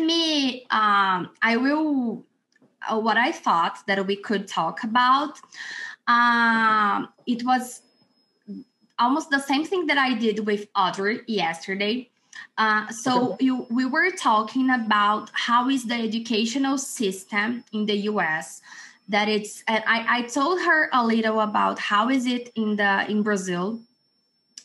me. 0.00 0.66
Um, 0.70 1.30
I 1.42 1.56
will. 1.56 2.24
Uh, 2.88 2.98
what 2.98 3.18
I 3.18 3.30
thought 3.30 3.76
that 3.86 4.06
we 4.06 4.16
could 4.16 4.48
talk 4.48 4.84
about. 4.84 5.38
Um, 6.08 7.10
it 7.26 7.44
was 7.44 7.82
almost 8.98 9.28
the 9.28 9.38
same 9.38 9.66
thing 9.66 9.86
that 9.88 9.98
I 9.98 10.14
did 10.14 10.46
with 10.46 10.66
Audrey 10.74 11.20
yesterday. 11.26 12.08
Uh, 12.56 12.88
so 12.88 13.34
okay. 13.34 13.44
you, 13.44 13.66
we 13.70 13.84
were 13.84 14.10
talking 14.12 14.70
about 14.70 15.30
how 15.34 15.68
is 15.68 15.84
the 15.84 15.94
educational 15.94 16.78
system 16.78 17.64
in 17.72 17.84
the 17.84 17.96
U.S. 18.12 18.62
That 19.10 19.28
it's. 19.28 19.62
I, 19.68 20.06
I 20.08 20.22
told 20.22 20.60
her 20.62 20.88
a 20.92 21.04
little 21.04 21.40
about 21.40 21.78
how 21.78 22.08
is 22.08 22.24
it 22.24 22.50
in 22.56 22.76
the 22.76 23.10
in 23.10 23.22
Brazil 23.22 23.80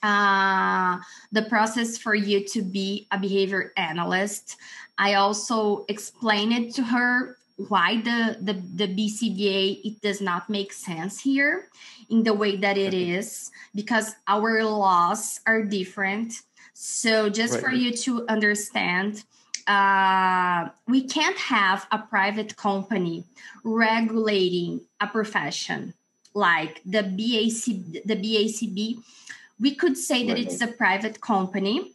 uh, 0.05 0.99
the 1.31 1.41
process 1.43 1.97
for 1.97 2.13
you 2.13 2.45
to 2.45 2.61
be 2.61 3.07
a 3.11 3.17
behavior 3.17 3.73
analyst. 3.75 4.57
I 4.97 5.15
also 5.15 5.85
explained 5.89 6.53
it 6.53 6.75
to 6.75 6.83
her 6.83 7.37
why 7.57 8.01
the, 8.01 8.37
the, 8.41 8.53
the 8.53 8.87
BCBA 8.87 9.85
it 9.85 10.01
does 10.01 10.21
not 10.21 10.49
make 10.49 10.73
sense 10.73 11.21
here 11.21 11.67
in 12.09 12.23
the 12.23 12.33
way 12.33 12.57
that 12.57 12.77
it 12.77 12.93
is 12.93 13.51
because 13.73 14.15
our 14.27 14.63
laws 14.63 15.39
are 15.45 15.63
different. 15.63 16.41
So 16.73 17.29
just 17.29 17.53
right. 17.53 17.63
for 17.63 17.71
you 17.71 17.93
to 17.93 18.27
understand, 18.27 19.23
uh, 19.67 20.69
we 20.87 21.03
can't 21.03 21.37
have 21.37 21.87
a 21.91 21.99
private 21.99 22.55
company 22.57 23.23
regulating 23.63 24.81
a 24.99 25.07
profession 25.07 25.93
like 26.35 26.81
the 26.85 27.01
BAC 27.01 28.03
the 28.05 28.15
BACB 28.15 29.01
we 29.59 29.73
could 29.73 29.97
say 29.97 30.27
that 30.27 30.33
right. 30.33 30.45
it's 30.45 30.61
a 30.61 30.67
private 30.67 31.21
company 31.21 31.93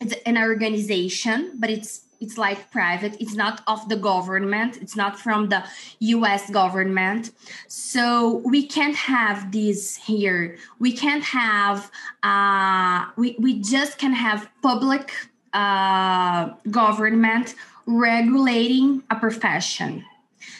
it's 0.00 0.14
an 0.26 0.38
organization 0.38 1.52
but 1.58 1.70
it's 1.70 2.02
it's 2.22 2.38
like 2.38 2.70
private. 2.70 3.16
It's 3.20 3.34
not 3.34 3.62
of 3.66 3.88
the 3.88 3.96
government. 3.96 4.78
It's 4.80 4.96
not 4.96 5.18
from 5.18 5.48
the 5.48 5.64
us 6.00 6.48
government. 6.50 7.32
So 7.66 8.42
we 8.52 8.64
can't 8.66 8.96
have 8.96 9.50
this 9.50 9.96
here. 9.96 10.56
We 10.78 10.92
can't 10.92 11.24
have 11.24 11.90
uh, 12.22 13.06
we, 13.16 13.36
we 13.38 13.60
just 13.60 13.98
can 13.98 14.12
have 14.12 14.48
public 14.62 15.12
uh, 15.52 16.50
government 16.70 17.54
regulating 17.86 19.02
a 19.10 19.16
profession 19.16 20.04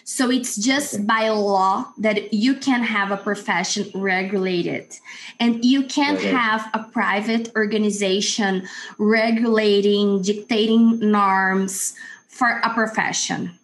so 0.05 0.31
it's 0.31 0.56
just 0.56 0.95
okay. 0.95 1.05
by 1.05 1.28
law 1.28 1.92
that 1.98 2.34
you 2.34 2.55
can 2.55 2.83
have 2.83 3.11
a 3.11 3.17
profession 3.17 3.91
regulated. 3.95 4.97
And 5.39 5.64
you 5.64 5.84
can't 5.84 6.19
okay. 6.19 6.31
have 6.31 6.69
a 6.75 6.83
private 6.84 7.50
organization 7.56 8.67
regulating, 8.98 10.23
dictating 10.23 10.98
norms 10.98 11.95
for 12.28 12.61
a 12.64 12.75
profession. 12.75 13.58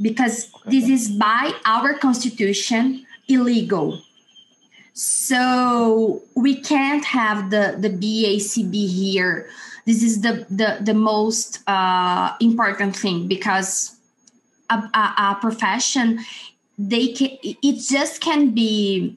Because 0.00 0.52
okay. 0.54 0.70
this 0.70 0.88
is 0.88 1.10
by 1.10 1.52
our 1.64 1.94
constitution 1.94 3.06
illegal. 3.28 4.02
So 4.94 6.22
we 6.36 6.60
can't 6.60 7.04
have 7.04 7.50
the, 7.50 7.76
the 7.78 7.88
BACB 7.88 8.88
here. 8.88 9.48
This 9.86 10.02
is 10.02 10.20
the, 10.20 10.46
the, 10.50 10.78
the 10.82 10.94
most 10.94 11.66
uh, 11.66 12.34
important 12.40 12.94
thing 12.94 13.26
because 13.26 13.96
a, 14.72 14.90
a, 14.98 15.14
a 15.32 15.38
profession 15.40 16.20
they 16.78 17.08
can 17.08 17.30
it 17.42 17.80
just 17.88 18.20
can 18.20 18.50
be 18.50 19.16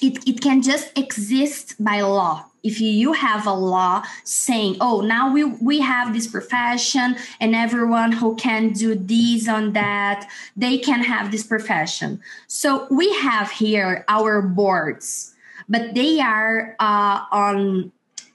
it, 0.00 0.26
it 0.28 0.40
can 0.40 0.60
just 0.60 0.96
exist 0.98 1.82
by 1.82 2.00
law. 2.00 2.44
If 2.62 2.80
you 2.80 3.12
have 3.12 3.46
a 3.46 3.52
law 3.52 4.02
saying 4.24 4.76
oh 4.80 5.00
now 5.02 5.32
we 5.32 5.44
we 5.44 5.80
have 5.80 6.14
this 6.14 6.26
profession 6.26 7.16
and 7.40 7.54
everyone 7.54 8.12
who 8.12 8.36
can 8.36 8.72
do 8.72 8.94
this 8.94 9.48
on 9.48 9.72
that 9.74 10.28
they 10.56 10.78
can 10.78 11.02
have 11.02 11.30
this 11.30 11.44
profession. 11.44 12.20
So 12.46 12.86
we 12.90 13.12
have 13.14 13.50
here 13.50 14.04
our 14.08 14.40
boards 14.40 15.34
but 15.68 15.94
they 15.94 16.20
are 16.20 16.76
uh, 16.78 17.24
on 17.32 17.90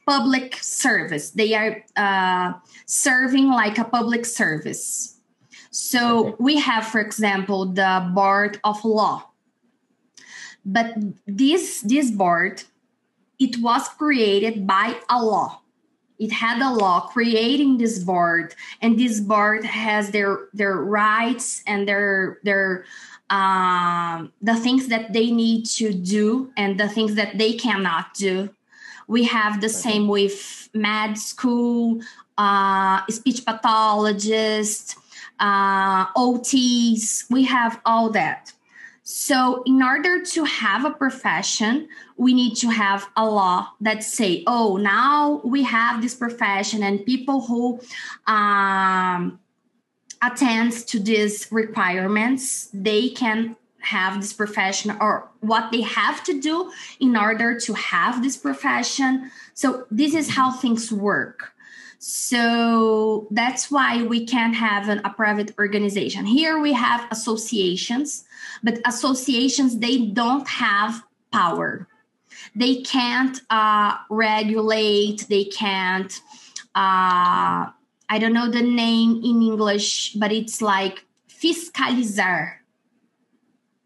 public 0.07 0.55
service. 0.55 1.29
They 1.29 1.53
are 1.53 1.83
uh, 1.95 2.53
serving 2.87 3.49
like 3.49 3.77
a 3.77 3.83
public 3.83 4.25
service 4.25 5.18
so 5.71 6.35
we 6.39 6.59
have, 6.59 6.85
for 6.87 6.99
example, 6.99 7.65
the 7.65 8.09
board 8.13 8.59
of 8.63 8.83
law. 8.83 9.25
But 10.65 10.93
this 11.25 11.81
this 11.81 12.11
board, 12.11 12.63
it 13.39 13.61
was 13.61 13.87
created 13.87 14.65
by 14.67 14.99
a 15.09 15.23
law. 15.23 15.61
It 16.17 16.33
had 16.33 16.61
a 16.61 16.73
law 16.73 17.07
creating 17.07 17.77
this 17.77 17.99
board, 17.99 18.55
and 18.81 18.99
this 18.99 19.19
board 19.21 19.63
has 19.63 20.11
their 20.11 20.49
their 20.53 20.75
rights 20.75 21.63
and 21.65 21.87
their 21.87 22.39
their 22.43 22.85
um, 23.29 24.33
the 24.41 24.55
things 24.55 24.87
that 24.87 25.13
they 25.13 25.31
need 25.31 25.65
to 25.65 25.93
do 25.93 26.51
and 26.57 26.79
the 26.79 26.89
things 26.89 27.15
that 27.15 27.37
they 27.37 27.53
cannot 27.53 28.13
do. 28.15 28.49
We 29.07 29.23
have 29.25 29.61
the 29.61 29.69
same 29.69 30.07
with 30.07 30.69
med 30.73 31.17
school, 31.17 32.01
uh, 32.37 33.05
speech 33.09 33.45
pathologist, 33.45 34.97
uh, 35.39 36.07
OTs, 36.13 37.29
we 37.29 37.43
have 37.45 37.79
all 37.85 38.09
that. 38.11 38.53
So, 39.11 39.63
in 39.65 39.81
order 39.81 40.23
to 40.23 40.43
have 40.43 40.85
a 40.85 40.91
profession, 40.91 41.87
we 42.15 42.35
need 42.35 42.55
to 42.57 42.69
have 42.69 43.07
a 43.17 43.25
law 43.27 43.69
that 43.81 44.03
say, 44.03 44.43
"Oh, 44.45 44.77
now 44.77 45.41
we 45.43 45.63
have 45.63 46.03
this 46.03 46.13
profession, 46.13 46.83
and 46.83 47.03
people 47.03 47.41
who 47.41 47.79
um, 48.27 49.39
attends 50.21 50.83
to 50.91 50.99
these 50.99 51.51
requirements, 51.51 52.69
they 52.71 53.09
can 53.09 53.55
have 53.79 54.21
this 54.21 54.31
profession, 54.31 54.95
or 55.01 55.27
what 55.39 55.71
they 55.71 55.81
have 55.81 56.23
to 56.25 56.39
do 56.39 56.71
in 56.99 57.17
order 57.17 57.59
to 57.61 57.73
have 57.73 58.21
this 58.21 58.37
profession." 58.37 59.31
So, 59.55 59.87
this 59.89 60.13
is 60.13 60.29
how 60.29 60.51
things 60.51 60.91
work. 60.91 61.53
So 61.99 63.27
that's 63.29 63.69
why 63.69 64.03
we 64.03 64.25
can't 64.25 64.55
have 64.55 64.87
an, 64.87 65.01
a 65.03 65.09
private 65.09 65.53
organization. 65.59 66.25
Here 66.25 66.57
we 66.57 66.71
have 66.71 67.05
associations, 67.11 68.23
but 68.63 68.79
associations, 68.85 69.79
they 69.79 70.05
don't 70.05 70.47
have 70.47 71.03
power. 71.33 71.87
They 72.55 72.81
can't 72.81 73.39
uh, 73.49 73.97
regulate, 74.09 75.27
they 75.29 75.43
can't, 75.43 76.11
uh, 76.73 77.67
I 78.11 78.17
don't 78.17 78.33
know 78.33 78.49
the 78.49 78.61
name 78.61 79.17
in 79.17 79.41
English, 79.41 80.13
but 80.13 80.31
it's 80.31 80.61
like 80.61 81.05
fiscalizar 81.29 82.58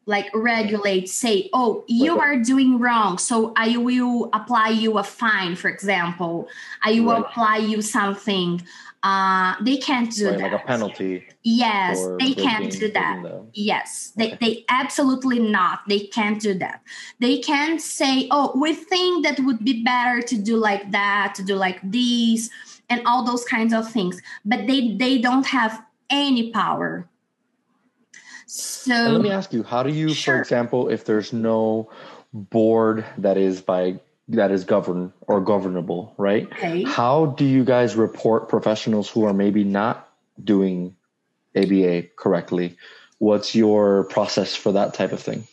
like 0.06 0.30
regulate 0.34 1.08
say 1.08 1.50
oh 1.54 1.84
you 1.88 2.20
are 2.20 2.38
doing 2.38 2.78
wrong 2.80 3.18
so 3.18 3.54
i 3.56 3.78
will 3.78 4.30
apply 4.34 4.70
you 4.70 4.98
a 4.98 5.04
fine 5.04 5.56
for 5.56 5.70
example. 5.70 6.48
I 6.84 7.00
will 7.00 7.22
right. 7.22 7.26
apply 7.26 7.58
you 7.58 7.82
something. 7.82 8.62
Uh 9.02 9.56
they 9.62 9.78
can't 9.78 10.12
do 10.12 10.30
right, 10.30 10.40
that 10.40 10.52
like 10.52 10.62
a 10.62 10.66
penalty 10.66 11.28
yes 11.44 12.00
they 12.20 12.34
can't 12.34 12.72
do 12.72 12.90
that. 12.92 13.22
yes 13.54 14.14
they, 14.16 14.34
okay. 14.34 14.38
they 14.42 14.66
absolutely 14.70 15.40
not. 15.40 15.80
They 15.88 16.02
can't 16.18 16.40
do 16.42 16.54
that. 16.56 16.82
They 17.20 17.40
can't 17.40 17.82
say 17.82 18.28
oh 18.32 18.52
we 18.56 18.74
think 18.74 19.26
that 19.26 19.40
would 19.40 19.64
be 19.64 19.84
better 19.84 20.22
to 20.22 20.36
do 20.38 20.56
like 20.56 20.92
that 20.92 21.34
to 21.36 21.44
do 21.44 21.56
like 21.56 21.80
this 21.84 22.50
and 22.90 23.02
all 23.06 23.24
those 23.24 23.44
kinds 23.46 23.74
of 23.74 23.90
things 23.90 24.22
but 24.46 24.68
they 24.68 24.96
they 24.96 25.18
don't 25.18 25.48
have 25.48 25.84
any 26.10 26.52
power 26.52 27.08
so 28.46 28.94
and 28.94 29.14
let 29.14 29.22
me 29.22 29.32
ask 29.32 29.54
you, 29.54 29.64
how 29.64 29.84
do 29.84 29.92
you, 29.92 30.14
sure. 30.14 30.36
for 30.36 30.42
example, 30.42 30.90
if 30.90 31.06
there's 31.06 31.34
no 31.34 31.90
board 32.34 33.06
that 33.18 33.38
is 33.38 33.62
by 33.62 34.00
that 34.30 34.52
is 34.52 34.64
governed 34.64 35.12
or 35.28 35.42
governable, 35.42 36.14
right? 36.18 36.48
Okay. 36.54 36.84
How 36.84 37.28
do 37.38 37.46
you 37.46 37.64
guys 37.64 37.96
report 37.96 38.48
professionals 38.50 39.10
who 39.10 39.26
are 39.26 39.34
maybe 39.34 39.64
not 39.64 40.10
doing 40.44 40.96
ABA 41.56 42.04
correctly? 42.16 42.78
What's 43.20 43.54
your 43.54 44.06
process 44.06 44.56
for 44.56 44.72
that 44.72 44.94
type 44.94 45.12
of 45.12 45.20
thing? 45.20 45.48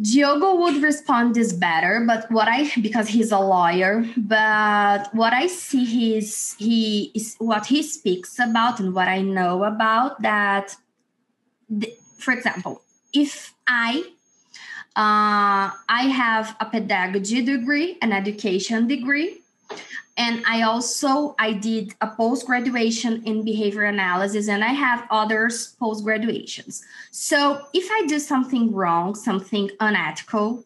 Diogo 0.00 0.54
would 0.54 0.80
respond 0.80 1.34
this 1.34 1.52
better, 1.52 2.04
but 2.06 2.30
what 2.30 2.46
I 2.46 2.70
because 2.80 3.08
he's 3.08 3.32
a 3.32 3.38
lawyer, 3.38 4.04
but 4.16 5.12
what 5.12 5.32
I 5.32 5.48
see 5.48 6.16
is 6.16 6.54
he 6.56 7.10
is 7.14 7.34
what 7.38 7.66
he 7.66 7.82
speaks 7.82 8.38
about 8.38 8.78
and 8.78 8.94
what 8.94 9.08
I 9.08 9.22
know 9.22 9.64
about 9.64 10.22
that 10.22 10.76
the, 11.68 11.92
for 12.18 12.32
example, 12.32 12.82
if 13.12 13.54
I 13.66 14.02
uh, 14.96 15.70
I 15.88 16.02
have 16.10 16.56
a 16.60 16.66
pedagogy 16.66 17.42
degree, 17.42 17.98
an 18.02 18.12
education 18.12 18.88
degree, 18.88 19.42
and 20.16 20.42
I 20.46 20.62
also 20.62 21.36
I 21.38 21.52
did 21.52 21.94
a 22.00 22.08
post 22.08 22.46
graduation 22.46 23.22
in 23.24 23.44
behavior 23.44 23.84
analysis, 23.84 24.48
and 24.48 24.64
I 24.64 24.74
have 24.74 25.06
others 25.10 25.76
post 25.78 26.04
graduations. 26.04 26.84
So 27.12 27.62
if 27.72 27.88
I 27.90 28.06
do 28.06 28.18
something 28.18 28.72
wrong, 28.72 29.14
something 29.14 29.70
unethical, 29.78 30.64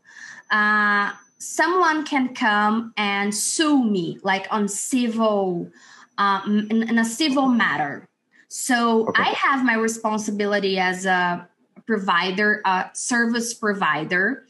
uh, 0.51 1.13
someone 1.39 2.07
can 2.07 2.35
come 2.35 2.95
and 2.97 3.35
sue 3.35 3.85
me, 3.85 4.19
like 4.23 4.47
on 4.51 4.69
civil, 4.69 5.69
um, 6.17 6.67
in, 6.71 6.89
in 6.89 6.99
a 6.99 7.05
civil 7.05 7.49
matter. 7.49 8.09
So 8.53 9.09
okay. 9.09 9.23
I 9.23 9.31
have 9.31 9.65
my 9.65 9.77
responsibility 9.77 10.79
as 10.79 11.07
a 11.07 11.49
provider, 11.87 12.61
a 12.67 12.91
service 12.93 13.55
provider. 13.55 14.45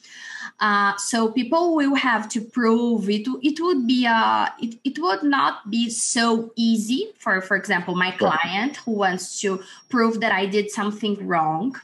Uh, 0.59 0.97
so 0.97 1.31
people 1.31 1.77
will 1.77 1.95
have 1.95 2.29
to 2.31 2.41
prove 2.41 3.09
it. 3.09 3.29
It 3.43 3.61
would 3.61 3.87
be 3.87 4.05
a. 4.07 4.53
It, 4.61 4.81
it 4.83 4.99
would 4.99 5.23
not 5.23 5.71
be 5.71 5.89
so 5.89 6.53
easy 6.57 7.13
for, 7.21 7.41
for 7.41 7.57
example, 7.57 7.95
my 7.95 8.11
client 8.11 8.77
who 8.79 8.91
wants 8.91 9.41
to 9.41 9.63
prove 9.89 10.19
that 10.19 10.33
I 10.33 10.47
did 10.47 10.73
something 10.73 11.25
wrong. 11.25 11.81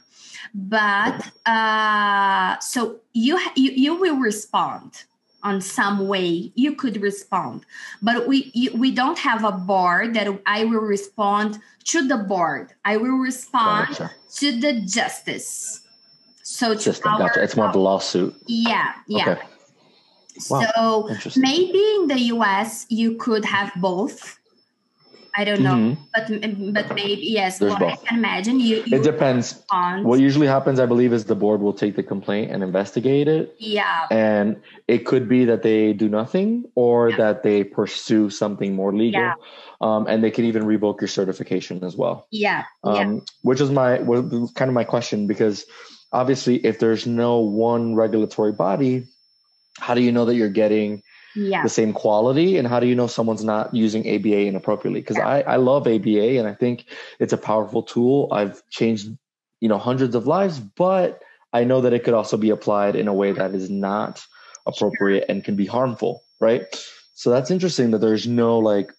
But 0.53 1.31
uh, 1.45 2.59
so 2.59 2.99
you, 3.13 3.39
you 3.55 3.71
you 3.71 3.95
will 3.95 4.17
respond 4.17 5.05
on 5.43 5.61
some 5.61 6.07
way 6.07 6.51
you 6.55 6.75
could 6.75 7.01
respond 7.01 7.65
but 8.01 8.27
we 8.27 8.69
we 8.73 8.91
don't 8.91 9.17
have 9.17 9.43
a 9.43 9.51
board 9.51 10.13
that 10.13 10.27
i 10.45 10.65
will 10.65 10.81
respond 10.81 11.59
to 11.83 12.07
the 12.07 12.17
board 12.17 12.73
i 12.85 12.97
will 12.97 13.17
respond 13.17 13.87
gotcha. 13.89 14.11
to 14.33 14.59
the 14.59 14.81
justice 14.81 15.81
so 16.43 16.73
to 16.73 16.79
System, 16.79 17.13
our, 17.13 17.19
gotcha. 17.19 17.43
it's 17.43 17.55
more 17.55 17.67
of 17.67 17.75
a 17.75 17.79
lawsuit 17.79 18.35
yeah 18.47 18.93
yeah 19.07 19.31
okay. 19.31 19.41
Wow. 20.49 20.65
so 20.75 21.39
maybe 21.39 21.79
in 21.95 22.07
the 22.07 22.17
us 22.31 22.85
you 22.89 23.15
could 23.15 23.45
have 23.45 23.71
both 23.77 24.38
I 25.39 25.45
don't 25.45 25.61
know, 25.61 25.95
mm-hmm. 25.95 26.73
but 26.73 26.87
but 26.87 26.95
maybe 26.95 27.21
yes. 27.21 27.59
There's 27.59 27.73
both. 27.75 27.93
I 27.93 27.95
can 27.95 28.17
imagine 28.17 28.59
you. 28.59 28.83
you 28.85 28.97
it 28.97 29.03
depends. 29.03 29.53
Respond. 29.53 30.03
What 30.03 30.19
usually 30.19 30.47
happens, 30.47 30.81
I 30.81 30.85
believe, 30.85 31.13
is 31.13 31.23
the 31.23 31.35
board 31.35 31.61
will 31.61 31.71
take 31.71 31.95
the 31.95 32.03
complaint 32.03 32.51
and 32.51 32.61
investigate 32.61 33.29
it. 33.29 33.55
Yeah. 33.57 34.07
And 34.11 34.61
it 34.89 35.05
could 35.05 35.29
be 35.29 35.45
that 35.45 35.63
they 35.63 35.93
do 35.93 36.09
nothing, 36.09 36.65
or 36.75 37.11
yeah. 37.11 37.15
that 37.15 37.43
they 37.43 37.63
pursue 37.63 38.29
something 38.29 38.75
more 38.75 38.93
legal. 38.93 39.21
Yeah. 39.21 39.35
Um, 39.79 40.07
and 40.07 40.21
they 40.21 40.29
can 40.29 40.43
even 40.43 40.65
revoke 40.65 40.99
your 40.99 41.07
certification 41.07 41.85
as 41.85 41.95
well. 41.95 42.27
Yeah. 42.31 42.65
Um, 42.83 42.95
yeah. 42.95 43.19
Which 43.43 43.61
is 43.61 43.71
my 43.71 43.99
was 43.99 44.51
kind 44.55 44.67
of 44.67 44.75
my 44.75 44.83
question 44.83 45.25
because 45.25 45.65
obviously, 46.11 46.57
if 46.65 46.79
there's 46.79 47.07
no 47.07 47.39
one 47.39 47.95
regulatory 47.95 48.51
body, 48.51 49.07
how 49.79 49.93
do 49.93 50.01
you 50.01 50.11
know 50.11 50.25
that 50.25 50.35
you're 50.35 50.49
getting 50.49 51.01
yeah. 51.39 51.63
the 51.63 51.69
same 51.69 51.93
quality 51.93 52.57
and 52.57 52.67
how 52.67 52.79
do 52.79 52.87
you 52.87 52.95
know 52.95 53.07
someone's 53.07 53.43
not 53.43 53.73
using 53.73 54.01
aba 54.07 54.45
inappropriately 54.45 55.01
because 55.01 55.17
yeah. 55.17 55.27
I, 55.27 55.41
I 55.41 55.55
love 55.55 55.87
aba 55.87 56.37
and 56.37 56.47
i 56.47 56.53
think 56.53 56.85
it's 57.19 57.33
a 57.33 57.37
powerful 57.37 57.83
tool 57.83 58.27
i've 58.31 58.61
changed 58.69 59.09
you 59.61 59.69
know 59.69 59.77
hundreds 59.77 60.15
of 60.15 60.27
lives 60.27 60.59
but 60.59 61.21
i 61.53 61.63
know 61.63 61.81
that 61.81 61.93
it 61.93 62.03
could 62.03 62.13
also 62.13 62.37
be 62.37 62.49
applied 62.49 62.95
in 62.95 63.07
a 63.07 63.13
way 63.13 63.31
that 63.31 63.53
is 63.55 63.69
not 63.69 64.23
appropriate 64.67 65.25
and 65.29 65.43
can 65.43 65.55
be 65.55 65.65
harmful 65.65 66.21
right 66.39 66.63
so 67.13 67.29
that's 67.29 67.51
interesting 67.51 67.91
that 67.91 67.99
there's 67.99 68.27
no 68.27 68.59
like 68.59 68.91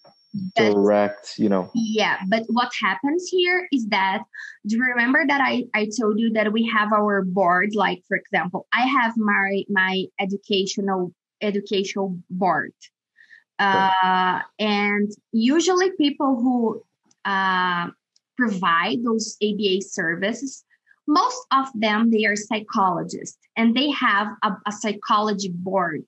direct 0.54 1.34
you 1.38 1.48
know 1.48 1.70
yeah 1.74 2.18
but 2.28 2.44
what 2.48 2.70
happens 2.80 3.28
here 3.28 3.66
is 3.72 3.88
that 3.88 4.22
do 4.64 4.76
you 4.76 4.82
remember 4.82 5.24
that 5.26 5.40
i 5.40 5.64
i 5.74 5.88
told 6.00 6.20
you 6.20 6.30
that 6.32 6.52
we 6.52 6.64
have 6.64 6.92
our 6.92 7.24
board 7.24 7.74
like 7.74 8.00
for 8.06 8.16
example 8.16 8.64
i 8.72 8.86
have 8.86 9.16
my 9.16 9.64
my 9.68 10.04
educational 10.20 11.12
educational 11.42 12.18
board. 12.30 12.72
Uh, 13.58 14.40
and 14.58 15.10
usually 15.32 15.90
people 15.98 16.36
who 16.36 16.82
uh, 17.26 17.88
provide 18.38 19.04
those 19.04 19.36
ABA 19.42 19.82
services, 19.82 20.64
most 21.06 21.46
of 21.52 21.66
them, 21.74 22.10
they 22.10 22.24
are 22.24 22.36
psychologists 22.36 23.38
and 23.56 23.76
they 23.76 23.90
have 23.90 24.28
a, 24.42 24.52
a 24.66 24.72
psychology 24.72 25.50
board. 25.52 26.04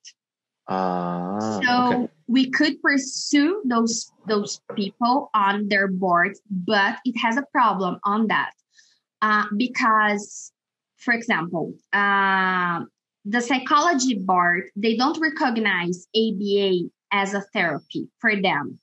Uh, 0.66 1.60
so 1.60 1.88
okay. 1.88 2.08
we 2.28 2.50
could 2.50 2.80
pursue 2.80 3.60
those 3.66 4.10
those 4.26 4.60
people 4.76 5.28
on 5.34 5.68
their 5.68 5.88
board, 5.88 6.36
but 6.48 6.96
it 7.04 7.18
has 7.18 7.36
a 7.36 7.44
problem 7.52 7.98
on 8.04 8.28
that 8.28 8.52
uh, 9.20 9.44
because, 9.56 10.52
for 10.98 11.12
example, 11.12 11.74
uh, 11.92 12.80
the 13.24 13.40
psychology 13.40 14.18
board 14.18 14.64
they 14.76 14.96
don't 14.96 15.20
recognize 15.20 16.06
aba 16.14 16.88
as 17.12 17.34
a 17.34 17.42
therapy 17.52 18.08
for 18.18 18.34
them. 18.40 18.78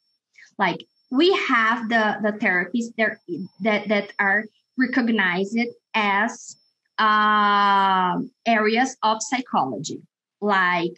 Like 0.58 0.86
we 1.12 1.34
have 1.34 1.90
the 1.90 2.18
the 2.22 2.34
therapies 2.34 2.86
there 2.98 3.20
that 3.62 3.88
that 3.88 4.14
are 4.20 4.46
recognized 4.78 5.58
as 5.94 6.56
uh, 6.98 8.18
areas 8.46 8.96
of 9.04 9.22
psychology. 9.22 10.02
Like 10.42 10.94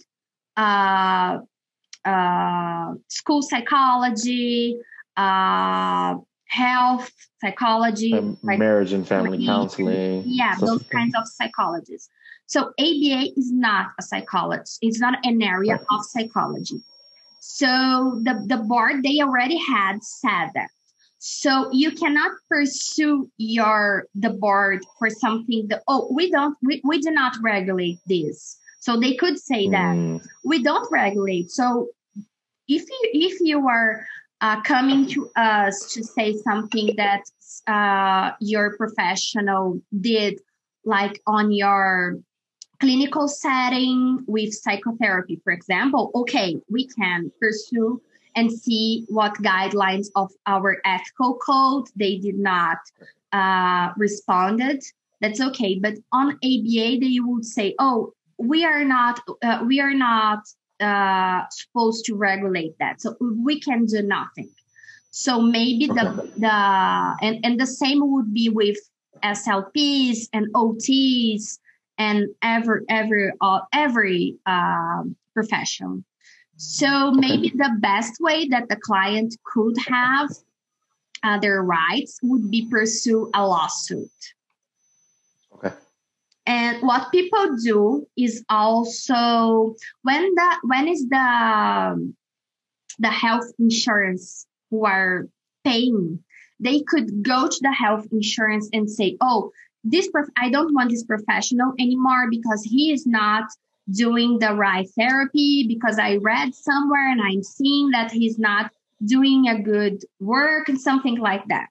uh, 0.58 1.40
uh, 2.06 2.94
school 3.08 3.42
psychology 3.42 4.78
uh, 5.18 6.16
health 6.51 7.12
psychology 7.39 8.13
um, 8.13 8.38
like 8.44 8.59
marriage 8.59 8.94
and 8.94 9.07
family 9.07 9.45
counseling 9.45 10.24
yeah 10.25 10.56
those 10.59 10.83
kinds 10.83 11.15
of 11.15 11.27
psychologists 11.27 12.09
so 12.51 12.74
ABA 12.77 13.31
is 13.38 13.50
not 13.50 13.92
a 13.98 14.03
psychologist. 14.03 14.80
It's 14.81 15.00
not 15.00 15.25
an 15.25 15.42
area 15.42 15.80
of 15.89 16.06
psychology. 16.06 16.83
So 17.39 18.19
the, 18.24 18.44
the 18.45 18.57
board, 18.57 19.03
they 19.03 19.21
already 19.21 19.56
had 19.56 20.03
said 20.03 20.50
that. 20.53 20.68
So 21.19 21.71
you 21.71 21.92
cannot 21.92 22.31
pursue 22.50 23.31
your 23.38 24.07
the 24.15 24.31
board 24.31 24.83
for 25.00 25.09
something 25.09 25.69
that 25.69 25.83
oh 25.88 26.12
we 26.12 26.30
don't 26.30 26.57
we, 26.62 26.81
we 26.83 27.00
do 27.00 27.12
not 27.12 27.38
regulate 27.42 28.00
this. 28.06 28.57
So 28.81 29.00
they 29.00 29.15
could 29.15 29.39
say 29.39 29.69
that 29.69 29.95
mm. 29.95 30.21
we 30.44 30.62
don't 30.62 30.92
regulate. 30.92 31.51
So 31.51 31.88
if 32.68 32.81
you 32.81 33.09
if 33.13 33.39
you 33.39 33.65
are 33.69 34.06
uh, 34.42 34.60
coming 34.62 35.08
to 35.08 35.30
us 35.36 35.94
to 35.94 36.04
say 36.04 36.36
something 36.38 36.96
that 36.98 37.24
uh, 37.68 38.36
your 38.40 38.76
professional 38.76 39.80
did 40.00 40.40
like 40.84 41.22
on 41.28 41.52
your 41.52 42.18
clinical 42.80 43.28
setting 43.28 44.24
with 44.28 44.54
psychotherapy, 44.54 45.40
for 45.44 45.54
example, 45.54 46.12
okay, 46.16 46.60
we 46.70 46.88
can 46.88 47.32
pursue 47.40 48.02
and 48.36 48.52
see 48.52 49.06
what 49.08 49.34
guidelines 49.36 50.08
of 50.16 50.32
our 50.48 50.78
ethical 50.86 51.38
code 51.38 51.88
they 51.96 52.18
did 52.18 52.40
not 52.40 52.78
uh, 53.32 53.92
responded. 53.98 54.84
That's 55.20 55.40
okay. 55.40 55.78
But 55.80 55.96
on 56.12 56.32
ABA, 56.44 56.98
they 57.00 57.20
would 57.20 57.46
say, 57.46 57.76
oh, 57.78 58.14
we 58.40 58.66
are 58.66 58.84
not, 58.84 59.20
uh, 59.44 59.63
we 59.68 59.80
are 59.80 59.94
not 59.94 60.39
uh, 60.82 61.44
supposed 61.52 62.06
to 62.06 62.16
regulate 62.16 62.76
that. 62.80 63.02
So 63.02 63.16
we 63.20 63.60
can 63.60 63.86
do 63.86 64.02
nothing. 64.02 64.50
So 65.12 65.42
maybe 65.42 65.88
the, 65.88 66.32
the, 66.38 67.16
and, 67.22 67.46
and 67.46 67.60
the 67.60 67.68
same 67.68 68.00
would 68.14 68.34
be 68.34 68.50
with 68.50 68.78
SLPs 69.24 70.30
and 70.34 70.54
OTs 70.54 71.60
and 71.98 72.30
every 72.42 72.82
every 72.90 73.32
uh, 73.42 73.60
every 73.74 74.38
um, 74.46 75.16
profession. 75.34 76.04
So 76.58 77.12
maybe 77.12 77.50
the 77.50 77.72
best 77.80 78.20
way 78.20 78.48
that 78.50 78.70
the 78.70 78.76
client 78.76 79.36
could 79.44 79.76
have 79.88 80.30
uh, 81.24 81.40
their 81.40 81.62
rights 81.62 82.20
would 82.24 82.50
be 82.50 82.68
pursue 82.70 83.30
a 83.34 83.46
lawsuit. 83.46 84.10
And 86.51 86.81
what 86.81 87.13
people 87.13 87.55
do 87.63 88.05
is 88.17 88.43
also 88.50 89.75
when 90.01 90.36
the 90.36 90.50
when 90.63 90.89
is 90.89 91.08
the 91.08 92.13
the 93.00 93.08
health 93.08 93.50
insurance 93.58 94.46
who 94.70 94.86
are 94.86 95.29
paying, 95.63 96.22
they 96.60 96.81
could 96.81 97.24
go 97.24 97.48
to 97.48 97.60
the 97.62 97.72
health 97.72 98.05
insurance 98.12 98.67
and 98.74 98.91
say, 98.91 99.15
"Oh, 99.22 99.51
this 99.86 100.10
prof- 100.10 100.36
I 100.36 100.50
don't 100.50 100.74
want 100.74 100.89
this 100.89 101.05
professional 101.05 101.72
anymore 101.79 102.29
because 102.29 102.63
he 102.63 102.91
is 102.91 103.08
not 103.08 103.46
doing 103.89 104.39
the 104.39 104.53
right 104.53 104.89
therapy 105.00 105.65
because 105.74 105.98
I 105.98 106.17
read 106.17 106.53
somewhere 106.53 107.08
and 107.13 107.22
I'm 107.22 107.43
seeing 107.43 107.91
that 107.91 108.12
he's 108.12 108.38
not 108.38 108.72
doing 109.05 109.48
a 109.48 109.63
good 109.63 110.03
work 110.20 110.67
and 110.67 110.79
something 110.79 111.17
like 111.17 111.48
that. 111.48 111.70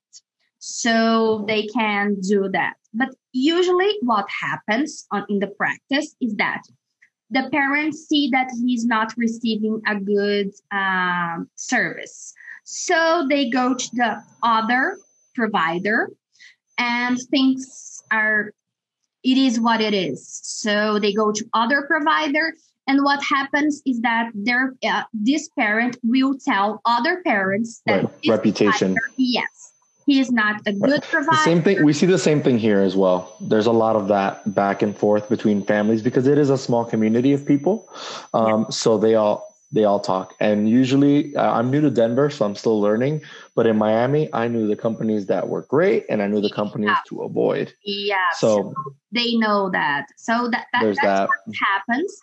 So 0.61 1.45
they 1.49 1.67
can 1.67 2.21
do 2.21 2.49
that. 2.53 2.75
But 2.95 3.09
usually 3.33 3.97
what 4.03 4.27
happens 4.29 5.07
on, 5.11 5.25
in 5.29 5.39
the 5.39 5.49
practice 5.49 6.15
is 6.21 6.35
that 6.37 6.63
the 7.31 7.49
parents 7.51 8.07
see 8.09 8.29
that 8.33 8.51
he's 8.65 8.85
not 8.85 9.13
receiving 9.17 9.81
a 9.87 9.97
good 9.97 10.51
um, 10.73 11.49
service. 11.55 12.35
So 12.65 13.27
they 13.29 13.49
go 13.49 13.75
to 13.75 13.91
the 13.95 14.23
other 14.43 14.99
provider 15.35 16.11
and 16.79 17.19
things 17.31 18.03
are 18.11 18.53
it 19.23 19.37
is 19.37 19.61
what 19.61 19.81
it 19.81 19.95
is 19.95 20.41
so 20.43 20.99
they 20.99 21.13
go 21.13 21.31
to 21.31 21.45
other 21.55 21.83
provider 21.87 22.55
and 22.87 23.05
what 23.05 23.23
happens 23.23 23.83
is 23.87 24.01
that 24.01 24.31
their 24.35 24.75
uh, 24.85 25.03
this 25.13 25.49
parent 25.59 25.99
will 26.03 26.37
tell 26.39 26.81
other 26.85 27.23
parents 27.23 27.83
that 27.87 28.05
right. 28.05 28.29
reputation 28.29 28.97
yes 29.17 29.70
he 30.07 30.21
is 30.21 30.31
not 30.31 30.61
a 30.67 30.73
good 30.73 31.03
provider 31.03 31.31
the 31.31 31.45
same 31.45 31.63
thing 31.63 31.85
we 31.85 31.93
see 31.93 32.07
the 32.07 32.19
same 32.19 32.43
thing 32.43 32.59
here 32.59 32.81
as 32.81 32.97
well 32.97 33.37
there's 33.41 33.67
a 33.67 33.73
lot 33.73 33.97
of 33.97 34.09
that 34.09 34.55
back 34.55 34.83
and 34.83 34.97
forth 34.97 35.29
between 35.29 35.63
families 35.63 36.03
because 36.03 36.27
it 36.27 36.39
is 36.39 36.51
a 36.51 36.59
small 36.59 36.85
community 36.85 37.33
of 37.33 37.47
people 37.47 37.89
um, 38.35 38.63
yeah. 38.63 38.69
so 38.71 38.99
they 38.99 39.15
all 39.15 39.51
they 39.73 39.85
all 39.85 40.01
talk. 40.01 40.35
And 40.41 40.69
usually, 40.69 41.35
uh, 41.37 41.53
I'm 41.53 41.71
new 41.71 41.81
to 41.81 41.91
Denver, 41.91 42.31
so 42.31 42.45
I'm 42.45 42.57
still 42.57 42.81
learning. 42.81 43.23
But 43.55 43.67
in 43.67 43.77
Miami, 43.79 44.29
I 44.33 44.49
knew 44.49 44.67
the 44.67 44.77
companies 44.77 45.27
that 45.27 45.49
were 45.49 45.63
great, 45.63 46.07
and 46.09 46.23
I 46.23 46.27
knew 46.27 46.41
the 46.41 46.51
companies 46.51 46.89
yeah. 46.89 46.97
to 47.09 47.23
avoid. 47.23 47.73
Yeah. 47.85 48.17
So, 48.37 48.75
so, 48.75 48.95
they 49.13 49.37
know 49.37 49.71
that. 49.71 50.07
So 50.17 50.49
that, 50.51 50.67
that 50.73 50.83
that's 50.83 51.01
that. 51.03 51.29
what 51.29 51.57
happens. 51.57 52.21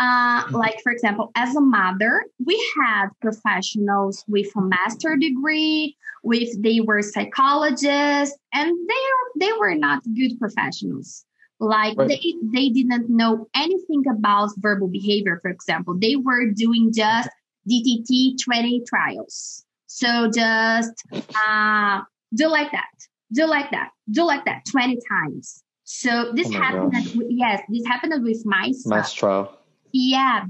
Uh, 0.00 0.42
like 0.52 0.80
for 0.82 0.90
example, 0.90 1.30
as 1.34 1.54
a 1.54 1.60
mother, 1.60 2.24
we 2.42 2.56
had 2.80 3.08
professionals 3.20 4.24
with 4.26 4.48
a 4.56 4.62
master 4.62 5.14
degree, 5.14 5.94
with 6.22 6.48
they 6.62 6.80
were 6.80 7.02
psychologists, 7.02 8.34
and 8.54 8.70
they 8.88 9.46
they 9.46 9.52
were 9.58 9.74
not 9.74 10.02
good 10.16 10.40
professionals. 10.40 11.26
Like 11.58 11.98
right. 11.98 12.08
they 12.08 12.34
they 12.50 12.70
didn't 12.70 13.10
know 13.10 13.46
anything 13.54 14.04
about 14.10 14.48
verbal 14.56 14.88
behavior. 14.88 15.38
For 15.42 15.50
example, 15.50 15.98
they 15.98 16.16
were 16.16 16.46
doing 16.46 16.94
just 16.94 17.28
DTT 17.70 18.42
20 18.42 18.82
trials. 18.88 19.66
So 19.86 20.30
just 20.30 20.94
uh, 21.12 22.00
do 22.34 22.48
like 22.48 22.72
that, 22.72 22.88
do 23.34 23.44
like 23.44 23.70
that, 23.72 23.90
do 24.10 24.24
like 24.24 24.46
that 24.46 24.62
20 24.70 24.98
times. 25.06 25.62
So 25.84 26.32
this 26.32 26.46
oh 26.46 26.52
happened. 26.52 26.94
yes, 27.28 27.60
this 27.68 27.84
happened 27.86 28.24
with 28.24 28.46
my 28.46 28.70
son. 28.72 28.96
Mass 28.96 29.12
trial 29.12 29.59
yeah 29.92 30.44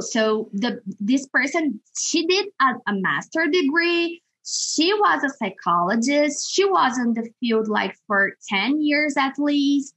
so 0.00 0.48
the 0.52 0.80
this 1.00 1.26
person 1.26 1.80
she 1.98 2.26
did 2.26 2.46
a, 2.60 2.90
a 2.90 2.94
master 2.94 3.46
degree 3.46 4.22
she 4.44 4.92
was 4.94 5.24
a 5.24 5.30
psychologist 5.30 6.52
she 6.52 6.64
was 6.64 6.98
in 6.98 7.12
the 7.14 7.28
field 7.40 7.68
like 7.68 7.94
for 8.06 8.32
10 8.48 8.80
years 8.80 9.14
at 9.16 9.38
least 9.38 9.94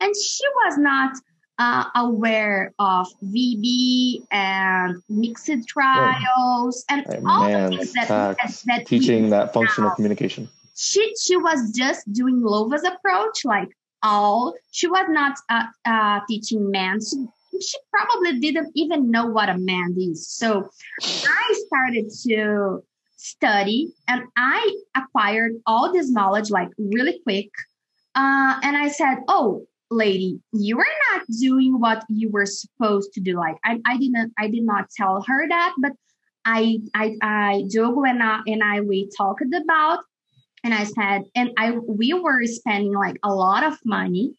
and 0.00 0.14
she 0.16 0.44
was 0.64 0.78
not 0.78 1.12
uh, 1.58 1.84
aware 1.94 2.72
of 2.78 3.06
VB 3.24 4.24
and 4.30 4.96
mixed 5.08 5.50
trials 5.68 6.84
and 6.88 7.06
hey, 7.06 7.20
all 7.26 7.44
man, 7.44 7.70
the 7.70 7.76
things 7.76 7.92
that, 7.92 8.08
that, 8.08 8.62
that 8.66 8.86
teaching 8.86 9.30
that 9.30 9.52
functional 9.52 9.90
now. 9.90 9.94
communication. 9.94 10.48
She 10.74 11.14
she 11.22 11.36
was 11.36 11.72
just 11.72 12.10
doing 12.12 12.40
Lovaas' 12.40 12.82
approach, 12.82 13.44
like 13.44 13.68
all. 14.02 14.54
She 14.72 14.88
was 14.88 15.06
not 15.08 15.38
uh, 15.48 15.66
uh, 15.84 16.20
teaching 16.28 16.70
men. 16.70 16.98
She, 17.60 17.78
probably 17.92 18.40
didn't 18.40 18.72
even 18.74 19.10
know 19.10 19.26
what 19.26 19.48
a 19.48 19.58
mand 19.58 19.96
is. 19.98 20.28
So 20.28 20.68
I 21.02 21.54
started 21.66 22.10
to 22.26 22.82
study 23.16 23.92
and 24.08 24.22
I 24.36 24.76
acquired 24.96 25.52
all 25.66 25.92
this 25.92 26.10
knowledge 26.10 26.50
like 26.50 26.68
really 26.78 27.20
quick. 27.22 27.50
Uh, 28.14 28.58
and 28.62 28.76
I 28.76 28.88
said, 28.88 29.18
Oh, 29.28 29.66
lady, 29.90 30.40
you 30.52 30.78
are 30.78 30.94
not 31.12 31.26
doing 31.40 31.78
what 31.78 32.04
you 32.08 32.30
were 32.30 32.46
supposed 32.46 33.12
to 33.14 33.20
do. 33.20 33.36
Like 33.36 33.56
I, 33.64 33.78
I 33.86 33.96
didn't, 33.98 34.32
I 34.38 34.48
did 34.48 34.64
not 34.64 34.90
tell 34.96 35.22
her 35.26 35.48
that, 35.48 35.74
but 35.78 35.92
I, 36.44 36.80
I, 36.94 37.16
I, 37.22 37.64
Diogo 37.68 38.02
and 38.02 38.22
I, 38.22 38.40
and 38.46 38.62
I, 38.62 38.80
we 38.80 39.08
talked 39.16 39.42
about, 39.54 40.00
and 40.64 40.74
I 40.74 40.84
said, 40.84 41.22
and 41.34 41.50
I, 41.56 41.72
we 41.72 42.14
were 42.14 42.44
spending 42.46 42.92
like 42.92 43.18
a 43.22 43.32
lot 43.32 43.64
of 43.64 43.78
money 43.84 44.34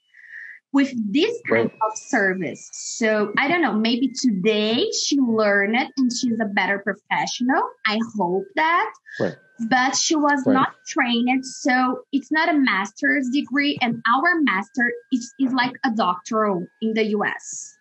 with 0.73 0.91
this 1.13 1.39
kind 1.47 1.69
right. 1.69 1.79
of 1.87 1.97
service. 1.97 2.67
So 2.73 3.31
I 3.37 3.47
don't 3.47 3.61
know, 3.61 3.73
maybe 3.73 4.09
today 4.09 4.89
she 4.91 5.17
learned 5.19 5.75
it 5.75 5.91
and 5.97 6.11
she's 6.11 6.39
a 6.41 6.45
better 6.45 6.79
professional. 6.79 7.61
I 7.85 7.99
hope 8.17 8.45
that. 8.55 8.91
Right. 9.19 9.35
But 9.69 9.95
she 9.95 10.15
was 10.15 10.43
right. 10.45 10.53
not 10.53 10.73
trained. 10.87 11.45
So 11.45 12.01
it's 12.11 12.31
not 12.31 12.49
a 12.49 12.57
master's 12.57 13.29
degree. 13.29 13.77
And 13.81 14.01
our 14.11 14.41
master 14.41 14.91
is, 15.11 15.31
is 15.39 15.53
like 15.53 15.73
a 15.85 15.91
doctoral 15.91 16.65
in 16.81 16.95
the 16.95 17.05
US. 17.17 17.77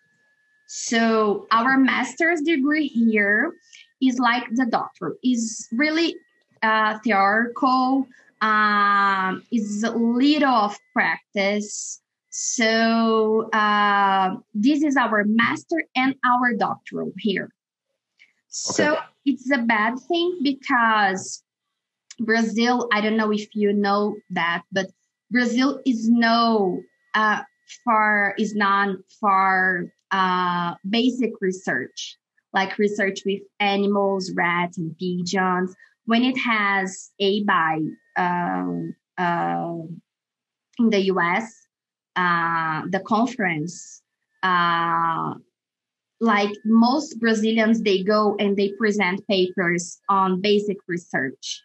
So 0.67 1.47
our 1.51 1.77
master's 1.77 2.41
degree 2.41 2.87
here 2.87 3.53
is 4.01 4.19
like 4.19 4.43
the 4.51 4.67
doctor, 4.67 5.15
is 5.23 5.67
really 5.71 6.15
uh, 6.61 6.99
theoretical, 6.99 8.07
um, 8.41 9.43
is 9.51 9.83
a 9.83 9.91
little 9.91 10.49
of 10.49 10.77
practice 10.93 12.01
so 12.35 13.47
uh, 13.51 14.37
this 14.55 14.81
is 14.81 14.97
our 14.97 15.23
master 15.23 15.83
and 15.95 16.15
our 16.25 16.55
doctoral 16.57 17.11
here. 17.19 17.43
Okay. 17.43 17.51
So 18.47 18.97
it's 19.23 19.51
a 19.51 19.59
bad 19.59 19.99
thing 20.07 20.39
because 20.41 21.43
Brazil, 22.19 22.89
I 22.91 23.01
don't 23.01 23.17
know 23.17 23.31
if 23.31 23.55
you 23.55 23.71
know 23.71 24.15
that, 24.31 24.63
but 24.71 24.87
Brazil 25.29 25.79
is 25.85 26.09
no 26.09 26.81
uh, 27.13 27.43
for 27.83 28.33
is 28.39 28.55
known 28.55 29.03
for 29.19 29.93
uh, 30.09 30.73
basic 30.89 31.33
research, 31.39 32.17
like 32.51 32.79
research 32.79 33.19
with 33.27 33.41
animals, 33.59 34.31
rats, 34.35 34.79
and 34.79 34.97
pigeons. 34.97 35.75
When 36.05 36.23
it 36.23 36.37
has 36.39 37.11
ABAI 37.21 37.91
um, 38.17 38.95
uh, 39.19 39.85
in 40.79 40.89
the 40.89 41.01
US, 41.13 41.62
uh, 42.15 42.83
the 42.89 42.99
conference, 42.99 44.01
uh, 44.43 45.33
like 46.19 46.51
most 46.65 47.19
Brazilians, 47.19 47.81
they 47.81 48.03
go 48.03 48.35
and 48.39 48.55
they 48.55 48.71
present 48.79 49.27
papers 49.27 49.99
on 50.09 50.41
basic 50.41 50.77
research. 50.87 51.61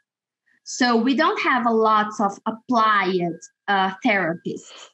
So 0.64 0.96
we 0.96 1.14
don't 1.14 1.40
have 1.40 1.66
a 1.66 1.72
lot 1.72 2.08
of 2.20 2.38
applied 2.44 3.38
uh, 3.68 3.92
therapists. 4.04 4.90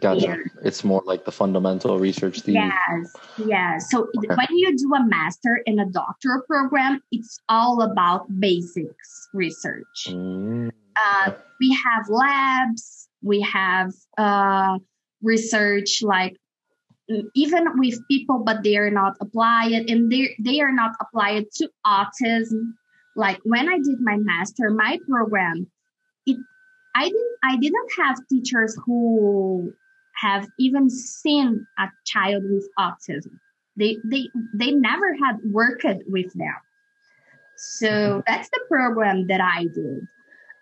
Gotcha. 0.00 0.20
Here. 0.20 0.50
It's 0.64 0.82
more 0.84 1.02
like 1.06 1.24
the 1.24 1.32
fundamental 1.32 1.98
research. 1.98 2.42
The... 2.42 2.52
Yes, 2.52 3.12
yes. 3.46 3.90
So 3.90 4.08
okay. 4.18 4.34
when 4.34 4.58
you 4.58 4.76
do 4.76 4.92
a 4.94 5.06
master 5.06 5.62
in 5.64 5.78
a 5.78 5.86
doctoral 5.86 6.42
program, 6.42 7.00
it's 7.12 7.38
all 7.48 7.82
about 7.82 8.26
basics 8.40 9.28
research. 9.32 10.08
Mm. 10.08 10.70
Uh, 10.96 11.32
we 11.60 11.72
have 11.72 12.08
labs, 12.08 13.08
we 13.26 13.40
have 13.40 13.92
uh, 14.16 14.78
research 15.22 16.02
like 16.02 16.36
even 17.34 17.64
with 17.78 17.98
people 18.08 18.42
but 18.44 18.62
they 18.62 18.76
are 18.76 18.90
not 18.90 19.16
applied 19.20 19.72
and 19.72 20.10
they 20.10 20.34
they 20.38 20.60
are 20.60 20.72
not 20.72 20.92
applied 21.00 21.44
to 21.54 21.68
autism. 21.86 22.72
Like 23.14 23.38
when 23.44 23.68
i 23.68 23.78
did 23.78 24.00
my 24.00 24.16
master 24.18 24.70
my 24.70 24.98
program 25.08 25.66
it 26.26 26.36
i 26.94 27.04
didn't 27.04 27.36
i 27.44 27.56
didn't 27.56 27.90
have 27.98 28.16
teachers 28.28 28.76
who 28.84 29.72
have 30.16 30.46
even 30.58 30.90
seen 30.90 31.66
a 31.78 31.86
child 32.04 32.42
with 32.48 32.68
autism. 32.78 33.38
They 33.76 33.98
they 34.04 34.28
they 34.54 34.72
never 34.72 35.14
had 35.22 35.36
worked 35.44 35.86
with 36.06 36.32
them. 36.34 36.60
So 37.56 38.22
that's 38.26 38.50
the 38.50 38.60
program 38.68 39.26
that 39.28 39.40
i 39.40 39.64
did 39.64 40.06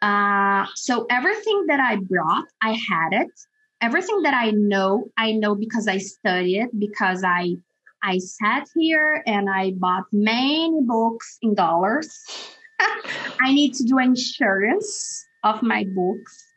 uh, 0.04 0.66
so 0.74 1.06
everything 1.08 1.64
that 1.68 1.80
I 1.80 1.96
brought, 1.96 2.44
I 2.60 2.72
had 2.72 3.12
it. 3.12 3.30
Everything 3.80 4.20
that 4.22 4.34
I 4.34 4.50
know, 4.50 5.06
I 5.16 5.32
know 5.32 5.54
because 5.54 5.88
I 5.88 5.96
studied, 5.96 6.64
it, 6.64 6.78
because 6.78 7.24
I 7.24 7.56
I 8.02 8.18
sat 8.18 8.68
here 8.76 9.22
and 9.26 9.48
I 9.48 9.72
bought 9.76 10.04
many 10.12 10.80
books 10.82 11.38
in 11.40 11.54
dollars. 11.54 12.10
I 13.40 13.54
need 13.54 13.72
to 13.76 13.84
do 13.84 13.98
insurance 13.98 15.24
of 15.42 15.62
my 15.62 15.86
books. 15.94 16.52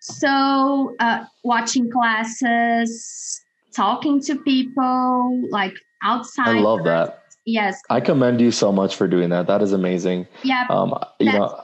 So 0.00 0.96
uh, 0.98 1.24
watching 1.44 1.88
classes, 1.92 3.40
talking 3.76 4.20
to 4.22 4.36
people 4.42 5.42
like 5.50 5.74
outside. 6.02 6.58
I 6.58 6.60
love 6.60 6.82
that 6.82 7.27
yes. 7.48 7.80
I 7.90 8.00
commend 8.00 8.40
you 8.40 8.50
so 8.50 8.70
much 8.70 8.94
for 8.94 9.08
doing 9.08 9.30
that. 9.30 9.46
That 9.46 9.62
is 9.62 9.72
amazing. 9.72 10.26
Yeah 10.44 10.66
um 10.70 10.94
you 11.18 11.32
know 11.32 11.60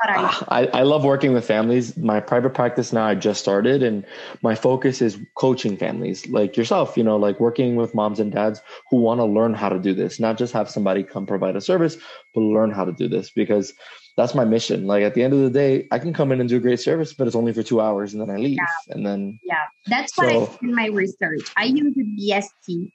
I, 0.48 0.66
I 0.72 0.82
love 0.82 1.04
working 1.04 1.32
with 1.32 1.46
families. 1.46 1.96
My 1.96 2.20
private 2.20 2.54
practice 2.54 2.92
now 2.92 3.04
i 3.06 3.14
just 3.14 3.40
started 3.40 3.82
and 3.82 4.04
my 4.42 4.54
focus 4.54 5.02
is 5.02 5.18
coaching 5.36 5.76
families 5.76 6.26
like 6.28 6.56
yourself 6.56 6.96
you 6.96 7.04
know 7.04 7.16
like 7.16 7.40
working 7.40 7.76
with 7.76 7.94
moms 7.94 8.20
and 8.20 8.32
dads 8.32 8.60
who 8.90 8.98
want 8.98 9.20
to 9.20 9.24
learn 9.24 9.54
how 9.54 9.68
to 9.68 9.78
do 9.78 9.94
this 9.94 10.20
not 10.20 10.38
just 10.38 10.52
have 10.52 10.70
somebody 10.70 11.02
come 11.02 11.26
provide 11.26 11.56
a 11.56 11.60
service 11.60 11.96
but 12.34 12.40
learn 12.40 12.70
how 12.70 12.84
to 12.84 12.92
do 12.92 13.08
this 13.08 13.30
because 13.30 13.72
that's 14.16 14.32
my 14.32 14.44
mission. 14.44 14.86
Like 14.86 15.02
at 15.02 15.14
the 15.14 15.24
end 15.24 15.32
of 15.34 15.40
the 15.40 15.50
day 15.50 15.88
i 15.90 15.98
can 15.98 16.12
come 16.12 16.32
in 16.32 16.40
and 16.40 16.48
do 16.48 16.56
a 16.56 16.60
great 16.60 16.80
service 16.80 17.12
but 17.12 17.26
it's 17.26 17.36
only 17.36 17.52
for 17.52 17.62
two 17.62 17.80
hours 17.80 18.12
and 18.12 18.22
then 18.22 18.30
i 18.30 18.36
leave 18.36 18.58
yeah. 18.58 18.94
and 18.94 19.06
then 19.06 19.38
yeah. 19.44 19.64
That's 19.86 20.16
what 20.16 20.30
so, 20.30 20.58
i 20.62 20.66
in 20.66 20.74
my 20.74 20.86
research. 20.86 21.42
I 21.56 21.64
use 21.64 21.94
the 21.94 22.04
bst 22.04 22.90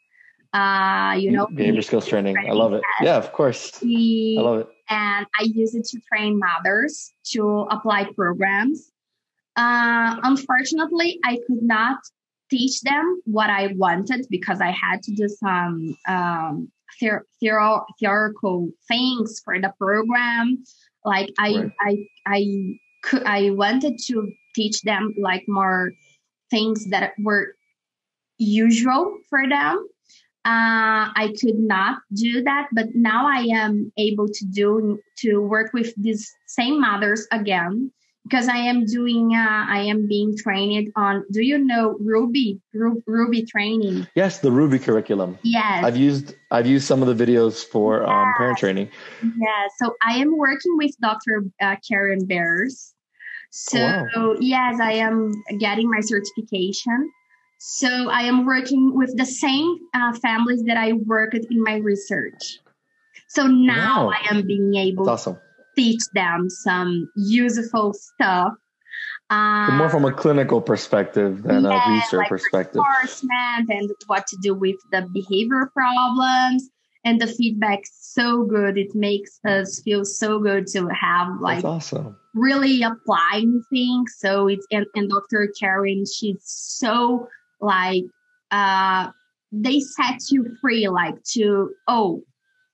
uh, 0.54 1.16
you 1.18 1.32
know, 1.32 1.48
behavior 1.48 1.82
skills 1.82 2.08
training. 2.08 2.34
training. 2.34 2.52
I 2.52 2.56
love 2.56 2.74
it. 2.74 2.82
Yeah, 3.02 3.18
of 3.18 3.32
course. 3.34 3.80
I 3.84 4.42
love 4.42 4.60
it. 4.62 4.68
And 4.90 5.28
I 5.40 5.44
use 5.44 5.76
it 5.76 5.86
to 5.86 6.00
train 6.12 6.40
mothers 6.40 7.14
to 7.32 7.68
apply 7.70 8.12
programs. 8.16 8.92
Uh, 9.56 10.18
unfortunately, 10.24 11.20
I 11.24 11.38
could 11.46 11.62
not 11.62 12.00
teach 12.50 12.82
them 12.82 13.22
what 13.26 13.52
I 13.52 13.74
wanted 13.76 14.26
because 14.30 14.60
I 14.62 14.72
had 14.72 15.04
to 15.04 15.12
do 15.12 15.28
some 15.28 15.96
um, 16.08 16.72
theor- 17.00 17.22
theor- 17.44 17.86
theoretical 18.00 18.72
things 18.88 19.42
for 19.46 19.60
the 19.60 19.72
program. 19.78 20.64
Like 21.06 21.30
I, 21.38 21.56
right. 21.56 21.72
I, 21.80 22.08
I 22.26 22.80
could, 23.04 23.24
I 23.24 23.52
wanted 23.52 24.00
to 24.08 24.32
teach 24.56 24.82
them 24.82 25.14
like 25.20 25.44
more 25.48 25.92
things 26.50 26.86
that 26.88 27.14
were 27.20 27.54
usual 28.40 29.20
for 29.30 29.48
them 29.48 29.86
uh, 30.50 31.14
I 31.16 31.32
could 31.40 31.60
not 31.60 32.00
do 32.12 32.42
that, 32.42 32.70
but 32.72 32.88
now 32.96 33.28
I 33.28 33.42
am 33.54 33.92
able 33.98 34.28
to 34.28 34.46
do 34.46 35.00
to 35.20 35.38
work 35.42 35.74
with 35.74 35.94
these 35.96 36.34
same 36.48 36.82
mothers 36.82 37.28
again 37.32 37.92
because 38.24 38.48
I 38.48 38.58
am 38.58 38.86
doing 38.86 39.36
uh, 39.36 39.66
I 39.70 39.82
am 39.82 40.08
being 40.08 40.36
trained 40.36 40.92
on. 40.96 41.24
Do 41.32 41.44
you 41.44 41.60
know 41.60 42.00
RUBI 42.02 42.60
Ru- 42.74 43.04
RUBI 43.08 43.48
training? 43.48 44.08
Yes, 44.16 44.40
the 44.40 44.50
RUBI 44.50 44.82
curriculum. 44.82 45.38
Yes, 45.44 45.86
I've 45.86 45.98
used 45.98 46.34
I've 46.50 46.66
used 46.66 46.88
some 46.88 47.04
of 47.04 47.16
the 47.16 47.26
videos 47.26 47.64
for 47.64 48.02
yes. 48.02 48.10
um, 48.10 48.34
parent 48.38 48.58
training. 48.58 48.90
Yeah, 49.22 49.68
so 49.78 49.96
I 50.02 50.18
am 50.18 50.36
working 50.36 50.78
with 50.78 50.96
Dr. 51.00 51.46
Uh, 51.62 51.76
Karen 51.88 52.26
Bearss. 52.26 52.94
So 53.52 53.80
wow. 53.80 54.36
yes, 54.40 54.80
I 54.80 54.94
am 54.94 55.32
getting 55.60 55.92
my 55.92 56.00
certification. 56.02 57.12
So 57.60 58.10
I 58.10 58.22
am 58.22 58.46
working 58.46 58.96
with 58.96 59.16
the 59.18 59.26
same 59.26 59.78
uh, 59.94 60.14
families 60.14 60.64
that 60.64 60.78
I 60.78 60.94
worked 60.94 61.36
in 61.36 61.62
my 61.62 61.76
research. 61.76 62.60
So 63.28 63.48
now 63.48 64.08
Wow. 64.08 64.14
I 64.14 64.34
am 64.34 64.48
being 64.48 64.74
able 64.76 65.10
awesome. 65.10 65.36
to 65.36 65.42
teach 65.76 66.02
them 66.14 66.50
some 66.50 67.10
useful 67.16 67.94
stuff. 67.94 68.54
Uh, 69.30 69.72
More 69.78 69.90
from 69.90 70.06
a 70.06 70.12
clinical 70.12 70.62
perspective 70.62 71.44
than 71.44 71.64
yeah, 71.66 71.92
a 71.92 71.94
research 71.94 72.14
like 72.20 72.30
perspective. 72.30 72.82
reinforcement 72.82 73.70
and 73.70 73.92
what 74.08 74.26
to 74.28 74.38
do 74.42 74.54
with 74.56 74.78
the 74.92 75.08
behavior 75.14 75.70
problems 75.74 76.70
and 77.06 77.22
the 77.22 77.28
feedback 77.28 77.82
so 77.84 78.44
good 78.46 78.78
it 78.78 78.94
makes 78.96 79.40
us 79.46 79.82
feel 79.82 80.04
so 80.04 80.40
good 80.40 80.66
to 80.68 80.88
have 80.88 81.28
like 81.40 81.64
awesome. 81.64 82.18
really 82.34 82.82
applying 82.82 83.62
things 83.70 84.16
so 84.18 84.48
it's 84.48 84.66
and, 84.72 84.86
and 84.96 85.10
dr 85.10 85.54
karen 85.60 86.04
she's 86.06 86.42
so 86.44 87.28
like 87.62 88.04
uh 88.52 89.08
they 89.52 89.80
set 89.80 90.20
you 90.30 90.46
free 90.62 90.88
like 90.88 91.22
to 91.24 91.72
oh 91.88 92.22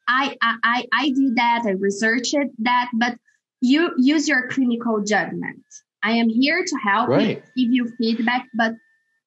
i 0.08 0.36
i 0.42 0.56
i, 0.64 0.86
I 0.94 1.10
did 1.10 1.36
that 1.36 1.64
i 1.66 1.72
researched 1.72 2.36
that 2.60 2.90
but 2.94 3.18
you 3.62 3.92
use 3.98 4.28
your 4.28 4.48
clinical 4.50 5.04
judgment 5.04 5.64
i 6.04 6.12
am 6.12 6.30
here 6.30 6.64
to 6.66 6.76
help 6.84 7.10
you 7.10 7.36
give 7.36 7.42
you 7.56 7.92
feedback 7.98 8.46
but 8.54 8.74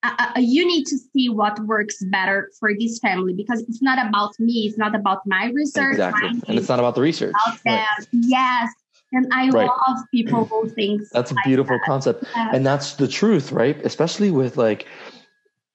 uh, 0.04 0.14
uh, 0.36 0.38
you 0.38 0.64
need 0.64 0.84
to 0.86 0.96
see 0.96 1.28
what 1.28 1.58
works 1.66 1.96
better 2.04 2.50
for 2.60 2.70
this 2.78 3.00
family 3.00 3.34
because 3.34 3.60
it's 3.62 3.82
not 3.82 3.98
about 4.06 4.32
me 4.38 4.66
it's 4.68 4.78
not 4.78 4.94
about 4.94 5.20
my 5.26 5.50
research 5.54 5.92
Exactly. 5.92 6.28
And 6.46 6.56
it's 6.58 6.68
not 6.68 6.78
about 6.78 6.94
the 6.94 7.00
research. 7.00 7.34
about 7.34 7.58
Right. 7.66 7.84
Yes. 8.12 8.70
And 9.10 9.26
I 9.32 9.50
Right. 9.50 9.66
love 9.66 9.98
people 10.14 10.44
who 10.46 10.68
think 10.68 11.02
That's 11.12 11.32
a 11.32 11.34
like 11.34 11.44
beautiful 11.44 11.78
that. 11.78 11.84
concept. 11.86 12.24
Yeah. 12.36 12.50
and 12.52 12.64
that's 12.64 12.94
the 12.94 13.08
truth 13.08 13.50
right 13.50 13.76
especially 13.84 14.30
with 14.30 14.56
like 14.56 14.86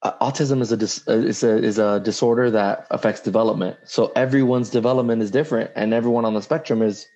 uh, 0.04 0.12
autism 0.22 0.62
is 0.62 0.72
a 0.72 0.78
dis- 0.78 1.08
uh, 1.08 1.14
is 1.14 1.44
a 1.44 1.58
is 1.58 1.80
a 1.80 2.00
disorder 2.02 2.52
that 2.52 2.88
affects 2.92 3.22
development. 3.22 3.78
So 3.86 4.12
everyone's 4.16 4.70
development 4.70 5.22
is 5.22 5.32
different 5.32 5.72
and 5.76 5.94
everyone 5.94 6.26
on 6.26 6.34
the 6.34 6.42
spectrum 6.42 6.82
is 6.82 7.08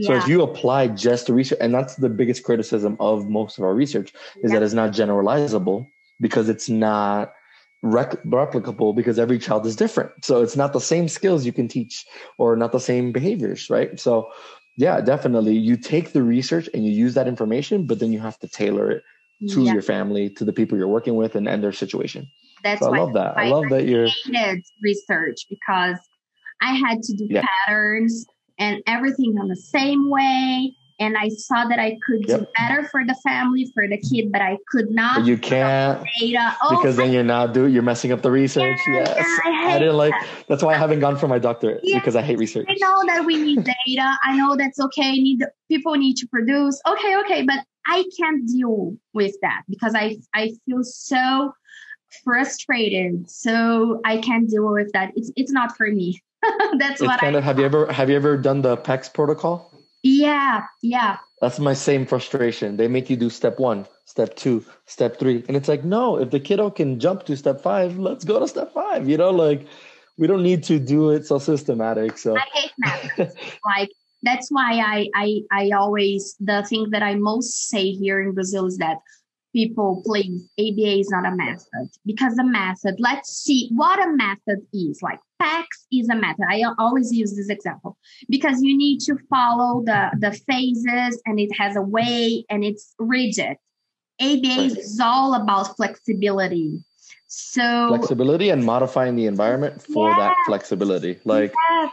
so 0.00 0.14
if 0.14 0.26
you 0.26 0.40
apply 0.42 0.88
just 0.88 1.26
to 1.26 1.34
research 1.34 1.58
and 1.60 1.74
that's 1.74 1.96
the 1.96 2.08
biggest 2.08 2.42
criticism 2.42 2.96
of 3.00 3.28
most 3.28 3.58
of 3.58 3.64
our 3.64 3.74
research 3.74 4.14
is 4.42 4.50
Yeah. 4.50 4.58
that 4.58 4.64
it's 4.64 4.72
not 4.72 4.92
generalizable 4.92 5.88
because 6.20 6.48
it's 6.48 6.70
not 6.70 7.34
rec- 7.82 8.22
replicable 8.22 8.94
because 8.96 9.18
every 9.18 9.38
child 9.38 9.66
is 9.66 9.76
different. 9.76 10.24
So 10.24 10.42
it's 10.42 10.56
not 10.56 10.72
the 10.72 10.80
same 10.80 11.06
skills 11.08 11.44
you 11.44 11.52
can 11.52 11.68
teach 11.68 12.06
or 12.38 12.56
not 12.56 12.72
the 12.72 12.80
same 12.80 13.12
behaviors 13.12 13.68
right? 13.68 14.00
So 14.00 14.30
yeah 14.76 15.00
definitely 15.00 15.56
you 15.56 15.76
take 15.76 16.12
the 16.12 16.22
research 16.22 16.68
and 16.74 16.84
you 16.84 16.90
use 16.90 17.14
that 17.14 17.28
information 17.28 17.86
but 17.86 17.98
then 18.00 18.12
you 18.12 18.20
have 18.20 18.38
to 18.40 18.48
tailor 18.48 18.90
it 18.90 19.02
to 19.50 19.62
Yeah. 19.62 19.72
your 19.72 19.82
family, 19.82 20.30
to 20.30 20.44
the 20.44 20.52
people 20.52 20.78
you're 20.78 20.88
working 20.88 21.16
with, 21.16 21.34
and, 21.36 21.48
and 21.48 21.62
their 21.62 21.72
situation. 21.72 22.28
That's 22.62 22.80
So 22.80 22.92
I 22.92 22.98
love 22.98 23.12
that. 23.14 23.36
I 23.36 23.46
I 23.46 23.48
love 23.50 23.68
that 23.70 23.86
you're 23.86 24.06
hated 24.06 24.64
research 24.82 25.46
because 25.50 25.98
I 26.62 26.74
had 26.74 27.02
to 27.02 27.14
do 27.14 27.26
Yeah. 27.28 27.42
patterns 27.66 28.26
and 28.58 28.82
everything 28.86 29.36
on 29.40 29.48
the 29.48 29.56
same 29.56 30.08
way. 30.08 30.74
And 31.00 31.16
I 31.18 31.28
saw 31.28 31.66
that 31.66 31.80
I 31.80 31.98
could 32.06 32.22
do 32.22 32.46
better 32.56 32.84
for 32.84 33.04
the 33.04 33.16
family, 33.26 33.68
for 33.74 33.88
the 33.88 33.98
kid, 33.98 34.30
but 34.30 34.40
I 34.40 34.58
could 34.68 34.92
not. 34.92 35.16
but 35.18 35.26
you 35.26 35.36
can't 35.36 36.06
data. 36.20 36.56
Oh, 36.62 36.76
because 36.76 36.96
then 36.96 37.10
you're 37.12 37.24
not 37.24 37.52
doing 37.52 37.74
you're 37.74 37.82
messing 37.82 38.12
up 38.12 38.22
the 38.22 38.30
research. 38.30 38.78
Yeah, 38.86 38.94
yes. 38.94 39.16
yeah, 39.18 39.50
I 39.52 39.74
I, 39.74 39.78
didn't 39.80 39.96
like 39.96 40.14
that's 40.46 40.62
why 40.62 40.74
I 40.74 40.78
haven't 40.78 41.00
gone 41.00 41.16
for 41.18 41.26
my 41.26 41.40
doctorate 41.40 41.80
Yeah. 41.82 41.98
because 41.98 42.14
I 42.14 42.22
hate 42.22 42.38
research. 42.38 42.66
I 42.68 42.76
know 42.78 43.02
that 43.08 43.26
we 43.26 43.36
need 43.36 43.64
data. 43.64 44.16
I 44.22 44.36
know 44.36 44.54
that's 44.56 44.78
okay. 44.78 45.14
Need 45.18 45.44
people 45.68 45.94
need 45.96 46.16
to 46.18 46.28
produce. 46.28 46.80
Okay, 46.86 47.16
okay, 47.24 47.42
but 47.42 47.58
I 47.86 48.04
can't 48.18 48.46
deal 48.46 48.96
with 49.12 49.34
that 49.42 49.62
because 49.68 49.94
I 49.94 50.18
I 50.34 50.52
feel 50.66 50.82
so 50.82 51.52
frustrated. 52.24 53.30
So 53.30 54.00
I 54.04 54.18
can't 54.18 54.48
deal 54.48 54.72
with 54.72 54.92
that. 54.92 55.12
It's 55.16 55.30
it's 55.36 55.52
not 55.52 55.76
for 55.76 55.86
me. 55.88 56.22
that's 56.78 57.00
It's 57.00 57.08
what 57.08 57.20
kind 57.20 57.36
I. 57.36 57.38
of 57.38 57.44
have 57.44 57.58
you 57.58 57.64
ever 57.64 57.92
have 57.92 58.10
you 58.10 58.16
ever 58.16 58.36
done 58.36 58.62
the 58.62 58.76
PECS 58.76 59.12
protocol? 59.12 59.70
Yeah, 60.02 60.66
yeah, 60.82 61.16
That's 61.40 61.58
my 61.58 61.72
same 61.74 62.06
frustration. 62.06 62.76
They 62.76 62.88
make 62.88 63.08
you 63.08 63.16
do 63.16 63.30
step 63.30 63.58
one, 63.58 63.86
step 64.04 64.36
two, 64.36 64.64
step 64.86 65.18
three. 65.18 65.44
And 65.48 65.56
it's 65.56 65.68
like, 65.68 65.82
no, 65.84 66.18
if 66.18 66.30
the 66.30 66.40
kiddo 66.40 66.70
can 66.70 67.00
jump 67.00 67.24
to 67.24 67.36
step 67.36 67.60
five, 67.62 67.98
let's 67.98 68.24
go 68.24 68.38
to 68.38 68.46
step 68.46 68.72
five. 68.74 69.08
You 69.08 69.16
know, 69.16 69.30
like 69.30 69.66
we 70.18 70.26
don't 70.26 70.42
need 70.42 70.62
to 70.64 70.78
do 70.78 71.10
it 71.10 71.26
so 71.26 71.38
systematic. 71.38 72.18
So 72.18 72.36
I 72.36 72.44
hate 72.52 72.72
math. 72.78 73.10
like 73.64 73.90
that's 74.24 74.48
why 74.50 74.78
I 74.78 75.08
I 75.14 75.40
I 75.52 75.70
always 75.70 76.36
the 76.40 76.64
thing 76.68 76.90
that 76.90 77.02
I 77.02 77.14
most 77.14 77.68
say 77.68 77.90
here 77.90 78.22
in 78.22 78.32
Brazil 78.32 78.66
is 78.66 78.78
that 78.78 78.98
people 79.54 80.02
please 80.04 80.48
ABA 80.58 80.98
is 80.98 81.10
not 81.10 81.26
a 81.26 81.34
method. 81.34 81.88
Because 82.04 82.34
the 82.34 82.44
method 82.44 82.96
let's 82.98 83.30
see 83.30 83.70
what 83.72 83.98
a 84.00 84.10
method 84.10 84.66
is. 84.72 85.00
Like 85.02 85.20
PECS 85.40 85.86
is 85.92 86.08
a 86.08 86.16
method. 86.16 86.44
I 86.50 86.62
always 86.78 87.12
use 87.12 87.36
this 87.36 87.48
example. 87.48 87.96
Because 88.28 88.60
you 88.62 88.76
need 88.76 89.00
to 89.00 89.16
follow 89.30 89.82
the 89.84 90.10
the 90.18 90.32
phases 90.32 91.22
and 91.26 91.38
it 91.38 91.50
has 91.56 91.76
a 91.76 91.82
way 91.82 92.44
and 92.50 92.64
it's 92.64 92.94
rigid. 92.98 93.56
ABA 94.20 94.58
is 94.66 95.00
all 95.02 95.34
about 95.34 95.76
flexibility. 95.76 96.84
So 97.26 97.88
flexibility 97.88 98.50
and 98.50 98.64
modifying 98.64 99.16
the 99.16 99.26
environment 99.26 99.82
for 99.82 100.08
that 100.16 100.36
flexibility. 100.46 101.18
Like 101.24 101.54
Yeah. 101.70 101.88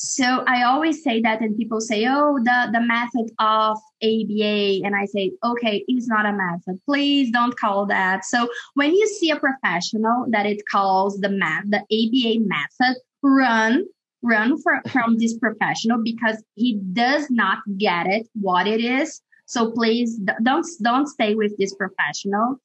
So 0.00 0.44
I 0.46 0.62
always 0.62 1.02
say 1.02 1.20
that, 1.22 1.40
and 1.40 1.56
people 1.56 1.80
say, 1.80 2.06
"Oh, 2.08 2.38
the 2.38 2.70
the 2.72 2.80
method 2.80 3.32
of 3.40 3.78
ABA," 4.00 4.86
and 4.86 4.94
I 4.94 5.06
say, 5.06 5.32
"Okay, 5.42 5.84
it's 5.88 6.06
not 6.06 6.24
a 6.24 6.32
method. 6.32 6.80
Please 6.86 7.32
don't 7.32 7.56
call 7.58 7.84
that." 7.86 8.24
So 8.24 8.48
when 8.74 8.94
you 8.94 9.08
see 9.08 9.32
a 9.32 9.40
professional 9.40 10.26
that 10.28 10.46
it 10.46 10.62
calls 10.70 11.18
the 11.18 11.28
math, 11.28 11.64
the 11.68 11.82
ABA 11.98 12.46
method, 12.46 13.02
run, 13.24 13.86
run 14.22 14.56
for, 14.62 14.80
from 14.92 15.18
this 15.18 15.36
professional 15.36 16.00
because 16.00 16.44
he 16.54 16.78
does 16.92 17.28
not 17.28 17.58
get 17.76 18.06
it 18.06 18.28
what 18.40 18.68
it 18.68 18.80
is. 18.80 19.20
So 19.46 19.72
please 19.72 20.16
don't 20.44 20.66
don't 20.80 21.08
stay 21.08 21.34
with 21.34 21.56
this 21.58 21.74
professional. 21.74 22.60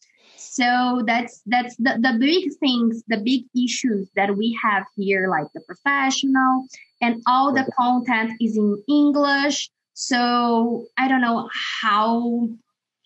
So 0.54 1.02
that's 1.08 1.42
that's 1.48 1.76
the, 1.78 1.98
the 2.00 2.16
big 2.20 2.54
things, 2.60 3.04
the 3.08 3.18
big 3.18 3.46
issues 3.58 4.08
that 4.16 4.38
we 4.38 4.56
have 4.62 4.84
here, 4.96 5.28
like 5.28 5.48
the 5.56 5.62
professional 5.62 6.68
and 7.02 7.24
all 7.26 7.52
the 7.52 7.66
content 7.76 8.34
is 8.40 8.56
in 8.56 8.78
English. 8.88 9.72
So 9.96 10.86
I 10.96 11.08
don't 11.08 11.22
know 11.22 11.50
how 11.82 12.50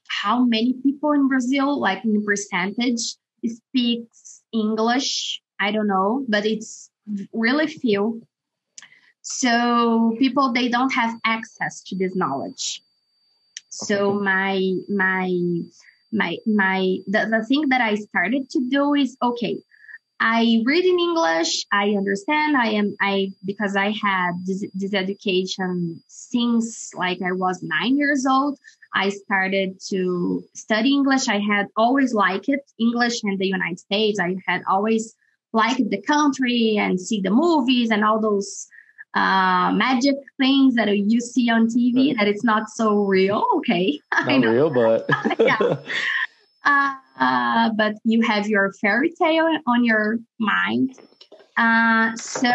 how 0.10 0.44
many 0.44 0.74
people 0.84 1.14
in 1.14 1.30
Brazil, 1.30 1.80
like 1.80 2.04
in 2.04 2.22
percentage, 2.26 3.16
speaks 3.46 4.42
English. 4.52 5.42
I 5.58 5.72
don't 5.72 5.88
know, 5.88 6.26
but 6.28 6.46
it's 6.46 6.92
really 7.32 7.68
few. 7.68 8.24
So 9.22 10.18
people 10.20 10.52
they 10.52 10.68
don't 10.68 10.94
have 10.94 11.16
access 11.24 11.82
to 11.84 11.96
this 11.96 12.14
knowledge. 12.14 12.82
So 13.70 14.20
my 14.20 14.60
my 14.90 15.32
my 16.12 16.38
my 16.46 16.98
the, 17.08 17.28
the 17.30 17.46
thing 17.48 17.70
that 17.70 17.82
I 17.82 17.96
started 17.96 18.50
to 18.52 18.70
do 18.70 18.94
is 18.94 19.18
okay, 19.22 19.58
I 20.20 20.64
read 20.66 20.84
in 20.84 21.00
English. 21.00 21.66
I 21.72 21.90
understand. 21.90 22.58
I 22.58 22.70
am 22.70 22.96
I 23.00 23.34
because 23.46 23.76
I 23.76 23.92
had 23.92 24.32
this, 24.46 24.66
this 24.74 24.94
education 24.94 26.02
since 26.08 26.92
like 26.96 27.22
I 27.22 27.34
was 27.34 27.62
nine 27.62 27.98
years 27.98 28.26
old. 28.26 28.58
I 28.94 29.10
started 29.10 29.80
to 29.90 30.44
study 30.56 30.94
English. 30.94 31.28
I 31.28 31.40
had 31.40 31.68
always 31.76 32.14
liked 32.14 32.50
it, 32.50 32.62
English 32.80 33.24
in 33.24 33.38
the 33.38 33.48
United 33.48 33.80
States. 33.80 34.20
I 34.20 34.38
had 34.48 34.64
always 34.68 35.14
liked 35.54 35.90
the 35.90 36.02
country 36.02 36.78
and 36.78 37.00
see 37.00 37.22
the 37.22 37.30
movies 37.30 37.92
and 37.92 38.04
all 38.04 38.20
those 38.20 38.68
uh, 39.14 39.72
magic 39.72 40.16
things 40.40 40.76
that 40.76 40.96
you 40.96 41.20
see 41.20 41.50
on 41.50 41.68
TV 41.68 42.16
that 42.18 42.28
it's 42.28 42.44
not 42.44 42.70
so 42.70 43.04
real. 43.04 43.46
Okay, 43.58 44.00
not 44.26 44.46
real, 44.46 44.70
but 44.70 45.10
Yeah. 45.40 45.78
Uh, 46.66 47.70
but 47.76 47.96
you 48.04 48.22
have 48.22 48.48
your 48.48 48.72
fairy 48.74 49.12
tale 49.20 49.48
on 49.66 49.84
your 49.84 50.20
mind. 50.40 51.00
Uh, 51.56 52.16
so 52.16 52.52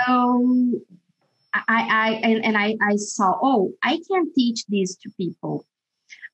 I, 1.54 1.62
I 1.68 2.20
and, 2.22 2.44
and 2.44 2.56
I, 2.56 2.76
I 2.80 2.96
saw, 2.96 3.34
oh, 3.42 3.72
I 3.82 4.00
can 4.08 4.32
teach 4.34 4.64
this 4.66 4.96
to 4.96 5.10
people. 5.16 5.66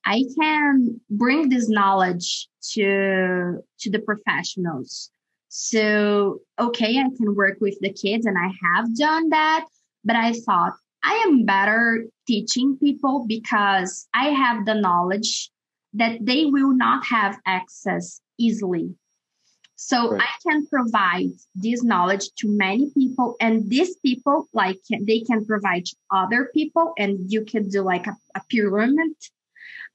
I 0.05 0.25
can 0.39 1.01
bring 1.11 1.49
this 1.49 1.69
knowledge 1.69 2.49
to 2.73 3.59
to 3.81 3.91
the 3.91 3.99
professionals. 3.99 5.11
So, 5.49 6.41
okay, 6.59 6.99
I 6.99 7.09
can 7.17 7.35
work 7.35 7.59
with 7.61 7.79
the 7.81 7.93
kids 7.93 8.27
and 8.27 8.37
I 8.37 8.51
have 8.75 8.97
done 8.97 9.31
that. 9.31 9.65
But 10.09 10.17
I 10.17 10.33
thought 10.45 10.75
I 11.05 11.15
am 11.27 11.45
better 11.45 11.83
teaching 12.27 12.79
people 12.85 13.27
because 13.29 14.09
I 14.15 14.27
have 14.43 14.65
the 14.65 14.75
knowledge 14.75 15.51
that 16.01 16.15
they 16.29 16.47
will 16.47 16.75
not 16.75 17.01
have 17.07 17.39
access 17.47 18.21
easily. 18.47 18.87
So 19.77 20.11
right. 20.11 20.23
I 20.27 20.31
can 20.45 20.67
provide 20.67 21.33
this 21.55 21.85
knowledge 21.85 22.27
to 22.41 22.47
many 22.49 22.91
people, 22.99 23.37
and 23.39 23.55
these 23.75 23.93
people, 24.07 24.49
like, 24.53 24.81
they 24.91 25.21
can 25.21 25.45
provide 25.45 25.85
to 25.87 25.97
other 26.11 26.51
people, 26.57 26.87
and 26.99 27.31
you 27.33 27.45
can 27.45 27.69
do 27.69 27.83
like 27.83 28.07
a, 28.09 28.17
a 28.35 28.41
pyramid 28.51 29.15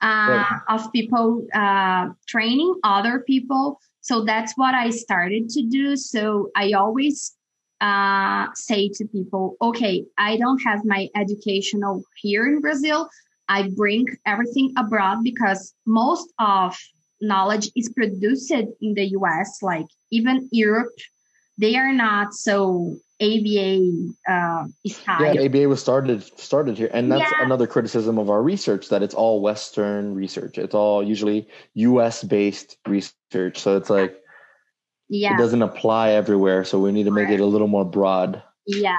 uh, 0.01 0.29
right. 0.33 0.59
of 0.69 0.91
people 0.93 1.45
uh, 1.53 2.09
training 2.33 2.73
other 2.83 3.15
people. 3.31 3.79
So 4.01 4.23
that's 4.23 4.53
what 4.55 4.73
I 4.73 4.89
started 4.89 5.49
to 5.55 5.61
do. 5.77 5.97
So 5.97 6.49
I 6.55 6.71
always 6.83 7.35
uh, 7.83 8.47
say 8.55 8.87
to 8.87 9.05
people, 9.05 9.57
okay, 9.61 10.05
I 10.17 10.37
don't 10.37 10.61
have 10.63 10.85
my 10.85 11.09
educational 11.15 12.03
here 12.15 12.47
in 12.47 12.61
Brazil. 12.61 13.09
I 13.49 13.69
bring 13.75 14.05
everything 14.25 14.73
abroad 14.77 15.17
because 15.21 15.75
most 15.85 16.31
of 16.39 16.77
knowledge 17.19 17.69
is 17.75 17.89
produced 17.89 18.51
in 18.51 18.93
the 18.93 19.07
US, 19.19 19.61
like 19.61 19.87
even 20.11 20.47
Europe, 20.51 20.93
they 21.57 21.75
are 21.75 21.91
not 21.91 22.33
so 22.33 22.95
ABA 23.21 23.91
uh, 24.29 24.63
is 24.85 25.03
high. 25.03 25.33
Yeah, 25.33 25.45
ABA 25.45 25.67
was 25.67 25.81
started 25.81 26.23
started 26.39 26.77
here, 26.77 26.89
and 26.93 27.11
that's 27.11 27.31
yeah. 27.31 27.45
another 27.45 27.67
criticism 27.67 28.17
of 28.17 28.29
our 28.29 28.41
research 28.41 28.89
that 28.89 29.03
it's 29.03 29.13
all 29.13 29.41
Western 29.41 30.15
research. 30.15 30.57
It's 30.57 30.73
all 30.73 31.03
usually 31.03 31.47
US 31.75 32.23
based 32.23 32.77
research, 32.87 33.59
so 33.59 33.77
it's 33.77 33.89
like 33.89 34.22
yeah, 35.09 35.35
it 35.35 35.37
doesn't 35.37 35.61
apply 35.61 36.11
everywhere. 36.11 36.63
So 36.63 36.79
we 36.79 36.91
need 36.91 37.05
to 37.05 37.11
make 37.11 37.29
it 37.29 37.39
a 37.39 37.45
little 37.45 37.67
more 37.67 37.85
broad. 37.85 38.41
Yeah, 38.65 38.97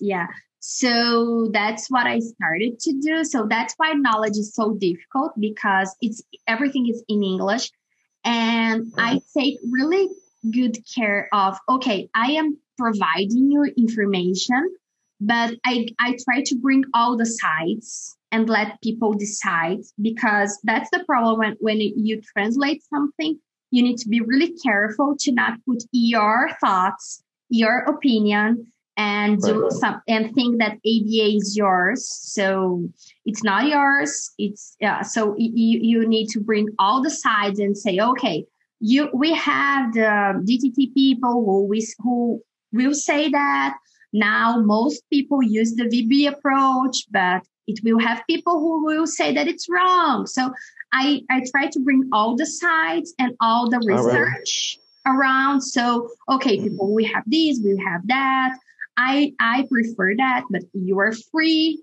yeah. 0.00 0.26
So 0.68 1.48
that's 1.52 1.86
what 1.88 2.08
I 2.08 2.18
started 2.18 2.80
to 2.80 3.00
do. 3.00 3.24
So 3.24 3.46
that's 3.48 3.74
why 3.76 3.92
knowledge 3.92 4.36
is 4.36 4.52
so 4.52 4.74
difficult 4.74 5.32
because 5.38 5.94
it's 6.00 6.22
everything 6.48 6.88
is 6.88 7.04
in 7.08 7.22
English. 7.22 7.70
And 8.24 8.92
I 8.98 9.20
take 9.38 9.58
really 9.70 10.08
good 10.50 10.76
care 10.92 11.28
of, 11.32 11.56
okay, 11.68 12.08
I 12.14 12.32
am 12.32 12.58
providing 12.76 13.52
you 13.52 13.62
information, 13.76 14.74
but 15.20 15.54
I, 15.64 15.86
I 16.00 16.16
try 16.24 16.42
to 16.46 16.56
bring 16.56 16.82
all 16.92 17.16
the 17.16 17.26
sides 17.26 18.16
and 18.32 18.48
let 18.48 18.82
people 18.82 19.14
decide 19.14 19.78
because 20.02 20.58
that's 20.64 20.90
the 20.90 21.04
problem 21.04 21.38
when, 21.38 21.56
when 21.60 21.80
you 21.80 22.20
translate 22.36 22.82
something, 22.92 23.38
you 23.70 23.82
need 23.82 23.98
to 23.98 24.08
be 24.08 24.20
really 24.20 24.52
careful 24.62 25.16
to 25.20 25.32
not 25.32 25.58
put 25.66 25.82
your 25.92 26.50
thoughts, 26.60 27.22
your 27.48 27.78
opinion, 27.80 28.66
and 28.96 29.40
do 29.42 29.68
some 29.70 30.00
and 30.08 30.34
think 30.34 30.58
that 30.58 30.72
ABA 30.72 31.36
is 31.36 31.54
yours. 31.56 32.08
So 32.08 32.88
it's 33.26 33.44
not 33.44 33.66
yours. 33.66 34.32
It's 34.38 34.76
yeah. 34.80 35.02
So 35.02 35.34
you 35.38 35.78
you 35.82 36.08
need 36.08 36.28
to 36.28 36.40
bring 36.40 36.68
all 36.78 37.02
the 37.02 37.10
sides 37.10 37.58
and 37.58 37.76
say, 37.76 37.98
okay, 37.98 38.46
you 38.80 39.10
we 39.12 39.34
have 39.34 39.92
the 39.92 40.42
DTT 40.48 40.94
people 40.94 41.44
who 41.44 41.66
we 41.66 41.86
who 41.98 42.42
will 42.72 42.94
say 42.94 43.28
that 43.30 43.76
now 44.12 44.60
most 44.60 45.02
people 45.10 45.42
use 45.42 45.74
the 45.74 45.84
VB 45.84 46.32
approach, 46.32 47.04
but 47.10 47.42
it 47.66 47.80
will 47.82 47.98
have 47.98 48.22
people 48.28 48.60
who 48.60 48.84
will 48.84 49.06
say 49.06 49.34
that 49.34 49.48
it's 49.48 49.68
wrong. 49.68 50.26
So 50.26 50.52
I 50.92 51.22
I 51.30 51.42
try 51.50 51.66
to 51.68 51.80
bring 51.80 52.08
all 52.12 52.36
the 52.36 52.46
sides 52.46 53.14
and 53.18 53.34
all 53.40 53.68
the 53.70 53.78
research. 53.78 54.78
All 55.06 55.12
right. 55.12 55.18
around 55.18 55.60
so 55.60 56.08
okay 56.28 56.58
people 56.58 56.92
we 56.92 57.04
have 57.04 57.22
this 57.26 57.60
we 57.62 57.80
have 57.84 58.04
that 58.08 58.56
I 58.96 59.34
I 59.38 59.66
prefer 59.70 60.16
that, 60.16 60.44
but 60.50 60.62
you 60.72 60.98
are 60.98 61.12
free. 61.12 61.82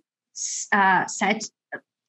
Uh, 0.72 1.06
set 1.06 1.44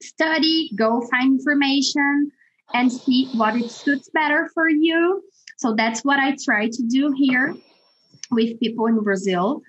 study, 0.03 0.71
go 0.75 1.07
find 1.11 1.39
information, 1.39 2.33
and 2.73 2.91
see 2.91 3.29
what 3.35 3.57
it 3.57 3.71
suits 3.71 4.09
better 4.13 4.49
for 4.55 4.69
you. 4.69 5.23
So 5.59 5.75
that's 5.75 6.05
what 6.05 6.19
I 6.19 6.37
try 6.43 6.69
to 6.69 6.83
do 6.89 7.13
here 7.17 7.55
with 8.31 8.59
people 8.61 8.87
in 8.87 9.03
Brazil. 9.03 9.61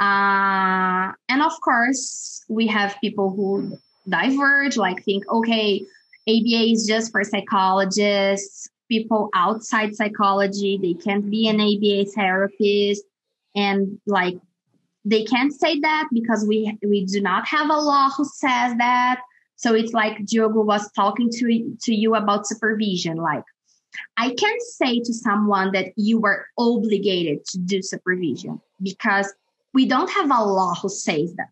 Uh, 0.00 1.12
and 1.28 1.42
of 1.42 1.60
course, 1.60 2.44
we 2.48 2.68
have 2.68 2.96
people 3.00 3.30
who 3.30 3.76
diverge, 4.08 4.76
like 4.76 5.02
think, 5.04 5.24
okay, 5.28 5.84
ABA 6.28 6.72
is 6.72 6.86
just 6.86 7.12
for 7.12 7.22
psychologists, 7.22 8.68
people 8.88 9.30
outside 9.34 9.94
psychology, 9.94 10.78
they 10.80 10.94
can't 10.94 11.30
be 11.30 11.48
an 11.48 11.60
ABA 11.60 12.10
therapist. 12.12 13.04
And 13.54 13.98
like 14.06 14.38
they 15.04 15.24
can't 15.24 15.52
say 15.52 15.78
that 15.80 16.08
because 16.12 16.44
we 16.46 16.76
we 16.82 17.04
do 17.06 17.20
not 17.20 17.46
have 17.46 17.70
a 17.70 17.78
law 17.78 18.10
who 18.10 18.24
says 18.24 18.74
that. 18.78 19.20
So 19.54 19.74
it's 19.74 19.92
like 19.92 20.26
Diogo 20.26 20.62
was 20.62 20.90
talking 20.92 21.30
to 21.30 21.76
to 21.82 21.94
you 21.94 22.14
about 22.14 22.46
supervision. 22.46 23.16
Like 23.16 23.44
I 24.16 24.34
can't 24.34 24.62
say 24.62 25.00
to 25.00 25.14
someone 25.14 25.72
that 25.72 25.92
you 25.96 26.20
were 26.20 26.46
obligated 26.58 27.44
to 27.46 27.58
do 27.58 27.82
supervision 27.82 28.60
because 28.82 29.32
we 29.72 29.86
don't 29.86 30.10
have 30.10 30.30
a 30.30 30.42
law 30.42 30.74
who 30.74 30.88
says 30.88 31.34
that. 31.34 31.48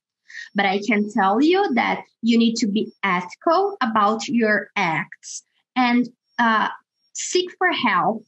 But 0.55 0.67
I 0.67 0.81
can 0.87 1.11
tell 1.11 1.41
you 1.41 1.75
that 1.75 2.05
you 2.23 2.39
need 2.39 2.55
to 2.57 2.67
be 2.67 2.93
ethical 3.03 3.77
about 3.81 4.29
your 4.29 4.69
acts. 4.77 5.43
And 5.75 6.09
uh, 6.39 6.69
seek 7.13 7.51
for 7.59 7.71
help. 7.73 8.25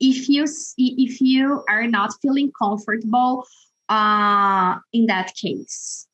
If 0.00 0.28
you 0.28 0.44
if 0.76 1.20
you 1.20 1.64
are 1.68 1.86
not 1.86 2.12
feeling 2.20 2.50
comfortable 2.60 3.46
uh, 3.88 4.76
in 4.92 5.06
that 5.06 5.34
case 5.34 6.08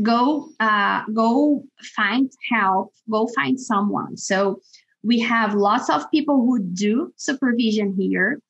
go 0.00 0.48
uh, 0.60 1.02
go 1.12 1.64
find 1.96 2.30
help. 2.50 2.92
Go 3.10 3.28
find 3.34 3.60
someone. 3.60 4.16
So 4.16 4.60
we 5.02 5.18
have 5.20 5.54
lots 5.54 5.90
of 5.90 6.10
people 6.10 6.36
who 6.46 6.62
do 6.62 7.12
supervision 7.16 7.94
here. 7.98 8.40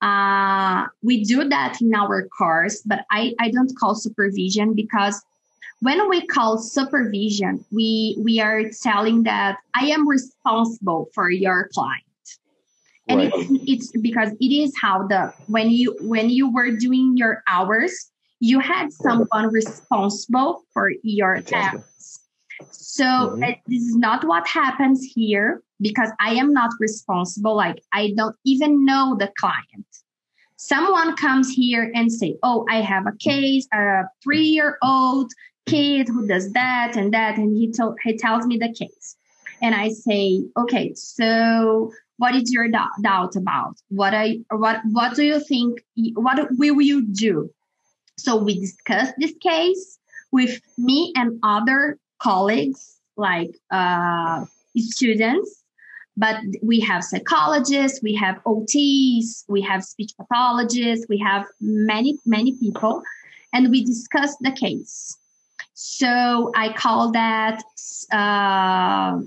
Uh, 0.00 0.86
we 1.02 1.24
do 1.24 1.48
that 1.48 1.80
in 1.80 1.94
our 1.94 2.28
course 2.28 2.82
but 2.84 3.06
I, 3.10 3.32
I 3.40 3.50
don't 3.50 3.72
call 3.78 3.94
supervision 3.94 4.74
because 4.74 5.22
when 5.80 6.08
we 6.08 6.26
call 6.26 6.58
supervision 6.58 7.64
we 7.70 8.16
we 8.22 8.40
are 8.40 8.62
telling 8.82 9.22
that 9.24 9.58
i 9.74 9.86
am 9.86 10.08
responsible 10.08 11.08
for 11.14 11.30
your 11.30 11.68
client 11.74 12.02
and 13.08 13.20
right. 13.20 13.32
it's, 13.34 13.92
it's 13.92 14.00
because 14.00 14.30
it 14.40 14.52
is 14.52 14.72
how 14.80 15.06
the 15.06 15.32
when 15.46 15.70
you 15.70 15.96
when 16.00 16.28
you 16.30 16.52
were 16.52 16.70
doing 16.70 17.16
your 17.16 17.42
hours 17.46 18.10
you 18.40 18.60
had 18.60 18.92
someone 18.92 19.48
responsible 19.50 20.62
for 20.72 20.90
your 21.02 21.40
tasks. 21.40 22.20
So 22.70 23.04
mm-hmm. 23.04 23.42
uh, 23.42 23.52
this 23.66 23.82
is 23.82 23.96
not 23.96 24.24
what 24.24 24.46
happens 24.46 25.04
here 25.14 25.62
because 25.80 26.10
I 26.20 26.34
am 26.34 26.52
not 26.52 26.70
responsible. 26.80 27.56
Like 27.56 27.82
I 27.92 28.12
don't 28.16 28.36
even 28.44 28.84
know 28.84 29.16
the 29.18 29.32
client. 29.38 29.86
Someone 30.56 31.16
comes 31.16 31.52
here 31.52 31.90
and 31.94 32.10
say, 32.10 32.36
"Oh, 32.42 32.66
I 32.68 32.80
have 32.80 33.06
a 33.06 33.12
case, 33.12 33.68
a 33.72 34.04
three-year-old 34.22 35.32
kid 35.66 36.08
who 36.08 36.26
does 36.26 36.52
that 36.52 36.96
and 36.96 37.12
that," 37.12 37.36
and 37.36 37.56
he 37.56 37.70
told 37.70 37.98
he 38.02 38.16
tells 38.16 38.46
me 38.46 38.56
the 38.56 38.72
case, 38.72 39.16
and 39.60 39.74
I 39.74 39.90
say, 39.90 40.44
"Okay, 40.56 40.94
so 40.94 41.92
what 42.16 42.34
is 42.34 42.52
your 42.52 42.68
doubt 42.68 43.36
about? 43.36 43.76
What 43.88 44.14
I 44.14 44.40
what 44.50 44.80
what 44.92 45.14
do 45.14 45.24
you 45.24 45.40
think? 45.40 45.84
What 46.14 46.48
will 46.52 46.80
you 46.80 47.06
do?" 47.06 47.50
So 48.18 48.36
we 48.36 48.58
discussed 48.58 49.14
this 49.18 49.34
case 49.42 49.98
with 50.32 50.60
me 50.78 51.12
and 51.16 51.38
other 51.42 51.98
colleagues, 52.18 52.96
like 53.16 53.50
uh, 53.70 54.46
students. 54.76 55.62
But 56.16 56.36
we 56.62 56.80
have 56.80 57.04
psychologists, 57.04 58.02
we 58.02 58.14
have 58.14 58.42
OTs, 58.44 59.44
we 59.48 59.60
have 59.62 59.84
speech 59.84 60.12
pathologists, 60.16 61.06
we 61.08 61.18
have 61.18 61.46
many, 61.60 62.18
many 62.24 62.52
people, 62.52 63.02
and 63.52 63.70
we 63.70 63.84
discuss 63.84 64.34
the 64.40 64.52
case. 64.52 65.18
So 65.74 66.52
I 66.54 66.72
call 66.72 67.12
that 67.12 67.62
uh, 68.10 69.20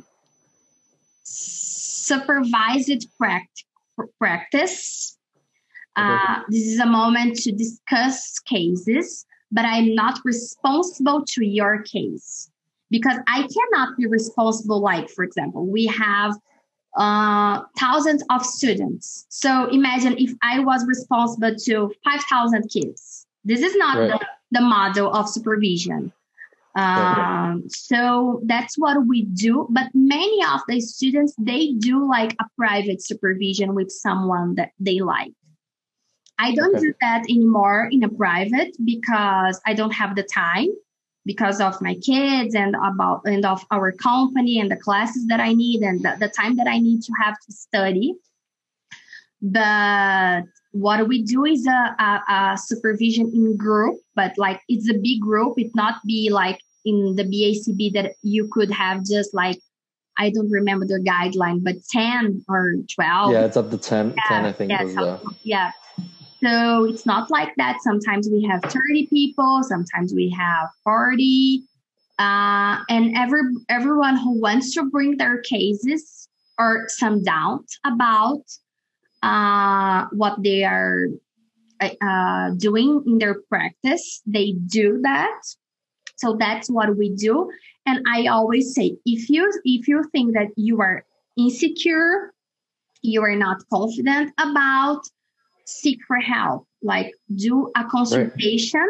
supervised 1.24 3.08
practice 4.18 5.20
uh, 6.00 6.42
this 6.50 6.66
is 6.66 6.80
a 6.80 6.86
moment 6.86 7.36
to 7.36 7.52
discuss 7.52 8.40
cases, 8.40 9.26
but 9.52 9.66
I'm 9.66 9.94
not 9.96 10.20
responsible 10.24 11.26
to 11.28 11.46
your 11.46 11.84
case 11.84 12.50
because 12.90 13.18
I 13.28 13.42
cannot 13.42 13.98
be 13.98 14.06
responsible. 14.08 14.80
Like, 14.80 15.10
for 15.10 15.24
example, 15.24 15.66
we 15.68 15.88
have 15.88 16.36
uh, 16.98 17.62
thousands 17.78 18.24
of 18.30 18.46
students. 18.46 19.26
So 19.30 19.70
imagine 19.70 20.16
if 20.18 20.32
I 20.42 20.60
was 20.60 20.86
responsible 20.86 21.56
to 21.56 21.94
5,000 22.04 22.70
kids. 22.70 23.26
This 23.44 23.62
is 23.62 23.76
not 23.76 23.98
right. 23.98 24.20
the, 24.20 24.60
the 24.60 24.62
model 24.62 25.14
of 25.14 25.30
supervision. 25.30 26.12
Um, 26.76 27.64
so 27.68 28.42
that's 28.46 28.78
what 28.78 29.06
we 29.08 29.26
do. 29.26 29.68
But 29.70 29.88
many 29.94 30.44
of 30.46 30.62
the 30.68 30.80
students, 30.80 31.34
they 31.38 31.74
do 31.74 32.08
like 32.08 32.34
a 32.40 32.46
private 32.58 33.04
supervision 33.04 33.76
with 33.76 33.92
someone 33.92 34.56
that 34.56 34.72
they 34.80 35.00
like. 35.00 35.34
I 36.38 36.56
don't 36.56 36.76
okay. 36.76 36.86
do 36.86 36.94
that 37.02 37.24
anymore 37.30 37.90
in 37.92 38.04
a 38.04 38.10
private 38.10 38.78
because 38.84 39.60
I 39.66 39.74
don't 39.74 39.92
have 39.92 40.16
the 40.16 40.24
time 40.24 40.70
because 41.26 41.60
of 41.62 41.82
my 41.82 41.96
kids 41.96 42.56
and 42.56 42.76
about 42.76 43.22
and 43.26 43.46
of 43.46 43.66
our 43.72 43.92
company 43.92 44.60
and 44.60 44.72
the 44.72 44.76
classes 44.76 45.28
that 45.28 45.40
I 45.40 45.54
need 45.54 45.82
and 45.82 46.02
the, 46.02 46.16
the 46.20 46.30
time 46.30 46.56
that 46.58 46.68
I 46.68 46.80
need 46.80 47.02
to 47.04 47.14
have 47.22 47.36
to 47.46 47.52
study. 47.52 48.16
But 49.42 50.44
what 50.72 51.08
we 51.08 51.24
do 51.24 51.46
is 51.46 51.66
a, 51.66 51.96
a, 52.00 52.24
a, 52.30 52.58
supervision 52.58 53.32
in 53.34 53.58
group, 53.58 54.00
but 54.16 54.38
like 54.38 54.62
it's 54.68 54.90
a 54.90 54.94
big 54.94 55.22
group. 55.22 55.58
It 55.58 55.72
not 55.76 55.96
be 56.06 56.30
like 56.30 56.60
in 56.86 57.16
the 57.16 57.24
BACB 57.24 57.94
that 57.94 58.14
you 58.22 58.48
could 58.52 58.72
have 58.72 59.06
just 59.06 59.34
like 59.34 59.60
I 60.18 60.30
don't 60.32 60.52
remember 60.52 60.86
the 60.86 61.00
guideline, 61.00 61.64
but 61.64 61.76
10 61.92 62.44
or 62.50 62.76
12. 62.94 63.32
Yeah, 63.32 63.46
it's 63.46 63.56
up 63.56 63.72
to 63.72 63.78
10, 63.78 64.16
yeah, 64.18 64.24
10 64.28 64.46
I 64.46 64.52
think. 64.52 64.72
Yeah, 64.72 64.84
was, 64.84 64.98
uh... 64.98 65.20
yeah. 65.44 65.72
So 66.42 66.86
it's 66.86 67.06
not 67.06 67.30
like 67.30 67.54
that. 67.58 67.78
Sometimes 67.82 68.30
we 68.32 68.44
have 68.44 68.62
30 68.64 69.08
people, 69.08 69.62
sometimes 69.64 70.14
we 70.14 70.30
have 70.38 70.70
40. 70.84 71.64
Uh, 72.18 72.80
and 72.90 73.16
every 73.16 73.42
everyone 73.70 74.18
who 74.18 74.40
wants 74.40 74.74
to 74.74 74.84
bring 74.84 75.18
their 75.18 75.42
cases 75.42 76.28
or 76.58 76.86
some 76.90 77.24
doubt 77.24 77.66
about 77.86 78.44
uh, 79.24 80.06
what 80.12 80.42
they 80.44 80.64
are 80.64 81.08
uh, 81.80 82.52
doing 82.58 83.04
in 83.08 83.18
their 83.18 83.36
practice, 83.50 84.22
they 84.26 84.54
do 84.68 85.00
that. 85.02 85.42
So 86.18 86.36
that's 86.38 86.70
what 86.70 86.98
we 86.98 87.16
do. 87.16 87.50
And 87.86 88.06
I 88.08 88.28
always 88.28 88.76
say, 88.76 88.98
if 89.06 89.30
you 89.30 89.50
if 89.64 89.88
you 89.88 90.04
think 90.12 90.34
that 90.34 90.50
you 90.58 90.82
are 90.82 91.06
insecure, 91.38 92.34
you 93.02 93.24
are 93.24 93.36
not 93.36 93.64
confident 93.72 94.34
about, 94.38 95.02
seek 95.70 96.00
for 96.08 96.18
help. 96.18 96.66
Like 96.82 97.14
do 97.36 97.72
a 97.76 97.84
consultation, 97.86 98.88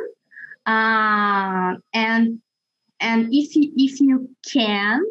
right. 0.68 1.74
uh, 1.74 1.78
and 1.94 2.39
and 3.00 3.34
if 3.34 3.56
you, 3.56 3.72
if 3.76 4.00
you 4.00 4.30
can, 4.48 5.04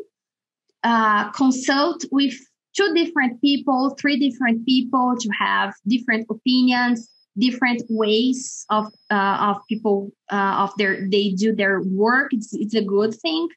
uh, 0.85 1.31
consult 1.31 2.05
with 2.13 2.35
two 2.77 2.95
different 2.95 3.41
people, 3.41 3.97
three 4.01 4.19
different 4.19 4.65
people 4.65 5.17
to 5.19 5.29
have 5.39 5.75
different 5.87 6.27
opinions, 6.31 7.09
different 7.37 7.83
ways 7.89 8.65
of 8.71 8.87
uh, 9.11 9.39
of 9.41 9.57
people 9.69 10.13
uh, 10.31 10.65
of 10.65 10.71
their 10.79 11.09
they 11.09 11.31
do 11.31 11.55
their 11.55 11.81
work. 11.83 12.29
It's 12.33 12.55
it's 12.55 12.75
a 12.75 12.85
good 12.85 13.15
thing 13.15 13.49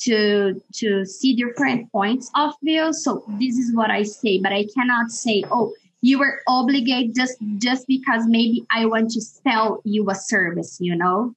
to 0.00 0.60
to 0.74 1.04
see 1.04 1.34
different 1.34 1.90
points 1.92 2.30
of 2.34 2.54
view. 2.62 2.92
So 2.92 3.24
this 3.38 3.56
is 3.56 3.74
what 3.74 3.90
I 3.90 4.02
say, 4.02 4.38
but 4.38 4.52
I 4.52 4.66
cannot 4.74 5.10
say, 5.10 5.44
oh, 5.50 5.74
you 6.00 6.18
were 6.18 6.40
obligated 6.46 7.14
just 7.14 7.36
just 7.58 7.86
because 7.86 8.26
maybe 8.26 8.64
I 8.70 8.86
want 8.86 9.10
to 9.10 9.20
sell 9.20 9.80
you 9.84 10.08
a 10.10 10.14
service, 10.14 10.78
you 10.80 10.96
know. 10.96 11.34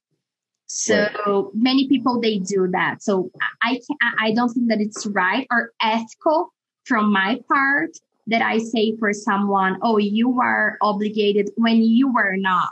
So 0.66 0.96
right. 1.26 1.46
many 1.54 1.88
people 1.88 2.20
they 2.20 2.38
do 2.38 2.68
that. 2.72 3.02
So 3.02 3.30
I 3.62 3.80
can, 3.86 3.96
I 4.18 4.32
don't 4.32 4.48
think 4.48 4.68
that 4.68 4.80
it's 4.80 5.04
right 5.06 5.46
or 5.50 5.72
ethical 5.82 6.52
from 6.84 7.12
my 7.12 7.40
part 7.48 7.90
that 8.28 8.40
I 8.40 8.58
say 8.58 8.96
for 8.98 9.12
someone, 9.12 9.78
oh, 9.82 9.98
you 9.98 10.40
are 10.40 10.78
obligated 10.80 11.50
when 11.56 11.82
you 11.82 12.12
were 12.12 12.36
not. 12.36 12.70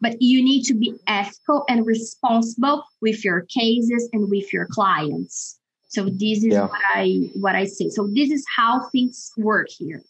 But 0.00 0.20
you 0.20 0.44
need 0.44 0.64
to 0.64 0.74
be 0.74 0.94
ethical 1.06 1.64
and 1.68 1.86
responsible 1.86 2.84
with 3.00 3.24
your 3.24 3.42
cases 3.42 4.08
and 4.12 4.30
with 4.30 4.52
your 4.52 4.66
clients. 4.66 5.58
So 5.88 6.04
this 6.04 6.44
is 6.44 6.52
yeah. 6.52 6.66
what 6.66 6.80
I 6.94 7.30
what 7.34 7.54
I 7.54 7.64
say. 7.64 7.88
So 7.88 8.08
this 8.12 8.30
is 8.30 8.44
how 8.54 8.88
things 8.90 9.32
work 9.38 9.68
here. 9.70 10.02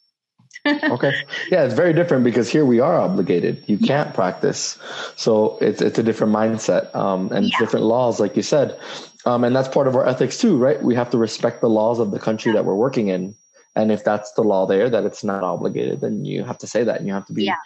Okay. 0.66 1.12
Yeah, 1.50 1.64
it's 1.64 1.74
very 1.74 1.92
different 1.92 2.24
because 2.24 2.48
here 2.48 2.64
we 2.64 2.80
are 2.80 2.98
obligated. 2.98 3.64
You 3.66 3.78
can't 3.78 4.14
practice. 4.14 4.78
So 5.16 5.58
it's 5.60 5.82
it's 5.82 5.98
a 5.98 6.02
different 6.02 6.32
mindset 6.32 6.94
um, 6.94 7.30
and 7.32 7.46
yeah. 7.46 7.58
different 7.58 7.84
laws, 7.84 8.18
like 8.18 8.36
you 8.36 8.42
said. 8.42 8.78
Um, 9.26 9.44
and 9.44 9.54
that's 9.54 9.68
part 9.68 9.88
of 9.88 9.96
our 9.96 10.06
ethics 10.06 10.38
too, 10.38 10.56
right? 10.56 10.82
We 10.82 10.94
have 10.94 11.10
to 11.10 11.18
respect 11.18 11.60
the 11.60 11.68
laws 11.68 11.98
of 11.98 12.10
the 12.10 12.18
country 12.18 12.52
that 12.52 12.64
we're 12.64 12.74
working 12.74 13.08
in. 13.08 13.34
And 13.76 13.90
if 13.90 14.04
that's 14.04 14.32
the 14.32 14.42
law 14.42 14.66
there 14.66 14.88
that 14.88 15.04
it's 15.04 15.24
not 15.24 15.42
obligated, 15.42 16.00
then 16.00 16.24
you 16.24 16.44
have 16.44 16.58
to 16.58 16.66
say 16.66 16.84
that 16.84 16.98
and 16.98 17.06
you 17.06 17.12
have 17.12 17.26
to 17.26 17.32
be 17.32 17.44
yeah, 17.44 17.56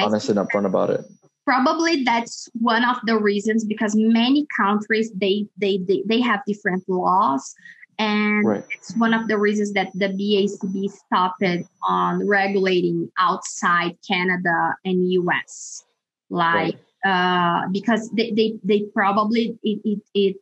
honest 0.00 0.28
and 0.28 0.38
upfront 0.38 0.66
about 0.66 0.90
it. 0.90 1.04
Probably 1.44 2.04
that's 2.04 2.48
one 2.54 2.84
of 2.84 2.96
the 3.04 3.18
reasons 3.18 3.64
because 3.64 3.94
many 3.94 4.46
countries 4.58 5.12
they 5.14 5.46
they 5.58 5.78
they, 5.78 6.02
they 6.06 6.20
have 6.20 6.40
different 6.46 6.88
laws. 6.88 7.54
And 7.98 8.46
right. 8.46 8.64
it's 8.70 8.96
one 8.96 9.14
of 9.14 9.28
the 9.28 9.38
reasons 9.38 9.72
that 9.72 9.90
the 9.94 10.08
BACB 10.08 10.90
stopped 10.90 11.42
on 11.82 12.26
regulating 12.26 13.10
outside 13.18 13.96
Canada 14.06 14.76
and 14.84 15.10
US. 15.12 15.84
Like 16.30 16.76
right. 17.04 17.64
uh 17.64 17.68
because 17.70 18.10
they, 18.10 18.30
they, 18.32 18.58
they 18.64 18.82
probably 18.94 19.58
it, 19.62 19.80
it, 19.84 20.00
it 20.14 20.36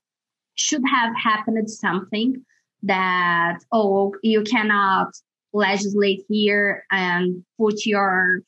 should 0.54 0.82
have 0.88 1.14
happened 1.16 1.68
something 1.70 2.44
that 2.82 3.58
oh 3.72 4.14
you 4.22 4.42
cannot 4.42 5.08
legislate 5.52 6.24
here 6.28 6.84
and 6.90 7.44
put 7.58 7.84
your 7.84 8.40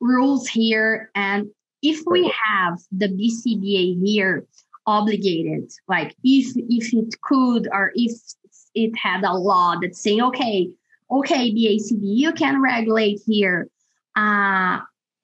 rules 0.00 0.46
here 0.48 1.10
and 1.14 1.48
if 1.82 2.02
we 2.06 2.32
have 2.44 2.78
the 2.90 3.08
BCBA 3.08 4.04
here 4.04 4.44
obligated 4.86 5.70
like 5.88 6.14
if 6.22 6.52
if 6.56 6.94
it 6.94 7.20
could 7.22 7.68
or 7.72 7.92
if 7.94 8.12
it 8.74 8.96
had 8.96 9.24
a 9.24 9.32
law 9.32 9.74
that's 9.80 10.00
saying 10.00 10.22
okay 10.22 10.70
okay 11.10 11.50
BACB 11.50 11.98
you 12.00 12.32
can 12.32 12.62
regulate 12.62 13.20
here 13.26 13.68
uh 14.14 14.78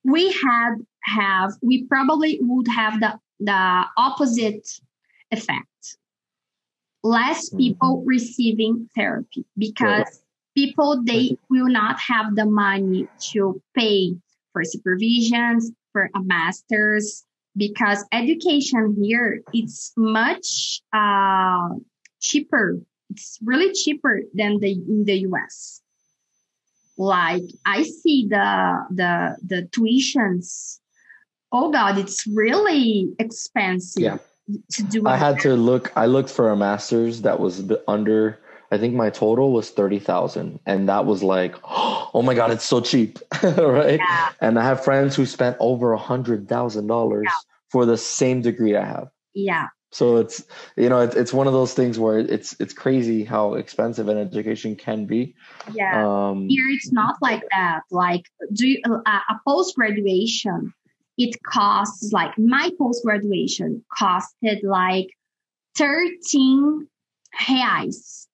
we 0.05 0.33
had 0.33 0.75
have 1.03 1.53
we 1.63 1.85
probably 1.85 2.39
would 2.43 2.69
have 2.69 3.01
the 3.01 3.19
the 3.41 3.85
opposite 3.97 4.69
effect 5.31 5.97
less 7.03 7.49
mm-hmm. 7.49 7.59
people 7.59 7.99
mm-hmm. 7.99 8.09
receiving 8.09 8.89
therapy 8.95 9.45
because 9.57 10.05
right. 10.05 10.07
people 10.57 11.03
they 11.05 11.37
will 11.51 11.69
not 11.69 11.99
have 12.01 12.35
the 12.35 12.47
money 12.47 13.09
to 13.21 13.61
pay 13.77 14.15
for 14.53 14.63
supervisions 14.63 15.71
for 15.93 16.11
a 16.15 16.23
master's 16.23 17.25
because 17.57 18.05
education 18.13 18.97
here 19.01 19.43
it's 19.53 19.93
much 19.97 20.81
uh, 20.93 21.69
cheaper 22.21 22.79
it's 23.11 23.39
really 23.45 23.73
cheaper 23.73 24.21
than 24.35 24.59
the 24.61 24.73
in 24.73 25.05
the 25.05 25.27
us 25.27 25.81
like 26.97 27.43
i 27.65 27.83
see 27.83 28.27
the 28.29 28.87
the 28.91 29.37
the 29.47 29.63
tuitions 29.73 30.79
oh 31.51 31.71
god 31.71 31.99
it's 31.99 32.27
really 32.27 33.13
expensive 33.19 34.03
yeah 34.03 34.19
to 34.73 34.83
do. 34.83 35.07
I 35.07 35.17
had 35.17 35.41
to 35.41 35.55
look. 35.55 35.93
I 35.97 36.07
looked 36.07 36.31
for 36.31 36.51
a 36.51 36.57
master's 36.57 37.23
that 37.23 37.39
was 37.39 37.71
under. 37.87 38.39
I 38.73 38.79
think 38.79 38.95
my 38.95 39.11
total 39.11 39.53
was 39.53 39.71
thirty 39.71 39.99
thousand, 39.99 40.59
and 40.67 40.89
that 40.89 41.05
was 41.05 41.23
like, 41.23 41.55
oh 41.65 42.23
my 42.25 42.35
god, 42.35 42.51
it's 42.51 42.65
so 42.65 42.81
cheap, 42.81 43.19
right? 43.43 44.01
Yeah. 44.01 44.31
And 44.41 44.59
I 44.59 44.65
have 44.65 44.83
friends 44.83 45.15
who 45.15 45.27
spent 45.27 45.57
over 45.61 45.93
a 45.93 45.99
hundred 45.99 46.49
thousand 46.49 46.85
yeah. 46.85 46.89
dollars 46.89 47.29
for 47.69 47.85
the 47.85 47.99
same 47.99 48.41
degree 48.41 48.75
I 48.75 48.85
have. 48.85 49.11
Yeah. 49.35 49.69
So 49.91 50.17
it's 50.17 50.43
you 50.77 50.89
know 50.89 51.01
it's 51.01 51.15
it's 51.15 51.35
one 51.35 51.47
of 51.47 51.53
those 51.53 51.75
things 51.75 51.99
where 51.99 52.19
it's 52.19 52.57
it's 52.59 52.73
crazy 52.73 53.25
how 53.25 53.55
expensive 53.55 54.09
an 54.09 54.17
education 54.17 54.75
can 54.75 55.05
be. 55.05 55.35
Yeah. 55.73 56.09
Um, 56.09 56.49
Here 56.49 56.69
it's 56.71 56.91
not 56.91 57.17
like 57.21 57.45
that. 57.51 57.83
Like 57.91 58.25
do 58.55 58.69
you, 58.69 58.81
uh, 58.87 59.21
a 59.29 59.35
post 59.47 59.77
graduation 59.77 60.73
it 61.19 61.43
costs 61.43 62.11
like 62.13 62.39
my 62.39 62.71
post 62.79 63.05
graduation 63.05 63.85
costed 64.01 64.63
like 64.65 65.09
13 65.77 66.89
reais 67.49 68.27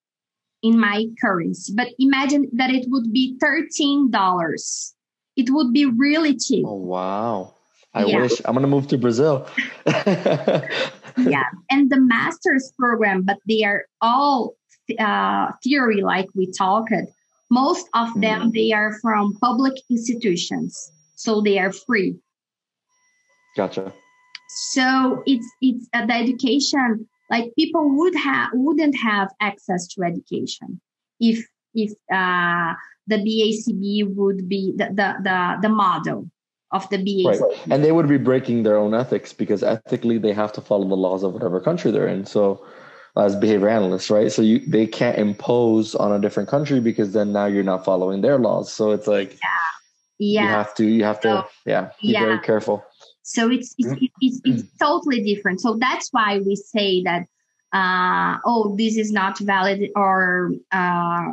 in 0.62 0.78
my 0.78 1.06
currency. 1.20 1.72
But 1.74 1.88
imagine 1.98 2.48
that 2.54 2.70
it 2.70 2.86
would 2.88 3.12
be 3.12 3.38
$13. 3.42 4.92
It 5.36 5.50
would 5.50 5.72
be 5.72 5.86
really 5.86 6.36
cheap. 6.36 6.64
Oh, 6.66 6.74
wow. 6.74 7.54
I 7.94 8.04
yeah. 8.04 8.20
wish 8.20 8.40
I'm 8.44 8.54
going 8.54 8.62
to 8.62 8.68
move 8.68 8.88
to 8.88 8.98
Brazil. 8.98 9.46
yeah. 9.86 10.68
And 11.70 11.90
the 11.90 12.00
master's 12.00 12.72
program, 12.78 13.22
but 13.22 13.38
they 13.48 13.64
are 13.64 13.84
all 14.00 14.54
uh, 14.98 15.52
theory, 15.62 16.02
like 16.02 16.28
we 16.34 16.50
talked. 16.50 16.92
Most 17.50 17.88
of 17.94 18.08
them, 18.20 18.50
mm. 18.50 18.52
they 18.52 18.72
are 18.72 18.98
from 19.00 19.34
public 19.40 19.74
institutions. 19.90 20.92
So 21.14 21.40
they 21.40 21.58
are 21.58 21.72
free. 21.72 22.16
Gotcha. 23.56 23.92
So 24.70 25.22
it's 25.26 25.46
it's 25.60 25.88
uh, 25.92 26.06
the 26.06 26.14
education. 26.14 27.08
Like 27.30 27.52
people 27.56 27.96
would 27.98 28.14
have 28.16 28.50
wouldn't 28.54 28.96
have 28.96 29.28
access 29.40 29.86
to 29.88 30.02
education 30.02 30.80
if 31.20 31.46
if 31.74 31.92
uh, 32.12 32.74
the 33.06 33.16
BACB 33.16 34.14
would 34.14 34.48
be 34.48 34.72
the 34.76 34.86
the 34.86 35.14
the, 35.22 35.58
the 35.62 35.68
model 35.68 36.30
of 36.70 36.88
the 36.90 36.98
BACB. 36.98 37.40
Right. 37.40 37.70
And 37.70 37.84
they 37.84 37.92
would 37.92 38.08
be 38.08 38.18
breaking 38.18 38.62
their 38.62 38.76
own 38.76 38.94
ethics 38.94 39.32
because 39.32 39.62
ethically 39.62 40.18
they 40.18 40.32
have 40.32 40.52
to 40.52 40.60
follow 40.60 40.86
the 40.86 40.96
laws 40.96 41.22
of 41.22 41.32
whatever 41.32 41.60
country 41.60 41.90
they're 41.90 42.08
in. 42.08 42.26
So 42.26 42.64
as 43.16 43.34
behavior 43.34 43.68
analysts, 43.68 44.10
right? 44.10 44.30
So 44.30 44.42
you 44.42 44.60
they 44.60 44.86
can't 44.86 45.18
impose 45.18 45.94
on 45.94 46.12
a 46.12 46.20
different 46.20 46.48
country 46.48 46.80
because 46.80 47.12
then 47.12 47.32
now 47.32 47.46
you're 47.46 47.64
not 47.64 47.84
following 47.84 48.20
their 48.20 48.38
laws. 48.38 48.72
So 48.72 48.92
it's 48.92 49.06
like 49.06 49.32
yeah 49.32 49.48
yeah 50.18 50.42
you 50.42 50.48
have 50.48 50.74
to 50.74 50.84
you 50.84 51.04
have 51.04 51.20
to 51.20 51.46
yeah 51.64 51.90
be 52.02 52.08
yeah. 52.08 52.20
very 52.20 52.40
careful 52.40 52.84
so 53.28 53.50
it's 53.50 53.74
it's, 53.76 53.88
mm. 53.88 54.10
it's, 54.20 54.40
it's 54.44 54.62
totally 54.78 55.22
different 55.22 55.60
so 55.60 55.76
that's 55.78 56.08
why 56.12 56.38
we 56.38 56.56
say 56.56 57.02
that 57.02 57.26
uh, 57.72 58.38
oh 58.46 58.74
this 58.76 58.96
is 58.96 59.12
not 59.12 59.38
valid 59.38 59.90
or 59.94 60.52
uh, 60.72 61.26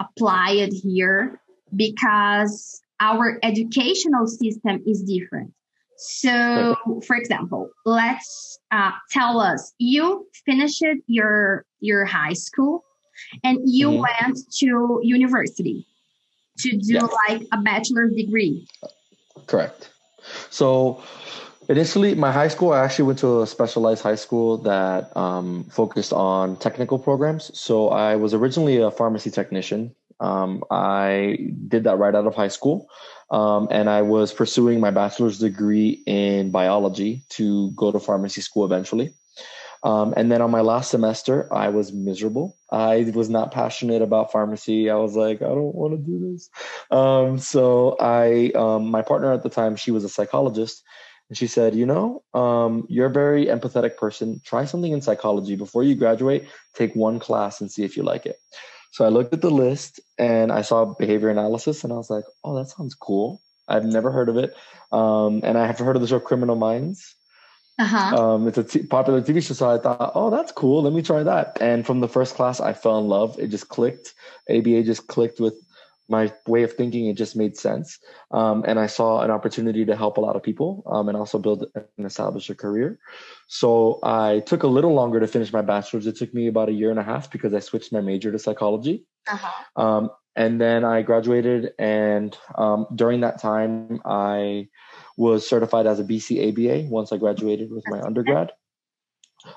applied 0.00 0.72
here 0.72 1.40
because 1.76 2.80
our 3.00 3.38
educational 3.44 4.26
system 4.26 4.82
is 4.86 5.02
different 5.02 5.52
so 5.96 6.74
for 7.06 7.14
example 7.16 7.70
let's 7.86 8.58
uh, 8.72 8.92
tell 9.10 9.40
us 9.40 9.72
you 9.78 10.26
finished 10.44 10.84
your 11.06 11.64
your 11.80 12.04
high 12.04 12.32
school 12.32 12.84
and 13.44 13.58
you 13.64 13.90
mm-hmm. 13.90 14.26
went 14.26 14.38
to 14.52 15.00
university 15.02 15.86
to 16.58 16.70
do 16.70 16.94
yes. 16.94 17.08
like 17.28 17.42
a 17.52 17.58
bachelor's 17.58 18.14
degree. 18.14 18.66
Correct. 19.46 19.90
So 20.50 21.02
initially, 21.68 22.14
my 22.14 22.32
high 22.32 22.48
school, 22.48 22.72
I 22.72 22.84
actually 22.84 23.06
went 23.06 23.18
to 23.20 23.42
a 23.42 23.46
specialized 23.46 24.02
high 24.02 24.16
school 24.16 24.58
that 24.58 25.16
um, 25.16 25.64
focused 25.70 26.12
on 26.12 26.56
technical 26.56 26.98
programs. 26.98 27.56
So 27.58 27.88
I 27.90 28.16
was 28.16 28.34
originally 28.34 28.78
a 28.78 28.90
pharmacy 28.90 29.30
technician. 29.30 29.94
Um, 30.20 30.64
I 30.70 31.38
did 31.68 31.84
that 31.84 31.98
right 31.98 32.14
out 32.14 32.26
of 32.26 32.34
high 32.34 32.48
school. 32.48 32.88
Um, 33.30 33.68
and 33.70 33.90
I 33.90 34.02
was 34.02 34.32
pursuing 34.32 34.80
my 34.80 34.90
bachelor's 34.90 35.38
degree 35.38 36.02
in 36.06 36.50
biology 36.50 37.22
to 37.30 37.70
go 37.72 37.92
to 37.92 38.00
pharmacy 38.00 38.40
school 38.40 38.64
eventually. 38.64 39.12
Um, 39.82 40.14
and 40.16 40.30
then 40.30 40.42
on 40.42 40.50
my 40.50 40.60
last 40.60 40.90
semester, 40.90 41.52
I 41.52 41.68
was 41.68 41.92
miserable. 41.92 42.56
I 42.70 43.10
was 43.14 43.30
not 43.30 43.52
passionate 43.52 44.02
about 44.02 44.32
pharmacy. 44.32 44.90
I 44.90 44.96
was 44.96 45.16
like, 45.16 45.40
I 45.42 45.46
don't 45.46 45.74
want 45.74 45.92
to 45.92 45.98
do 45.98 46.32
this. 46.32 46.50
Um, 46.90 47.38
so 47.38 47.96
I, 48.00 48.50
um, 48.54 48.90
my 48.90 49.02
partner 49.02 49.32
at 49.32 49.42
the 49.42 49.48
time, 49.48 49.76
she 49.76 49.90
was 49.90 50.04
a 50.04 50.08
psychologist, 50.08 50.82
and 51.28 51.38
she 51.38 51.46
said, 51.46 51.74
you 51.74 51.86
know, 51.86 52.22
um, 52.34 52.86
you're 52.88 53.06
a 53.06 53.10
very 53.10 53.46
empathetic 53.46 53.96
person. 53.96 54.40
Try 54.44 54.64
something 54.64 54.92
in 54.92 55.02
psychology 55.02 55.56
before 55.56 55.82
you 55.82 55.94
graduate. 55.94 56.48
Take 56.74 56.94
one 56.94 57.18
class 57.18 57.60
and 57.60 57.70
see 57.70 57.84
if 57.84 57.96
you 57.96 58.02
like 58.02 58.26
it. 58.26 58.36
So 58.90 59.04
I 59.04 59.08
looked 59.08 59.34
at 59.34 59.42
the 59.42 59.50
list 59.50 60.00
and 60.16 60.50
I 60.50 60.62
saw 60.62 60.86
behavior 60.86 61.28
analysis, 61.28 61.84
and 61.84 61.92
I 61.92 61.96
was 61.96 62.10
like, 62.10 62.24
oh, 62.44 62.56
that 62.56 62.68
sounds 62.68 62.94
cool. 62.94 63.40
I've 63.68 63.84
never 63.84 64.10
heard 64.10 64.28
of 64.28 64.38
it. 64.38 64.54
Um, 64.90 65.42
and 65.44 65.58
I 65.58 65.66
have 65.66 65.78
heard 65.78 65.96
of 65.96 66.02
the 66.02 66.08
show 66.08 66.18
Criminal 66.18 66.56
Minds. 66.56 67.14
Uh-huh. 67.78 68.16
Um, 68.16 68.48
it's 68.48 68.58
a 68.58 68.64
t- 68.64 68.82
popular 68.82 69.20
TV 69.22 69.42
show, 69.42 69.54
so 69.54 69.70
I 69.70 69.78
thought, 69.78 70.12
oh, 70.14 70.30
that's 70.30 70.50
cool. 70.50 70.82
Let 70.82 70.92
me 70.92 71.02
try 71.02 71.22
that. 71.22 71.58
And 71.60 71.86
from 71.86 72.00
the 72.00 72.08
first 72.08 72.34
class, 72.34 72.60
I 72.60 72.72
fell 72.72 72.98
in 72.98 73.06
love. 73.06 73.38
It 73.38 73.48
just 73.48 73.68
clicked. 73.68 74.14
ABA 74.50 74.82
just 74.82 75.06
clicked 75.06 75.38
with 75.38 75.54
my 76.08 76.32
way 76.46 76.64
of 76.64 76.72
thinking. 76.72 77.06
It 77.06 77.16
just 77.16 77.36
made 77.36 77.56
sense. 77.56 77.98
Um, 78.32 78.64
and 78.66 78.80
I 78.80 78.86
saw 78.86 79.20
an 79.20 79.30
opportunity 79.30 79.84
to 79.84 79.94
help 79.94 80.16
a 80.16 80.20
lot 80.20 80.34
of 80.34 80.42
people 80.42 80.82
um, 80.86 81.08
and 81.08 81.16
also 81.16 81.38
build 81.38 81.66
and 81.74 82.06
establish 82.06 82.50
a 82.50 82.54
career. 82.54 82.98
So 83.46 84.00
I 84.02 84.40
took 84.40 84.64
a 84.64 84.68
little 84.68 84.94
longer 84.94 85.20
to 85.20 85.28
finish 85.28 85.52
my 85.52 85.62
bachelor's. 85.62 86.06
It 86.06 86.16
took 86.16 86.34
me 86.34 86.48
about 86.48 86.68
a 86.68 86.72
year 86.72 86.90
and 86.90 86.98
a 86.98 87.04
half 87.04 87.30
because 87.30 87.54
I 87.54 87.60
switched 87.60 87.92
my 87.92 88.00
major 88.00 88.32
to 88.32 88.38
psychology. 88.38 89.04
Uh-huh. 89.28 89.82
Um, 89.82 90.10
and 90.34 90.60
then 90.60 90.84
I 90.84 91.02
graduated, 91.02 91.72
and 91.80 92.36
um, 92.54 92.86
during 92.94 93.22
that 93.22 93.40
time, 93.40 94.00
I 94.04 94.68
was 95.18 95.48
certified 95.48 95.88
as 95.88 95.98
a 95.98 96.04
BCaBA 96.04 96.88
once 96.88 97.12
I 97.12 97.16
graduated 97.16 97.72
with 97.72 97.82
my 97.88 98.00
undergrad. 98.00 98.52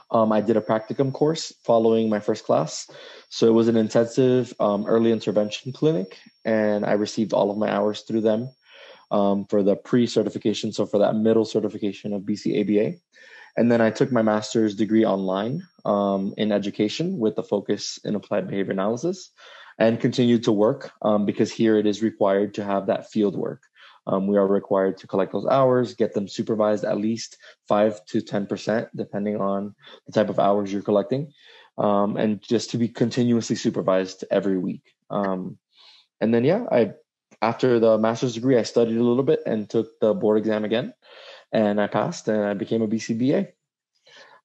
Um, 0.09 0.31
I 0.31 0.41
did 0.41 0.57
a 0.57 0.61
practicum 0.61 1.13
course 1.13 1.53
following 1.63 2.09
my 2.09 2.19
first 2.19 2.45
class. 2.45 2.89
So 3.29 3.47
it 3.47 3.53
was 3.53 3.67
an 3.67 3.77
intensive 3.77 4.53
um, 4.59 4.85
early 4.87 5.11
intervention 5.11 5.71
clinic, 5.71 6.17
and 6.45 6.83
I 6.83 6.93
received 6.93 7.31
all 7.31 7.51
of 7.51 7.59
my 7.59 7.69
hours 7.69 8.01
through 8.01 8.21
them 8.21 8.49
um, 9.11 9.45
for 9.45 9.61
the 9.61 9.75
pre 9.75 10.07
certification. 10.07 10.71
So 10.71 10.87
for 10.87 10.97
that 10.97 11.15
middle 11.15 11.45
certification 11.45 12.11
of 12.13 12.23
BCaBA. 12.23 12.99
And 13.55 13.71
then 13.71 13.81
I 13.81 13.91
took 13.91 14.11
my 14.11 14.23
master's 14.23 14.75
degree 14.75 15.05
online 15.05 15.61
um, 15.85 16.33
in 16.37 16.51
education 16.51 17.19
with 17.19 17.37
a 17.37 17.43
focus 17.43 17.99
in 18.03 18.15
applied 18.15 18.47
behavior 18.47 18.71
analysis 18.71 19.29
and 19.77 19.99
continued 19.99 20.43
to 20.45 20.51
work 20.51 20.91
um, 21.03 21.25
because 21.25 21.51
here 21.51 21.77
it 21.77 21.85
is 21.85 22.01
required 22.01 22.55
to 22.55 22.63
have 22.63 22.87
that 22.87 23.11
field 23.11 23.35
work. 23.35 23.61
Um, 24.11 24.27
we 24.27 24.37
are 24.37 24.45
required 24.45 24.97
to 24.97 25.07
collect 25.07 25.31
those 25.31 25.45
hours, 25.45 25.93
get 25.93 26.13
them 26.13 26.27
supervised 26.27 26.83
at 26.83 26.97
least 26.97 27.37
five 27.67 28.03
to 28.07 28.19
10%, 28.19 28.89
depending 28.93 29.37
on 29.37 29.73
the 30.05 30.11
type 30.11 30.29
of 30.29 30.37
hours 30.37 30.71
you're 30.71 30.81
collecting, 30.81 31.31
um, 31.77 32.17
and 32.17 32.41
just 32.41 32.71
to 32.71 32.77
be 32.77 32.89
continuously 32.89 33.55
supervised 33.55 34.25
every 34.29 34.57
week. 34.57 34.83
Um, 35.09 35.57
and 36.19 36.33
then, 36.33 36.43
yeah, 36.43 36.65
I 36.69 36.93
after 37.41 37.79
the 37.79 37.97
master's 37.97 38.35
degree, 38.35 38.57
I 38.57 38.63
studied 38.63 38.97
a 38.97 39.03
little 39.03 39.23
bit 39.23 39.39
and 39.47 39.67
took 39.67 39.99
the 39.99 40.13
board 40.13 40.37
exam 40.37 40.65
again, 40.65 40.93
and 41.51 41.79
I 41.79 41.87
passed 41.87 42.27
and 42.27 42.43
I 42.43 42.53
became 42.53 42.81
a 42.81 42.87
BCBA. 42.87 43.53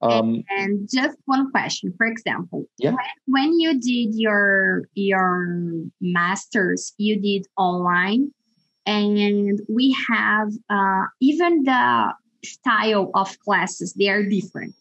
Um, 0.03 0.45
and 0.51 0.89
just 0.93 1.17
one 1.25 1.51
question, 1.51 1.93
for 1.97 2.07
example, 2.07 2.67
yeah. 2.79 2.91
when, 2.91 2.99
when 3.27 3.59
you 3.59 3.81
did 3.81 4.15
your 4.15 4.89
your 4.95 5.49
masters, 6.01 6.93
you 6.99 7.19
did 7.21 7.47
online 7.57 8.31
and 8.87 9.61
we 9.69 9.97
have 10.09 10.53
uh, 10.71 11.05
even 11.21 11.65
the 11.65 12.15
style 12.45 13.11
of 13.15 13.39
classes 13.41 13.93
they 13.95 14.09
are 14.09 14.23
different. 14.23 14.77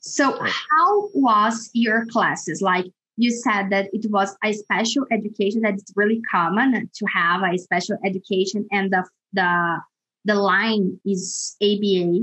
So 0.00 0.32
how 0.42 1.10
was 1.14 1.70
your 1.74 2.06
classes? 2.06 2.60
Like 2.60 2.86
you 3.16 3.30
said 3.30 3.70
that 3.70 3.88
it 3.92 4.10
was 4.10 4.34
a 4.42 4.52
special 4.52 5.06
education 5.12 5.62
that 5.62 5.74
it's 5.74 5.92
really 5.94 6.20
common 6.30 6.90
to 6.94 7.06
have 7.14 7.42
a 7.42 7.58
special 7.58 7.96
education 8.04 8.66
and 8.72 8.90
the 8.90 9.04
the 9.32 9.80
the 10.24 10.34
line 10.34 10.98
is 11.04 11.56
aba 11.62 12.20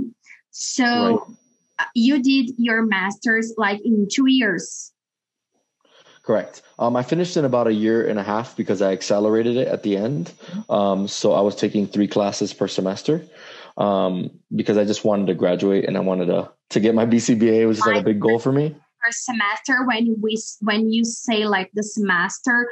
so 0.52 0.86
right. 1.80 1.88
you 1.94 2.22
did 2.24 2.52
your 2.58 2.86
masters 2.86 3.54
like 3.58 3.80
in 3.86 4.08
two 4.12 4.28
years 4.28 4.92
Correct. 6.30 6.62
Um, 6.78 6.96
I 6.96 7.02
finished 7.02 7.38
in 7.38 7.46
about 7.46 7.66
a 7.66 7.74
year 7.74 8.08
and 8.08 8.20
a 8.20 8.24
half 8.24 8.56
because 8.56 8.84
I 8.84 8.92
accelerated 8.92 9.58
it 9.58 9.68
at 9.68 9.82
the 9.82 9.98
end. 9.98 10.32
Um, 10.70 11.08
so 11.08 11.34
I 11.34 11.42
was 11.42 11.56
taking 11.56 11.88
three 11.88 12.08
classes 12.08 12.54
per 12.54 12.68
semester 12.68 13.26
um, 13.78 14.30
because 14.56 14.78
I 14.78 14.86
just 14.86 15.04
wanted 15.04 15.26
to 15.26 15.34
graduate 15.34 15.86
and 15.86 15.98
I 15.98 16.02
wanted 16.02 16.28
to 16.28 16.52
to 16.70 16.80
get 16.80 16.94
my 16.94 17.08
BCBA, 17.08 17.68
which 17.68 17.80
is 17.80 17.84
like 17.84 18.02
a 18.02 18.04
big 18.04 18.20
goal 18.20 18.38
for 18.38 18.52
me. 18.52 18.76
Per 19.02 19.10
semester, 19.10 19.84
when 19.88 20.18
we 20.22 20.38
when 20.62 20.92
you 20.92 21.04
say 21.04 21.48
like 21.48 21.72
the 21.74 21.82
semester, 21.82 22.68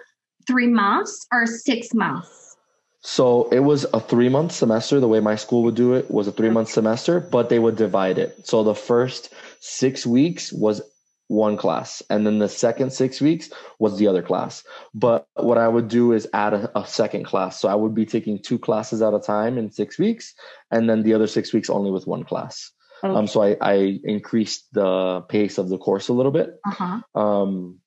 three 0.45 0.67
months 0.67 1.25
or 1.31 1.47
six 1.47 1.95
months. 1.95 2.57
So 3.01 3.49
it 3.49 3.61
was 3.61 3.87
a 3.91 3.99
three 3.99 4.29
month 4.29 4.51
semester. 4.51 4.99
The 4.99 5.07
way 5.07 5.19
my 5.19 5.35
school 5.35 5.63
would 5.63 5.73
do 5.73 5.95
it 5.95 6.11
was 6.11 6.27
a 6.27 6.31
three 6.31 6.51
month 6.51 6.69
semester, 6.69 7.19
but 7.19 7.49
they 7.49 7.57
would 7.57 7.75
divide 7.75 8.19
it. 8.19 8.45
So 8.45 8.63
the 8.63 8.75
first 8.75 9.33
six 9.61 10.05
weeks 10.05 10.53
was 10.53 10.83
one 11.27 11.57
class. 11.57 12.01
And 12.09 12.25
then 12.25 12.39
the 12.39 12.49
second 12.49 12.91
six 12.91 13.19
weeks 13.19 13.49
was 13.79 13.97
the 13.97 14.07
other 14.07 14.21
class. 14.21 14.63
But 14.93 15.27
what 15.35 15.57
i 15.57 15.67
would 15.67 15.87
do 15.87 16.13
is 16.13 16.27
add 16.33 16.53
a, 16.53 16.79
a, 16.79 16.87
second 16.87 17.25
class. 17.25 17.59
So 17.59 17.67
i 17.67 17.75
would 17.75 17.93
be 17.93 18.05
taking 18.05 18.39
two 18.39 18.57
classes 18.57 19.01
at 19.01 19.13
a 19.13 19.19
time 19.19 19.57
in 19.57 19.71
six 19.71 19.99
weeks 19.99 20.33
and 20.71 20.89
then 20.89 21.03
the 21.03 21.13
other 21.13 21.27
six 21.27 21.53
weeks 21.53 21.69
only 21.69 21.91
with 21.91 22.07
one 22.07 22.23
class. 22.23 22.71
Okay. 23.03 23.13
um 23.13 23.27
so 23.27 23.43
i 23.43 23.57
i 23.61 23.99
increased 24.03 24.73
the 24.73 25.21
pace 25.21 25.57
of 25.57 25.69
the 25.69 25.77
course 25.77 26.07
a 26.07 26.13
little 26.13 26.31
bit. 26.31 26.59
Uh-huh. 26.65 27.19
um 27.19 27.79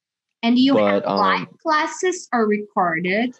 and 0.42 0.58
you 0.58 0.74
but, 0.74 1.04
have 1.04 1.04
live 1.04 1.40
um, 1.40 1.48
classes 1.62 2.28
or 2.32 2.46
recorded? 2.46 3.34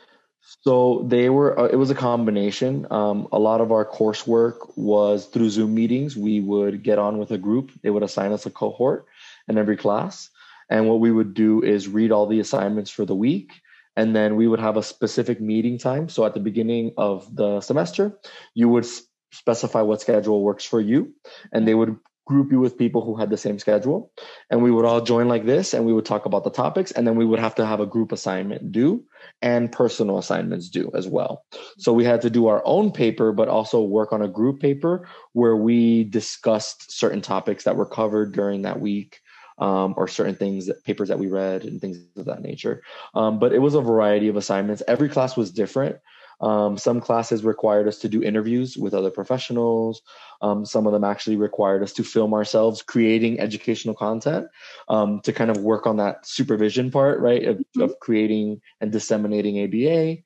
So 0.63 1.05
they 1.07 1.31
were 1.31 1.59
uh, 1.59 1.65
it 1.67 1.77
was 1.77 1.91
a 1.91 1.95
combination. 1.95 2.87
Um, 2.91 3.29
a 3.33 3.39
lot 3.39 3.61
of 3.61 3.73
our 3.73 3.85
coursework 3.85 4.77
was 4.77 5.27
through 5.27 5.51
zoom 5.51 5.75
meetings. 5.75 6.17
We 6.17 6.41
would 6.41 6.83
get 6.83 6.99
on 6.99 7.19
with 7.19 7.31
a 7.31 7.39
group. 7.39 7.71
They 7.83 7.91
would 7.91 8.03
assign 8.03 8.33
us 8.33 8.47
a 8.47 8.51
cohort 8.51 9.07
in 9.51 9.59
every 9.59 9.77
class. 9.77 10.31
And 10.71 10.89
what 10.89 11.01
we 11.01 11.11
would 11.11 11.35
do 11.35 11.63
is 11.63 11.89
read 11.89 12.13
all 12.13 12.27
the 12.27 12.41
assignments 12.41 12.91
for 12.91 13.05
the 13.05 13.15
week. 13.15 13.53
And 13.97 14.15
then 14.15 14.37
we 14.37 14.47
would 14.47 14.61
have 14.61 14.77
a 14.77 14.83
specific 14.83 15.41
meeting 15.41 15.77
time. 15.77 16.09
So 16.09 16.25
at 16.25 16.33
the 16.33 16.41
beginning 16.41 16.93
of 16.97 17.35
the 17.35 17.61
semester, 17.61 18.19
you 18.55 18.69
would 18.69 18.87
specify 19.33 19.83
what 19.83 20.01
schedule 20.01 20.43
works 20.43 20.65
for 20.65 20.81
you. 20.81 21.13
And 21.53 21.67
they 21.67 21.75
would 21.75 21.97
group 22.27 22.53
you 22.53 22.61
with 22.61 22.79
people 22.79 23.05
who 23.05 23.17
had 23.17 23.29
the 23.29 23.37
same 23.37 23.59
schedule. 23.59 24.13
And 24.51 24.63
we 24.63 24.71
would 24.71 24.85
all 24.85 25.01
join 25.01 25.27
like 25.27 25.45
this 25.45 25.75
and 25.75 25.85
we 25.85 25.93
would 25.93 26.05
talk 26.05 26.27
about 26.27 26.45
the 26.45 26.51
topics. 26.51 26.93
And 26.93 27.05
then 27.05 27.17
we 27.17 27.25
would 27.25 27.41
have 27.41 27.57
to 27.57 27.67
have 27.67 27.81
a 27.81 27.87
group 27.87 28.13
assignment 28.13 28.71
due 28.71 29.05
and 29.43 29.73
personal 29.73 30.17
assignments 30.19 30.69
due 30.69 30.93
as 30.95 31.09
well. 31.09 31.45
So 31.79 31.93
we 31.93 32.05
had 32.05 32.23
to 32.23 32.31
do 32.31 32.47
our 32.47 32.63
own 32.65 32.93
paper, 32.93 33.33
but 33.33 33.49
also 33.49 33.83
work 33.83 34.13
on 34.13 34.23
a 34.23 34.29
group 34.29 34.61
paper 34.61 35.09
where 35.33 35.57
we 35.57 36.05
discussed 36.05 36.93
certain 36.97 37.21
topics 37.21 37.65
that 37.65 37.77
were 37.77 37.87
covered 37.87 38.33
during 38.33 38.63
that 38.63 38.79
week 38.79 39.20
um, 39.61 39.95
or 39.97 40.09
certain 40.09 40.35
things 40.35 40.67
that 40.67 40.83
papers 40.85 41.09
that 41.09 41.19
we 41.19 41.29
read 41.29 41.65
and 41.65 41.81
things 41.81 41.99
of 42.17 42.25
that 42.25 42.43
nature. 42.43 42.83
Um, 43.15 43.39
but 43.39 43.53
it 43.53 43.61
was 43.61 43.75
a 43.75 43.81
variety 43.81 44.29
of 44.29 44.37
assignments. 44.37 44.83
Every 44.89 45.09
class 45.09 45.37
was 45.37 45.53
different. 45.53 45.97
Um, 46.41 46.79
some 46.79 47.03
classes 47.03 47.45
required 47.45 47.87
us 47.87 47.99
to 47.99 48.09
do 48.09 48.23
interviews 48.23 48.77
with 48.77 48.95
other 48.95 49.11
professionals. 49.11 50.01
Um, 50.41 50.65
some 50.65 50.87
of 50.87 50.93
them 50.95 51.05
actually 51.05 51.37
required 51.37 51.83
us 51.83 51.93
to 51.93 52.03
film 52.03 52.33
ourselves 52.33 52.81
creating 52.81 53.39
educational 53.39 53.95
content 53.95 54.47
um, 54.89 55.21
to 55.25 55.35
kind 55.35 55.51
of 55.51 55.59
work 55.59 55.87
on 55.87 55.99
that 55.99 56.27
supervision 56.27 56.91
part, 56.91 57.21
right, 57.21 57.45
of, 57.45 57.59
mm-hmm. 57.59 57.83
of 57.83 58.01
creating 58.01 58.63
and 58.81 58.91
disseminating 58.91 59.63
ABA. 59.63 60.23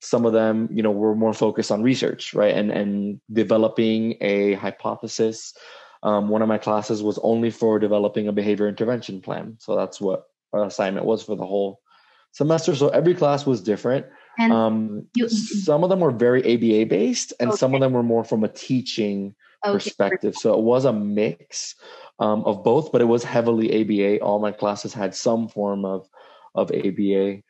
some 0.00 0.24
of 0.24 0.32
them, 0.32 0.68
you 0.72 0.82
know, 0.82 0.90
were 0.90 1.14
more 1.14 1.34
focused 1.34 1.70
on 1.70 1.82
research, 1.82 2.32
right, 2.34 2.54
and 2.54 2.70
and 2.70 3.20
developing 3.32 4.16
a 4.20 4.54
hypothesis. 4.54 5.54
Um, 6.02 6.28
one 6.28 6.42
of 6.42 6.48
my 6.48 6.58
classes 6.58 7.02
was 7.02 7.18
only 7.22 7.50
for 7.50 7.78
developing 7.78 8.28
a 8.28 8.32
behavior 8.32 8.68
intervention 8.68 9.20
plan, 9.20 9.56
so 9.58 9.76
that's 9.76 10.00
what 10.00 10.24
our 10.52 10.64
assignment 10.64 11.06
was 11.06 11.22
for 11.22 11.36
the 11.36 11.46
whole 11.46 11.80
semester. 12.32 12.74
So 12.74 12.88
every 12.88 13.14
class 13.14 13.46
was 13.46 13.60
different. 13.60 14.06
And 14.38 14.52
um, 14.52 15.06
you, 15.14 15.28
some 15.28 15.84
of 15.84 15.90
them 15.90 16.00
were 16.00 16.10
very 16.10 16.40
ABA 16.42 16.86
based, 16.88 17.32
and 17.40 17.50
okay. 17.50 17.56
some 17.58 17.74
of 17.74 17.80
them 17.80 17.92
were 17.92 18.02
more 18.02 18.24
from 18.24 18.44
a 18.44 18.48
teaching 18.48 19.34
okay. 19.64 19.72
perspective. 19.72 20.34
So 20.34 20.54
it 20.54 20.60
was 20.60 20.84
a 20.84 20.92
mix 20.92 21.74
um, 22.18 22.44
of 22.44 22.64
both, 22.64 22.92
but 22.92 23.00
it 23.00 23.06
was 23.06 23.24
heavily 23.24 23.82
ABA. 23.82 24.24
All 24.24 24.38
my 24.38 24.52
classes 24.52 24.94
had 24.94 25.14
some 25.14 25.48
form 25.48 25.84
of 25.84 26.08
of 26.54 26.70
ABA. 26.72 27.42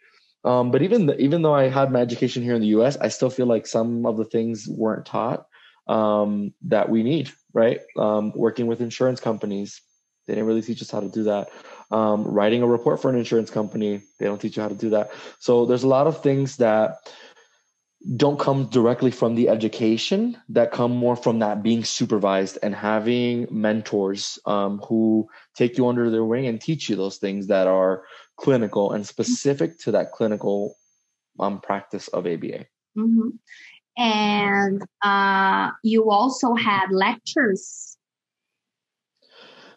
Um, 0.45 0.71
but 0.71 0.83
even 0.83 1.07
the, 1.07 1.19
even 1.19 1.43
though 1.43 1.55
I 1.55 1.69
had 1.69 1.93
my 1.93 2.01
education 2.01 2.43
here 2.43 2.55
in 2.55 2.63
the 2.63 2.69
U.S., 2.69 2.97
I 2.97 3.09
still 3.09 3.31
feel 3.31 3.47
like 3.47 3.67
some 3.67 4.07
of 4.07 4.17
the 4.17 4.25
things 4.25 4.67
weren't 4.69 5.07
taught 5.07 5.47
um, 5.87 6.55
that 6.63 6.89
we 6.89 7.03
need. 7.03 7.31
Right, 7.53 7.81
um, 7.97 8.33
working 8.37 8.69
with 8.69 8.81
insurance 8.81 9.21
companies, 9.21 9.81
they 10.27 10.35
didn't 10.35 10.47
really 10.47 10.63
teach 10.63 10.81
us 10.83 10.91
how 10.91 11.01
to 11.01 11.09
do 11.09 11.25
that. 11.25 11.49
Um, 11.91 12.23
writing 12.25 12.63
a 12.63 12.67
report 12.67 13.03
for 13.03 13.11
an 13.11 13.19
insurance 13.19 13.51
company, 13.51 14.03
they 14.19 14.27
don't 14.27 14.41
teach 14.41 14.57
you 14.57 14.63
how 14.63 14.69
to 14.69 14.75
do 14.77 14.91
that. 14.91 15.11
So 15.41 15.67
there's 15.67 15.83
a 15.83 15.89
lot 15.89 16.07
of 16.07 16.23
things 16.23 16.59
that 16.59 16.99
don't 18.17 18.39
come 18.39 18.67
directly 18.67 19.11
from 19.11 19.35
the 19.35 19.49
education 19.49 20.37
that 20.49 20.73
come 20.73 20.93
more 20.93 21.17
from 21.17 21.41
that 21.41 21.63
being 21.63 21.85
supervised 21.85 22.59
and 22.63 22.75
having 22.75 23.47
mentors 23.51 24.39
um, 24.47 24.79
who 24.89 25.29
take 25.55 25.77
you 25.77 25.87
under 25.87 26.09
their 26.11 26.25
wing 26.25 26.47
and 26.47 26.61
teach 26.61 26.89
you 26.89 26.97
those 26.97 27.19
things 27.19 27.49
that 27.49 27.67
are 27.67 28.05
clinical 28.37 28.93
and 28.93 29.07
specific 29.07 29.79
to 29.81 29.91
that 29.91 30.13
clinical 30.13 30.77
um, 31.39 31.61
practice 31.61 32.09
of 32.09 32.27
ABA. 32.27 32.67
Mm-hmm. 32.97 33.29
And 34.01 34.83
uh, 35.03 35.71
you 35.83 36.11
also 36.11 36.55
had 36.55 36.87
lectures. 36.91 37.99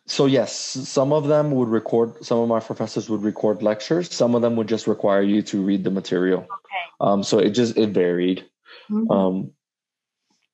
So 0.05 0.25
yes, 0.25 0.53
some 0.55 1.13
of 1.13 1.27
them 1.27 1.51
would 1.51 1.69
record. 1.69 2.23
Some 2.25 2.39
of 2.39 2.47
my 2.47 2.59
professors 2.59 3.09
would 3.09 3.23
record 3.23 3.61
lectures. 3.61 4.13
Some 4.13 4.33
of 4.33 4.41
them 4.41 4.55
would 4.55 4.67
just 4.67 4.87
require 4.87 5.21
you 5.21 5.41
to 5.43 5.61
read 5.61 5.83
the 5.83 5.91
material. 5.91 6.39
Okay. 6.39 6.85
Um, 6.99 7.23
so 7.23 7.39
it 7.39 7.51
just 7.51 7.77
it 7.77 7.89
varied. 7.89 8.45
Mm-hmm. 8.89 9.11
Um, 9.11 9.51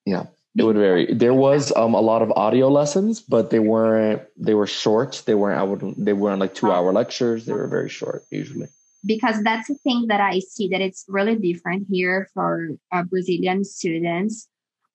yeah 0.10 0.26
it 0.58 0.64
would 0.64 0.76
vary 0.76 1.14
there 1.14 1.34
was 1.34 1.72
um, 1.76 1.94
a 1.94 2.02
lot 2.02 2.22
of 2.22 2.32
audio 2.32 2.68
lessons 2.68 3.22
but 3.22 3.50
they 3.50 3.60
weren't 3.60 4.22
they 4.38 4.54
were 4.54 4.68
short 4.68 5.22
they 5.26 5.36
weren't 5.36 5.60
i 5.60 5.64
would 5.64 5.94
they 5.98 6.14
weren't 6.14 6.40
like 6.40 6.56
two 6.56 6.72
hour 6.72 6.92
lectures 6.92 7.46
they 7.46 7.54
were 7.54 7.68
very 7.68 7.90
short 7.90 8.24
usually 8.32 8.68
because 9.06 9.41
that's 9.43 9.68
the 9.68 9.76
thing 9.76 10.08
that 10.08 10.22
i 10.22 10.39
see 10.39 10.68
that 10.68 10.82
it's 10.82 11.06
really 11.08 11.36
different 11.36 11.88
here 11.89 12.28
for 12.34 12.70
uh, 12.91 13.04
brazilian 13.04 13.64
students. 13.64 14.47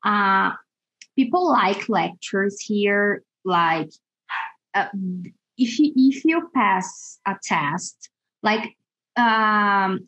Uh, 0.05 0.50
people 1.16 1.50
like 1.50 1.88
lectures 1.88 2.61
here 2.61 3.22
like 3.44 3.90
uh, 4.74 4.86
if 5.57 5.78
you 5.78 5.92
if 5.96 6.24
you 6.24 6.50
pass 6.55 7.18
a 7.26 7.34
test 7.42 8.11
like 8.42 8.76
um 9.16 10.07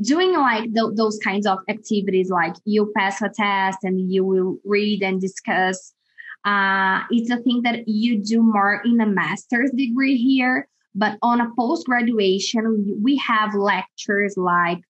doing 0.00 0.32
like 0.34 0.64
th- 0.64 0.94
those 0.94 1.18
kinds 1.18 1.46
of 1.46 1.58
activities 1.68 2.30
like 2.30 2.54
you 2.64 2.92
pass 2.96 3.20
a 3.22 3.28
test 3.28 3.78
and 3.82 4.12
you 4.12 4.24
will 4.24 4.58
read 4.64 5.02
and 5.02 5.20
discuss 5.20 5.92
uh, 6.44 7.00
it's 7.10 7.28
a 7.30 7.38
thing 7.38 7.62
that 7.62 7.88
you 7.88 8.22
do 8.22 8.40
more 8.40 8.80
in 8.84 9.00
a 9.00 9.06
master's 9.06 9.70
degree 9.72 10.16
here 10.16 10.68
but 10.96 11.18
on 11.22 11.40
a 11.40 11.50
post 11.58 11.86
graduation 11.86 12.98
we 13.02 13.16
have 13.16 13.54
lectures 13.54 14.34
like 14.36 14.80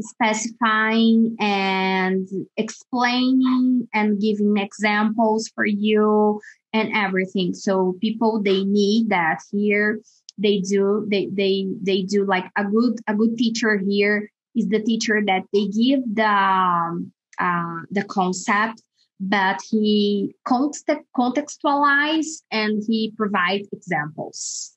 specifying 0.00 1.34
and 1.40 2.28
explaining 2.56 3.88
and 3.94 4.20
giving 4.20 4.56
examples 4.58 5.50
for 5.54 5.66
you 5.66 6.40
and 6.72 6.94
everything 6.94 7.54
so 7.54 7.96
people 8.00 8.42
they 8.42 8.64
need 8.64 9.08
that 9.08 9.38
here 9.50 9.98
they 10.38 10.58
do 10.60 11.06
they 11.10 11.28
they 11.32 11.66
they 11.82 12.02
do 12.02 12.24
like 12.24 12.44
a 12.56 12.64
good 12.64 12.94
a 13.08 13.14
good 13.14 13.36
teacher 13.38 13.80
here 13.88 14.30
is 14.54 14.68
the 14.68 14.82
teacher 14.82 15.22
that 15.24 15.42
they 15.52 15.66
give 15.66 16.00
the 16.14 16.26
um, 16.26 17.12
uh, 17.38 17.80
the 17.90 18.04
concept, 18.04 18.82
but 19.20 19.60
he 19.70 20.34
context, 20.46 20.88
contextualize 21.16 22.42
and 22.50 22.82
he 22.86 23.12
provides 23.16 23.68
examples. 23.72 24.75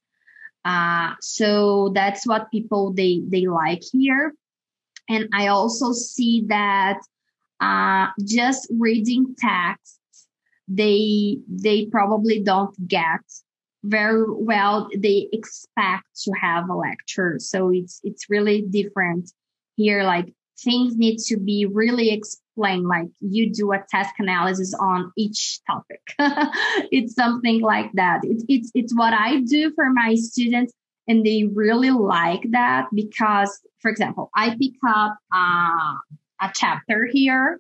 Uh, 0.66 1.14
so 1.22 1.91
that's 1.95 2.28
what 2.28 2.51
people 2.51 2.93
they 2.93 3.22
they 3.28 3.47
like 3.47 3.82
here, 3.91 4.34
and 5.10 5.30
I 5.34 5.47
also 5.47 5.93
see 5.93 6.45
that 6.47 6.99
uh, 7.60 8.07
just 8.24 8.68
reading 8.78 9.36
texts 9.38 9.99
they 10.70 11.39
they 11.47 11.88
probably 11.88 12.39
don't 12.41 12.76
get 12.88 13.22
very 13.84 14.26
well 14.28 14.88
they 14.95 15.28
expect 15.34 16.05
to 16.24 16.32
have 16.39 16.70
a 16.70 16.76
lecture. 16.76 17.38
So 17.39 17.72
it's 17.72 17.99
it's 18.03 18.30
really 18.30 18.62
different 18.62 19.32
here 19.76 20.03
like 20.03 20.34
things 20.64 20.97
need 20.97 21.18
to 21.18 21.38
be 21.38 21.66
really 21.66 22.12
explained 22.12 22.88
like 22.88 23.07
you 23.20 23.51
do 23.51 23.72
a 23.72 23.84
task 23.89 24.16
analysis 24.20 24.74
on 24.80 25.12
each 25.18 25.60
topic. 25.66 26.01
It's 26.91 27.16
something 27.16 27.62
like 27.62 27.91
that. 27.93 28.22
It, 28.24 28.43
it's 28.47 28.72
it's 28.74 28.95
what 28.95 29.14
i 29.14 29.41
do 29.41 29.72
for 29.76 29.89
my 29.91 30.16
students 30.16 30.74
and 31.07 31.26
they 31.26 31.45
really 31.53 31.91
like 31.91 32.43
that 32.51 32.88
because 32.93 33.60
for 33.80 33.89
example 33.89 34.30
i 34.36 34.55
pick 34.62 34.74
up 34.88 35.18
uh, 35.34 35.95
a 36.41 36.51
chapter 36.53 37.07
here 37.12 37.60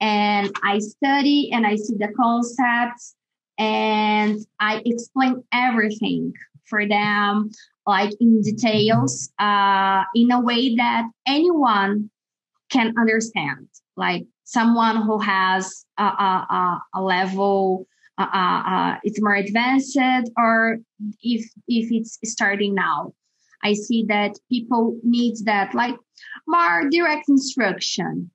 and 0.00 0.50
i 0.62 0.78
study 0.78 1.50
and 1.52 1.66
i 1.66 1.76
see 1.76 1.96
the 1.96 2.12
concepts 2.16 3.14
and 3.58 4.38
i 4.58 4.82
explain 4.84 5.42
everything 5.52 6.32
for 6.64 6.86
them 6.86 7.50
like 7.86 8.12
in 8.20 8.40
details 8.42 9.30
uh, 9.38 10.02
in 10.14 10.30
a 10.30 10.40
way 10.40 10.76
that 10.76 11.04
anyone 11.26 12.10
can 12.70 12.94
understand. 12.98 13.68
Like 13.96 14.24
someone 14.44 15.02
who 15.02 15.18
has 15.18 15.84
a, 15.98 16.02
a, 16.02 16.80
a 16.94 17.02
level 17.02 17.86
uh, 18.18 18.96
it's 19.02 19.22
more 19.22 19.34
advanced 19.34 19.98
or 20.36 20.78
if 21.22 21.50
if 21.68 21.88
it's 21.90 22.18
starting 22.24 22.74
now. 22.74 23.14
I 23.62 23.74
see 23.74 24.04
that 24.08 24.32
people 24.50 24.98
need 25.02 25.36
that 25.44 25.74
like 25.74 25.96
more 26.46 26.88
direct 26.90 27.28
instruction 27.28 28.30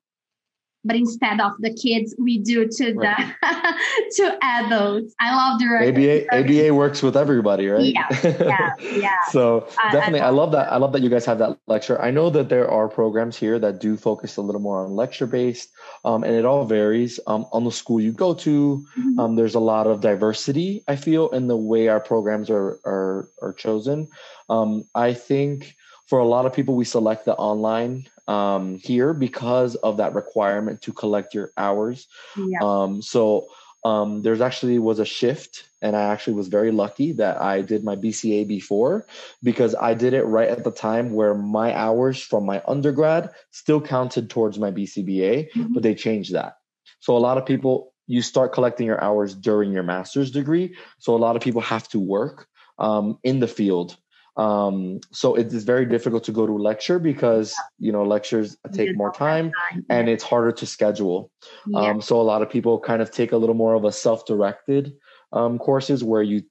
but 0.86 0.96
instead 0.96 1.40
of 1.40 1.52
the 1.58 1.72
kids, 1.74 2.14
we 2.18 2.38
do 2.38 2.66
to 2.68 2.94
right. 2.94 3.34
the 3.42 3.74
to 4.16 4.38
adults. 4.42 5.14
I 5.20 5.34
love 5.34 5.58
the 5.58 5.66
ABA. 5.88 6.34
ABA 6.34 6.74
works 6.74 7.02
with 7.02 7.16
everybody, 7.16 7.68
right? 7.68 7.92
Yeah, 7.92 8.06
yeah, 8.22 8.70
yeah. 8.80 9.16
so 9.30 9.68
uh, 9.84 9.92
definitely, 9.92 10.20
I, 10.20 10.28
I 10.28 10.30
love 10.30 10.52
that. 10.52 10.72
I 10.72 10.76
love 10.76 10.92
that 10.92 11.02
you 11.02 11.10
guys 11.10 11.24
have 11.26 11.38
that 11.38 11.58
lecture. 11.66 12.00
I 12.00 12.10
know 12.10 12.30
that 12.30 12.48
there 12.48 12.70
are 12.70 12.88
programs 12.88 13.36
here 13.36 13.58
that 13.58 13.80
do 13.80 13.96
focus 13.96 14.36
a 14.36 14.42
little 14.42 14.60
more 14.60 14.84
on 14.84 14.92
lecture 14.94 15.26
based, 15.26 15.70
um, 16.04 16.24
and 16.24 16.34
it 16.34 16.44
all 16.44 16.64
varies 16.64 17.18
um, 17.26 17.46
on 17.52 17.64
the 17.64 17.72
school 17.72 18.00
you 18.00 18.12
go 18.12 18.34
to. 18.34 18.86
Mm-hmm. 18.98 19.18
Um, 19.18 19.36
there's 19.36 19.54
a 19.54 19.60
lot 19.60 19.86
of 19.86 20.00
diversity. 20.00 20.82
I 20.88 20.96
feel 20.96 21.28
in 21.30 21.48
the 21.48 21.56
way 21.56 21.88
our 21.88 22.00
programs 22.00 22.50
are 22.50 22.78
are 22.86 23.28
are 23.42 23.52
chosen. 23.52 24.08
Um, 24.48 24.84
I 24.94 25.12
think 25.12 25.74
for 26.06 26.18
a 26.18 26.24
lot 26.24 26.46
of 26.46 26.52
people, 26.52 26.74
we 26.74 26.84
select 26.84 27.24
the 27.24 27.34
online 27.34 28.06
um, 28.28 28.78
here 28.78 29.12
because 29.12 29.74
of 29.76 29.98
that 29.98 30.14
requirement 30.14 30.82
to 30.82 30.92
collect 30.92 31.34
your 31.34 31.50
hours. 31.56 32.06
Yeah. 32.36 32.58
Um, 32.62 33.02
so 33.02 33.46
um, 33.84 34.22
there's 34.22 34.40
actually 34.40 34.78
was 34.78 34.98
a 34.98 35.04
shift, 35.04 35.68
and 35.80 35.94
I 35.94 36.04
actually 36.12 36.34
was 36.34 36.48
very 36.48 36.72
lucky 36.72 37.12
that 37.12 37.40
I 37.40 37.62
did 37.62 37.84
my 37.84 37.94
BCA 37.94 38.46
before 38.46 39.06
because 39.42 39.74
I 39.74 39.94
did 39.94 40.12
it 40.12 40.24
right 40.24 40.48
at 40.48 40.64
the 40.64 40.72
time 40.72 41.12
where 41.12 41.34
my 41.34 41.76
hours 41.76 42.20
from 42.20 42.46
my 42.46 42.62
undergrad 42.66 43.30
still 43.50 43.80
counted 43.80 44.30
towards 44.30 44.58
my 44.58 44.70
BCBA, 44.70 45.50
mm-hmm. 45.50 45.72
but 45.72 45.82
they 45.82 45.94
changed 45.94 46.34
that. 46.34 46.54
So 47.00 47.16
a 47.16 47.18
lot 47.18 47.38
of 47.38 47.46
people 47.46 47.92
you 48.08 48.22
start 48.22 48.52
collecting 48.52 48.86
your 48.86 49.02
hours 49.02 49.34
during 49.34 49.72
your 49.72 49.82
master's 49.82 50.30
degree. 50.30 50.76
So 50.98 51.14
a 51.14 51.18
lot 51.18 51.36
of 51.36 51.42
people 51.42 51.60
have 51.60 51.88
to 51.88 52.00
work 52.00 52.46
um, 52.78 53.18
in 53.24 53.40
the 53.40 53.48
field 53.48 53.96
um, 54.36 55.00
so 55.12 55.34
it 55.34 55.52
is 55.52 55.64
very 55.64 55.86
difficult 55.86 56.24
to 56.24 56.32
go 56.32 56.46
to 56.46 56.52
lecture 56.52 56.98
because 56.98 57.54
you 57.78 57.90
know 57.90 58.04
lectures 58.04 58.56
take 58.72 58.96
more 58.96 59.12
time 59.12 59.50
and 59.88 60.08
it's 60.08 60.22
harder 60.22 60.52
to 60.52 60.66
schedule. 60.66 61.30
Um, 61.74 62.02
so 62.02 62.20
a 62.20 62.22
lot 62.22 62.42
of 62.42 62.50
people 62.50 62.78
kind 62.78 63.00
of 63.00 63.10
take 63.10 63.32
a 63.32 63.36
little 63.36 63.54
more 63.54 63.74
of 63.74 63.84
a 63.84 63.92
self-directed 63.92 64.94
um, 65.32 65.58
courses 65.58 66.04
where 66.04 66.22
you 66.22 66.42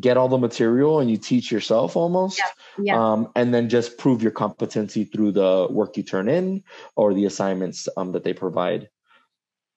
get 0.00 0.16
all 0.16 0.28
the 0.28 0.38
material 0.38 1.00
and 1.00 1.10
you 1.10 1.16
teach 1.16 1.52
yourself 1.52 1.94
almost 1.96 2.38
yeah. 2.38 2.94
Yeah. 2.94 3.12
Um, 3.12 3.28
and 3.36 3.52
then 3.52 3.68
just 3.68 3.98
prove 3.98 4.22
your 4.22 4.32
competency 4.32 5.04
through 5.04 5.32
the 5.32 5.66
work 5.70 5.96
you 5.96 6.02
turn 6.02 6.28
in 6.28 6.64
or 6.96 7.12
the 7.12 7.26
assignments 7.26 7.86
um, 7.96 8.12
that 8.12 8.24
they 8.24 8.32
provide 8.32 8.88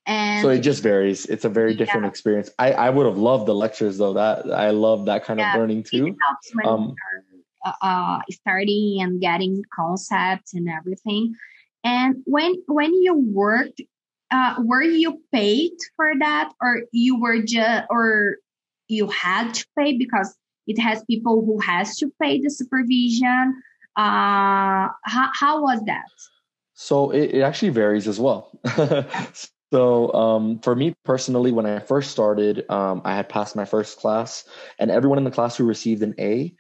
and 0.07 0.41
so 0.41 0.49
it 0.49 0.59
just 0.59 0.81
varies. 0.81 1.25
It's 1.25 1.43
a 1.43 1.49
very 1.49 1.75
different 1.75 2.05
yeah. 2.05 2.09
experience. 2.09 2.49
I, 2.57 2.71
I 2.71 2.89
would 2.89 3.05
have 3.05 3.17
loved 3.17 3.45
the 3.45 3.53
lectures 3.53 3.97
though. 3.97 4.13
That 4.13 4.49
I 4.49 4.69
love 4.69 5.05
that 5.07 5.25
kind 5.25 5.41
of 5.41 5.53
learning 5.53 5.83
too. 5.83 6.15
Um, 6.63 6.95
uh, 7.65 7.73
uh, 7.81 8.19
starting 8.31 8.97
and 9.01 9.21
getting 9.21 9.63
concepts 9.73 10.53
and 10.53 10.69
everything. 10.69 11.35
And 11.83 12.17
when 12.25 12.55
when 12.67 12.93
you 12.93 13.15
worked, 13.15 13.81
uh, 14.31 14.55
were 14.59 14.83
you 14.83 15.21
paid 15.31 15.71
for 15.95 16.11
that, 16.19 16.51
or 16.61 16.83
you 16.91 17.19
were 17.19 17.41
just, 17.41 17.85
or 17.89 18.37
you 18.87 19.07
had 19.07 19.53
to 19.53 19.65
pay 19.77 19.97
because 19.97 20.35
it 20.65 20.79
has 20.79 21.03
people 21.05 21.45
who 21.45 21.59
has 21.59 21.97
to 21.97 22.11
pay 22.21 22.41
the 22.41 22.49
supervision? 22.49 23.61
Uh, 23.95 24.89
how 25.03 25.29
how 25.33 25.61
was 25.61 25.81
that? 25.85 26.05
So 26.73 27.11
it, 27.11 27.35
it 27.35 27.41
actually 27.41 27.69
varies 27.69 28.07
as 28.07 28.19
well. 28.19 28.51
So 29.71 30.13
um, 30.13 30.59
for 30.59 30.75
me 30.75 30.95
personally, 31.03 31.51
when 31.51 31.65
I 31.65 31.79
first 31.79 32.11
started, 32.11 32.69
um, 32.69 33.01
I 33.03 33.15
had 33.15 33.27
passed 33.27 33.55
my 33.55 33.65
first 33.65 33.99
class, 33.99 34.45
and 34.79 34.89
everyone 34.89 35.17
in 35.17 35.25
the 35.25 35.31
class 35.31 35.57
who 35.57 35.65
received 35.65 36.03
an 36.03 36.15
A 36.19 36.55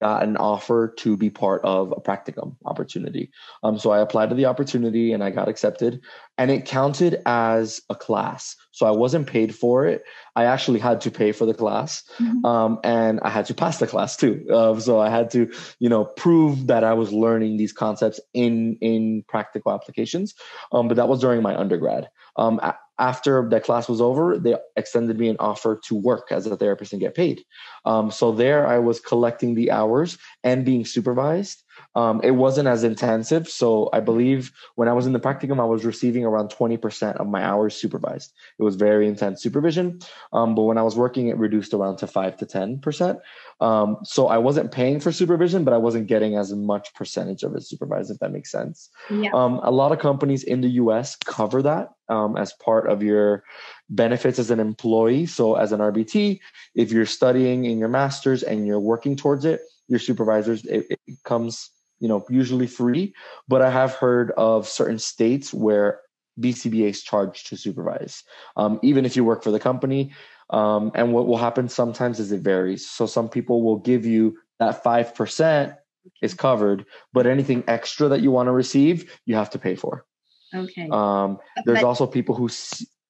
got 0.00 0.22
an 0.22 0.36
offer 0.36 0.94
to 0.98 1.16
be 1.16 1.30
part 1.30 1.60
of 1.64 1.92
a 1.92 2.00
practicum 2.00 2.56
opportunity. 2.64 3.30
Um, 3.62 3.78
so 3.78 3.90
I 3.90 4.00
applied 4.00 4.28
to 4.30 4.34
the 4.34 4.46
opportunity 4.46 5.12
and 5.12 5.24
I 5.24 5.30
got 5.30 5.48
accepted, 5.48 6.00
and 6.36 6.50
it 6.50 6.64
counted 6.64 7.20
as 7.26 7.80
a 7.90 7.94
class. 7.94 8.56
So 8.70 8.86
I 8.86 8.90
wasn't 8.90 9.26
paid 9.26 9.54
for 9.54 9.86
it. 9.86 10.04
I 10.36 10.44
actually 10.44 10.78
had 10.78 11.00
to 11.00 11.10
pay 11.10 11.32
for 11.32 11.46
the 11.46 11.54
class, 11.54 12.04
mm-hmm. 12.18 12.44
um, 12.44 12.78
and 12.84 13.18
I 13.22 13.30
had 13.30 13.46
to 13.46 13.54
pass 13.54 13.78
the 13.78 13.86
class 13.86 14.16
too. 14.16 14.46
Uh, 14.52 14.78
so 14.78 15.00
I 15.00 15.10
had 15.10 15.30
to, 15.32 15.50
you 15.80 15.88
know, 15.88 16.04
prove 16.04 16.68
that 16.68 16.84
I 16.84 16.94
was 16.94 17.12
learning 17.12 17.56
these 17.56 17.72
concepts 17.72 18.20
in 18.34 18.76
in 18.80 19.24
practical 19.28 19.72
applications. 19.72 20.34
Um, 20.72 20.88
but 20.88 20.96
that 20.96 21.08
was 21.08 21.20
during 21.20 21.42
my 21.42 21.56
undergrad. 21.56 22.08
Um, 22.36 22.60
after 22.98 23.48
that 23.50 23.64
class 23.64 23.88
was 23.88 24.00
over, 24.00 24.38
they 24.38 24.56
extended 24.76 25.18
me 25.18 25.28
an 25.28 25.36
offer 25.38 25.80
to 25.86 25.94
work 25.94 26.28
as 26.30 26.46
a 26.46 26.56
therapist 26.56 26.92
and 26.92 27.00
get 27.00 27.14
paid. 27.14 27.42
Um, 27.84 28.10
so 28.10 28.32
there, 28.32 28.66
I 28.66 28.78
was 28.78 29.00
collecting 29.00 29.54
the 29.54 29.70
hours 29.70 30.18
and 30.42 30.64
being 30.64 30.84
supervised. 30.84 31.62
Um, 31.94 32.20
it 32.22 32.32
wasn't 32.32 32.68
as 32.68 32.84
intensive. 32.84 33.48
So 33.48 33.90
I 33.92 34.00
believe 34.00 34.52
when 34.76 34.88
I 34.88 34.92
was 34.92 35.06
in 35.06 35.12
the 35.12 35.20
practicum, 35.20 35.60
I 35.60 35.64
was 35.64 35.84
receiving 35.84 36.24
around 36.24 36.50
20% 36.50 37.16
of 37.16 37.26
my 37.26 37.42
hours 37.42 37.74
supervised. 37.74 38.32
It 38.58 38.62
was 38.62 38.76
very 38.76 39.08
intense 39.08 39.42
supervision. 39.42 40.00
Um, 40.32 40.54
but 40.54 40.62
when 40.62 40.78
I 40.78 40.82
was 40.82 40.96
working, 40.96 41.28
it 41.28 41.36
reduced 41.38 41.74
around 41.74 41.96
to 41.96 42.06
5 42.06 42.36
to 42.38 42.46
10%. 42.46 43.20
Um, 43.60 43.96
so 44.04 44.28
I 44.28 44.38
wasn't 44.38 44.70
paying 44.70 45.00
for 45.00 45.10
supervision, 45.10 45.64
but 45.64 45.74
I 45.74 45.78
wasn't 45.78 46.06
getting 46.06 46.36
as 46.36 46.52
much 46.52 46.94
percentage 46.94 47.42
of 47.42 47.56
it 47.56 47.64
supervised, 47.64 48.10
if 48.10 48.18
that 48.20 48.32
makes 48.32 48.52
sense. 48.52 48.90
Yeah. 49.10 49.30
Um, 49.34 49.60
a 49.62 49.70
lot 49.70 49.90
of 49.90 49.98
companies 49.98 50.44
in 50.44 50.60
the 50.60 50.70
US 50.70 51.16
cover 51.16 51.62
that 51.62 51.90
um, 52.08 52.36
as 52.36 52.52
part 52.54 52.88
of 52.88 53.02
your 53.02 53.44
benefits 53.90 54.38
as 54.38 54.50
an 54.50 54.60
employee. 54.60 55.26
So 55.26 55.56
as 55.56 55.72
an 55.72 55.80
RBT, 55.80 56.40
if 56.74 56.92
you're 56.92 57.06
studying 57.06 57.64
in 57.64 57.78
your 57.78 57.88
master's 57.88 58.42
and 58.42 58.66
you're 58.66 58.80
working 58.80 59.16
towards 59.16 59.44
it, 59.44 59.60
your 59.88 59.98
supervisors, 59.98 60.64
it, 60.66 60.86
it 60.90 61.18
comes, 61.24 61.70
you 62.00 62.08
know, 62.08 62.24
usually 62.28 62.66
free. 62.66 63.14
But 63.48 63.62
I 63.62 63.70
have 63.70 63.94
heard 63.94 64.32
of 64.32 64.66
certain 64.66 64.98
states 64.98 65.52
where 65.52 66.00
BCBAs 66.40 67.02
charge 67.02 67.44
to 67.44 67.56
supervise. 67.56 68.22
Um, 68.56 68.78
even 68.82 69.04
if 69.04 69.16
you 69.16 69.24
work 69.24 69.42
for 69.42 69.50
the 69.50 69.60
company, 69.60 70.12
um, 70.50 70.92
and 70.94 71.12
what 71.12 71.26
will 71.26 71.36
happen 71.36 71.68
sometimes 71.68 72.20
is 72.20 72.32
it 72.32 72.40
varies. 72.40 72.88
So 72.88 73.06
some 73.06 73.28
people 73.28 73.62
will 73.62 73.78
give 73.78 74.06
you 74.06 74.38
that 74.58 74.82
5% 74.82 75.76
is 76.22 76.34
covered, 76.34 76.86
but 77.12 77.26
anything 77.26 77.64
extra 77.68 78.08
that 78.08 78.22
you 78.22 78.30
want 78.30 78.46
to 78.46 78.52
receive, 78.52 79.18
you 79.26 79.34
have 79.34 79.50
to 79.50 79.58
pay 79.58 79.74
for. 79.74 80.06
Okay. 80.54 80.88
Um, 80.90 81.38
there's 81.64 81.80
but, 81.80 81.86
also 81.86 82.06
people 82.06 82.34
who, 82.34 82.48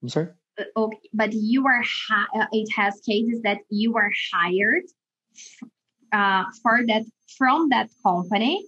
I'm 0.03 0.09
sorry? 0.09 0.28
Uh, 0.59 0.64
okay, 0.76 1.09
but 1.14 1.32
you 1.32 1.66
are, 1.66 1.82
hi- 1.82 2.41
uh, 2.41 2.47
it 2.53 2.68
has 2.74 3.01
cases 3.07 3.43
that 3.43 3.59
you 3.70 3.97
are 3.97 4.11
hired 4.32 4.82
uh, 6.12 6.45
for 6.62 6.80
that, 6.89 7.05
from 7.36 7.68
that 7.68 7.89
company 8.03 8.66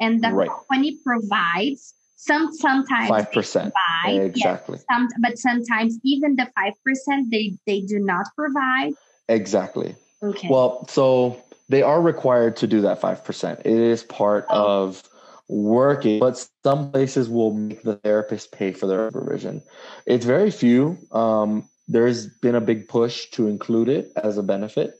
and 0.00 0.22
the 0.22 0.30
right. 0.32 0.48
company 0.48 0.98
provides 1.04 1.94
some 2.16 2.52
sometimes 2.52 3.08
five 3.08 3.32
percent 3.32 3.72
exactly. 4.06 4.78
Yes, 4.78 4.84
some, 4.92 5.08
but 5.20 5.38
sometimes 5.38 5.98
even 6.04 6.36
the 6.36 6.48
five 6.54 6.74
percent 6.84 7.30
they 7.30 7.56
they 7.66 7.80
do 7.80 7.98
not 7.98 8.26
provide. 8.36 8.92
Exactly. 9.28 9.94
Okay. 10.22 10.48
Well, 10.50 10.86
so 10.88 11.40
they 11.68 11.82
are 11.82 12.00
required 12.02 12.56
to 12.56 12.66
do 12.66 12.82
that 12.82 13.00
five 13.00 13.24
percent. 13.24 13.60
It 13.64 13.78
is 13.78 14.02
part 14.02 14.46
oh. 14.50 14.84
of 14.84 15.02
working, 15.48 16.20
but 16.20 16.46
some 16.62 16.90
places 16.90 17.28
will 17.28 17.52
make 17.52 17.82
the 17.82 17.96
therapist 17.96 18.52
pay 18.52 18.72
for 18.72 18.86
their 18.86 19.08
supervision. 19.08 19.62
It's 20.06 20.26
very 20.26 20.50
few. 20.50 20.98
Um, 21.12 21.68
there's 21.88 22.26
been 22.26 22.54
a 22.54 22.60
big 22.60 22.88
push 22.88 23.30
to 23.30 23.48
include 23.48 23.88
it 23.88 24.12
as 24.14 24.38
a 24.38 24.42
benefit. 24.42 24.94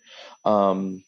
Um, 0.45 1.05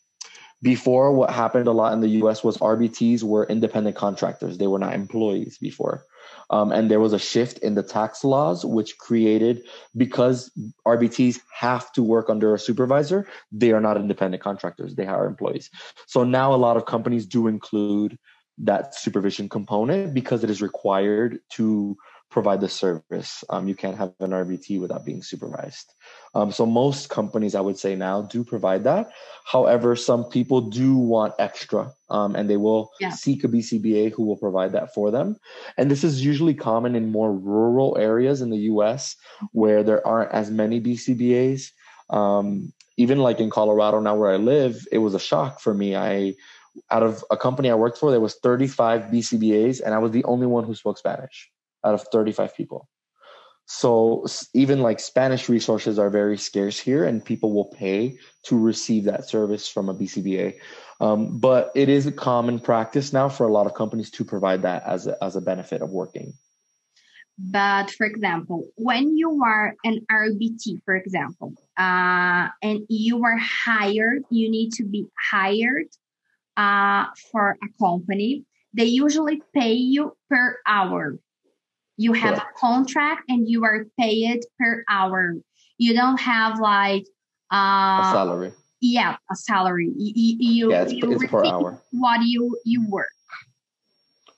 before, 0.63 1.13
what 1.13 1.31
happened 1.31 1.67
a 1.67 1.73
lot 1.73 1.93
in 1.93 2.01
the 2.01 2.09
US 2.23 2.45
was 2.45 2.57
RBTs 2.59 3.23
were 3.23 3.45
independent 3.47 3.97
contractors, 3.97 4.59
they 4.59 4.69
were 4.69 4.79
not 4.79 4.95
employees 4.95 5.59
before. 5.59 6.05
Um, 6.51 6.71
and 6.71 6.91
there 6.91 7.01
was 7.01 7.13
a 7.13 7.19
shift 7.19 7.59
in 7.59 7.75
the 7.75 7.83
tax 7.83 8.23
laws, 8.23 8.65
which 8.65 8.99
created 8.99 9.65
because 9.97 10.51
RBTs 10.87 11.41
have 11.53 11.91
to 11.93 12.03
work 12.03 12.31
under 12.31 12.55
a 12.55 12.59
supervisor, 12.59 13.27
they 13.51 13.73
are 13.73 13.81
not 13.81 13.97
independent 13.97 14.43
contractors, 14.43 14.95
they 14.95 15.07
are 15.07 15.27
employees. 15.27 15.71
So 16.07 16.25
now 16.25 16.55
a 16.55 16.57
lot 16.57 16.77
of 16.77 16.87
companies 16.87 17.27
do 17.27 17.49
include 17.49 18.19
that 18.59 18.95
supervision 18.95 19.49
component 19.49 20.15
because 20.15 20.45
it 20.45 20.51
is 20.51 20.63
required 20.63 21.41
to 21.51 21.97
provide 22.33 22.61
the 22.61 22.69
service. 22.69 23.45
Um, 23.51 23.69
you 23.69 23.75
can't 23.75 23.97
have 23.97 24.15
an 24.19 24.31
RBT 24.31 24.81
without 24.81 25.05
being 25.05 25.23
supervised. 25.23 25.93
Um, 26.35 26.51
so 26.51 26.65
most 26.65 27.11
companies, 27.11 27.55
I 27.55 27.61
would 27.61 27.79
say 27.79 27.95
now, 27.95 28.23
do 28.23 28.43
provide 28.43 28.85
that. 28.85 29.11
However, 29.45 29.95
some 29.95 30.25
people 30.25 30.63
do 30.63 30.97
want 30.97 31.35
extra, 31.39 31.93
um, 32.09 32.35
and 32.35 32.49
they 32.49 32.57
will 32.57 32.91
yeah. 32.99 33.11
seek 33.11 33.45
a 33.45 33.49
BCBA 33.49 34.13
who 34.13 34.25
will 34.25 34.39
provide 34.39 34.73
that 34.73 34.95
for 34.95 35.11
them. 35.11 35.37
And 35.77 35.91
this 35.91 36.03
is 36.03 36.25
usually 36.25 36.55
common 36.55 36.97
in 36.97 37.13
more 37.13 37.33
rural 37.33 37.97
areas 37.99 38.41
in 38.41 38.51
the 38.51 38.65
U.S. 38.73 39.15
where 39.53 39.83
there 39.83 40.05
aren't 40.07 40.33
as 40.33 40.51
many 40.51 40.81
BCBAs. 40.81 41.71
Um, 42.11 42.73
even 42.97 43.19
like 43.19 43.41
in 43.41 43.51
Colorado 43.51 44.01
now, 44.01 44.17
where 44.17 44.33
I 44.33 44.37
live, 44.37 44.87
it 44.91 44.99
was 44.99 45.15
a 45.15 45.21
shock 45.21 45.61
for 45.61 45.75
me. 45.75 45.95
I 45.95 46.35
out 46.91 47.03
of 47.03 47.23
a 47.31 47.37
company 47.37 47.71
I 47.71 47.75
worked 47.75 47.99
for, 47.99 48.11
there 48.11 48.19
was 48.19 48.37
35 48.37 49.03
BCBAs, 49.03 49.83
and 49.85 49.93
I 49.93 49.99
was 49.99 50.13
the 50.13 50.25
only 50.25 50.47
one 50.47 50.65
who 50.65 50.75
spoke 50.75 50.97
Spanish 50.97 51.52
out 51.85 51.95
of 51.95 52.03
35 52.13 52.55
people. 52.55 52.89
So 53.67 54.27
even 54.55 54.81
like 54.81 55.01
Spanish 55.01 55.49
resources 55.49 55.99
are 55.99 56.11
very 56.11 56.37
scarce 56.37 56.79
here, 56.79 57.05
and 57.05 57.25
people 57.25 57.53
will 57.53 57.67
pay 57.67 58.19
to 58.45 58.59
receive 58.59 59.05
that 59.05 59.29
service 59.29 59.69
from 59.69 59.89
a 59.89 59.95
BCBA. 59.95 60.55
Um, 61.01 61.39
but 61.39 61.71
it 61.75 61.89
is 61.89 62.07
a 62.07 62.13
common 62.13 62.61
practice 62.61 63.13
now 63.13 63.29
for 63.29 63.47
a 63.47 63.53
lot 63.53 63.67
of 63.67 63.75
companies 63.75 64.11
to 64.13 64.25
provide 64.25 64.63
that 64.63 64.83
as 64.85 65.07
a, 65.07 65.17
as 65.23 65.37
a 65.37 65.41
benefit 65.41 65.81
of 65.81 65.91
working. 65.91 66.33
But 67.39 67.91
for 67.91 68.07
example, 68.07 68.69
when 68.77 69.17
you 69.17 69.43
are 69.43 69.75
an 69.85 70.05
RBT, 70.11 70.83
for 70.85 70.95
example, 70.95 71.55
uh, 71.79 72.49
and 72.63 72.81
you 72.89 73.25
are 73.25 73.39
hired, 73.39 74.23
you 74.31 74.51
need 74.51 74.73
to 74.75 74.85
be 74.85 75.07
hired 75.19 75.89
uh, 76.57 77.07
for 77.31 77.57
a 77.63 77.69
company. 77.83 78.45
They 78.75 78.85
usually 78.85 79.43
pay 79.55 79.73
you 79.73 80.17
per 80.29 80.59
hour 80.67 81.19
you 82.03 82.13
have 82.13 82.35
Correct. 82.35 82.57
a 82.57 82.59
contract 82.59 83.23
and 83.29 83.49
you 83.49 83.65
are 83.65 83.87
paid 83.99 84.41
per 84.59 84.85
hour. 84.89 85.35
You 85.79 85.95
don't 85.95 86.21
have 86.21 86.59
like 86.59 87.05
uh, 87.53 88.03
a 88.03 88.11
salary. 88.13 88.53
Yeah, 88.81 89.17
a 89.31 89.37
salary. 89.37 89.91
You, 89.97 90.37
you, 90.39 90.71
yeah, 90.73 90.83
it's, 90.83 90.93
you 90.93 91.13
it's 91.13 91.27
per 91.27 91.45
hour. 91.45 91.81
What 91.93 92.21
you 92.25 92.59
you 92.65 92.85
work. 92.89 93.09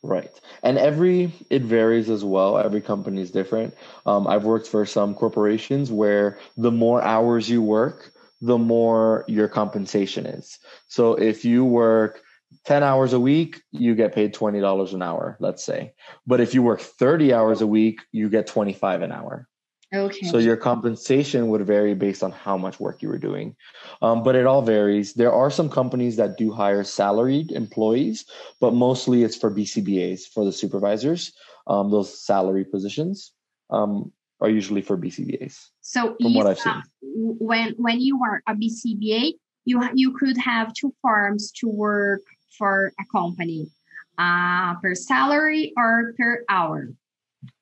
Right. 0.02 0.30
And 0.62 0.76
every, 0.76 1.32
it 1.48 1.62
varies 1.62 2.10
as 2.10 2.22
well. 2.22 2.58
Every 2.58 2.82
company 2.82 3.22
is 3.22 3.30
different. 3.30 3.74
Um, 4.04 4.26
I've 4.26 4.44
worked 4.44 4.68
for 4.68 4.84
some 4.84 5.14
corporations 5.14 5.90
where 5.90 6.38
the 6.58 6.70
more 6.70 7.00
hours 7.00 7.48
you 7.48 7.62
work, 7.62 8.12
the 8.42 8.58
more 8.58 9.24
your 9.26 9.48
compensation 9.48 10.26
is. 10.26 10.58
So 10.88 11.14
if 11.14 11.46
you 11.46 11.64
work 11.64 12.20
10 12.64 12.82
hours 12.82 13.12
a 13.12 13.20
week, 13.20 13.60
you 13.72 13.94
get 13.94 14.14
paid 14.14 14.34
$20 14.34 14.94
an 14.94 15.02
hour, 15.02 15.36
let's 15.40 15.64
say. 15.64 15.92
But 16.26 16.40
if 16.40 16.54
you 16.54 16.62
work 16.62 16.80
30 16.80 17.32
hours 17.32 17.60
a 17.60 17.66
week, 17.66 18.00
you 18.12 18.28
get 18.28 18.46
25 18.46 19.02
an 19.02 19.12
hour. 19.12 19.48
Okay. 19.94 20.26
So 20.26 20.38
your 20.38 20.56
compensation 20.56 21.48
would 21.48 21.64
vary 21.66 21.94
based 21.94 22.22
on 22.22 22.32
how 22.32 22.56
much 22.56 22.80
work 22.80 23.00
you 23.00 23.08
were 23.08 23.18
doing. 23.18 23.54
Um, 24.02 24.22
but 24.24 24.34
it 24.34 24.46
all 24.46 24.62
varies. 24.62 25.14
There 25.14 25.32
are 25.32 25.50
some 25.50 25.70
companies 25.70 26.16
that 26.16 26.36
do 26.36 26.52
hire 26.52 26.82
salaried 26.82 27.52
employees, 27.52 28.24
but 28.60 28.74
mostly 28.74 29.22
it's 29.22 29.36
for 29.36 29.50
BCBAs, 29.50 30.22
for 30.32 30.44
the 30.44 30.52
supervisors. 30.52 31.32
Um, 31.66 31.90
those 31.90 32.24
salary 32.24 32.64
positions 32.64 33.32
um, 33.70 34.10
are 34.40 34.50
usually 34.50 34.82
for 34.82 34.96
BCBAs. 34.96 35.58
So 35.80 36.16
from 36.20 36.34
what 36.34 36.46
I've 36.46 36.58
seen. 36.58 36.82
when 37.02 37.74
when 37.76 38.00
you 38.00 38.20
are 38.24 38.42
a 38.48 38.54
BCBA, 38.54 39.34
you 39.64 39.80
you 39.94 40.12
could 40.12 40.36
have 40.38 40.74
two 40.74 40.92
farms 41.02 41.52
to 41.52 41.68
work 41.68 42.22
for 42.58 42.92
a 43.00 43.04
company 43.12 43.68
uh, 44.18 44.74
per 44.80 44.94
salary 44.94 45.72
or 45.76 46.14
per 46.18 46.44
hour? 46.48 46.88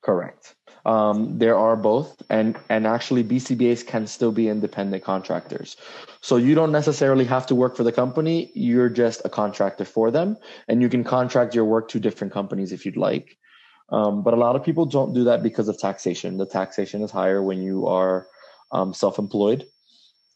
Correct. 0.02 0.54
Um, 0.84 1.38
there 1.38 1.56
are 1.56 1.76
both, 1.76 2.22
and 2.28 2.56
and 2.68 2.86
actually 2.86 3.22
BCBAs 3.22 3.86
can 3.86 4.06
still 4.06 4.32
be 4.32 4.48
independent 4.48 5.04
contractors. 5.04 5.76
So 6.20 6.36
you 6.36 6.54
don't 6.54 6.72
necessarily 6.72 7.24
have 7.24 7.46
to 7.46 7.54
work 7.54 7.76
for 7.76 7.84
the 7.84 7.92
company. 7.92 8.50
You're 8.54 8.88
just 8.88 9.22
a 9.24 9.28
contractor 9.28 9.84
for 9.84 10.10
them, 10.10 10.36
and 10.68 10.82
you 10.82 10.88
can 10.88 11.04
contract 11.04 11.54
your 11.54 11.64
work 11.64 11.88
to 11.90 12.00
different 12.00 12.32
companies 12.32 12.72
if 12.72 12.84
you'd 12.84 12.96
like. 12.96 13.38
Um, 13.90 14.22
but 14.22 14.34
a 14.34 14.36
lot 14.36 14.56
of 14.56 14.64
people 14.64 14.86
don't 14.86 15.12
do 15.12 15.24
that 15.24 15.42
because 15.42 15.68
of 15.68 15.78
taxation. 15.78 16.38
The 16.38 16.46
taxation 16.46 17.02
is 17.02 17.10
higher 17.10 17.42
when 17.42 17.62
you 17.62 17.86
are 17.86 18.26
um, 18.72 18.94
self-employed. 18.94 19.66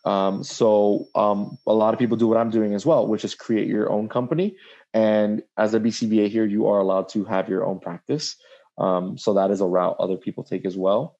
Um, 0.06 0.44
so 0.44 1.08
um, 1.16 1.58
a 1.66 1.74
lot 1.74 1.92
of 1.92 1.98
people 1.98 2.16
do 2.16 2.28
what 2.28 2.38
I'm 2.38 2.50
doing 2.50 2.74
as 2.74 2.86
well, 2.86 3.06
which 3.06 3.24
is 3.24 3.34
create 3.34 3.66
your 3.66 3.90
own 3.90 4.08
company. 4.08 4.56
And 4.94 5.42
as 5.58 5.74
a 5.74 5.80
BCBA 5.80 6.28
here, 6.30 6.46
you 6.46 6.68
are 6.68 6.78
allowed 6.78 7.08
to 7.10 7.24
have 7.24 7.48
your 7.48 7.66
own 7.66 7.80
practice. 7.80 8.36
Um, 8.78 9.18
so 9.18 9.34
that 9.34 9.50
is 9.50 9.60
a 9.60 9.66
route 9.66 9.96
other 9.98 10.16
people 10.16 10.44
take 10.44 10.64
as 10.64 10.76
well. 10.76 11.18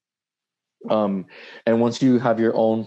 Um, 0.89 1.27
and 1.67 1.81
once 1.81 2.01
you 2.01 2.21
have 2.21 2.39
your 2.39 2.57
own 2.57 2.87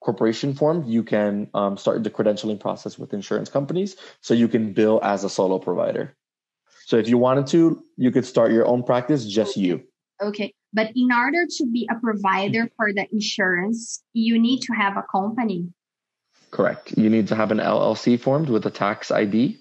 corporation 0.00 0.54
formed, 0.54 0.86
you 0.86 1.02
can 1.02 1.50
um, 1.52 1.76
start 1.76 2.04
the 2.04 2.10
credentialing 2.10 2.60
process 2.60 2.96
with 2.96 3.12
insurance 3.12 3.50
companies. 3.50 3.96
So 4.20 4.34
you 4.34 4.46
can 4.46 4.72
bill 4.72 5.00
as 5.02 5.24
a 5.24 5.30
solo 5.30 5.58
provider. 5.58 6.16
So 6.86 6.96
if 6.96 7.08
you 7.08 7.18
wanted 7.18 7.48
to, 7.48 7.82
you 7.96 8.10
could 8.12 8.24
start 8.24 8.52
your 8.52 8.66
own 8.66 8.84
practice, 8.84 9.26
just 9.26 9.56
you. 9.56 9.82
Okay. 10.22 10.54
But 10.72 10.92
in 10.94 11.12
order 11.12 11.46
to 11.58 11.66
be 11.66 11.88
a 11.90 11.98
provider 11.98 12.70
for 12.76 12.92
the 12.92 13.06
insurance, 13.12 14.02
you 14.12 14.38
need 14.38 14.60
to 14.62 14.72
have 14.72 14.96
a 14.96 15.04
company. 15.10 15.68
Correct. 16.50 16.96
You 16.96 17.08
need 17.08 17.28
to 17.28 17.36
have 17.36 17.52
an 17.52 17.58
LLC 17.58 18.18
formed 18.18 18.48
with 18.48 18.66
a 18.66 18.70
tax 18.70 19.10
ID. 19.10 19.60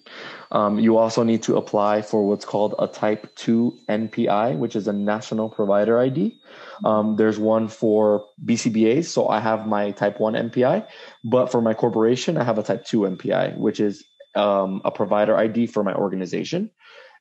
Um, 0.52 0.80
you 0.80 0.98
also 0.98 1.22
need 1.22 1.44
to 1.44 1.58
apply 1.58 2.02
for 2.02 2.28
what's 2.28 2.46
called 2.46 2.74
a 2.80 2.88
Type 2.88 3.28
2 3.36 3.78
NPI, 3.88 4.58
which 4.58 4.76
is 4.76 4.88
a 4.88 4.94
National 4.94 5.50
Provider 5.50 6.00
ID. 6.00 6.40
Um, 6.84 7.16
there's 7.16 7.38
one 7.38 7.68
for 7.68 8.26
BCBAs, 8.44 9.06
so 9.06 9.28
I 9.28 9.40
have 9.40 9.68
my 9.68 9.92
Type 9.92 10.20
1 10.20 10.34
NPI, 10.34 10.88
but 11.24 11.52
for 11.52 11.62
my 11.62 11.76
corporation, 11.76 12.38
I 12.38 12.44
have 12.44 12.58
a 12.58 12.64
Type 12.64 12.86
2 12.86 13.02
NPI, 13.02 13.58
which 13.58 13.80
is 13.80 14.04
um, 14.36 14.82
a 14.84 14.90
provider 14.90 15.36
ID 15.36 15.68
for 15.68 15.84
my 15.84 15.94
organization. 15.94 16.72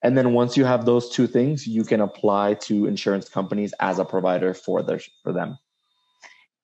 And 0.02 0.16
then 0.16 0.32
once 0.32 0.56
you 0.56 0.64
have 0.64 0.84
those 0.84 1.10
two 1.10 1.26
things, 1.26 1.66
you 1.66 1.84
can 1.84 2.00
apply 2.00 2.54
to 2.54 2.86
insurance 2.86 3.28
companies 3.28 3.74
as 3.80 3.98
a 3.98 4.04
provider 4.04 4.54
for 4.54 4.82
their 4.82 5.00
for 5.22 5.32
them. 5.32 5.58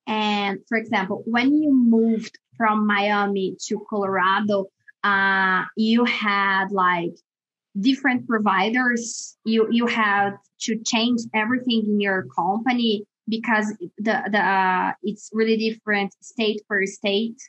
And 0.06 0.60
for 0.68 0.76
example, 0.78 1.22
when 1.26 1.52
you 1.52 1.72
moved 1.72 2.38
from 2.56 2.86
Miami 2.86 3.56
to 3.66 3.84
Colorado, 3.88 4.66
uh, 5.02 5.64
you 5.76 6.04
had 6.04 6.70
like 6.70 7.14
different 7.80 8.28
providers. 8.28 9.36
You 9.44 9.68
you 9.70 9.86
had 9.86 10.36
to 10.62 10.78
change 10.84 11.20
everything 11.34 11.84
in 11.86 12.00
your 12.00 12.26
company 12.36 13.04
because 13.28 13.74
the 13.98 14.22
the 14.30 14.38
uh, 14.38 14.92
it's 15.02 15.30
really 15.32 15.56
different 15.56 16.14
state 16.20 16.62
per 16.68 16.86
state. 16.86 17.40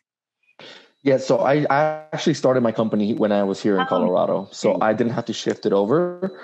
Yeah, 1.06 1.18
so 1.18 1.38
I, 1.38 1.68
I 1.70 2.04
actually 2.14 2.34
started 2.34 2.62
my 2.62 2.72
company 2.72 3.14
when 3.14 3.32
I 3.32 3.44
was 3.44 3.62
here 3.62 3.76
in 3.76 3.82
oh, 3.82 3.86
Colorado, 3.86 4.48
so 4.52 4.82
I 4.82 4.92
didn't 4.94 5.14
have 5.14 5.26
to 5.26 5.34
shift 5.34 5.68
it 5.68 5.72
over. 5.72 6.36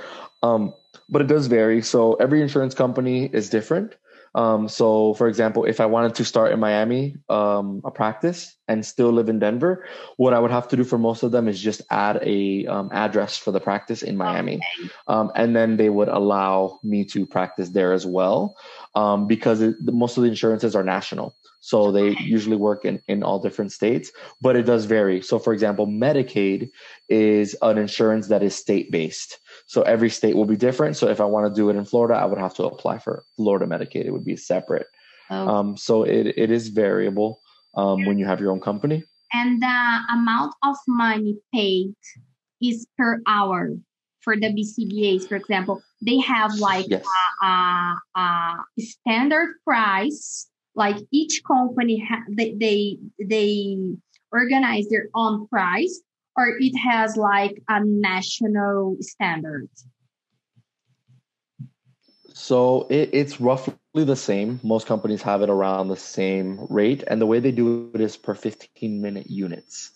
Um, 0.43 0.75
but 1.09 1.23
it 1.23 1.27
does 1.27 1.47
vary. 1.47 1.81
So 1.81 2.13
every 2.13 2.43
insurance 2.43 2.75
company 2.75 3.25
is 3.25 3.49
different. 3.49 3.95
Um, 4.35 4.69
so, 4.69 5.15
for 5.15 5.27
example, 5.27 5.65
if 5.65 5.79
I 5.79 5.87
wanted 5.87 6.13
to 6.15 6.25
start 6.25 6.51
in 6.51 6.59
Miami, 6.59 7.17
um, 7.27 7.81
a 7.83 7.89
practice 7.89 8.55
and 8.67 8.85
still 8.85 9.11
live 9.11 9.29
in 9.29 9.39
Denver, 9.39 9.83
what 10.17 10.35
I 10.35 10.39
would 10.39 10.51
have 10.51 10.67
to 10.69 10.77
do 10.77 10.83
for 10.83 10.99
most 10.99 11.23
of 11.23 11.31
them 11.31 11.47
is 11.47 11.59
just 11.59 11.81
add 11.89 12.19
a 12.21 12.67
um, 12.67 12.89
address 12.93 13.37
for 13.37 13.51
the 13.51 13.59
practice 13.59 14.03
in 14.03 14.15
Miami. 14.15 14.61
Um, 15.07 15.31
and 15.35 15.55
then 15.55 15.75
they 15.75 15.89
would 15.89 16.07
allow 16.07 16.79
me 16.83 17.03
to 17.05 17.25
practice 17.25 17.69
there 17.69 17.93
as 17.93 18.05
well, 18.05 18.55
um, 18.93 19.25
because 19.25 19.59
it, 19.59 19.75
most 19.81 20.17
of 20.17 20.23
the 20.23 20.29
insurances 20.29 20.75
are 20.75 20.83
national. 20.83 21.35
So 21.61 21.91
they 21.91 22.17
usually 22.17 22.57
work 22.57 22.85
in, 22.85 22.99
in 23.07 23.21
all 23.21 23.39
different 23.39 23.71
states, 23.71 24.11
but 24.41 24.55
it 24.55 24.63
does 24.63 24.85
vary. 24.85 25.21
So, 25.21 25.37
for 25.37 25.53
example, 25.53 25.85
Medicaid 25.85 26.71
is 27.07 27.55
an 27.61 27.77
insurance 27.77 28.27
that 28.29 28.41
is 28.41 28.55
state 28.55 28.91
based. 28.91 29.37
So 29.67 29.83
every 29.83 30.09
state 30.09 30.35
will 30.35 30.45
be 30.45 30.57
different. 30.57 30.97
So 30.97 31.07
if 31.07 31.21
I 31.21 31.25
want 31.25 31.47
to 31.47 31.53
do 31.53 31.69
it 31.69 31.75
in 31.75 31.85
Florida, 31.85 32.15
I 32.15 32.25
would 32.25 32.39
have 32.39 32.55
to 32.55 32.63
apply 32.63 32.97
for 32.97 33.23
Florida 33.35 33.67
Medicaid. 33.67 34.05
It 34.05 34.11
would 34.11 34.25
be 34.25 34.35
separate. 34.35 34.87
Okay. 35.29 35.51
Um, 35.51 35.77
so 35.77 36.03
it, 36.03 36.33
it 36.35 36.49
is 36.49 36.69
variable 36.69 37.39
um, 37.77 38.05
when 38.05 38.17
you 38.17 38.25
have 38.25 38.41
your 38.41 38.51
own 38.51 38.59
company. 38.59 39.03
And 39.31 39.61
the 39.61 39.99
amount 40.11 40.55
of 40.63 40.75
money 40.87 41.37
paid 41.53 41.93
is 42.61 42.87
per 42.97 43.21
hour 43.27 43.69
for 44.21 44.35
the 44.35 44.47
BCBAs, 44.47 45.27
for 45.27 45.35
example. 45.35 45.81
They 46.01 46.17
have 46.19 46.55
like 46.55 46.87
yes. 46.89 47.05
a, 47.43 47.47
a, 47.47 47.95
a 48.19 48.57
standard 48.79 49.55
price 49.63 50.47
like 50.75 50.97
each 51.11 51.41
company 51.45 52.03
ha- 52.07 52.25
they, 52.29 52.53
they 52.53 52.97
they 53.23 53.77
organize 54.31 54.87
their 54.89 55.07
own 55.13 55.47
price 55.47 56.01
or 56.35 56.57
it 56.59 56.73
has 56.77 57.17
like 57.17 57.61
a 57.67 57.83
national 57.83 58.97
standard 59.01 59.69
so 62.33 62.87
it, 62.89 63.09
it's 63.11 63.41
roughly 63.41 63.75
the 63.93 64.15
same 64.15 64.59
most 64.63 64.87
companies 64.87 65.21
have 65.21 65.41
it 65.41 65.49
around 65.49 65.87
the 65.89 65.97
same 65.97 66.65
rate 66.69 67.03
and 67.07 67.19
the 67.21 67.25
way 67.25 67.39
they 67.39 67.51
do 67.51 67.91
it 67.93 68.01
is 68.01 68.15
per 68.15 68.33
15 68.33 69.01
minute 69.01 69.29
units 69.29 69.91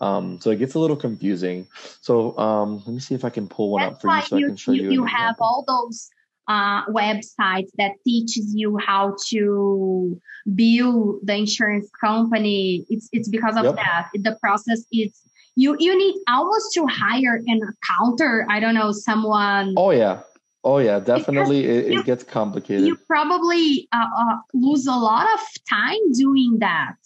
um, 0.00 0.40
so 0.40 0.50
it 0.50 0.56
gets 0.56 0.74
a 0.74 0.78
little 0.78 0.96
confusing. 0.96 1.66
So 2.00 2.36
um, 2.38 2.78
let 2.86 2.88
me 2.88 3.00
see 3.00 3.14
if 3.14 3.24
I 3.24 3.30
can 3.30 3.46
pull 3.46 3.70
one 3.70 3.82
That's 3.82 3.96
up 3.96 4.00
for 4.00 4.08
you 4.08 4.22
so 4.22 4.36
you, 4.38 4.46
I 4.46 4.48
can 4.48 4.56
show 4.56 4.72
you. 4.72 4.84
You, 4.84 4.92
you 4.92 5.04
have 5.04 5.36
all 5.40 5.64
those 5.66 6.08
uh, 6.50 6.84
websites 6.86 7.70
that 7.78 7.92
teaches 8.04 8.52
you 8.52 8.76
how 8.84 9.14
to 9.28 10.20
build 10.52 11.20
the 11.22 11.36
insurance 11.36 11.88
company. 12.00 12.84
It's 12.88 13.08
it's 13.12 13.28
because 13.28 13.56
of 13.56 13.64
yep. 13.64 13.76
that. 13.76 14.08
The 14.14 14.36
process 14.40 14.84
is 14.92 15.16
you 15.54 15.76
you 15.78 15.96
need 15.96 16.16
almost 16.28 16.74
to 16.74 16.86
hire 16.88 17.36
an 17.46 17.60
accountant. 17.70 18.50
I 18.50 18.58
don't 18.58 18.74
know 18.74 18.90
someone. 18.90 19.74
Oh 19.76 19.92
yeah. 19.92 20.22
Oh 20.64 20.78
yeah, 20.78 20.98
definitely. 20.98 21.64
It, 21.64 21.86
you, 21.86 22.00
it, 22.00 22.04
gets 22.04 22.24
complicated. 22.24 22.86
You 22.86 22.96
probably 23.06 23.88
uh, 23.92 24.04
uh, 24.18 24.36
lose 24.52 24.86
a 24.86 24.92
lot 24.92 25.26
of 25.32 25.40
time 25.70 26.12
doing 26.12 26.58
that. 26.58 26.96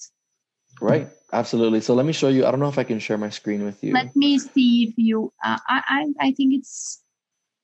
Right. 0.81 1.09
Absolutely. 1.33 1.81
So 1.83 1.95
let 1.95 2.07
me 2.07 2.13
show 2.13 2.29
you. 2.29 2.47
I 2.47 2.51
don't 2.51 2.61
know 2.61 2.69
if 2.69 2.79
I 2.79 2.85
can 2.85 2.99
share 2.99 3.19
my 3.19 3.31
screen 3.31 3.65
with 3.65 3.85
you. 3.85 3.93
Let 3.93 4.17
me 4.17 4.39
see 4.39 4.85
if 4.89 4.95
you. 4.97 5.33
Uh, 5.45 5.59
I, 5.69 5.83
I 5.89 6.29
I 6.29 6.33
think 6.33 6.55
it's. 6.55 7.03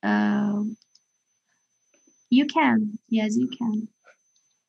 Um, 0.03 0.77
you 2.31 2.47
can. 2.47 2.99
Yes, 3.09 3.37
you 3.37 3.49
can. 3.49 3.89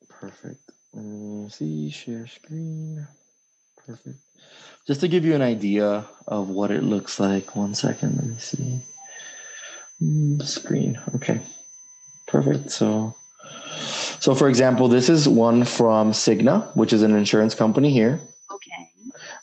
Perfect. 0.08 0.60
Uh, 0.96 1.48
see, 1.48 1.90
share 1.90 2.26
screen. 2.26 3.06
Perfect. 3.86 4.18
Just 4.86 5.00
to 5.00 5.08
give 5.08 5.24
you 5.24 5.34
an 5.34 5.42
idea 5.42 6.04
of 6.26 6.48
what 6.48 6.70
it 6.70 6.82
looks 6.82 7.18
like. 7.18 7.56
One 7.56 7.74
second. 7.74 8.16
Let 8.16 8.26
me 8.26 8.36
see. 8.38 8.80
Mm, 10.02 10.42
screen. 10.42 11.00
Okay. 11.14 11.40
Perfect. 12.26 12.70
So, 12.70 13.14
so 14.20 14.34
for 14.34 14.48
example, 14.48 14.88
this 14.88 15.08
is 15.08 15.28
one 15.28 15.64
from 15.64 16.12
Cigna, 16.12 16.74
which 16.76 16.92
is 16.92 17.02
an 17.02 17.14
insurance 17.14 17.54
company 17.54 17.90
here. 17.90 18.20
Okay. 18.50 18.90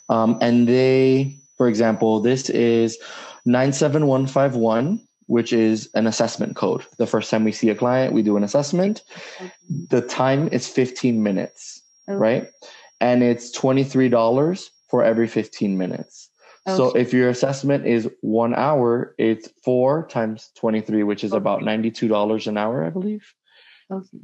Um, 0.08 0.38
and 0.40 0.68
they, 0.68 1.36
for 1.56 1.68
example, 1.68 2.20
this 2.20 2.50
is 2.50 2.98
97151 3.46 5.00
which 5.30 5.52
is 5.52 5.88
an 5.94 6.08
assessment 6.08 6.56
code. 6.56 6.82
The 6.98 7.06
first 7.06 7.30
time 7.30 7.44
we 7.44 7.52
see 7.52 7.70
a 7.70 7.74
client, 7.76 8.12
we 8.12 8.20
do 8.20 8.36
an 8.36 8.42
assessment. 8.42 9.04
Okay. 9.40 9.52
The 9.88 10.00
time 10.00 10.48
is 10.48 10.66
15 10.66 11.22
minutes, 11.22 11.84
okay. 12.08 12.16
right? 12.16 12.48
And 13.00 13.22
it's 13.22 13.56
$23 13.56 14.70
for 14.88 15.04
every 15.04 15.28
15 15.28 15.78
minutes. 15.78 16.30
Okay. 16.66 16.76
So 16.76 16.90
if 16.96 17.12
your 17.12 17.28
assessment 17.28 17.86
is 17.86 18.10
one 18.22 18.56
hour, 18.56 19.14
it's 19.18 19.48
four 19.62 20.08
times 20.08 20.50
23, 20.56 21.04
which 21.04 21.22
is 21.22 21.32
about 21.32 21.60
$92 21.60 22.48
an 22.48 22.58
hour, 22.58 22.84
I 22.84 22.90
believe. 22.90 23.32
Okay. 23.88 24.18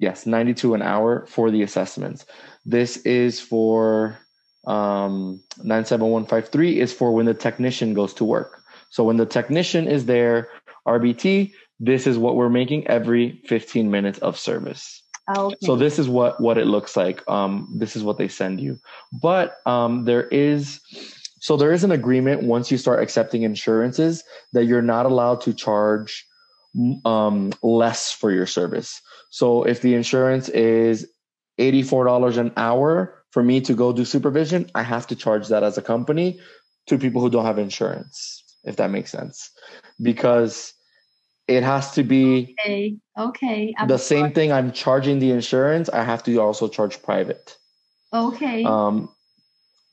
Yes, 0.00 0.26
92 0.26 0.74
an 0.74 0.82
hour 0.82 1.26
for 1.26 1.52
the 1.52 1.62
assessments. 1.62 2.26
This 2.66 2.96
is 3.06 3.38
for 3.38 4.18
um, 4.66 5.40
97153 5.62 6.80
is 6.80 6.92
for 6.92 7.12
when 7.12 7.26
the 7.26 7.34
technician 7.34 7.94
goes 7.94 8.12
to 8.14 8.24
work. 8.24 8.63
So 8.94 9.02
when 9.02 9.16
the 9.16 9.26
technician 9.26 9.88
is 9.88 10.06
there, 10.06 10.50
RBT, 10.86 11.50
this 11.80 12.06
is 12.06 12.16
what 12.16 12.36
we're 12.36 12.48
making 12.48 12.86
every 12.86 13.42
15 13.46 13.90
minutes 13.90 14.20
of 14.20 14.38
service. 14.38 15.02
Okay. 15.36 15.56
So 15.62 15.74
this 15.74 15.98
is 15.98 16.08
what 16.08 16.40
what 16.40 16.58
it 16.58 16.68
looks 16.68 16.96
like. 16.96 17.28
Um, 17.28 17.74
this 17.76 17.96
is 17.96 18.04
what 18.04 18.18
they 18.18 18.28
send 18.28 18.60
you. 18.60 18.78
But 19.20 19.56
um, 19.66 20.04
there 20.04 20.28
is 20.28 20.78
so 21.40 21.56
there 21.56 21.72
is 21.72 21.82
an 21.82 21.90
agreement 21.90 22.44
once 22.44 22.70
you 22.70 22.78
start 22.78 23.02
accepting 23.02 23.42
insurances 23.42 24.22
that 24.52 24.66
you're 24.66 24.80
not 24.80 25.06
allowed 25.06 25.40
to 25.40 25.52
charge 25.52 26.24
um, 27.04 27.52
less 27.64 28.12
for 28.12 28.30
your 28.30 28.46
service. 28.46 29.02
So 29.30 29.64
if 29.64 29.80
the 29.80 29.94
insurance 29.96 30.48
is 30.50 31.10
$84 31.58 32.38
an 32.38 32.52
hour 32.56 33.24
for 33.32 33.42
me 33.42 33.60
to 33.62 33.74
go 33.74 33.92
do 33.92 34.04
supervision, 34.04 34.70
I 34.76 34.84
have 34.84 35.08
to 35.08 35.16
charge 35.16 35.48
that 35.48 35.64
as 35.64 35.78
a 35.78 35.82
company 35.82 36.38
to 36.86 36.96
people 36.96 37.20
who 37.20 37.30
don't 37.30 37.44
have 37.44 37.58
insurance 37.58 38.43
if 38.64 38.76
that 38.76 38.90
makes 38.90 39.10
sense, 39.10 39.50
because 40.00 40.72
it 41.46 41.62
has 41.62 41.92
to 41.92 42.02
be 42.02 42.54
okay. 42.60 42.96
Okay. 43.18 43.74
I'm 43.78 43.88
the 43.88 43.98
same 43.98 44.32
thing. 44.32 44.52
I'm 44.52 44.72
charging 44.72 45.18
the 45.18 45.30
insurance. 45.30 45.88
I 45.88 46.02
have 46.02 46.22
to 46.24 46.38
also 46.38 46.68
charge 46.68 47.02
private. 47.02 47.56
Okay. 48.12 48.64
Um, 48.64 49.08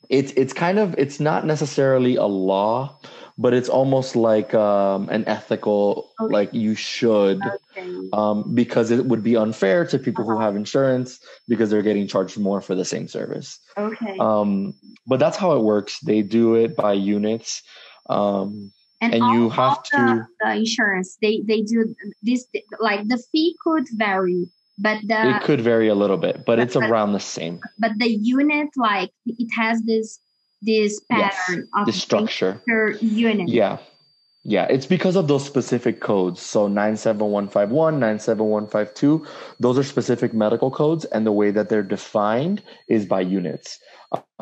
it's 0.08 0.32
it's 0.32 0.52
kind 0.52 0.78
of 0.78 0.94
it's 0.98 1.20
not 1.20 1.46
necessarily 1.46 2.16
a 2.16 2.26
law 2.26 2.98
but 3.38 3.54
it's 3.54 3.68
almost 3.68 4.14
like 4.14 4.52
um, 4.52 5.08
an 5.08 5.26
ethical 5.26 6.12
okay. 6.20 6.32
like 6.32 6.52
you 6.52 6.74
should 6.74 7.40
okay. 7.76 8.08
um, 8.12 8.54
because 8.54 8.90
it 8.90 9.06
would 9.06 9.22
be 9.22 9.36
unfair 9.36 9.86
to 9.86 9.98
people 9.98 10.24
uh-huh. 10.24 10.34
who 10.34 10.40
have 10.40 10.54
insurance 10.54 11.18
because 11.48 11.70
they're 11.70 11.82
getting 11.82 12.06
charged 12.06 12.38
more 12.38 12.60
for 12.60 12.74
the 12.74 12.84
same 12.84 13.08
service 13.08 13.58
okay 13.76 14.16
um, 14.18 14.74
but 15.06 15.18
that's 15.18 15.36
how 15.36 15.56
it 15.56 15.62
works 15.62 15.98
they 16.00 16.22
do 16.22 16.54
it 16.54 16.76
by 16.76 16.92
units 16.92 17.62
um, 18.08 18.72
and, 19.00 19.14
and 19.14 19.24
you 19.34 19.48
have 19.50 19.82
to 19.82 19.96
the, 19.96 20.26
the 20.40 20.52
insurance 20.56 21.18
they 21.20 21.42
they 21.46 21.62
do 21.62 21.94
this 22.22 22.46
like 22.80 23.06
the 23.08 23.18
fee 23.30 23.56
could 23.62 23.86
vary 23.94 24.48
but 24.78 24.98
the 25.06 25.36
it 25.36 25.42
could 25.42 25.60
vary 25.60 25.88
a 25.88 25.94
little 25.94 26.16
bit 26.16 26.36
but, 26.38 26.46
but 26.46 26.58
it's 26.58 26.76
around 26.76 27.12
the 27.12 27.20
same. 27.20 27.60
but 27.78 27.92
the 27.98 28.08
unit 28.08 28.68
like 28.76 29.10
it 29.26 29.48
has 29.54 29.82
this 29.82 30.18
this 30.62 31.00
pattern 31.10 31.58
yes, 31.58 31.66
of 31.76 31.86
the 31.86 31.92
structure. 31.92 32.60
unit. 33.00 33.48
Yeah. 33.48 33.78
Yeah 34.44 34.66
it's 34.66 34.86
because 34.86 35.16
of 35.16 35.28
those 35.28 35.44
specific 35.44 36.00
codes. 36.00 36.40
So 36.40 36.66
97151 36.66 37.98
97152 38.00 39.26
those 39.60 39.78
are 39.78 39.84
specific 39.84 40.32
medical 40.32 40.70
codes 40.70 41.04
and 41.06 41.26
the 41.26 41.32
way 41.32 41.50
that 41.50 41.68
they're 41.68 41.82
defined 41.82 42.62
is 42.88 43.06
by 43.06 43.20
units 43.20 43.78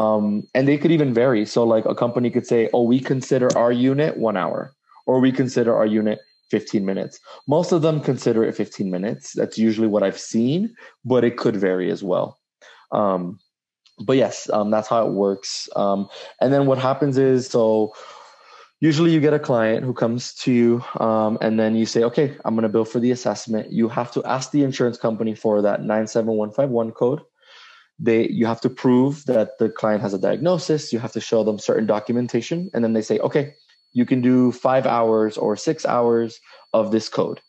um, 0.00 0.42
and 0.54 0.66
they 0.66 0.78
could 0.78 0.92
even 0.92 1.12
vary 1.12 1.44
so 1.44 1.64
like 1.64 1.84
a 1.84 1.94
company 1.94 2.30
could 2.30 2.46
say 2.46 2.68
oh 2.72 2.82
we 2.82 3.00
consider 3.00 3.48
our 3.56 3.72
unit 3.72 4.16
one 4.16 4.36
hour 4.36 4.72
or 5.06 5.20
we 5.20 5.32
consider 5.32 5.76
our 5.76 5.86
unit 5.86 6.20
15 6.50 6.84
minutes. 6.84 7.18
Most 7.48 7.72
of 7.72 7.82
them 7.82 8.00
consider 8.00 8.44
it 8.44 8.54
15 8.54 8.90
minutes. 8.90 9.32
That's 9.32 9.56
usually 9.56 9.88
what 9.88 10.02
I've 10.02 10.18
seen, 10.18 10.74
but 11.04 11.24
it 11.24 11.36
could 11.36 11.56
vary 11.56 11.90
as 11.90 12.02
well. 12.02 12.38
Um, 12.92 13.38
but 14.00 14.16
yes, 14.16 14.50
um, 14.50 14.70
that's 14.70 14.88
how 14.88 15.06
it 15.06 15.12
works. 15.12 15.68
Um, 15.76 16.08
and 16.40 16.52
then 16.52 16.66
what 16.66 16.78
happens 16.78 17.18
is 17.18 17.46
so 17.46 17.92
usually 18.80 19.12
you 19.12 19.20
get 19.20 19.34
a 19.34 19.38
client 19.38 19.84
who 19.84 19.92
comes 19.92 20.34
to 20.34 20.52
you 20.52 20.84
um, 20.98 21.38
and 21.40 21.58
then 21.60 21.76
you 21.76 21.86
say, 21.86 22.02
okay, 22.04 22.36
I'm 22.44 22.54
going 22.54 22.62
to 22.62 22.68
bill 22.68 22.84
for 22.84 22.98
the 22.98 23.10
assessment. 23.10 23.72
You 23.72 23.88
have 23.88 24.10
to 24.12 24.24
ask 24.24 24.50
the 24.50 24.62
insurance 24.62 24.96
company 24.96 25.34
for 25.34 25.62
that 25.62 25.80
97151 25.80 26.92
code. 26.92 27.20
They, 28.02 28.28
you 28.28 28.46
have 28.46 28.60
to 28.62 28.70
prove 28.70 29.26
that 29.26 29.58
the 29.58 29.68
client 29.68 30.00
has 30.02 30.14
a 30.14 30.18
diagnosis. 30.18 30.92
You 30.92 30.98
have 31.00 31.12
to 31.12 31.20
show 31.20 31.44
them 31.44 31.58
certain 31.58 31.86
documentation. 31.86 32.70
And 32.72 32.82
then 32.82 32.94
they 32.94 33.02
say, 33.02 33.18
okay, 33.18 33.54
you 33.92 34.06
can 34.06 34.22
do 34.22 34.52
five 34.52 34.86
hours 34.86 35.36
or 35.36 35.56
six 35.56 35.84
hours 35.84 36.40
of 36.72 36.92
this 36.92 37.08
code. 37.08 37.40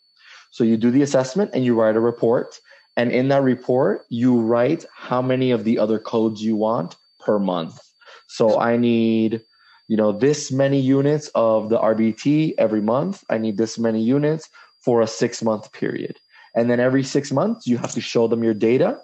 So 0.50 0.64
you 0.64 0.76
do 0.76 0.90
the 0.90 1.02
assessment 1.02 1.52
and 1.54 1.64
you 1.64 1.74
write 1.74 1.96
a 1.96 2.00
report. 2.00 2.60
And 2.96 3.10
in 3.10 3.28
that 3.28 3.42
report, 3.42 4.02
you 4.10 4.38
write 4.38 4.84
how 4.94 5.22
many 5.22 5.50
of 5.50 5.64
the 5.64 5.78
other 5.78 5.98
codes 5.98 6.42
you 6.42 6.56
want 6.56 6.96
per 7.18 7.38
month. 7.38 7.78
So 8.26 8.60
I 8.60 8.76
need, 8.76 9.40
you 9.88 9.96
know, 9.96 10.12
this 10.12 10.52
many 10.52 10.80
units 10.80 11.28
of 11.34 11.70
the 11.70 11.78
RBT 11.78 12.54
every 12.58 12.82
month. 12.82 13.24
I 13.30 13.38
need 13.38 13.56
this 13.56 13.78
many 13.78 14.02
units 14.02 14.50
for 14.80 15.00
a 15.00 15.06
six 15.06 15.42
month 15.42 15.72
period. 15.72 16.18
And 16.54 16.68
then 16.68 16.80
every 16.80 17.02
six 17.02 17.32
months, 17.32 17.66
you 17.66 17.78
have 17.78 17.92
to 17.92 18.00
show 18.00 18.28
them 18.28 18.44
your 18.44 18.54
data, 18.54 19.00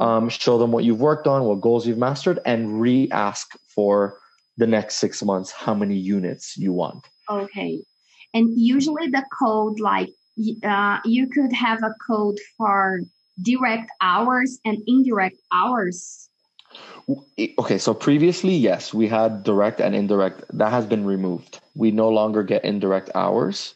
um, 0.00 0.28
show 0.28 0.58
them 0.58 0.72
what 0.72 0.84
you've 0.84 1.00
worked 1.00 1.26
on, 1.26 1.44
what 1.44 1.60
goals 1.60 1.86
you've 1.86 1.98
mastered, 1.98 2.40
and 2.44 2.80
re 2.80 3.08
ask 3.12 3.56
for 3.74 4.18
the 4.56 4.66
next 4.66 4.96
six 4.96 5.22
months 5.22 5.52
how 5.52 5.74
many 5.74 5.96
units 5.96 6.56
you 6.56 6.72
want. 6.72 7.06
Okay. 7.28 7.82
And 8.34 8.58
usually 8.58 9.08
the 9.08 9.24
code, 9.38 9.78
like 9.80 10.10
uh, 10.64 10.98
you 11.04 11.28
could 11.28 11.52
have 11.52 11.82
a 11.82 11.94
code 12.06 12.38
for 12.56 13.00
direct 13.42 13.90
hours 14.00 14.58
and 14.64 14.78
indirect 14.86 15.36
hours. 15.52 16.28
Okay, 17.58 17.78
so 17.78 17.92
previously, 17.92 18.54
yes, 18.54 18.94
we 18.94 19.08
had 19.08 19.42
direct 19.42 19.80
and 19.80 19.94
indirect. 19.94 20.44
That 20.56 20.70
has 20.70 20.86
been 20.86 21.04
removed. 21.04 21.60
We 21.74 21.90
no 21.90 22.08
longer 22.08 22.44
get 22.44 22.64
indirect 22.64 23.10
hours. 23.14 23.74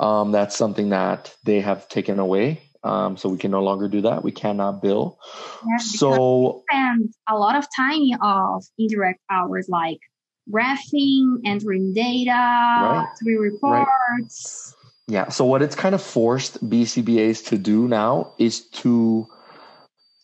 Um, 0.00 0.32
that's 0.32 0.56
something 0.56 0.88
that 0.88 1.32
they 1.44 1.60
have 1.60 1.88
taken 1.88 2.18
away. 2.18 2.60
Um, 2.84 3.16
so 3.16 3.28
we 3.28 3.38
can 3.38 3.50
no 3.50 3.62
longer 3.62 3.88
do 3.88 4.00
that. 4.02 4.24
We 4.24 4.32
cannot 4.32 4.82
bill. 4.82 5.18
So 5.78 6.64
spend 6.68 7.14
a 7.28 7.38
lot 7.38 7.54
of 7.56 7.66
time 7.74 8.20
of 8.20 8.64
indirect 8.76 9.20
hours, 9.30 9.68
like 9.68 10.00
graphing, 10.50 11.38
entering 11.44 11.92
data, 11.94 12.30
right. 12.30 13.08
three 13.22 13.36
reports. 13.36 14.74
Right. 14.76 15.14
Yeah. 15.14 15.28
So 15.28 15.44
what 15.44 15.62
it's 15.62 15.76
kind 15.76 15.94
of 15.94 16.02
forced 16.02 16.68
BCBAs 16.68 17.46
to 17.48 17.58
do 17.58 17.86
now 17.86 18.32
is 18.38 18.66
to, 18.68 19.28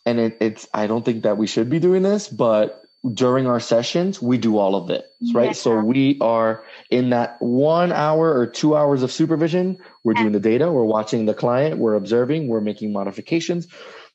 and 0.05 0.19
it, 0.19 0.37
it's 0.41 0.69
I 0.75 0.87
don't 0.87 1.05
think 1.05 1.23
that 1.23 1.37
we 1.37 1.47
should 1.47 1.71
be 1.71 1.79
doing 1.79 2.03
this, 2.03 2.29
but 2.29 2.83
during 3.15 3.47
our 3.47 3.61
sessions 3.61 4.21
we 4.21 4.37
do 4.37 4.59
all 4.59 4.75
of 4.75 4.91
it 4.91 5.07
right 5.33 5.47
yeah. 5.47 5.53
so 5.53 5.79
we 5.79 6.19
are 6.21 6.65
in 6.91 7.11
that 7.11 7.37
one 7.41 7.93
hour 7.93 8.37
or 8.37 8.47
two 8.47 8.77
hours 8.77 9.03
of 9.03 9.13
supervision 9.13 9.79
we're 10.03 10.15
doing 10.15 10.33
the 10.33 10.41
data 10.41 10.71
we're 10.71 10.85
watching 10.85 11.27
the 11.27 11.35
client 11.35 11.79
we're 11.79 11.95
observing 11.95 12.49
we're 12.49 12.61
making 12.61 12.93
modifications 12.93 13.69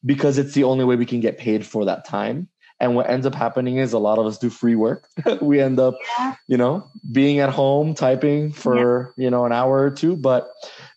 because 0.05 0.37
it's 0.37 0.53
the 0.53 0.65
only 0.65 0.83
way 0.83 0.97
we 0.97 1.05
can 1.05 1.21
get 1.21 1.37
paid 1.37 1.65
for 1.65 1.85
that 1.85 2.05
time 2.05 2.49
and 2.83 2.95
what 2.95 3.09
ends 3.09 3.25
up 3.25 3.33
happening 3.33 3.77
is 3.77 3.93
a 3.93 3.97
lot 3.97 4.19
of 4.19 4.25
us 4.25 4.37
do 4.37 4.49
free 4.49 4.75
work. 4.75 5.07
we 5.41 5.61
end 5.61 5.79
up, 5.79 5.95
yeah. 6.19 6.35
you 6.47 6.57
know, 6.57 6.85
being 7.11 7.39
at 7.39 7.49
home 7.49 7.93
typing 7.93 8.51
for, 8.51 9.13
yeah. 9.15 9.23
you 9.23 9.31
know, 9.31 9.45
an 9.45 9.53
hour 9.53 9.83
or 9.83 9.89
two, 9.89 10.17
but 10.17 10.49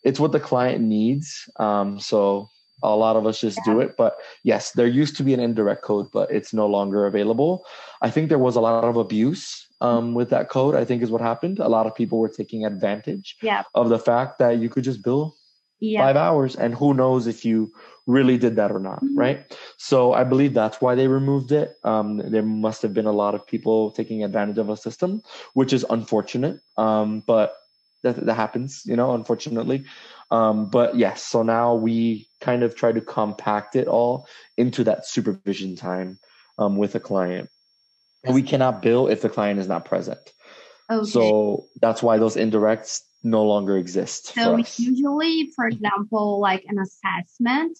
it's 0.02 0.18
what 0.18 0.32
the 0.32 0.40
client 0.40 0.82
needs. 0.82 1.48
Um, 1.60 2.00
so 2.00 2.48
a 2.82 2.94
lot 2.94 3.16
of 3.16 3.26
us 3.26 3.40
just 3.40 3.58
do 3.64 3.80
it. 3.80 3.96
But 3.96 4.16
yes, 4.42 4.72
there 4.72 4.86
used 4.86 5.16
to 5.16 5.22
be 5.22 5.34
an 5.34 5.40
indirect 5.40 5.82
code, 5.82 6.08
but 6.12 6.30
it's 6.30 6.52
no 6.52 6.66
longer 6.66 7.06
available. 7.06 7.64
I 8.02 8.10
think 8.10 8.28
there 8.28 8.38
was 8.38 8.56
a 8.56 8.60
lot 8.60 8.84
of 8.84 8.96
abuse 8.96 9.66
um, 9.80 10.14
with 10.14 10.30
that 10.30 10.48
code, 10.48 10.74
I 10.74 10.84
think 10.84 11.02
is 11.02 11.10
what 11.10 11.20
happened. 11.20 11.58
A 11.58 11.68
lot 11.68 11.86
of 11.86 11.94
people 11.94 12.18
were 12.18 12.28
taking 12.28 12.64
advantage 12.64 13.36
yeah. 13.42 13.62
of 13.74 13.88
the 13.88 13.98
fact 13.98 14.38
that 14.38 14.58
you 14.58 14.68
could 14.68 14.84
just 14.84 15.02
bill 15.02 15.36
yeah. 15.80 16.00
five 16.00 16.16
hours 16.16 16.56
and 16.56 16.74
who 16.74 16.94
knows 16.94 17.26
if 17.26 17.44
you 17.44 17.72
really 18.06 18.38
did 18.38 18.56
that 18.56 18.70
or 18.70 18.78
not 18.78 19.02
mm-hmm. 19.02 19.18
right 19.18 19.56
so 19.76 20.12
i 20.12 20.24
believe 20.24 20.54
that's 20.54 20.80
why 20.80 20.94
they 20.94 21.08
removed 21.08 21.52
it 21.52 21.76
um, 21.84 22.18
there 22.30 22.42
must 22.42 22.82
have 22.82 22.94
been 22.94 23.06
a 23.06 23.12
lot 23.12 23.34
of 23.34 23.46
people 23.46 23.90
taking 23.90 24.24
advantage 24.24 24.58
of 24.58 24.70
a 24.70 24.76
system 24.76 25.22
which 25.54 25.72
is 25.72 25.84
unfortunate 25.90 26.60
um, 26.76 27.22
but 27.26 27.56
that, 28.02 28.24
that 28.24 28.34
happens 28.34 28.82
you 28.86 28.96
know 28.96 29.14
unfortunately 29.14 29.84
um, 30.30 30.68
but 30.70 30.96
yes 30.96 31.22
so 31.22 31.42
now 31.42 31.74
we 31.74 32.26
kind 32.40 32.62
of 32.62 32.74
try 32.74 32.92
to 32.92 33.00
compact 33.00 33.76
it 33.76 33.88
all 33.88 34.26
into 34.56 34.84
that 34.84 35.06
supervision 35.06 35.76
time 35.76 36.18
um, 36.58 36.76
with 36.76 36.94
a 36.94 37.00
client 37.00 37.48
we 38.28 38.42
cannot 38.42 38.82
bill 38.82 39.06
if 39.06 39.22
the 39.22 39.28
client 39.28 39.60
is 39.60 39.68
not 39.68 39.84
present 39.84 40.32
okay. 40.90 41.08
so 41.08 41.66
that's 41.80 42.02
why 42.02 42.18
those 42.18 42.36
indirects 42.36 43.02
no 43.26 43.44
longer 43.44 43.76
exist. 43.76 44.32
So 44.34 44.56
usually, 44.56 45.50
for 45.54 45.66
example, 45.66 46.40
like 46.40 46.64
an 46.68 46.78
assessment, 46.78 47.78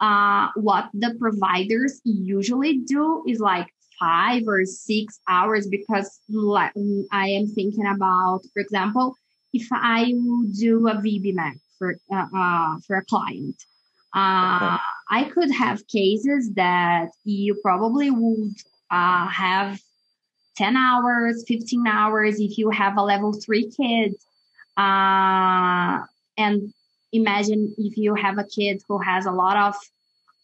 uh, 0.00 0.48
what 0.54 0.90
the 0.92 1.14
providers 1.18 2.00
usually 2.04 2.78
do 2.78 3.24
is 3.26 3.40
like 3.40 3.68
five 3.98 4.42
or 4.46 4.64
six 4.64 5.18
hours 5.28 5.66
because 5.66 6.20
like 6.28 6.72
I 7.10 7.28
am 7.28 7.46
thinking 7.46 7.86
about, 7.86 8.42
for 8.52 8.60
example, 8.60 9.16
if 9.52 9.66
I 9.72 10.12
do 10.58 10.88
a 10.88 10.94
VB-MAPP 10.94 11.58
for 11.78 11.96
uh, 12.12 12.26
uh, 12.36 12.76
for 12.86 12.96
a 12.96 13.04
client, 13.04 13.56
uh, 14.14 14.56
okay. 14.56 14.76
I 15.10 15.24
could 15.24 15.50
have 15.50 15.86
cases 15.86 16.52
that 16.54 17.08
you 17.24 17.58
probably 17.62 18.10
would 18.10 18.54
uh, 18.90 19.26
have 19.28 19.80
10 20.56 20.76
hours, 20.76 21.44
15 21.48 21.86
hours 21.86 22.38
if 22.38 22.58
you 22.58 22.70
have 22.70 22.96
a 22.96 23.02
level 23.02 23.32
three 23.32 23.70
kid. 23.70 24.14
Uh, 24.76 26.00
and 26.38 26.72
imagine 27.12 27.74
if 27.78 27.96
you 27.96 28.14
have 28.14 28.38
a 28.38 28.44
kid 28.44 28.82
who 28.88 28.98
has 28.98 29.26
a 29.26 29.30
lot 29.30 29.56
of 29.56 29.74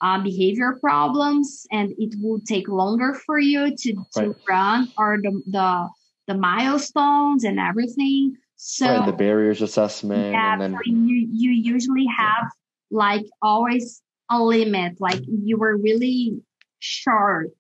uh, 0.01 0.23
behavior 0.23 0.79
problems 0.81 1.67
and 1.73 1.93
it 1.99 2.15
would 2.21 2.47
take 2.47 2.69
longer 2.69 3.15
for 3.15 3.39
you 3.39 3.75
to, 3.77 3.95
to 4.15 4.37
run 4.49 4.89
or 4.97 5.19
the, 5.21 5.43
the 5.47 5.89
the 6.29 6.35
milestones 6.35 7.43
and 7.43 7.59
everything 7.59 8.37
so 8.59 8.87
right, 8.87 9.07
the 9.07 9.13
barriers 9.13 9.63
assessment 9.63 10.33
yeah 10.33 10.59
then, 10.59 10.73
so 10.73 10.81
you 10.85 11.29
you 11.33 11.51
usually 11.51 12.07
have 12.07 12.43
yeah. 12.43 12.99
like 12.99 13.25
always 13.41 14.03
a 14.31 14.43
limit 14.43 15.01
like 15.01 15.21
you 15.27 15.57
were 15.57 15.77
really 15.77 16.37
short 16.81 17.55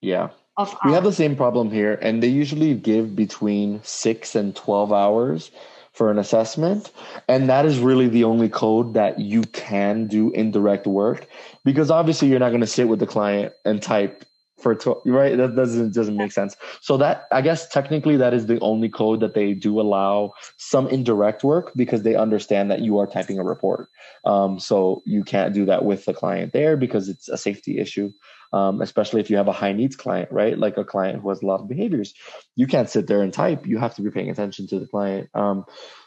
yeah 0.00 0.30
of 0.56 0.74
we 0.84 0.92
have 0.92 1.04
the 1.04 1.12
same 1.12 1.36
problem 1.36 1.70
here 1.70 1.98
and 2.00 2.22
they 2.22 2.28
usually 2.28 2.74
give 2.74 3.14
between 3.14 3.80
6 3.82 4.34
and 4.34 4.56
12 4.56 4.92
hours 4.92 5.50
for 5.92 6.10
an 6.10 6.18
assessment 6.18 6.90
and 7.28 7.50
that 7.50 7.66
is 7.66 7.78
really 7.78 8.08
the 8.08 8.24
only 8.24 8.48
code 8.48 8.94
that 8.94 9.18
you 9.18 9.42
can 9.42 10.06
do 10.06 10.30
indirect 10.30 10.86
work 10.86 11.26
because 11.66 11.90
obviously 11.90 12.28
you're 12.28 12.38
not 12.38 12.48
going 12.48 12.62
to 12.62 12.66
sit 12.66 12.88
with 12.88 12.98
the 12.98 13.06
client 13.06 13.52
and 13.66 13.82
type 13.82 14.24
for 14.60 14.74
12 14.74 15.02
right 15.06 15.36
that 15.36 15.54
doesn't 15.54 15.94
doesn't 15.94 16.16
make 16.16 16.32
sense 16.32 16.56
so 16.80 16.96
that 16.96 17.26
i 17.32 17.40
guess 17.40 17.68
technically 17.68 18.16
that 18.16 18.34
is 18.34 18.46
the 18.46 18.58
only 18.60 18.88
code 18.88 19.20
that 19.20 19.34
they 19.34 19.54
do 19.54 19.80
allow 19.80 20.32
some 20.56 20.88
indirect 20.88 21.44
work 21.44 21.72
because 21.76 22.02
they 22.02 22.14
understand 22.14 22.70
that 22.70 22.80
you 22.80 22.98
are 22.98 23.06
typing 23.06 23.38
a 23.38 23.44
report 23.44 23.88
um, 24.24 24.58
so 24.58 25.02
you 25.06 25.22
can't 25.24 25.54
do 25.54 25.64
that 25.64 25.84
with 25.84 26.04
the 26.04 26.14
client 26.14 26.52
there 26.52 26.76
because 26.76 27.08
it's 27.08 27.28
a 27.28 27.36
safety 27.36 27.78
issue 27.78 28.10
um, 28.52 28.80
especially 28.80 29.20
if 29.20 29.30
you 29.30 29.36
have 29.36 29.48
a 29.48 29.52
high 29.52 29.72
needs 29.72 29.96
client, 29.96 30.30
right? 30.32 30.58
Like 30.58 30.76
a 30.78 30.84
client 30.84 31.20
who 31.20 31.28
has 31.28 31.42
a 31.42 31.46
lot 31.46 31.60
of 31.60 31.68
behaviors. 31.68 32.14
You 32.56 32.66
can't 32.66 32.88
sit 32.88 33.06
there 33.06 33.22
and 33.22 33.32
type. 33.32 33.66
You 33.66 33.78
have 33.78 33.94
to 33.96 34.02
be 34.02 34.10
paying 34.10 34.30
attention 34.30 34.66
to 34.68 34.78
the 34.78 34.86
client. 34.86 35.28
Um, 35.34 35.64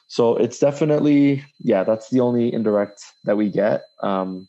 so 0.07 0.35
it's 0.35 0.59
definitely, 0.59 1.45
yeah, 1.59 1.83
that's 1.83 2.09
the 2.09 2.19
only 2.19 2.53
indirect 2.53 3.01
that 3.23 3.37
we 3.37 3.49
get. 3.49 3.83
Um, 4.03 4.47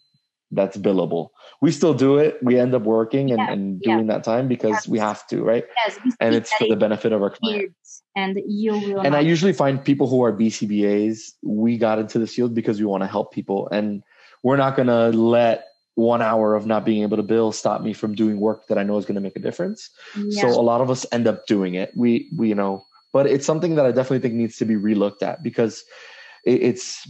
that's 0.52 0.76
billable. 0.76 1.30
We 1.60 1.72
still 1.72 1.94
do 1.94 2.18
it. 2.18 2.38
We 2.42 2.58
end 2.58 2.74
up 2.74 2.82
working 2.82 3.30
and, 3.30 3.38
yeah, 3.38 3.52
and 3.52 3.80
doing 3.80 4.06
yeah. 4.06 4.14
that 4.14 4.24
time 4.24 4.48
because 4.48 4.72
yes. 4.72 4.88
we 4.88 4.98
have 4.98 5.26
to, 5.28 5.42
right? 5.42 5.64
Yes, 5.84 5.98
and 6.20 6.34
it's 6.34 6.52
for 6.54 6.68
the 6.68 6.76
benefit 6.76 7.12
of 7.12 7.22
our 7.22 7.30
clients. 7.30 8.02
And 8.14 8.38
you 8.46 8.72
will. 8.72 9.00
And 9.00 9.16
I 9.16 9.20
usually 9.20 9.52
find 9.52 9.82
people 9.82 10.08
who 10.08 10.22
are 10.22 10.32
BCBAs. 10.32 11.32
We 11.42 11.78
got 11.78 11.98
into 11.98 12.18
this 12.18 12.34
field 12.34 12.54
because 12.54 12.78
we 12.78 12.86
want 12.86 13.02
to 13.02 13.06
help 13.06 13.32
people, 13.32 13.68
and 13.70 14.02
we're 14.42 14.56
not 14.56 14.76
going 14.76 14.88
to 14.88 15.08
let 15.08 15.66
one 15.94 16.22
hour 16.22 16.54
of 16.54 16.66
not 16.66 16.84
being 16.84 17.02
able 17.02 17.16
to 17.16 17.22
bill 17.22 17.52
stop 17.52 17.82
me 17.82 17.92
from 17.92 18.14
doing 18.14 18.40
work 18.40 18.66
that 18.68 18.78
I 18.78 18.82
know 18.82 18.96
is 18.96 19.04
going 19.04 19.14
to 19.14 19.20
make 19.20 19.36
a 19.36 19.40
difference. 19.40 19.90
So 20.30 20.48
a 20.48 20.62
lot 20.62 20.80
of 20.80 20.90
us 20.90 21.04
end 21.12 21.26
up 21.26 21.46
doing 21.46 21.74
it. 21.74 21.92
We 21.96 22.30
we 22.36 22.48
you 22.48 22.54
know, 22.54 22.84
but 23.12 23.26
it's 23.26 23.46
something 23.46 23.74
that 23.76 23.86
I 23.86 23.92
definitely 23.92 24.20
think 24.20 24.34
needs 24.34 24.56
to 24.58 24.64
be 24.64 24.74
relooked 24.74 25.22
at 25.22 25.42
because 25.42 25.84
it, 26.44 26.62
it's 26.62 27.06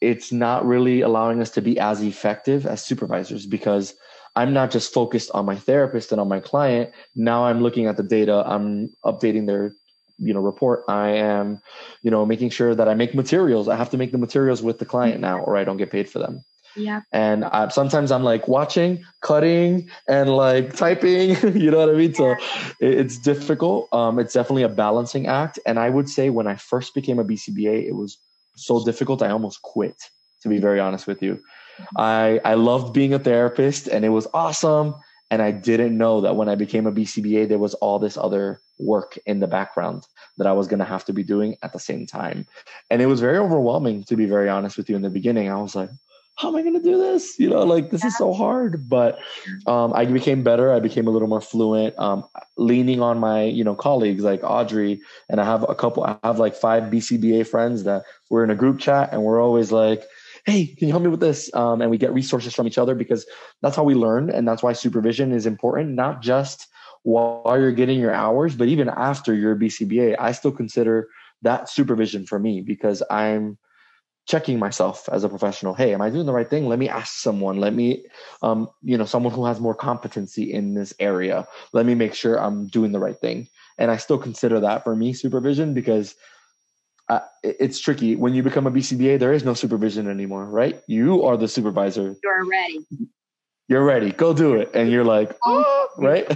it's 0.00 0.32
not 0.32 0.66
really 0.66 1.00
allowing 1.00 1.40
us 1.40 1.50
to 1.50 1.62
be 1.62 1.78
as 1.78 2.02
effective 2.02 2.66
as 2.66 2.84
supervisors 2.84 3.46
because 3.46 3.94
I'm 4.34 4.52
not 4.52 4.70
just 4.70 4.92
focused 4.92 5.30
on 5.32 5.46
my 5.46 5.56
therapist 5.56 6.12
and 6.12 6.20
on 6.20 6.28
my 6.28 6.40
client. 6.40 6.92
Now 7.14 7.46
I'm 7.46 7.62
looking 7.62 7.86
at 7.86 7.96
the 7.96 8.02
data. 8.02 8.44
I'm 8.46 8.90
updating 9.04 9.46
their, 9.46 9.72
you 10.18 10.34
know, 10.34 10.40
report. 10.40 10.84
I 10.88 11.08
am, 11.08 11.62
you 12.02 12.10
know, 12.10 12.26
making 12.26 12.50
sure 12.50 12.74
that 12.74 12.88
I 12.88 12.94
make 12.94 13.14
materials. 13.14 13.68
I 13.68 13.76
have 13.76 13.90
to 13.90 13.96
make 13.96 14.12
the 14.12 14.18
materials 14.18 14.62
with 14.62 14.78
the 14.78 14.84
client 14.84 15.20
now, 15.20 15.38
or 15.38 15.56
I 15.56 15.64
don't 15.64 15.78
get 15.78 15.90
paid 15.90 16.10
for 16.10 16.18
them. 16.18 16.44
Yeah. 16.76 17.00
And 17.10 17.46
I, 17.46 17.68
sometimes 17.68 18.12
I'm 18.12 18.22
like 18.22 18.46
watching, 18.46 19.02
cutting, 19.22 19.88
and 20.06 20.28
like 20.28 20.76
typing. 20.76 21.30
you 21.58 21.70
know 21.70 21.78
what 21.78 21.88
I 21.88 21.94
mean? 21.94 22.12
So 22.12 22.36
it's 22.78 23.18
difficult. 23.18 23.88
Um, 23.92 24.18
it's 24.18 24.34
definitely 24.34 24.64
a 24.64 24.68
balancing 24.68 25.26
act. 25.26 25.58
And 25.64 25.78
I 25.78 25.88
would 25.88 26.10
say 26.10 26.28
when 26.28 26.46
I 26.46 26.56
first 26.56 26.94
became 26.94 27.18
a 27.18 27.24
BCBA, 27.24 27.86
it 27.86 27.94
was 27.94 28.18
so 28.56 28.84
difficult 28.84 29.22
I 29.22 29.30
almost 29.30 29.62
quit, 29.62 29.96
to 30.42 30.48
be 30.48 30.58
very 30.58 30.80
honest 30.80 31.06
with 31.06 31.22
you. 31.22 31.34
Mm-hmm. 31.34 31.96
I 31.98 32.40
I 32.44 32.54
loved 32.54 32.92
being 32.92 33.14
a 33.14 33.18
therapist 33.18 33.86
and 33.86 34.04
it 34.04 34.10
was 34.10 34.26
awesome. 34.34 34.94
And 35.30 35.42
I 35.42 35.50
didn't 35.50 35.98
know 35.98 36.20
that 36.20 36.36
when 36.36 36.48
I 36.48 36.54
became 36.54 36.86
a 36.86 36.92
BCBA, 36.92 37.48
there 37.48 37.58
was 37.58 37.74
all 37.74 37.98
this 37.98 38.16
other 38.16 38.60
work 38.78 39.18
in 39.26 39.40
the 39.40 39.48
background 39.48 40.06
that 40.38 40.46
I 40.46 40.52
was 40.52 40.68
going 40.68 40.78
to 40.78 40.84
have 40.84 41.04
to 41.06 41.12
be 41.12 41.24
doing 41.24 41.56
at 41.62 41.72
the 41.72 41.80
same 41.80 42.06
time. 42.06 42.46
And 42.90 43.02
it 43.02 43.06
was 43.06 43.20
very 43.20 43.38
overwhelming, 43.38 44.04
to 44.04 44.16
be 44.16 44.26
very 44.26 44.48
honest 44.48 44.76
with 44.76 44.88
you, 44.88 44.94
in 44.94 45.02
the 45.02 45.10
beginning. 45.10 45.50
I 45.50 45.60
was 45.60 45.74
like, 45.74 45.90
how 46.36 46.48
am 46.48 46.56
I 46.56 46.62
going 46.62 46.74
to 46.74 46.82
do 46.82 46.98
this? 46.98 47.38
You 47.38 47.48
know, 47.48 47.62
like 47.62 47.90
this 47.90 48.04
is 48.04 48.16
so 48.16 48.32
hard. 48.34 48.88
But 48.88 49.18
um, 49.66 49.92
I 49.94 50.04
became 50.04 50.42
better. 50.42 50.72
I 50.72 50.80
became 50.80 51.06
a 51.06 51.10
little 51.10 51.28
more 51.28 51.40
fluent, 51.40 51.98
um, 51.98 52.24
leaning 52.58 53.00
on 53.00 53.18
my, 53.18 53.44
you 53.44 53.64
know, 53.64 53.74
colleagues 53.74 54.22
like 54.22 54.40
Audrey. 54.44 55.00
And 55.30 55.40
I 55.40 55.44
have 55.44 55.64
a 55.68 55.74
couple, 55.74 56.04
I 56.04 56.18
have 56.22 56.38
like 56.38 56.54
five 56.54 56.84
BCBA 56.84 57.46
friends 57.46 57.84
that 57.84 58.04
we're 58.28 58.44
in 58.44 58.50
a 58.50 58.54
group 58.54 58.78
chat 58.78 59.10
and 59.12 59.22
we're 59.22 59.40
always 59.40 59.72
like, 59.72 60.04
hey, 60.44 60.66
can 60.66 60.88
you 60.88 60.92
help 60.92 61.02
me 61.02 61.08
with 61.08 61.20
this? 61.20 61.52
Um, 61.54 61.80
and 61.80 61.90
we 61.90 61.98
get 61.98 62.12
resources 62.12 62.54
from 62.54 62.66
each 62.66 62.78
other 62.78 62.94
because 62.94 63.26
that's 63.62 63.74
how 63.74 63.82
we 63.82 63.94
learn. 63.94 64.30
And 64.30 64.46
that's 64.46 64.62
why 64.62 64.74
supervision 64.74 65.32
is 65.32 65.46
important, 65.46 65.94
not 65.94 66.20
just 66.20 66.68
while 67.02 67.58
you're 67.58 67.72
getting 67.72 67.98
your 67.98 68.12
hours, 68.12 68.54
but 68.54 68.68
even 68.68 68.90
after 68.90 69.32
your 69.32 69.56
BCBA. 69.56 70.16
I 70.18 70.32
still 70.32 70.52
consider 70.52 71.08
that 71.42 71.68
supervision 71.68 72.26
for 72.26 72.38
me 72.38 72.60
because 72.60 73.02
I'm 73.10 73.58
checking 74.26 74.58
myself 74.58 75.08
as 75.10 75.24
a 75.24 75.28
professional. 75.28 75.72
Hey 75.72 75.94
am 75.94 76.02
i 76.02 76.10
doing 76.10 76.26
the 76.26 76.32
right 76.32 76.48
thing? 76.48 76.68
Let 76.68 76.78
me 76.78 76.88
ask 76.88 77.14
someone. 77.14 77.58
Let 77.58 77.74
me 77.74 78.04
um, 78.42 78.68
you 78.82 78.98
know 78.98 79.04
someone 79.04 79.32
who 79.32 79.46
has 79.46 79.60
more 79.60 79.74
competency 79.74 80.52
in 80.52 80.74
this 80.74 80.92
area. 80.98 81.46
Let 81.72 81.86
me 81.86 81.94
make 81.94 82.14
sure 82.14 82.38
i'm 82.38 82.66
doing 82.66 82.92
the 82.92 82.98
right 82.98 83.18
thing. 83.18 83.48
And 83.78 83.90
i 83.90 83.96
still 83.96 84.18
consider 84.18 84.60
that 84.60 84.84
for 84.84 84.94
me 84.94 85.12
supervision 85.12 85.74
because 85.74 86.14
uh, 87.08 87.20
it's 87.44 87.78
tricky. 87.78 88.16
When 88.16 88.34
you 88.34 88.42
become 88.42 88.66
a 88.66 88.70
bcba 88.70 89.18
there 89.18 89.32
is 89.32 89.44
no 89.44 89.54
supervision 89.54 90.10
anymore 90.10 90.44
right? 90.44 90.82
You 90.86 91.24
are 91.24 91.36
the 91.36 91.48
supervisor. 91.48 92.16
You're 92.22 92.46
ready. 92.46 92.86
You're 93.68 93.84
ready. 93.84 94.12
Go 94.12 94.32
do 94.32 94.54
it. 94.54 94.70
And 94.74 94.90
you're 94.90 95.04
like 95.04 95.36
oh, 95.44 95.88
right? 95.98 96.26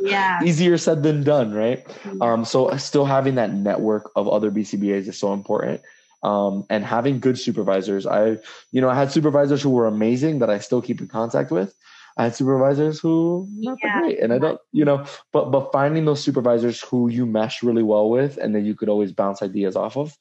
yeah. 0.00 0.42
Easier 0.44 0.78
said 0.78 1.04
than 1.04 1.22
done 1.22 1.54
right? 1.54 1.86
Um 2.20 2.44
so 2.44 2.76
still 2.76 3.04
having 3.04 3.36
that 3.36 3.52
network 3.52 4.10
of 4.16 4.28
other 4.28 4.50
bcbas 4.50 5.06
is 5.06 5.16
so 5.16 5.32
important 5.32 5.80
um, 6.26 6.64
and 6.68 6.84
having 6.84 7.20
good 7.20 7.38
supervisors. 7.38 8.04
I, 8.04 8.38
you 8.72 8.80
know, 8.80 8.90
I 8.90 8.96
had 8.96 9.12
supervisors 9.12 9.62
who 9.62 9.70
were 9.70 9.86
amazing 9.86 10.40
that 10.40 10.50
I 10.50 10.58
still 10.58 10.82
keep 10.82 11.00
in 11.00 11.06
contact 11.06 11.52
with. 11.52 11.72
I 12.18 12.24
had 12.24 12.34
supervisors 12.34 12.98
who 12.98 13.46
not 13.52 13.78
yeah. 13.82 14.00
great, 14.00 14.18
and 14.18 14.32
I 14.32 14.38
don't, 14.38 14.60
you 14.72 14.84
know, 14.84 15.04
but 15.32 15.52
but 15.52 15.70
finding 15.70 16.04
those 16.04 16.24
supervisors 16.24 16.80
who 16.80 17.08
you 17.08 17.26
mesh 17.26 17.62
really 17.62 17.84
well 17.84 18.10
with, 18.10 18.38
and 18.38 18.54
then 18.54 18.64
you 18.64 18.74
could 18.74 18.88
always 18.88 19.12
bounce 19.12 19.40
ideas 19.40 19.76
off 19.76 19.96
of, 19.96 20.16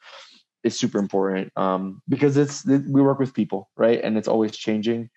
is 0.64 0.78
super 0.78 1.00
important. 1.00 1.52
Um, 1.58 2.04
because 2.08 2.38
it's 2.38 2.68
it, 2.68 2.84
we 2.88 3.02
work 3.02 3.18
with 3.18 3.34
people, 3.34 3.70
right, 3.76 4.00
and 4.04 4.18
it's 4.18 4.28
always 4.28 4.56
changing. 4.56 5.10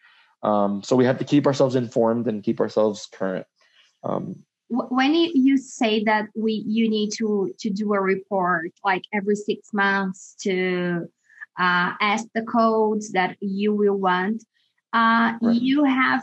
Um, 0.43 0.83
so 0.83 0.97
we 0.97 1.05
have 1.05 1.19
to 1.19 1.25
keep 1.25 1.47
ourselves 1.47 1.75
informed 1.75 2.29
and 2.29 2.45
keep 2.45 2.61
ourselves 2.61 3.09
current. 3.13 3.47
Um, 4.05 4.45
when 4.71 5.15
you 5.15 5.57
say 5.57 6.05
that 6.05 6.29
we 6.37 6.65
you 6.67 6.89
need 6.89 7.11
to 7.11 7.55
to 7.59 7.71
do 7.71 7.95
a 7.95 8.01
report 8.01 8.71
like 8.85 9.05
every 9.13 9.37
six 9.37 9.73
months 9.73 10.37
to 10.41 11.09
uh, 11.59 11.93
ask 12.01 12.27
the 12.35 12.43
codes 12.43 13.13
that 13.13 13.37
you 13.41 13.75
will 13.75 13.97
want 13.97 14.43
uh, 14.93 15.35
right. 15.43 15.61
you 15.61 15.85
have 15.85 16.23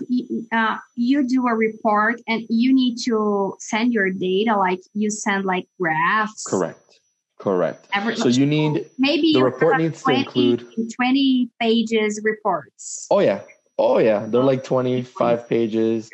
uh, 0.52 0.78
you 0.96 1.28
do 1.28 1.48
a 1.48 1.54
report 1.54 2.20
and 2.28 2.44
you 2.50 2.74
need 2.74 2.98
to 2.98 3.56
send 3.60 3.94
your 3.94 4.10
data 4.10 4.58
like 4.58 4.82
you 4.94 5.12
send 5.12 5.46
like 5.46 5.68
graphs. 5.80 6.44
Correct. 6.46 7.00
Correct. 7.38 7.88
Every, 7.94 8.16
so 8.16 8.28
you 8.28 8.46
need 8.46 8.90
maybe 8.98 9.34
the 9.34 9.44
report 9.44 9.78
needs 9.78 10.02
20, 10.02 10.24
to 10.24 10.66
include 10.66 10.92
20 10.96 11.50
pages 11.62 12.22
reports. 12.24 13.06
Oh 13.12 13.20
yeah. 13.20 13.42
Oh 13.78 14.00
yeah. 14.00 14.26
They're 14.26 14.42
like 14.42 14.64
25 14.64 15.48
pages 15.48 16.10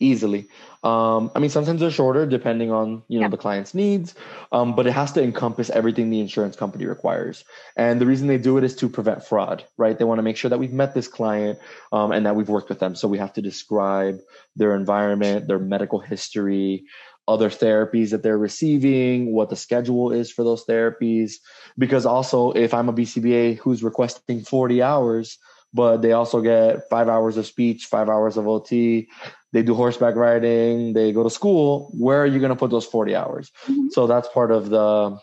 easily 0.00 0.48
um, 0.82 1.30
I 1.34 1.40
mean, 1.40 1.50
sometimes 1.50 1.80
they're 1.80 1.90
shorter 1.90 2.24
depending 2.24 2.70
on 2.70 3.02
you 3.08 3.20
know 3.20 3.28
the 3.28 3.36
client's 3.36 3.74
needs, 3.74 4.14
um, 4.50 4.74
but 4.74 4.86
it 4.86 4.92
has 4.92 5.12
to 5.12 5.22
encompass 5.22 5.68
everything 5.68 6.08
the 6.08 6.20
insurance 6.20 6.56
company 6.56 6.86
requires. 6.86 7.44
And 7.76 8.00
the 8.00 8.06
reason 8.06 8.28
they 8.28 8.38
do 8.38 8.56
it 8.56 8.64
is 8.64 8.74
to 8.76 8.88
prevent 8.88 9.24
fraud, 9.24 9.64
right? 9.76 9.98
They 9.98 10.06
want 10.06 10.18
to 10.18 10.22
make 10.22 10.38
sure 10.38 10.48
that 10.48 10.58
we've 10.58 10.72
met 10.72 10.94
this 10.94 11.06
client 11.06 11.58
um, 11.92 12.12
and 12.12 12.24
that 12.24 12.34
we've 12.34 12.48
worked 12.48 12.70
with 12.70 12.78
them. 12.78 12.94
So 12.94 13.08
we 13.08 13.18
have 13.18 13.34
to 13.34 13.42
describe 13.42 14.20
their 14.56 14.74
environment, 14.74 15.48
their 15.48 15.58
medical 15.58 15.98
history, 15.98 16.84
other 17.28 17.50
therapies 17.50 18.10
that 18.10 18.22
they're 18.22 18.38
receiving, 18.38 19.34
what 19.34 19.50
the 19.50 19.56
schedule 19.56 20.12
is 20.12 20.32
for 20.32 20.44
those 20.44 20.64
therapies. 20.64 21.34
Because 21.76 22.06
also, 22.06 22.52
if 22.52 22.72
I'm 22.72 22.88
a 22.88 22.94
BCBA 22.94 23.58
who's 23.58 23.82
requesting 23.82 24.40
40 24.40 24.82
hours, 24.82 25.36
but 25.72 25.98
they 25.98 26.12
also 26.12 26.40
get 26.40 26.88
five 26.88 27.08
hours 27.08 27.36
of 27.36 27.46
speech, 27.46 27.86
five 27.86 28.08
hours 28.08 28.36
of 28.36 28.48
OT, 28.48 29.08
they 29.52 29.62
do 29.62 29.74
horseback 29.74 30.14
riding, 30.14 30.92
they 30.92 31.12
go 31.12 31.22
to 31.22 31.30
school, 31.30 31.90
where 31.98 32.22
are 32.22 32.26
you 32.26 32.38
going 32.38 32.50
to 32.50 32.56
put 32.56 32.70
those 32.70 32.86
40 32.86 33.16
hours? 33.16 33.50
Mm-hmm. 33.66 33.88
So 33.90 34.06
that's 34.06 34.28
part 34.28 34.52
of 34.52 34.70
the 34.70 35.18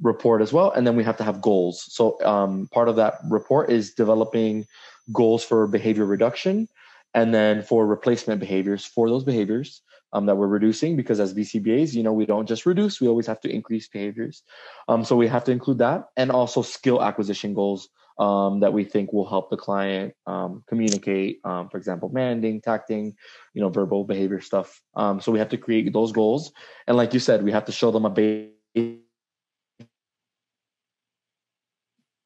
report 0.00 0.42
as 0.42 0.52
well. 0.52 0.70
And 0.70 0.86
then 0.86 0.96
we 0.96 1.04
have 1.04 1.16
to 1.16 1.24
have 1.24 1.40
goals. 1.40 1.84
So 1.88 2.22
um, 2.24 2.68
part 2.72 2.88
of 2.88 2.96
that 2.96 3.14
report 3.28 3.70
is 3.70 3.94
developing 3.94 4.64
goals 5.12 5.44
for 5.44 5.66
behavior 5.66 6.04
reduction 6.04 6.68
and 7.14 7.34
then 7.34 7.62
for 7.62 7.86
replacement 7.86 8.40
behaviors 8.40 8.84
for 8.84 9.08
those 9.08 9.24
behaviors 9.24 9.82
um, 10.12 10.26
that 10.26 10.36
we're 10.36 10.46
reducing 10.46 10.96
because 10.96 11.20
as 11.20 11.34
BCBAs, 11.34 11.94
you 11.94 12.02
know, 12.02 12.12
we 12.12 12.26
don't 12.26 12.46
just 12.46 12.66
reduce, 12.66 13.00
we 13.00 13.08
always 13.08 13.26
have 13.26 13.40
to 13.40 13.50
increase 13.50 13.88
behaviors. 13.88 14.42
Um, 14.86 15.04
so 15.04 15.16
we 15.16 15.26
have 15.26 15.44
to 15.44 15.52
include 15.52 15.78
that 15.78 16.08
and 16.16 16.30
also 16.30 16.62
skill 16.62 17.02
acquisition 17.02 17.54
goals 17.54 17.88
um, 18.18 18.60
that 18.60 18.72
we 18.72 18.84
think 18.84 19.12
will 19.12 19.28
help 19.28 19.50
the 19.50 19.56
client 19.56 20.14
um, 20.26 20.64
communicate, 20.68 21.40
um, 21.44 21.68
for 21.68 21.76
example, 21.76 22.08
manding, 22.08 22.60
tacting, 22.60 23.14
you 23.54 23.62
know, 23.62 23.68
verbal 23.68 24.04
behavior 24.04 24.40
stuff. 24.40 24.80
Um, 24.96 25.20
so 25.20 25.30
we 25.30 25.38
have 25.38 25.50
to 25.50 25.56
create 25.56 25.92
those 25.92 26.12
goals. 26.12 26.52
And 26.86 26.96
like 26.96 27.14
you 27.14 27.20
said, 27.20 27.44
we 27.44 27.52
have 27.52 27.66
to 27.66 27.72
show 27.72 27.90
them 27.90 28.04
a 28.04 28.10
base 28.10 28.50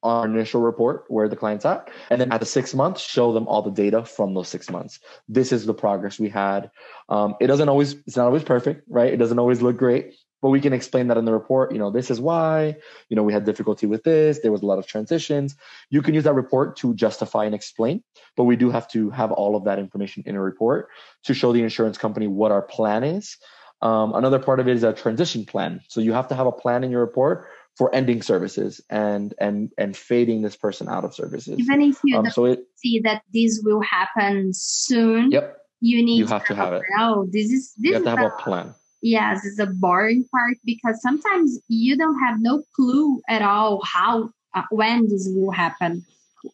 our 0.03 0.27
initial 0.27 0.61
report 0.61 1.05
where 1.09 1.29
the 1.29 1.37
client's 1.37 1.65
at 1.65 1.89
and 2.11 2.21
then 2.21 2.33
at 2.33 2.41
the 2.41 2.47
six 2.47 2.75
months 2.75 3.01
show 3.01 3.33
them 3.33 3.47
all 3.47 3.63
the 3.63 3.71
data 3.71 4.05
from 4.05 4.35
those 4.35 4.49
six 4.49 4.69
months 4.69 4.99
this 5.29 5.53
is 5.53 5.65
the 5.65 5.75
progress 5.75 6.19
we 6.19 6.29
had 6.29 6.71
um, 7.09 7.35
it 7.41 7.47
doesn't 7.47 7.69
always 7.69 7.95
it's 8.07 8.17
not 8.17 8.27
always 8.27 8.43
perfect 8.43 8.83
right 8.89 9.13
it 9.13 9.19
doesn't 9.19 9.39
always 9.39 9.63
look 9.63 9.77
great 9.77 10.15
but 10.43 10.51
we 10.51 10.61
can 10.61 10.73
explain 10.73 11.07
that 11.09 11.17
in 11.17 11.25
the 11.25 11.33
report 11.33 11.73
you 11.73 11.79
know 11.79 11.91
this 11.91 12.11
is 12.11 12.21
why 12.21 12.77
you 13.09 13.17
know 13.17 13.23
we 13.23 13.33
had 13.33 13.45
difficulty 13.45 13.87
with 13.87 14.03
this 14.05 14.41
there 14.41 14.53
was 14.53 14.63
a 14.63 14.67
lot 14.67 14.79
of 14.79 14.87
transitions. 14.87 15.57
You 15.91 16.03
can 16.03 16.15
use 16.15 16.25
that 16.25 16.35
report 16.35 16.77
to 16.79 16.95
justify 16.95 17.45
and 17.45 17.55
explain 17.55 18.03
but 18.37 18.45
we 18.45 18.57
do 18.57 18.71
have 18.71 18.89
to 18.89 19.11
have 19.11 19.33
all 19.33 19.57
of 19.57 19.65
that 19.65 19.79
information 19.79 20.23
in 20.27 20.37
a 20.37 20.41
report 20.41 20.89
to 21.25 21.35
show 21.35 21.53
the 21.53 21.63
insurance 21.63 21.99
company 21.99 22.27
what 22.27 22.53
our 22.53 22.63
plan 22.63 23.05
is. 23.05 23.37
Um, 23.81 24.15
another 24.15 24.39
part 24.39 24.61
of 24.61 24.69
it 24.69 24.77
is 24.77 24.85
a 24.85 24.93
transition 24.93 25.45
plan. 25.45 25.81
So 25.89 26.01
you 26.01 26.13
have 26.13 26.29
to 26.29 26.35
have 26.35 26.47
a 26.47 26.53
plan 26.53 26.85
in 26.85 26.91
your 26.91 27.01
report 27.01 27.49
for 27.77 27.93
ending 27.95 28.23
services 28.23 28.81
and 28.91 29.35
and 29.39 29.71
and 29.79 29.97
fading 29.97 30.43
this 30.43 30.57
person 30.57 30.89
out 30.89 31.05
of 31.05 31.15
services. 31.15 31.59
Even 31.59 31.83
if 31.83 31.99
you 32.05 32.17
um, 32.17 32.31
so 32.31 32.45
it, 32.45 32.61
see 32.77 33.01
that 33.01 33.23
this 33.33 33.61
will 33.65 33.81
happen 33.81 34.53
soon 34.53 35.31
yep. 35.31 35.59
you 35.81 36.05
need 36.05 36.19
you 36.19 36.27
have 36.27 36.45
to 36.45 36.55
have 36.55 36.75
it. 36.75 36.83
Oh, 36.99 37.27
this 37.31 37.51
is 37.51 37.75
this 37.79 37.91
You 37.91 37.93
have 37.95 38.03
is 38.03 38.07
to 38.07 38.11
have 38.11 38.19
the- 38.19 38.37
a 38.37 38.39
plan. 38.39 38.75
Yes 39.03 39.45
it's 39.45 39.59
a 39.59 39.67
boring 39.67 40.25
part 40.31 40.57
because 40.65 41.01
sometimes 41.03 41.59
you 41.69 41.97
don't 41.97 42.19
have 42.21 42.41
no 42.41 42.63
clue 42.75 43.21
at 43.29 43.43
all 43.43 43.81
how 43.85 44.31
uh, 44.55 44.63
when 44.71 45.09
this 45.09 45.29
will 45.35 45.51
happen 45.51 46.05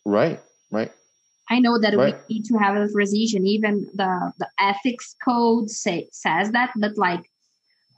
Right. 0.05 0.41
Right. 0.71 0.93
i 1.51 1.59
know 1.61 1.79
that 1.79 1.97
Right. 1.97 2.17
we 2.29 2.35
need 2.35 2.45
to 2.47 2.57
have 2.59 2.77
authorization 2.77 3.47
even 3.47 3.87
the 3.95 4.33
the 4.39 4.49
ethics 4.59 5.15
code 5.25 5.71
say, 5.71 6.09
says 6.13 6.51
that 6.53 6.73
but 6.77 6.97
like 6.99 7.25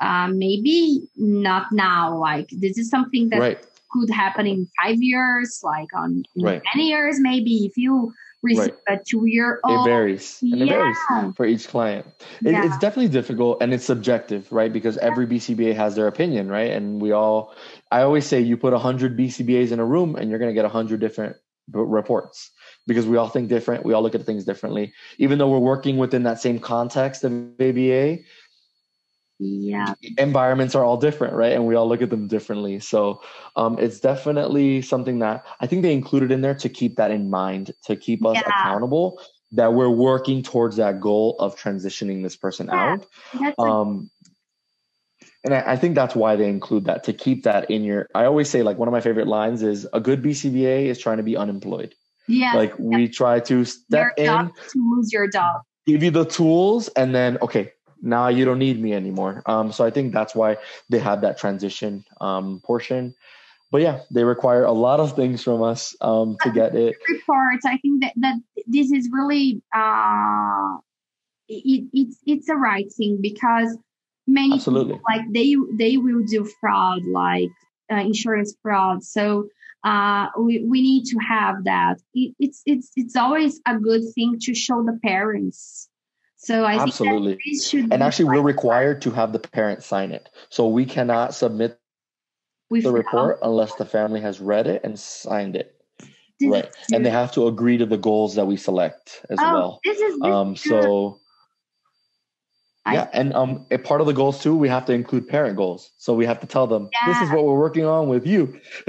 uh, 0.01 0.29
maybe 0.29 1.03
not 1.17 1.67
now 1.73 2.17
like 2.17 2.49
this 2.51 2.79
is 2.79 2.89
something 2.91 3.29
that 3.31 3.39
Right. 3.41 3.59
could 3.93 4.11
happen 4.11 4.47
in 4.47 4.69
five 4.83 4.99
years 5.01 5.61
like 5.63 5.89
on 5.95 6.25
Right. 6.37 6.63
10 6.75 6.83
years 6.87 7.21
maybe 7.21 7.67
if 7.67 7.77
you 7.77 8.13
receive 8.43 8.75
a 8.89 8.99
two 9.07 9.27
year 9.27 9.61
It 9.65 9.85
varies. 9.85 10.39
And 10.43 10.63
it 10.63 10.69
varies 10.69 10.97
yeah. 11.11 11.33
for 11.33 11.47
each 11.47 11.69
client. 11.69 12.07
It, 12.45 12.53
Yeah. 12.53 12.67
It's 12.67 12.79
definitely 12.79 13.09
difficult 13.09 13.63
and 13.63 13.73
it's 13.73 13.85
subjective, 13.85 14.51
right? 14.51 14.73
Because 14.73 14.97
every 14.99 15.27
BCBA 15.27 15.75
has 15.75 15.95
their 15.95 16.07
opinion, 16.07 16.49
right? 16.49 16.71
And 16.71 17.01
we 17.01 17.13
all, 17.13 17.55
I 17.91 18.03
always 18.03 18.27
say 18.27 18.41
you 18.41 18.57
put 18.57 18.73
100 18.73 19.19
BCBAs 19.19 19.73
in 19.73 19.81
a 19.81 19.85
room 19.85 20.17
and 20.17 20.31
you're 20.31 20.39
going 20.39 20.51
to 20.51 20.55
get 20.55 20.65
100 20.65 21.01
different 21.01 21.37
reports 21.73 22.51
because 22.87 23.07
we 23.07 23.17
all 23.17 23.29
think 23.29 23.49
different. 23.49 23.85
We 23.85 23.93
all 23.93 24.03
look 24.03 24.15
at 24.15 24.25
things 24.25 24.45
differently. 24.45 24.93
Even 25.19 25.39
though 25.39 25.49
we're 25.49 25.59
working 25.59 25.97
within 25.97 26.25
that 26.25 26.41
same 26.41 26.59
context 26.59 27.25
of 27.25 27.33
ABA, 27.61 28.19
yeah 29.41 29.95
environments 30.19 30.75
are 30.75 30.85
all 30.85 30.99
different, 30.99 31.35
right? 31.35 31.53
And 31.53 31.67
we 31.67 31.75
all 31.75 31.89
look 31.89 32.03
at 32.03 32.11
them 32.11 32.29
differently. 32.29 32.81
So 32.81 33.23
um, 33.57 33.79
it's 33.79 34.01
definitely 34.01 34.83
something 34.83 35.21
that 35.21 35.45
I 35.61 35.67
think 35.67 35.83
they 35.83 35.95
included 35.95 36.31
in 36.31 36.43
there 36.43 36.55
to 36.57 36.69
keep 36.69 36.97
that 36.97 37.11
in 37.11 37.31
mind, 37.31 37.73
to 37.85 37.97
keep 37.97 38.25
us 38.27 38.37
Yeah. 38.37 38.49
accountable 38.49 39.21
that 39.53 39.73
we're 39.73 39.89
working 39.89 40.43
towards 40.43 40.77
that 40.77 41.01
goal 41.01 41.37
of 41.39 41.57
transitioning 41.57 42.23
this 42.23 42.37
person 42.37 42.69
Yeah. 42.69 42.99
out. 43.35 43.59
Um, 43.59 44.11
and 45.45 45.55
I, 45.55 45.73
I 45.73 45.77
think 45.77 45.95
that's 45.95 46.15
why 46.15 46.37
they 46.37 46.49
include 46.49 46.85
that 46.85 47.05
to 47.05 47.13
keep 47.13 47.45
that 47.45 47.71
in 47.71 47.83
your. 47.83 48.09
I 48.15 48.27
always 48.27 48.49
say 48.51 48.63
like 48.63 48.79
one 48.79 48.89
of 48.89 48.93
my 48.93 49.01
favorite 49.01 49.27
lines 49.27 49.63
is 49.63 49.87
a 49.93 50.01
good 50.01 50.23
BCBA 50.23 50.87
is 50.87 50.99
trying 50.99 51.17
to 51.17 51.23
be 51.23 51.37
unemployed. 51.37 51.95
yeah 52.29 52.55
Like 52.55 52.79
we 52.79 53.09
try 53.09 53.41
to 53.41 53.57
your 53.57 53.65
step 53.65 54.13
in, 54.19 54.27
job 54.27 54.51
to 54.73 54.97
lose 54.97 55.13
your 55.13 55.29
job 55.29 55.63
give 55.87 56.03
you 56.03 56.11
the 56.11 56.25
tools, 56.25 56.89
and 56.89 57.15
then 57.15 57.39
okay, 57.43 57.73
now 58.03 58.29
you 58.29 58.45
don't 58.45 58.59
need 58.59 58.81
me 58.81 58.93
anymore. 58.93 59.43
Um, 59.47 59.73
so 59.73 59.85
I 59.85 59.91
think 59.91 60.13
that's 60.13 60.35
why 60.35 60.59
they 60.89 60.99
have 60.99 61.21
that 61.23 61.39
transition 61.39 62.05
um, 62.21 62.61
portion. 62.65 63.15
But 63.71 63.83
yeah, 63.83 64.01
they 64.11 64.25
require 64.25 64.65
a 64.65 64.73
lot 64.73 64.99
of 64.99 65.15
things 65.15 65.45
from 65.45 65.63
us 65.63 65.95
um, 66.01 66.37
to 66.43 66.51
get 66.51 66.75
it. 66.75 66.97
reports 67.09 67.65
i 67.65 67.77
think 67.79 68.03
that, 68.03 68.13
that 68.17 68.37
this 68.67 68.91
is 68.91 69.09
really 69.13 69.63
uh 69.75 70.77
it, 71.49 71.89
it's 71.93 72.19
it's 72.27 72.49
a 72.49 72.55
right 72.55 72.93
thing 72.97 73.19
because 73.21 73.77
many 74.27 74.55
Absolutely. 74.55 74.95
people, 74.95 75.05
like 75.09 75.23
they 75.33 75.57
they 75.77 75.97
will 75.97 76.23
do 76.25 76.49
fraud 76.61 77.03
like 77.05 77.51
uh, 77.93 77.97
insurance 77.97 78.55
fraud 78.63 79.03
so 79.03 79.49
uh 79.85 80.29
we, 80.39 80.65
we 80.65 80.81
need 80.83 81.05
to 81.05 81.19
have 81.19 81.65
that 81.65 81.97
it, 82.15 82.35
it's 82.39 82.63
it's 82.67 82.93
it's 82.97 83.17
always 83.17 83.61
a 83.67 83.77
good 83.79 84.03
thing 84.15 84.39
to 84.41 84.55
show 84.55 84.83
the 84.85 84.99
parents 85.03 85.90
so 86.43 86.65
i 86.65 86.77
Absolutely. 86.79 87.37
think 87.37 87.45
that 87.45 87.63
should 87.63 87.93
And 87.93 88.03
actually, 88.03 88.25
we're 88.27 88.41
required 88.41 89.03
to 89.03 89.11
have 89.11 89.33
the 89.33 89.39
parent 89.39 89.83
sign 89.83 90.11
it. 90.11 90.31
So 90.49 90.69
we 90.69 90.87
cannot 90.87 91.35
submit 91.35 91.79
with 92.71 92.85
the 92.85 92.93
report 92.93 93.39
unless 93.43 93.75
the 93.75 93.85
family 93.85 94.21
has 94.23 94.41
read 94.41 94.67
it 94.67 94.83
and 94.83 94.99
signed 94.99 95.55
it. 95.57 95.75
right. 96.43 96.71
And 96.93 97.05
they 97.05 97.11
have 97.11 97.33
to 97.33 97.47
agree 97.47 97.77
to 97.79 97.85
the 97.87 97.99
goals 97.99 98.37
that 98.37 98.47
we 98.47 98.57
select 98.57 99.25
as 99.29 99.39
oh, 99.41 99.53
well. 99.53 99.81
this 99.85 99.99
is 99.99 100.19
this 100.19 100.27
Um, 100.33 100.57
so 100.57 101.21
I- 102.87 102.95
yeah, 102.95 103.11
and 103.13 103.35
um, 103.35 103.67
a 103.71 103.77
part 103.77 104.01
of 104.01 104.07
the 104.07 104.15
goals 104.15 104.43
too, 104.43 104.57
we 104.57 104.69
have 104.71 104.87
to 104.87 104.95
include 104.95 105.29
parent 105.29 105.57
goals. 105.57 105.91
So 105.99 106.15
we 106.15 106.25
have 106.25 106.41
to 106.41 106.47
tell 106.47 106.67
them 106.67 106.89
this 107.07 107.21
is 107.21 107.31
what 107.31 107.45
we're 107.45 107.59
working 107.59 107.85
on 107.85 108.09
with 108.09 108.27
you. 108.27 108.59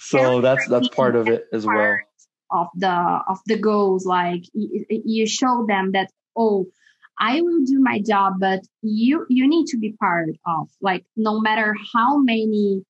so 0.00 0.40
that's 0.40 0.66
that's 0.66 0.88
part 0.88 1.14
of 1.14 1.28
it 1.28 1.46
as 1.52 1.64
well. 1.64 1.96
of 2.50 2.66
the 2.74 2.90
of 3.28 3.38
the 3.46 3.56
goals 3.56 4.04
like 4.04 4.42
you 4.52 5.26
show 5.26 5.64
them 5.68 5.92
that 5.92 6.10
oh 6.36 6.66
i 7.18 7.40
will 7.40 7.62
do 7.64 7.78
my 7.80 8.00
job 8.00 8.34
but 8.40 8.60
you 8.82 9.26
you 9.28 9.48
need 9.48 9.66
to 9.66 9.78
be 9.78 9.92
part 10.00 10.28
of 10.46 10.68
like 10.80 11.04
no 11.16 11.40
matter 11.40 11.74
how 11.94 12.18
many 12.18 12.82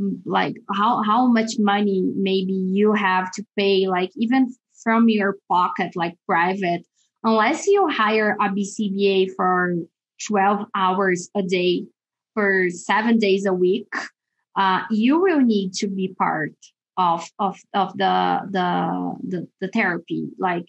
mm, 0.00 0.18
like 0.24 0.56
how 0.74 1.02
how 1.02 1.26
much 1.26 1.52
money 1.58 2.04
maybe 2.16 2.52
you 2.52 2.92
have 2.92 3.30
to 3.32 3.44
pay 3.58 3.86
like 3.86 4.10
even 4.16 4.54
from 4.82 5.08
your 5.08 5.36
pocket 5.48 5.96
like 5.96 6.14
private 6.26 6.82
unless 7.24 7.66
you 7.66 7.88
hire 7.88 8.36
a 8.40 8.48
bcba 8.48 9.28
for 9.36 9.74
12 10.26 10.66
hours 10.74 11.28
a 11.36 11.42
day 11.42 11.84
for 12.34 12.68
seven 12.70 13.18
days 13.18 13.46
a 13.46 13.52
week 13.52 13.88
uh, 14.56 14.82
you 14.90 15.20
will 15.20 15.40
need 15.40 15.72
to 15.74 15.86
be 15.86 16.14
part 16.18 16.54
of 16.96 17.28
of 17.38 17.58
of 17.74 17.96
the 17.96 18.40
the 18.50 19.16
the, 19.28 19.48
the 19.60 19.68
therapy. 19.68 20.28
Like 20.38 20.68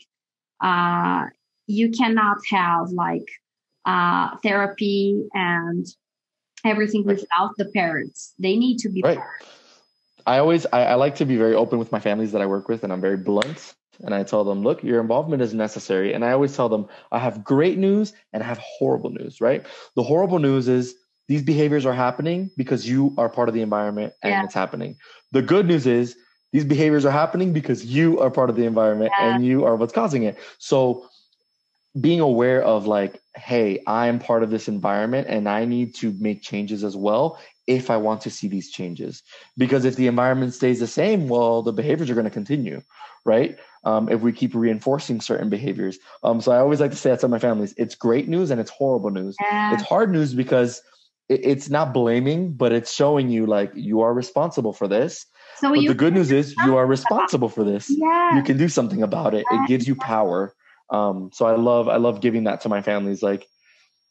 uh 0.62 1.26
you 1.68 1.92
cannot 1.92 2.38
have 2.50 2.90
like 2.90 3.28
uh 3.86 4.36
therapy 4.44 5.24
and 5.34 5.86
everything 6.66 7.04
without 7.06 7.52
the 7.58 7.66
parents 7.66 8.34
they 8.40 8.56
need 8.56 8.78
to 8.80 8.90
be 8.90 9.02
Right. 9.02 9.20
I 10.26 10.40
always 10.40 10.66
I, 10.74 10.84
I 10.84 10.96
like 10.96 11.16
to 11.16 11.26
be 11.26 11.38
very 11.38 11.56
open 11.56 11.80
with 11.80 11.92
my 11.92 12.00
families 12.00 12.34
that 12.34 12.42
I 12.42 12.46
work 12.46 12.68
with, 12.68 12.84
and 12.84 12.92
I'm 12.92 13.00
very 13.00 13.16
blunt. 13.16 13.74
And 14.04 14.14
I 14.14 14.24
tell 14.24 14.44
them, 14.44 14.62
look, 14.62 14.84
your 14.84 15.00
involvement 15.02 15.42
is 15.42 15.54
necessary. 15.54 16.14
And 16.14 16.24
I 16.24 16.32
always 16.32 16.56
tell 16.56 16.70
them, 16.70 16.88
I 17.12 17.18
have 17.18 17.44
great 17.44 17.78
news 17.80 18.14
and 18.32 18.44
I 18.44 18.46
have 18.46 18.60
horrible 18.60 19.10
news, 19.10 19.42
right? 19.42 19.66
The 19.96 20.04
horrible 20.04 20.38
news 20.38 20.68
is 20.68 20.96
these 21.28 21.42
behaviors 21.42 21.86
are 21.86 21.94
happening 21.94 22.52
because 22.58 22.88
you 22.88 23.16
are 23.18 23.28
part 23.28 23.50
of 23.50 23.56
the 23.56 23.62
environment 23.62 24.14
and 24.22 24.34
Yeah. 24.34 24.44
it's 24.44 24.54
happening. 24.54 24.98
The 25.32 25.42
good 25.42 25.66
news 25.66 25.88
is 25.88 26.16
these 26.54 26.64
behaviors 26.64 27.06
are 27.06 27.12
happening 27.12 27.54
because 27.54 27.86
you 27.86 28.20
are 28.20 28.30
part 28.30 28.52
of 28.52 28.56
the 28.56 28.66
environment 28.66 29.14
Yeah. 29.20 29.34
and 29.36 29.46
you 29.46 29.66
are 29.66 29.76
what's 29.76 29.94
causing 29.94 30.24
it. 30.24 30.38
So 30.60 31.10
being 32.00 32.20
aware 32.20 32.62
of 32.62 32.86
like, 32.86 33.22
hey, 33.36 33.82
I 33.88 34.08
am 34.08 34.20
part 34.20 34.44
of 34.44 34.50
this 34.50 34.68
environment 34.68 35.28
and 35.30 35.48
I 35.48 35.66
need 35.66 35.96
to 35.96 36.14
make 36.20 36.42
changes 36.42 36.84
as 36.84 36.96
well 36.96 37.40
if 37.66 37.90
I 37.90 37.98
want 37.98 38.22
to 38.22 38.30
see 38.30 38.48
these 38.48 38.70
changes. 38.72 39.24
Because 39.58 39.86
if 39.86 39.96
the 39.96 40.08
environment 40.08 40.54
stays 40.54 40.80
the 40.80 40.88
same, 40.88 41.28
well, 41.28 41.62
the 41.62 41.74
behaviors 41.74 42.10
are 42.10 42.14
going 42.14 42.26
to 42.26 42.32
continue, 42.32 42.82
right? 43.26 43.58
Um, 43.84 44.10
if 44.10 44.22
we 44.22 44.34
keep 44.34 44.54
reinforcing 44.54 45.22
certain 45.22 45.50
behaviors. 45.50 45.98
Um, 46.24 46.42
so 46.42 46.52
I 46.52 46.60
always 46.60 46.80
like 46.82 46.92
to 46.92 46.98
say 46.98 47.10
that 47.12 47.22
to 47.22 47.28
my 47.28 47.40
families 47.40 47.74
it's 47.78 47.96
great 47.96 48.28
news 48.28 48.52
and 48.52 48.60
it's 48.60 48.72
horrible 48.72 49.12
news. 49.12 49.38
yeah 49.40 49.74
It's 49.74 49.84
hard 49.84 50.12
news 50.12 50.34
because 50.34 50.82
it, 51.30 51.42
it's 51.44 51.70
not 51.70 51.94
blaming, 51.94 52.54
but 52.54 52.74
it's 52.74 52.92
showing 52.94 53.30
you 53.30 53.46
like 53.46 53.72
you 53.76 54.02
are 54.02 54.14
responsible 54.14 54.74
for 54.74 54.88
this. 54.88 55.26
so 55.56 55.74
But 55.74 55.88
the 55.88 55.94
good 55.94 56.14
news 56.14 56.32
is 56.32 56.58
you 56.58 56.76
are 56.76 56.86
responsible 56.86 57.50
for 57.50 57.64
this 57.64 57.90
yeah 57.90 58.36
you 58.36 58.44
can 58.44 58.58
do 58.58 58.68
something 58.68 59.02
about 59.02 59.34
it 59.34 59.48
it 59.50 59.68
gives 59.68 59.88
you 59.88 59.96
power 59.96 60.54
um 60.90 61.30
so 61.34 61.46
i 61.46 61.56
love 61.56 61.88
i 61.88 61.98
love 61.98 62.22
giving 62.22 62.46
that 62.46 62.62
to 62.62 62.70
my 62.70 62.82
families 62.82 63.22
like 63.22 63.48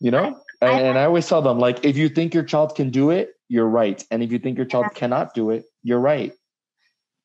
you 0.01 0.11
know 0.11 0.41
I- 0.63 0.67
and, 0.67 0.87
and 0.89 0.99
i 0.99 1.05
always 1.05 1.29
tell 1.29 1.43
them 1.43 1.59
like 1.59 1.85
if 1.85 1.97
you 1.97 2.09
think 2.09 2.35
your 2.35 2.45
child 2.45 2.75
can 2.75 2.91
do 2.91 3.11
it 3.11 3.35
you're 3.49 3.69
right 3.69 4.03
and 4.11 4.23
if 4.23 4.33
you 4.33 4.39
think 4.39 4.57
your 4.57 4.67
child 4.67 4.87
cannot 4.95 5.35
do 5.35 5.51
it 5.51 5.65
you're 5.83 6.01
right 6.01 6.33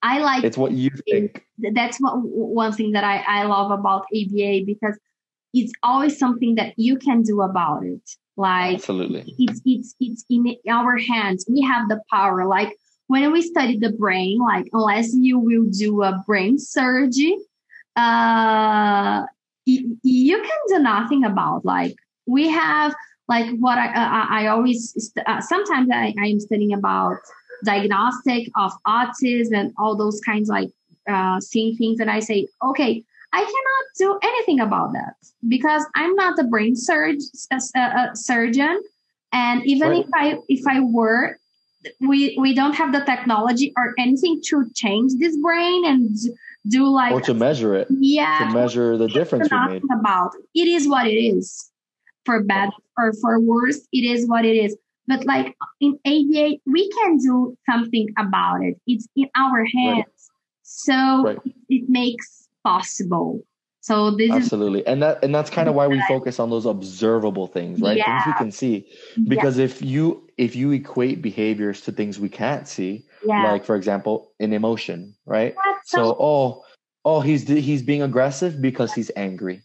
i 0.02 0.20
like 0.20 0.44
it's 0.44 0.58
what 0.58 0.72
you 0.72 0.90
think 1.10 1.46
that's 1.74 1.98
what 2.00 2.14
one 2.18 2.74
thing 2.74 2.94
that 2.94 3.04
I, 3.04 3.24
I 3.28 3.44
love 3.44 3.72
about 3.72 4.06
ABA 4.14 4.66
because 4.66 4.98
it's 5.54 5.74
always 5.84 6.18
something 6.18 6.56
that 6.56 6.74
you 6.78 6.98
can 6.98 7.24
do 7.24 7.42
about 7.42 7.84
it. 7.86 8.02
Like 8.38 8.76
absolutely 8.76 9.36
it's 9.38 9.62
it's 9.66 9.96
it's 10.00 10.26
in 10.30 10.56
our 10.70 10.98
hands. 10.98 11.46
We 11.50 11.62
have 11.62 11.90
the 11.90 12.02
power. 12.10 12.46
Like 12.46 12.76
when 13.08 13.32
we 13.32 13.42
study 13.42 13.78
the 13.78 13.92
brain, 13.92 14.40
like 14.40 14.68
unless 14.74 15.14
you 15.14 15.38
will 15.38 15.66
do 15.66 16.04
a 16.04 16.24
brain 16.26 16.58
surgery, 16.58 17.38
uh, 17.96 19.24
you 19.66 20.38
can 20.38 20.60
do 20.68 20.80
nothing 20.80 21.24
about. 21.24 21.66
Like 21.66 21.96
we 22.26 22.50
have 22.50 22.96
like 23.28 23.48
what 23.60 23.78
I 23.78 23.88
I, 23.88 24.44
I 24.44 24.48
always 24.48 24.94
st- 24.98 25.26
uh, 25.28 25.42
sometimes 25.42 25.90
I 25.92 26.14
I 26.20 26.28
am 26.28 26.40
studying 26.40 26.74
about 26.74 27.18
diagnostic 27.64 28.50
of 28.56 28.72
autism 28.88 29.56
and 29.56 29.74
all 29.78 29.96
those 29.96 30.20
kinds 30.22 30.50
like 30.50 30.70
uh, 31.08 31.40
seeing 31.40 31.76
things 31.78 32.00
and 32.00 32.10
I 32.10 32.20
say, 32.20 32.48
okay, 32.64 33.04
I 33.34 33.40
cannot 33.40 33.86
do 33.98 34.20
anything 34.28 34.60
about 34.60 34.94
that 34.94 35.16
because 35.48 35.86
I'm 35.96 36.16
not 36.16 36.40
a 36.40 36.44
brain 36.44 36.76
surg- 36.76 37.20
uh, 37.52 37.60
uh, 37.80 38.14
surgeon, 38.14 38.82
and 39.32 39.66
even 39.66 39.92
Right. 39.92 40.04
if 40.04 40.08
I 40.14 40.38
if 40.50 40.66
I 40.68 40.82
were, 40.82 41.38
we 42.00 42.38
we 42.40 42.54
don't 42.54 42.74
have 42.76 42.92
the 42.94 43.02
technology 43.02 43.74
or 43.78 43.94
anything 43.98 44.42
to 44.48 44.70
change 44.76 45.14
this 45.20 45.38
brain 45.38 45.86
and 45.86 46.16
do 46.68 46.88
like 46.88 47.12
or 47.12 47.22
to 47.22 47.34
measure 47.34 47.76
it 47.76 47.88
yeah 47.90 48.46
to 48.48 48.54
measure 48.54 48.98
the 48.98 49.08
difference 49.08 49.50
we 49.50 49.68
made. 49.68 49.84
about 49.92 50.32
it 50.54 50.68
is 50.68 50.88
what 50.88 51.08
it 51.08 51.16
is. 51.16 51.72
For 52.26 52.44
bad 52.44 52.70
oh. 52.72 53.04
or 53.04 53.14
for 53.14 53.40
worse 53.40 53.80
it 53.92 54.04
is 54.06 54.28
what 54.28 54.46
it 54.46 54.56
is. 54.56 54.78
But 55.08 55.26
like 55.26 55.56
in 55.80 55.98
ABA 56.06 56.58
we 56.68 56.90
can 56.92 57.18
do 57.18 57.58
something 57.70 58.08
about 58.18 58.62
it. 58.62 58.80
It's 58.86 59.08
in 59.16 59.28
our 59.36 59.66
hands. 59.66 60.06
So 60.62 61.24
Right. 61.24 61.40
it, 61.46 61.54
it 61.70 61.90
makes 61.90 62.48
possible. 62.64 63.42
So 63.82 64.12
this 64.12 64.30
absolutely, 64.30 64.82
is, 64.82 64.86
and 64.86 65.02
that 65.02 65.24
and 65.24 65.34
that's 65.34 65.50
kind 65.50 65.68
of 65.68 65.74
why 65.74 65.88
we 65.88 66.00
focus 66.08 66.40
on 66.40 66.52
those 66.52 66.68
observable 66.68 67.48
things, 67.48 67.82
right? 67.82 67.98
Yeah. 67.98 68.24
Things 68.24 68.36
we 68.36 68.38
can 68.38 68.52
see. 68.52 68.88
Because 69.28 69.58
yeah. 69.58 69.66
if 69.66 69.82
you 69.82 70.30
if 70.38 70.56
you 70.56 70.72
equate 70.72 71.24
behaviors 71.24 71.82
to 71.82 71.92
things 71.92 72.20
we 72.20 72.30
can't 72.30 72.68
see, 72.68 73.06
yeah. 73.26 73.52
like 73.52 73.66
for 73.66 73.76
example, 73.76 74.32
an 74.40 74.54
emotion, 74.54 75.16
right? 75.26 75.56
So, 75.86 75.98
so 75.98 76.18
oh 76.20 76.64
oh 77.06 77.22
he's 77.22 77.48
he's 77.48 77.84
being 77.84 78.02
aggressive 78.02 78.62
because 78.62 78.94
he's 78.94 79.12
angry. 79.16 79.64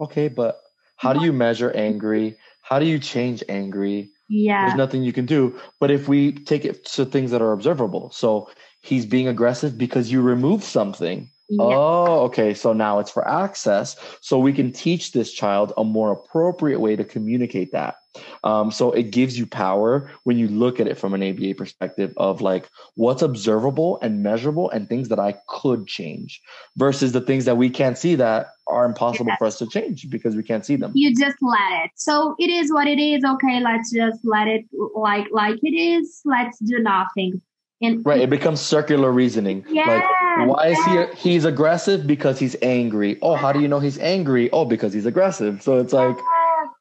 Okay, 0.00 0.28
but 0.28 0.60
how 0.96 1.12
do 1.12 1.24
you 1.24 1.32
measure 1.32 1.70
angry? 1.70 2.36
How 2.62 2.78
do 2.78 2.86
you 2.86 2.98
change 2.98 3.42
angry? 3.48 4.10
Yeah. 4.28 4.66
There's 4.66 4.78
nothing 4.78 5.02
you 5.02 5.12
can 5.12 5.26
do. 5.26 5.58
But 5.80 5.90
if 5.90 6.08
we 6.08 6.32
take 6.32 6.64
it 6.64 6.84
to 6.94 7.04
things 7.04 7.32
that 7.32 7.42
are 7.42 7.52
observable, 7.52 8.10
so 8.10 8.48
he's 8.80 9.04
being 9.04 9.28
aggressive 9.28 9.76
because 9.76 10.10
you 10.10 10.22
remove 10.22 10.62
something 10.64 11.28
yeah. 11.52 11.76
Oh, 11.76 12.20
okay. 12.24 12.54
So 12.54 12.72
now 12.72 12.98
it's 12.98 13.10
for 13.10 13.26
access. 13.28 13.96
So 14.20 14.38
we 14.38 14.52
can 14.52 14.72
teach 14.72 15.12
this 15.12 15.32
child 15.32 15.72
a 15.76 15.84
more 15.84 16.12
appropriate 16.12 16.80
way 16.80 16.96
to 16.96 17.04
communicate 17.04 17.72
that. 17.72 17.96
Um, 18.44 18.70
so 18.70 18.92
it 18.92 19.10
gives 19.10 19.38
you 19.38 19.46
power 19.46 20.10
when 20.24 20.38
you 20.38 20.48
look 20.48 20.80
at 20.80 20.86
it 20.86 20.98
from 20.98 21.14
an 21.14 21.22
ABA 21.22 21.54
perspective 21.54 22.12
of 22.16 22.40
like 22.40 22.68
what's 22.94 23.22
observable 23.22 23.98
and 24.02 24.22
measurable 24.22 24.70
and 24.70 24.88
things 24.88 25.08
that 25.08 25.18
I 25.18 25.34
could 25.48 25.86
change 25.86 26.40
versus 26.76 27.12
the 27.12 27.20
things 27.20 27.44
that 27.46 27.56
we 27.56 27.70
can't 27.70 27.96
see 27.96 28.14
that 28.16 28.48
are 28.66 28.84
impossible 28.84 29.28
yes. 29.28 29.38
for 29.38 29.46
us 29.46 29.58
to 29.58 29.66
change 29.66 30.08
because 30.10 30.36
we 30.36 30.42
can't 30.42 30.64
see 30.64 30.76
them. 30.76 30.92
You 30.94 31.14
just 31.14 31.36
let 31.40 31.84
it. 31.84 31.90
So 31.96 32.34
it 32.38 32.50
is 32.50 32.72
what 32.72 32.86
it 32.86 32.98
is. 32.98 33.24
Okay, 33.24 33.60
let's 33.60 33.90
just 33.90 34.20
let 34.24 34.46
it 34.48 34.64
like 34.94 35.26
like 35.32 35.58
it 35.62 35.76
is. 35.76 36.20
Let's 36.24 36.58
do 36.58 36.78
nothing. 36.78 37.40
And 37.82 38.06
right, 38.06 38.20
it 38.20 38.30
becomes 38.30 38.60
circular 38.60 39.10
reasoning. 39.10 39.64
Yeah. 39.68 39.86
Like 39.86 40.48
why 40.48 40.68
is 40.68 40.78
he 40.84 41.30
he's 41.30 41.44
aggressive? 41.44 42.06
Because 42.06 42.38
he's 42.38 42.56
angry. 42.62 43.18
Oh 43.20 43.34
how 43.34 43.52
do 43.52 43.60
you 43.60 43.68
know 43.68 43.80
he's 43.80 43.98
angry? 43.98 44.50
Oh 44.52 44.64
because 44.64 44.92
he's 44.92 45.06
aggressive. 45.06 45.62
So 45.62 45.78
it's 45.78 45.92
like 45.92 46.16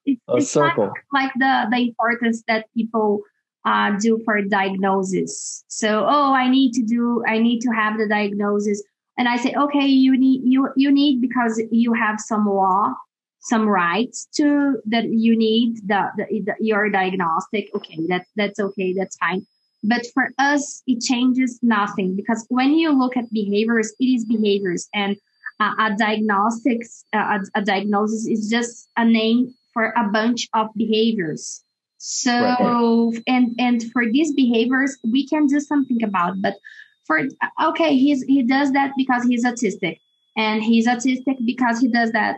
it's, 0.05 0.21
a 0.29 0.35
it's 0.35 0.49
circle. 0.49 0.93
like, 1.11 1.23
like 1.25 1.31
the 1.35 1.67
the 1.71 1.77
importance 1.87 2.43
that 2.47 2.67
people 2.75 3.21
uh, 3.65 3.97
do 3.99 4.21
for 4.25 4.41
diagnosis. 4.41 5.63
So 5.67 6.05
oh 6.07 6.33
i 6.33 6.49
need 6.49 6.73
to 6.73 6.83
do 6.83 7.23
i 7.27 7.39
need 7.39 7.61
to 7.61 7.69
have 7.71 7.97
the 7.97 8.07
diagnosis. 8.07 8.83
And 9.17 9.27
i 9.27 9.37
say 9.37 9.53
okay 9.55 9.87
you 9.87 10.17
need 10.17 10.41
you 10.45 10.69
you 10.75 10.91
need 10.91 11.19
because 11.19 11.61
you 11.71 11.93
have 11.93 12.19
some 12.19 12.45
law 12.45 12.93
some 13.43 13.67
rights 13.67 14.27
to 14.35 14.77
that 14.85 15.05
you 15.05 15.35
need 15.35 15.77
the, 15.87 16.11
the, 16.15 16.41
the 16.45 16.55
your 16.59 16.89
diagnostic. 16.91 17.69
Okay 17.75 17.97
that's 18.07 18.29
that's 18.35 18.59
okay 18.59 18.93
that's 18.93 19.17
fine 19.17 19.45
but 19.83 20.05
for 20.13 20.29
us, 20.37 20.83
it 20.85 21.01
changes 21.01 21.59
nothing 21.61 22.15
because 22.15 22.45
when 22.49 22.73
you 22.73 22.91
look 22.91 23.17
at 23.17 23.31
behaviors, 23.31 23.93
it 23.99 24.05
is 24.05 24.25
behaviors, 24.25 24.87
and 24.93 25.17
uh, 25.59 25.73
a 25.79 25.95
diagnostics, 25.97 27.05
uh, 27.13 27.39
a, 27.55 27.59
a, 27.59 27.61
diagnosis 27.63 28.27
is 28.27 28.49
just 28.49 28.89
a 28.97 29.05
name 29.05 29.53
for 29.73 29.93
a 29.97 30.09
bunch 30.09 30.47
of 30.53 30.67
behaviors. 30.75 31.63
So, 31.97 32.31
right. 32.31 33.23
and 33.27 33.55
and 33.59 33.83
for 33.91 34.03
these 34.11 34.33
behaviors, 34.33 34.97
we 35.03 35.27
can 35.27 35.45
do 35.47 35.59
something 35.59 36.03
about. 36.03 36.41
But 36.41 36.55
for 37.05 37.21
okay, 37.63 37.95
he's 37.95 38.23
he 38.23 38.43
does 38.43 38.71
that 38.71 38.93
because 38.97 39.23
he's 39.23 39.45
autistic, 39.45 39.99
and 40.35 40.63
he's 40.63 40.87
autistic 40.87 41.37
because 41.45 41.79
he 41.79 41.87
does 41.87 42.11
that. 42.11 42.37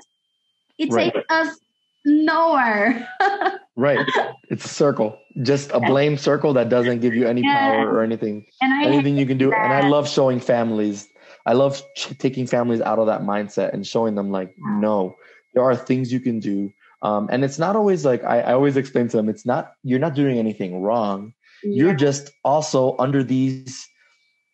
It 0.78 0.92
right. 0.92 1.14
takes 1.14 1.26
us 1.30 1.60
nowhere. 2.06 3.08
right. 3.76 4.08
It's 4.50 4.66
a 4.66 4.70
circle, 4.70 5.18
just 5.42 5.72
a 5.72 5.80
blame 5.80 6.18
circle 6.18 6.54
that 6.54 6.70
doesn't 6.70 7.00
give 7.00 7.14
you 7.14 7.28
any 7.28 7.42
power 7.44 7.90
or 7.90 8.04
anything. 8.04 8.46
And 8.62 8.74
I 8.74 8.86
anything 8.86 9.18
you 9.18 9.26
can 9.26 9.38
do. 9.38 9.50
That. 9.50 9.60
And 9.60 9.74
I 9.74 9.88
love 9.88 10.08
showing 10.10 10.40
families. 10.40 11.08
I 11.46 11.54
love 11.54 11.82
taking 11.96 12.48
families 12.48 12.82
out 12.82 13.00
of 13.00 13.08
that 13.08 13.22
mindset 13.22 13.74
and 13.74 13.86
showing 13.86 14.16
them 14.16 14.32
like, 14.32 14.56
no, 14.58 15.16
there 15.54 15.64
are 15.64 15.76
things 15.76 16.12
you 16.12 16.20
can 16.20 16.40
do. 16.40 16.72
Um, 17.02 17.28
and 17.32 17.44
it's 17.44 17.60
not 17.60 17.76
always 17.76 18.06
like 18.06 18.24
I, 18.24 18.42
I 18.42 18.54
always 18.54 18.78
explain 18.78 19.10
to 19.10 19.18
them, 19.18 19.28
it's 19.28 19.46
not 19.46 19.74
you're 19.84 20.00
not 20.00 20.16
doing 20.16 20.40
anything 20.40 20.82
wrong. 20.82 21.34
Yeah. 21.64 21.86
You're 21.86 21.96
just 21.96 22.32
also 22.44 22.96
under 22.98 23.24
these 23.24 23.88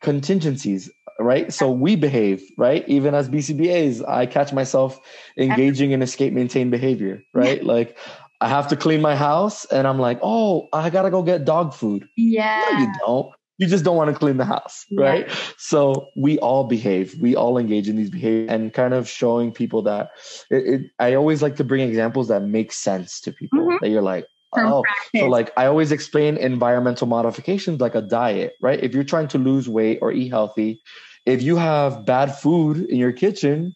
contingencies 0.02 0.90
right? 1.20 1.52
So 1.54 1.70
we 1.70 1.96
behave, 1.96 2.42
right? 2.58 2.88
Even 2.88 3.14
as 3.14 3.30
BCBAs, 3.30 4.08
I 4.08 4.26
catch 4.26 4.54
myself 4.54 5.00
engaging 5.38 5.92
in 5.92 6.02
escape 6.02 6.34
maintain 6.34 6.70
behavior, 6.70 7.22
right? 7.34 7.64
like 7.64 7.98
I 8.42 8.48
have 8.48 8.68
to 8.70 8.78
clean 8.78 9.02
my 9.02 9.16
house 9.16 9.66
and 9.66 9.88
I'm 9.88 10.00
like, 10.00 10.20
oh, 10.24 10.70
I 10.72 10.90
gotta 10.90 11.12
go 11.12 11.22
get 11.22 11.46
dog 11.46 11.74
food. 11.74 12.08
Yeah. 12.16 12.66
No, 12.72 12.80
you 12.80 12.94
don't. 13.06 13.32
You 13.58 13.68
just 13.68 13.84
don't 13.84 13.98
want 13.98 14.10
to 14.10 14.18
clean 14.18 14.38
the 14.38 14.46
house, 14.46 14.86
right? 14.94 15.28
Yeah. 15.28 15.36
So 15.58 16.08
we 16.16 16.40
all 16.40 16.64
behave, 16.64 17.16
we 17.20 17.36
all 17.36 17.58
engage 17.58 17.90
in 17.90 17.98
these 17.98 18.10
behaviors 18.10 18.50
and 18.50 18.74
kind 18.74 18.94
of 18.94 19.10
showing 19.10 19.52
people 19.52 19.82
that 19.82 20.12
it, 20.50 20.66
it 20.66 20.92
I 20.98 21.16
always 21.16 21.42
like 21.42 21.58
to 21.58 21.66
bring 21.66 21.82
examples 21.82 22.30
that 22.30 22.44
make 22.44 22.72
sense 22.72 23.20
to 23.22 23.34
people 23.34 23.60
mm-hmm. 23.60 23.78
that 23.82 23.90
you're 23.90 24.02
like, 24.02 24.26
oh, 24.56 24.84
practice. 24.84 25.22
so 25.22 25.28
like 25.28 25.52
I 25.58 25.66
always 25.66 25.92
explain 25.92 26.38
environmental 26.38 27.08
modifications 27.08 27.82
like 27.82 27.96
a 27.96 28.02
diet, 28.02 28.54
right? 28.62 28.82
If 28.82 28.94
you're 28.94 29.04
trying 29.04 29.28
to 29.30 29.38
lose 29.38 29.68
weight 29.68 30.00
or 30.02 30.14
eat 30.14 30.30
healthy, 30.30 30.82
if 31.26 31.42
you 31.42 31.56
have 31.58 32.06
bad 32.06 32.36
food 32.36 32.86
in 32.90 32.98
your 32.98 33.12
kitchen, 33.12 33.76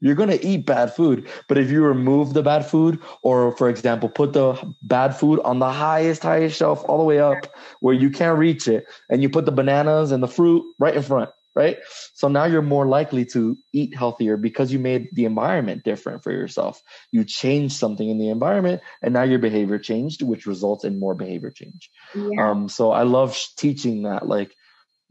you're 0.00 0.16
going 0.16 0.30
to 0.30 0.44
eat 0.44 0.66
bad 0.66 0.92
food. 0.92 1.28
But 1.48 1.58
if 1.58 1.70
you 1.70 1.82
remove 1.84 2.34
the 2.34 2.42
bad 2.42 2.66
food, 2.66 2.98
or 3.22 3.56
for 3.56 3.68
example, 3.68 4.08
put 4.08 4.32
the 4.32 4.60
bad 4.82 5.16
food 5.16 5.40
on 5.44 5.60
the 5.60 5.70
highest, 5.70 6.22
highest 6.22 6.56
shelf 6.56 6.84
all 6.88 6.98
the 6.98 7.04
way 7.04 7.20
up 7.20 7.46
where 7.80 7.94
you 7.94 8.10
can't 8.10 8.36
reach 8.36 8.66
it, 8.66 8.84
and 9.08 9.22
you 9.22 9.30
put 9.30 9.46
the 9.46 9.52
bananas 9.52 10.10
and 10.10 10.22
the 10.22 10.28
fruit 10.28 10.64
right 10.80 10.96
in 10.96 11.02
front, 11.02 11.30
right? 11.54 11.78
So 12.14 12.26
now 12.26 12.46
you're 12.46 12.62
more 12.62 12.86
likely 12.86 13.24
to 13.26 13.56
eat 13.72 13.96
healthier 13.96 14.36
because 14.36 14.72
you 14.72 14.80
made 14.80 15.06
the 15.12 15.24
environment 15.24 15.84
different 15.84 16.24
for 16.24 16.32
yourself. 16.32 16.82
You 17.12 17.24
changed 17.24 17.76
something 17.76 18.08
in 18.08 18.18
the 18.18 18.28
environment, 18.28 18.82
and 19.02 19.14
now 19.14 19.22
your 19.22 19.38
behavior 19.38 19.78
changed, 19.78 20.22
which 20.22 20.46
results 20.46 20.84
in 20.84 20.98
more 20.98 21.14
behavior 21.14 21.50
change. 21.50 21.90
Yeah. 22.12 22.50
Um, 22.50 22.68
so 22.68 22.90
I 22.90 23.04
love 23.04 23.38
teaching 23.56 24.02
that, 24.02 24.26
like, 24.26 24.56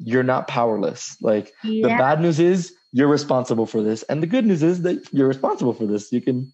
you're 0.03 0.23
not 0.23 0.47
powerless. 0.47 1.17
Like 1.21 1.53
yeah. 1.63 1.87
the 1.87 1.89
bad 1.89 2.21
news 2.21 2.39
is 2.39 2.73
you're 2.91 3.07
responsible 3.07 3.65
for 3.65 3.81
this, 3.81 4.03
and 4.03 4.21
the 4.21 4.27
good 4.27 4.45
news 4.45 4.63
is 4.63 4.81
that 4.81 5.07
you're 5.13 5.27
responsible 5.27 5.73
for 5.73 5.85
this. 5.85 6.11
You 6.11 6.21
can. 6.21 6.51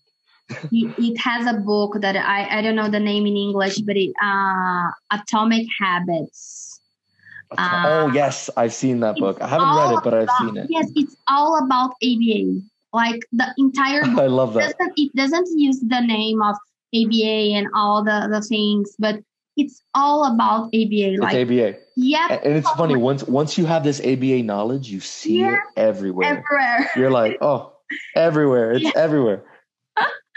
it 0.72 1.18
has 1.18 1.46
a 1.46 1.58
book 1.60 2.00
that 2.02 2.16
I 2.16 2.60
I 2.60 2.62
don't 2.62 2.76
know 2.76 2.90
the 2.90 3.00
name 3.00 3.26
in 3.26 3.36
English, 3.36 3.80
but 3.80 3.98
it 3.98 4.14
uh 4.24 4.92
Atomic 5.12 5.68
Habits. 5.80 6.80
Uh, 7.58 7.84
oh 7.86 8.12
yes, 8.14 8.50
I've 8.58 8.74
seen 8.74 9.00
that 9.02 9.16
book. 9.18 9.42
I 9.42 9.48
haven't 9.48 9.68
read 9.68 9.94
it, 9.94 10.04
but 10.04 10.14
I've 10.14 10.30
seen 10.40 10.58
it. 10.58 10.68
Yes, 10.70 10.90
it's 10.96 11.16
all 11.30 11.64
about 11.64 11.92
ABA. 12.04 12.62
Like 12.94 13.22
the 13.32 13.54
entire 13.58 14.02
book. 14.06 14.20
I 14.20 14.28
love 14.28 14.54
that. 14.54 14.78
Doesn't, 14.78 14.94
it 14.98 15.16
doesn't 15.16 15.60
use 15.60 15.80
the 15.80 16.02
name 16.02 16.42
of 16.42 16.56
ABA 16.96 17.56
and 17.56 17.68
all 17.76 18.04
the 18.04 18.28
the 18.32 18.42
things, 18.42 18.96
but 19.00 19.20
it's 19.58 19.82
all 19.96 20.32
about 20.32 20.68
ABA. 20.68 21.14
It's 21.14 21.20
like 21.20 21.36
ABA. 21.36 21.78
Yeah. 21.96 22.40
And 22.44 22.56
it's 22.56 22.70
funny 22.72 22.96
once 22.96 23.24
once 23.24 23.58
you 23.58 23.66
have 23.66 23.84
this 23.84 24.00
ABA 24.00 24.44
knowledge, 24.44 24.88
you 24.88 25.00
see 25.00 25.40
yeah, 25.40 25.56
it 25.56 25.60
everywhere. 25.76 26.28
Everywhere. 26.28 26.92
You're 26.96 27.12
like, 27.12 27.38
oh, 27.42 27.74
everywhere. 28.16 28.72
It's 28.74 28.86
yeah. 28.86 28.92
everywhere. 28.96 29.44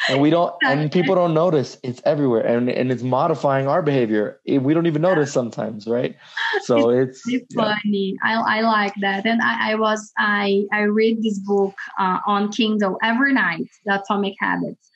and 0.08 0.22
we 0.22 0.30
don't 0.30 0.54
and 0.64 0.90
people 0.90 1.14
don't 1.14 1.34
notice 1.34 1.76
it's 1.82 2.00
everywhere 2.06 2.40
and 2.40 2.70
and 2.70 2.90
it's 2.90 3.02
modifying 3.02 3.68
our 3.68 3.82
behavior 3.82 4.40
we 4.46 4.72
don't 4.72 4.86
even 4.86 5.02
notice 5.02 5.30
sometimes 5.30 5.86
right 5.86 6.16
so 6.62 6.88
it's, 6.88 7.20
it's, 7.26 7.42
it's 7.42 7.54
funny 7.54 8.16
yeah. 8.24 8.40
I, 8.40 8.58
I 8.58 8.60
like 8.62 8.94
that 9.02 9.26
and 9.26 9.42
I, 9.42 9.72
I 9.72 9.74
was 9.74 10.10
i 10.16 10.64
i 10.72 10.80
read 10.82 11.22
this 11.22 11.38
book 11.40 11.74
uh, 11.98 12.18
on 12.26 12.50
kindle 12.50 12.96
every 13.02 13.34
night 13.34 13.68
the 13.84 14.00
atomic 14.00 14.36
habits 14.38 14.89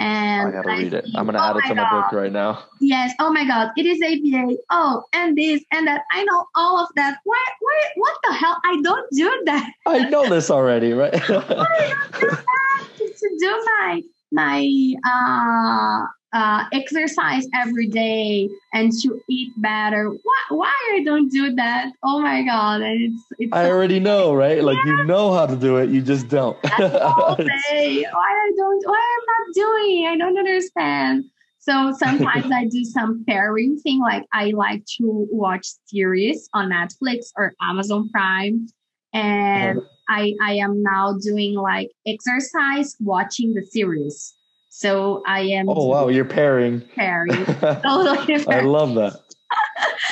and 0.00 0.48
I 0.48 0.50
gotta 0.50 0.82
read 0.82 0.94
it. 0.94 1.04
I'm 1.14 1.26
gonna 1.26 1.38
oh 1.38 1.50
add 1.50 1.56
it 1.56 1.68
to 1.68 1.74
my 1.74 1.82
God. 1.82 1.90
book 1.90 2.12
right 2.12 2.32
now. 2.32 2.64
Yes. 2.80 3.12
Oh 3.18 3.30
my 3.30 3.44
God. 3.46 3.70
It 3.76 3.84
is 3.84 4.00
ABA. 4.02 4.56
Oh, 4.70 5.04
and 5.12 5.36
this 5.36 5.62
and 5.70 5.86
that. 5.86 6.02
I 6.10 6.24
know 6.24 6.46
all 6.56 6.82
of 6.82 6.88
that. 6.96 7.18
Why? 7.24 7.44
Why? 7.60 7.82
What 7.96 8.16
the 8.24 8.32
hell? 8.32 8.56
I 8.64 8.80
don't 8.82 9.10
do 9.12 9.42
that. 9.46 9.70
I 9.86 10.08
know 10.08 10.28
this 10.28 10.50
already, 10.50 10.94
right? 10.94 11.14
I 11.14 11.18
don't 11.28 12.12
do 12.20 12.28
that 12.30 12.88
to 12.98 13.36
do 13.38 13.64
my 13.80 14.02
my 14.32 14.66
uh 15.04 16.06
uh, 16.32 16.64
exercise 16.72 17.46
every 17.54 17.88
day 17.88 18.48
and 18.72 18.92
to 19.02 19.20
eat 19.28 19.52
better. 19.56 20.10
Why, 20.10 20.42
why 20.50 20.74
I 20.94 21.02
don't 21.04 21.28
do 21.28 21.54
that? 21.56 21.92
Oh 22.02 22.20
my 22.20 22.42
god! 22.44 22.82
It's, 22.82 23.24
it's 23.38 23.52
I 23.52 23.66
already 23.66 24.00
know, 24.00 24.34
right? 24.34 24.62
Like 24.62 24.78
you 24.84 25.04
know 25.04 25.32
how 25.32 25.46
to 25.46 25.56
do 25.56 25.76
it, 25.78 25.90
you 25.90 26.02
just 26.02 26.28
don't. 26.28 26.56
all 26.80 27.36
day. 27.70 28.06
Why 28.12 28.30
I 28.30 28.52
don't? 28.56 28.82
Why 28.86 29.18
I'm 29.18 29.26
not 29.26 29.54
doing? 29.54 30.06
I 30.06 30.16
don't 30.16 30.38
understand. 30.38 31.24
So 31.58 31.92
sometimes 31.98 32.50
I 32.52 32.64
do 32.64 32.84
some 32.84 33.24
pairing 33.28 33.78
thing, 33.78 34.00
like 34.00 34.24
I 34.32 34.50
like 34.50 34.84
to 34.98 35.28
watch 35.30 35.66
series 35.86 36.48
on 36.54 36.70
Netflix 36.70 37.26
or 37.36 37.54
Amazon 37.60 38.08
Prime, 38.08 38.68
and 39.12 39.78
uh-huh. 39.78 39.88
I 40.10 40.34
I 40.42 40.54
am 40.54 40.82
now 40.82 41.16
doing 41.22 41.54
like 41.54 41.90
exercise 42.06 42.96
watching 43.00 43.54
the 43.54 43.64
series. 43.64 44.34
So 44.68 45.22
I 45.26 45.40
am. 45.42 45.68
Oh 45.68 45.86
wow, 45.86 46.08
you're 46.08 46.24
pairing. 46.24 46.82
Pairing. 46.94 47.46
Oh, 47.84 48.26
I 48.48 48.60
love 48.60 48.94
that. 48.96 49.20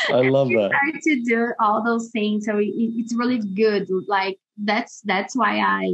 I 0.09 0.23
love 0.23 0.49
that. 0.49 0.71
Try 0.71 1.01
to 1.03 1.23
do 1.23 1.53
all 1.61 1.85
those 1.85 2.11
things, 2.11 2.47
so 2.47 2.59
it, 2.59 2.71
it's 2.71 3.15
really 3.15 3.39
good. 3.39 3.89
Like 4.07 4.39
that's 4.57 5.01
that's 5.03 5.37
why 5.37 5.59
I 5.59 5.93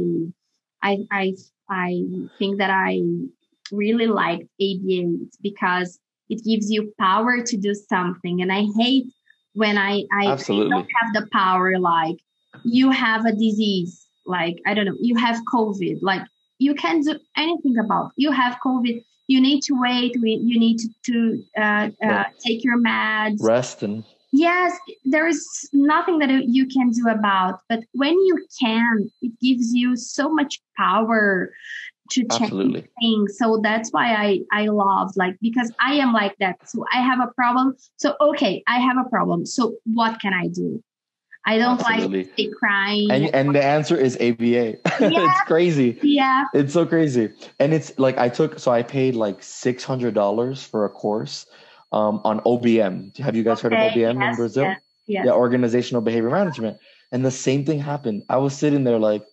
I 0.81 0.97
I 1.11 1.33
I 1.69 2.03
think 2.37 2.59
that 2.59 2.69
I 2.69 3.01
really 3.71 4.07
liked 4.07 4.43
ABA 4.61 5.29
because 5.41 5.99
it 6.29 6.43
gives 6.43 6.71
you 6.71 6.93
power 6.99 7.41
to 7.41 7.57
do 7.57 7.73
something. 7.73 8.41
And 8.41 8.51
I 8.51 8.65
hate 8.77 9.05
when 9.53 9.77
I, 9.77 10.03
I, 10.11 10.33
I 10.33 10.35
don't 10.35 10.71
have 10.71 11.13
the 11.13 11.27
power, 11.31 11.79
like 11.79 12.17
you 12.65 12.91
have 12.91 13.25
a 13.25 13.31
disease, 13.31 14.07
like 14.25 14.57
I 14.65 14.73
don't 14.73 14.85
know, 14.85 14.97
you 14.99 15.15
have 15.15 15.37
COVID, 15.53 15.99
like 16.01 16.21
you 16.59 16.73
can't 16.75 17.03
do 17.03 17.19
anything 17.37 17.77
about. 17.77 18.11
You 18.15 18.31
have 18.31 18.57
COVID. 18.65 19.03
You 19.27 19.41
need 19.41 19.61
to 19.63 19.73
wait. 19.73 20.15
You 20.15 20.59
need 20.59 20.77
to, 20.79 20.89
to 21.05 21.43
uh, 21.57 21.89
uh, 22.05 22.23
take 22.39 22.63
your 22.63 22.77
meds. 22.77 23.37
Rest 23.41 23.81
and 23.81 24.03
yes 24.31 24.77
there 25.05 25.27
is 25.27 25.69
nothing 25.71 26.19
that 26.19 26.29
you 26.47 26.67
can 26.67 26.89
do 26.89 27.07
about 27.07 27.59
but 27.69 27.79
when 27.93 28.13
you 28.13 28.45
can 28.59 29.09
it 29.21 29.31
gives 29.39 29.73
you 29.73 29.95
so 29.95 30.29
much 30.29 30.59
power 30.77 31.51
to 32.11 32.25
Absolutely. 32.29 32.81
change 32.81 32.89
things 32.99 33.37
so 33.37 33.59
that's 33.63 33.91
why 33.91 34.13
i 34.13 34.39
i 34.51 34.67
love 34.67 35.11
like 35.15 35.37
because 35.41 35.71
i 35.79 35.93
am 35.93 36.11
like 36.11 36.35
that 36.39 36.57
so 36.67 36.83
i 36.93 36.99
have 36.99 37.19
a 37.19 37.31
problem 37.33 37.75
so 37.95 38.15
okay 38.19 38.61
i 38.67 38.79
have 38.79 38.97
a 38.97 39.09
problem 39.09 39.45
so 39.45 39.75
what 39.85 40.19
can 40.19 40.33
i 40.33 40.47
do 40.47 40.83
I 41.47 41.57
don't 41.57 41.79
Absolutely. 41.79 42.29
like 42.37 42.55
crying. 42.57 43.11
And, 43.11 43.35
and 43.35 43.55
the 43.55 43.63
answer 43.63 43.95
is 43.95 44.15
ABA. 44.17 44.77
Yeah. 44.99 45.29
it's 45.29 45.41
crazy. 45.41 45.99
Yeah. 46.01 46.45
It's 46.53 46.73
so 46.73 46.85
crazy. 46.85 47.29
And 47.59 47.73
it's 47.73 47.97
like 47.99 48.17
I 48.17 48.29
took 48.29 48.57
so 48.59 48.71
I 48.71 48.81
paid 48.81 49.15
like 49.15 49.43
six 49.43 49.83
hundred 49.83 50.13
dollars 50.15 50.63
for 50.63 50.85
a 50.85 50.89
course 50.89 51.45
um, 51.91 52.21
on 52.23 52.39
OBM. 52.41 53.17
Have 53.17 53.35
you 53.35 53.43
guys 53.43 53.63
okay, 53.63 53.75
heard 53.75 53.87
of 53.87 53.93
OBM 53.93 54.19
yes, 54.19 54.29
in 54.31 54.35
Brazil? 54.35 54.63
Yes, 54.63 54.81
yes. 55.05 55.25
Yeah, 55.27 55.33
organizational 55.33 56.01
behavior 56.01 56.29
management. 56.31 56.77
And 57.11 57.23
the 57.23 57.31
same 57.31 57.65
thing 57.65 57.79
happened. 57.79 58.23
I 58.29 58.37
was 58.37 58.57
sitting 58.57 58.83
there 58.83 58.99
like, 58.99 59.23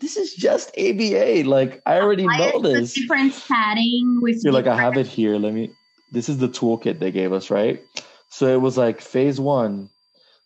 this 0.00 0.16
is 0.16 0.34
just 0.34 0.70
ABA. 0.76 1.48
Like 1.48 1.80
I 1.86 2.00
already 2.00 2.26
know 2.26 2.60
this. 2.60 2.94
different 2.94 3.32
setting 3.32 4.18
with. 4.20 4.42
You're 4.42 4.52
like, 4.52 4.66
I 4.66 4.76
have 4.76 4.96
it 4.96 5.06
here. 5.06 5.36
Let 5.36 5.54
me. 5.54 5.70
This 6.12 6.28
is 6.28 6.38
the 6.38 6.48
toolkit 6.48 6.98
they 6.98 7.10
gave 7.10 7.32
us, 7.32 7.50
right? 7.50 7.82
So 8.30 8.46
it 8.48 8.60
was 8.60 8.76
like 8.76 9.00
phase 9.00 9.40
one, 9.40 9.88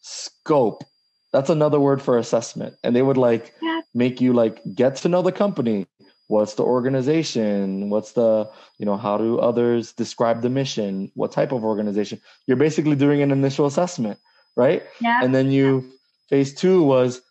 scope. 0.00 0.84
That's 1.32 1.50
another 1.50 1.78
word 1.78 2.00
for 2.00 2.16
assessment, 2.18 2.76
and 2.82 2.96
they 2.96 3.02
would 3.02 3.18
like 3.18 3.54
yeah. 3.60 3.80
make 3.94 4.20
you 4.20 4.32
like 4.32 4.62
get 4.74 4.96
to 4.96 5.08
know 5.08 5.22
the 5.22 5.32
company, 5.32 5.86
what's 6.28 6.54
the 6.54 6.62
organization? 6.62 7.90
What's 7.90 8.12
the 8.12 8.50
you 8.78 8.86
know 8.86 8.96
how 8.96 9.18
do 9.18 9.38
others 9.38 9.92
describe 9.92 10.42
the 10.42 10.50
mission? 10.50 11.10
What 11.14 11.32
type 11.32 11.52
of 11.52 11.64
organization? 11.64 12.20
You're 12.46 12.56
basically 12.56 12.96
doing 12.96 13.22
an 13.22 13.30
initial 13.30 13.66
assessment 13.66 14.18
right? 14.58 14.82
Yeah. 15.00 15.20
And 15.22 15.34
then 15.34 15.50
you 15.50 15.90
phase 16.28 16.52
two 16.52 16.82
was 16.82 17.22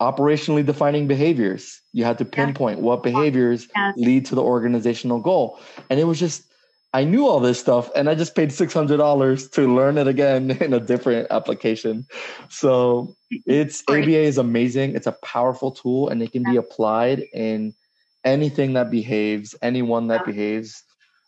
operationally 0.00 0.66
defining 0.66 1.06
behaviors. 1.06 1.80
You 1.92 2.04
had 2.04 2.18
to 2.18 2.24
pinpoint 2.24 2.78
yeah. 2.78 2.84
what 2.84 3.04
behaviors 3.04 3.68
lead 3.96 4.24
to 4.26 4.34
the 4.34 4.42
organizational 4.42 5.20
goal. 5.20 5.60
And 5.90 6.00
it 6.00 6.04
was 6.04 6.18
just 6.18 6.44
i 6.92 7.04
knew 7.04 7.26
all 7.26 7.40
this 7.40 7.58
stuff 7.58 7.90
and 7.94 8.08
i 8.08 8.14
just 8.14 8.34
paid 8.34 8.50
$600 8.50 9.52
to 9.52 9.74
learn 9.74 9.98
it 9.98 10.06
again 10.06 10.50
in 10.60 10.72
a 10.74 10.80
different 10.80 11.26
application 11.30 12.06
so 12.48 13.14
it's 13.46 13.82
aba 13.88 14.10
is 14.10 14.38
amazing 14.38 14.94
it's 14.94 15.06
a 15.06 15.16
powerful 15.24 15.70
tool 15.70 16.08
and 16.08 16.22
it 16.22 16.32
can 16.32 16.42
be 16.42 16.56
applied 16.56 17.20
in 17.32 17.74
anything 18.24 18.74
that 18.74 18.90
behaves, 18.90 19.54
anyone 19.62 20.08
that 20.08 20.20
yeah. 20.20 20.32
behaves, 20.32 20.84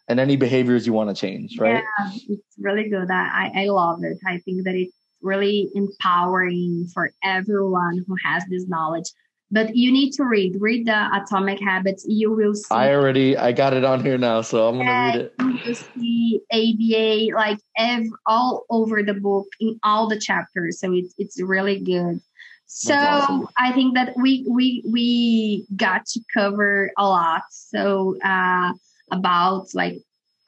and 0.09 0.21
any 0.21 0.37
behaviors 0.37 0.87
you 0.87 0.93
want 0.93 1.15
to 1.15 1.19
change, 1.19 1.59
right? 1.59 1.83
Yeah, 1.83 2.11
it's 2.29 2.57
really 2.59 2.89
good. 2.89 3.11
I, 3.11 3.51
I 3.55 3.65
love 3.67 4.05
it. 4.05 4.19
I 4.27 4.39
think 4.39 4.65
that 4.65 4.75
it's 4.75 4.95
really 5.23 5.71
empowering 5.75 6.87
for 6.93 7.13
everyone 7.23 8.05
who 8.07 8.15
has 8.23 8.45
this 8.51 8.69
knowledge. 8.69 9.07
But 9.55 9.77
you 9.77 9.93
need 9.93 10.11
to 10.15 10.25
read, 10.25 10.57
read 10.59 10.85
the 10.85 11.09
Atomic 11.15 11.61
Habits. 11.61 12.05
You 12.09 12.33
will 12.33 12.55
see. 12.55 12.75
I 12.75 12.93
already, 12.93 13.37
I 13.37 13.53
got 13.53 13.73
it 13.73 13.85
on 13.85 14.03
here 14.03 14.19
now, 14.19 14.41
so 14.41 14.67
I'm 14.67 14.79
gonna 14.79 14.91
read 14.91 15.15
it. 15.15 15.35
You 15.39 15.75
see 15.75 16.41
ABA 16.53 17.37
like 17.37 17.61
ev- 17.79 18.11
all 18.27 18.65
over 18.69 19.05
the 19.05 19.15
book 19.15 19.47
in 19.61 19.79
all 19.85 20.09
the 20.09 20.19
chapters, 20.19 20.81
so 20.81 20.93
it's 20.93 21.15
it's 21.19 21.41
really 21.41 21.79
good. 21.79 22.21
So 22.67 22.97
awesome. 22.97 23.47
I 23.57 23.71
think 23.71 23.95
that 23.95 24.17
we 24.17 24.45
we 24.51 24.83
we 24.91 25.67
got 25.77 26.05
to 26.07 26.21
cover 26.37 26.91
a 26.99 27.07
lot. 27.07 27.43
So 27.51 28.17
uh, 28.25 28.73
about 29.13 29.73
like 29.73 29.99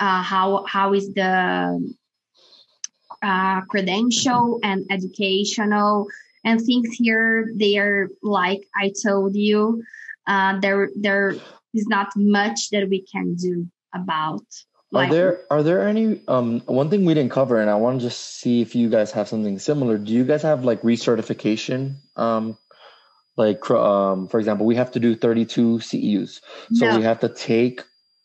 uh, 0.00 0.22
how 0.24 0.64
how 0.66 0.94
is 0.94 1.14
the 1.14 1.94
uh, 3.22 3.60
credential 3.66 4.58
and 4.64 4.84
educational 4.90 6.08
and 6.46 6.60
things 6.60 6.94
here. 6.94 7.50
They 7.54 7.76
are 7.76 8.08
like 8.22 8.66
I 8.74 8.92
told 9.04 9.36
you. 9.36 9.82
Uh, 10.26 10.58
there 10.58 10.90
there 10.96 11.36
is 11.74 11.86
not 11.86 12.08
much 12.16 12.70
that 12.70 12.88
we 12.88 13.02
can 13.02 13.34
do 13.34 13.68
about 13.94 14.42
are 14.94 15.08
there 15.08 15.40
are 15.50 15.62
there 15.62 15.86
any 15.86 16.20
um 16.28 16.60
one 16.66 16.88
thing 16.90 17.04
we 17.04 17.14
didn't 17.14 17.32
cover 17.32 17.60
and 17.60 17.70
I 17.70 17.74
want 17.74 18.00
to 18.00 18.06
just 18.06 18.38
see 18.40 18.60
if 18.60 18.74
you 18.74 18.88
guys 18.88 19.10
have 19.12 19.28
something 19.28 19.58
similar. 19.58 19.98
Do 19.98 20.12
you 20.12 20.24
guys 20.24 20.42
have 20.42 20.64
like 20.64 20.82
recertification? 20.82 21.96
Um 22.16 22.56
like 23.36 23.68
um 23.70 24.28
for 24.28 24.38
example, 24.38 24.66
we 24.66 24.76
have 24.76 24.92
to 24.92 25.00
do 25.00 25.14
32 25.14 25.78
CEUs. 25.78 26.40
So 26.72 26.88
no. 26.88 26.98
we 26.98 27.02
have 27.02 27.20
to 27.20 27.28
take 27.28 27.82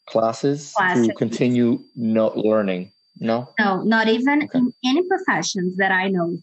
classes, 0.07 0.73
classes. 0.75 1.07
to 1.07 1.13
continue 1.13 1.83
no 1.95 2.27
learning. 2.35 2.91
No? 3.19 3.49
No, 3.59 3.83
not 3.83 4.07
even 4.07 4.43
okay. 4.43 4.59
in 4.59 4.73
any 4.85 5.07
professions 5.07 5.77
that 5.77 5.91
I 5.91 6.09
know. 6.09 6.37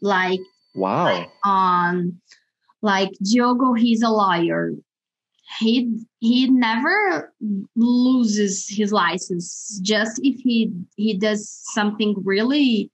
Like 0.00 0.40
wow. 0.74 1.04
Like, 1.04 1.30
um 1.44 2.20
like 2.82 3.10
Diogo, 3.22 3.74
he's 3.74 4.02
a 4.02 4.08
lawyer 4.08 4.72
he 5.58 6.04
he 6.20 6.48
never 6.48 7.32
loses 7.74 8.68
his 8.68 8.92
license. 8.92 9.80
Just 9.82 10.20
if 10.22 10.40
he 10.40 10.72
he 10.96 11.16
does 11.16 11.48
something 11.72 12.14
really 12.24 12.90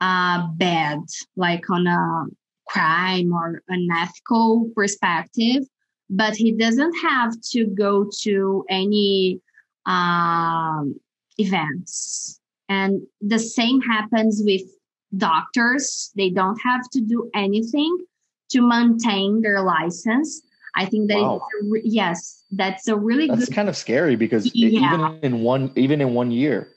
uh 0.00 0.46
bad 0.56 1.00
like 1.36 1.68
on 1.70 1.86
a 1.86 2.24
crime 2.68 3.32
or 3.32 3.62
an 3.68 3.88
ethical 3.90 4.70
perspective 4.76 5.62
but 6.10 6.36
he 6.36 6.52
doesn't 6.52 6.94
have 7.00 7.32
to 7.40 7.66
go 7.66 8.08
to 8.22 8.64
any 8.68 9.40
um 9.86 10.94
events. 11.38 12.40
And 12.68 13.02
the 13.20 13.38
same 13.38 13.80
happens 13.80 14.42
with 14.44 14.62
doctors 15.16 16.12
they 16.16 16.30
don't 16.30 16.58
have 16.62 16.82
to 16.90 17.00
do 17.00 17.30
anything 17.34 17.96
to 18.50 18.60
maintain 18.60 19.40
their 19.40 19.62
license 19.62 20.42
I 20.78 20.84
think 20.84 21.08
that 21.08 21.18
wow. 21.18 21.42
a, 21.60 21.78
yes, 21.82 22.44
that's 22.52 22.86
a 22.86 22.96
really 22.96 23.26
that's 23.26 23.46
good, 23.46 23.54
kind 23.54 23.68
of 23.68 23.76
scary 23.76 24.14
because 24.14 24.54
yeah. 24.54 24.68
even 24.68 25.18
in 25.22 25.40
one 25.42 25.72
even 25.74 26.00
in 26.00 26.14
one 26.14 26.30
year, 26.30 26.68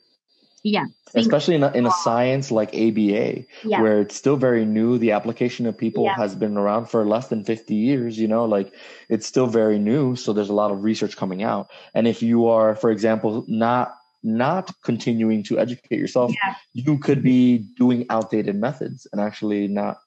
yeah, 0.64 0.86
especially 1.14 1.54
in 1.54 1.64
a, 1.64 1.72
in 1.74 1.86
a 1.86 1.92
science 1.92 2.50
like 2.50 2.70
ABA, 2.70 3.46
yeah. 3.64 3.80
where 3.80 4.02
it's 4.02 4.16
still 4.16 4.38
very 4.38 4.66
new, 4.66 4.98
the 4.98 5.12
application 5.12 5.68
of 5.68 5.78
people 5.78 6.06
yeah. 6.06 6.16
has 6.16 6.36
been 6.36 6.58
around 6.58 6.88
for 6.88 7.06
less 7.06 7.28
than 7.28 7.44
fifty 7.44 7.76
years. 7.76 8.18
You 8.18 8.28
know, 8.28 8.46
like 8.46 8.74
it's 9.08 9.28
still 9.28 9.48
very 9.48 9.78
new, 9.78 10.16
so 10.16 10.34
there's 10.34 10.50
a 10.50 10.54
lot 10.54 10.72
of 10.72 10.84
research 10.84 11.16
coming 11.16 11.44
out. 11.44 11.70
And 11.94 12.08
if 12.08 12.24
you 12.24 12.48
are, 12.48 12.76
for 12.76 12.90
example, 12.90 13.46
not 13.48 13.96
not 14.24 14.72
continuing 14.84 15.44
to 15.44 15.60
educate 15.60 16.00
yourself, 16.00 16.32
yeah. 16.44 16.56
you 16.74 16.98
could 16.98 17.24
be 17.24 17.66
doing 17.78 18.06
outdated 18.10 18.56
methods 18.56 19.08
and 19.12 19.22
actually 19.22 19.68
not 19.68 19.98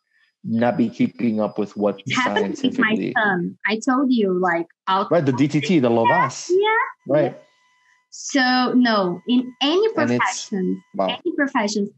not 0.46 0.76
be 0.76 0.90
keeping 0.90 1.40
up 1.40 1.58
with 1.58 1.74
what 1.76 2.00
it 2.06 2.14
scientifically. 2.14 3.14
son. 3.16 3.56
I 3.66 3.80
told 3.84 4.12
you, 4.12 4.38
like 4.38 4.66
out 4.88 5.10
right 5.10 5.24
the 5.24 5.32
DTT, 5.32 5.80
the 5.80 5.88
Lovaas. 5.90 6.50
Yeah, 6.50 7.12
right. 7.12 7.32
Yeah. 7.32 7.38
So 8.10 8.72
no, 8.74 9.20
in 9.26 9.52
any 9.60 9.92
profession, 9.92 10.82
wow. 10.94 11.06
any 11.06 11.34
professions, 11.34 11.90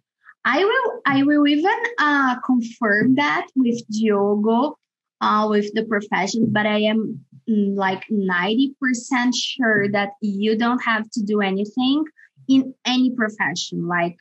I 0.44 0.64
will 0.64 1.00
I 1.04 1.24
will 1.24 1.46
even 1.46 1.76
uh, 1.98 2.36
confirm 2.40 3.16
that 3.16 3.46
with 3.56 3.82
Diogo, 3.90 4.78
uh, 5.20 5.46
with 5.48 5.72
the 5.74 5.84
profession, 5.84 6.46
but 6.50 6.66
I 6.66 6.80
am 6.80 7.24
mm, 7.48 7.76
like 7.76 8.04
ninety 8.10 8.74
percent 8.80 9.34
sure 9.34 9.88
that 9.92 10.10
you 10.20 10.56
don't 10.56 10.82
have 10.84 11.10
to 11.10 11.22
do 11.22 11.40
anything 11.40 12.04
in 12.48 12.74
any 12.84 13.10
profession, 13.10 13.86
like 13.88 14.16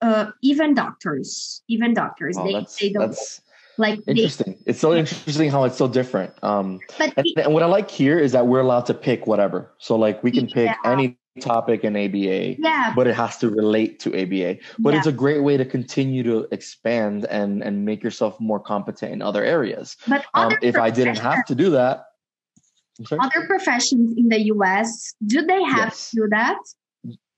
uh, 0.00 0.30
even 0.42 0.74
doctors, 0.74 1.62
even 1.68 1.94
doctors, 1.94 2.36
oh, 2.38 2.44
they, 2.44 2.66
they 2.80 2.92
don't 2.92 3.16
like 3.76 4.00
interesting. 4.06 4.52
They, 4.52 4.70
it's 4.70 4.80
so 4.80 4.94
interesting 4.94 5.50
how 5.50 5.64
it's 5.64 5.76
so 5.76 5.88
different. 5.88 6.32
Um, 6.42 6.80
but 6.98 7.12
and, 7.16 7.26
and, 7.36 7.54
what 7.54 7.62
I 7.62 7.66
like 7.66 7.90
here 7.90 8.18
is 8.18 8.32
that 8.32 8.46
we're 8.46 8.60
allowed 8.60 8.86
to 8.86 8.94
pick 8.94 9.26
whatever. 9.26 9.72
So 9.78 9.96
like 9.96 10.22
we 10.22 10.30
can 10.30 10.46
pick 10.46 10.66
yeah. 10.66 10.76
any 10.84 11.18
topic 11.40 11.84
in 11.84 11.96
ABA, 11.96 12.60
yeah. 12.60 12.92
but 12.94 13.06
it 13.06 13.14
has 13.14 13.36
to 13.38 13.48
relate 13.48 14.00
to 14.00 14.10
ABA. 14.10 14.58
But 14.78 14.92
yeah. 14.92 14.98
it's 14.98 15.06
a 15.06 15.12
great 15.12 15.42
way 15.42 15.56
to 15.56 15.64
continue 15.64 16.22
to 16.24 16.48
expand 16.50 17.24
and 17.26 17.62
and 17.62 17.84
make 17.84 18.02
yourself 18.02 18.38
more 18.40 18.58
competent 18.58 19.12
in 19.12 19.22
other 19.22 19.44
areas. 19.44 19.96
But 20.08 20.24
um, 20.34 20.52
if 20.62 20.76
I 20.76 20.90
didn't 20.90 21.18
have 21.18 21.44
to 21.46 21.54
do 21.54 21.70
that, 21.70 22.04
other 23.12 23.46
professions 23.46 24.14
in 24.16 24.28
the 24.28 24.40
US, 24.54 25.14
do 25.24 25.44
they 25.46 25.62
have 25.62 25.88
yes. 25.88 26.10
to 26.10 26.16
do 26.16 26.28
that? 26.30 26.58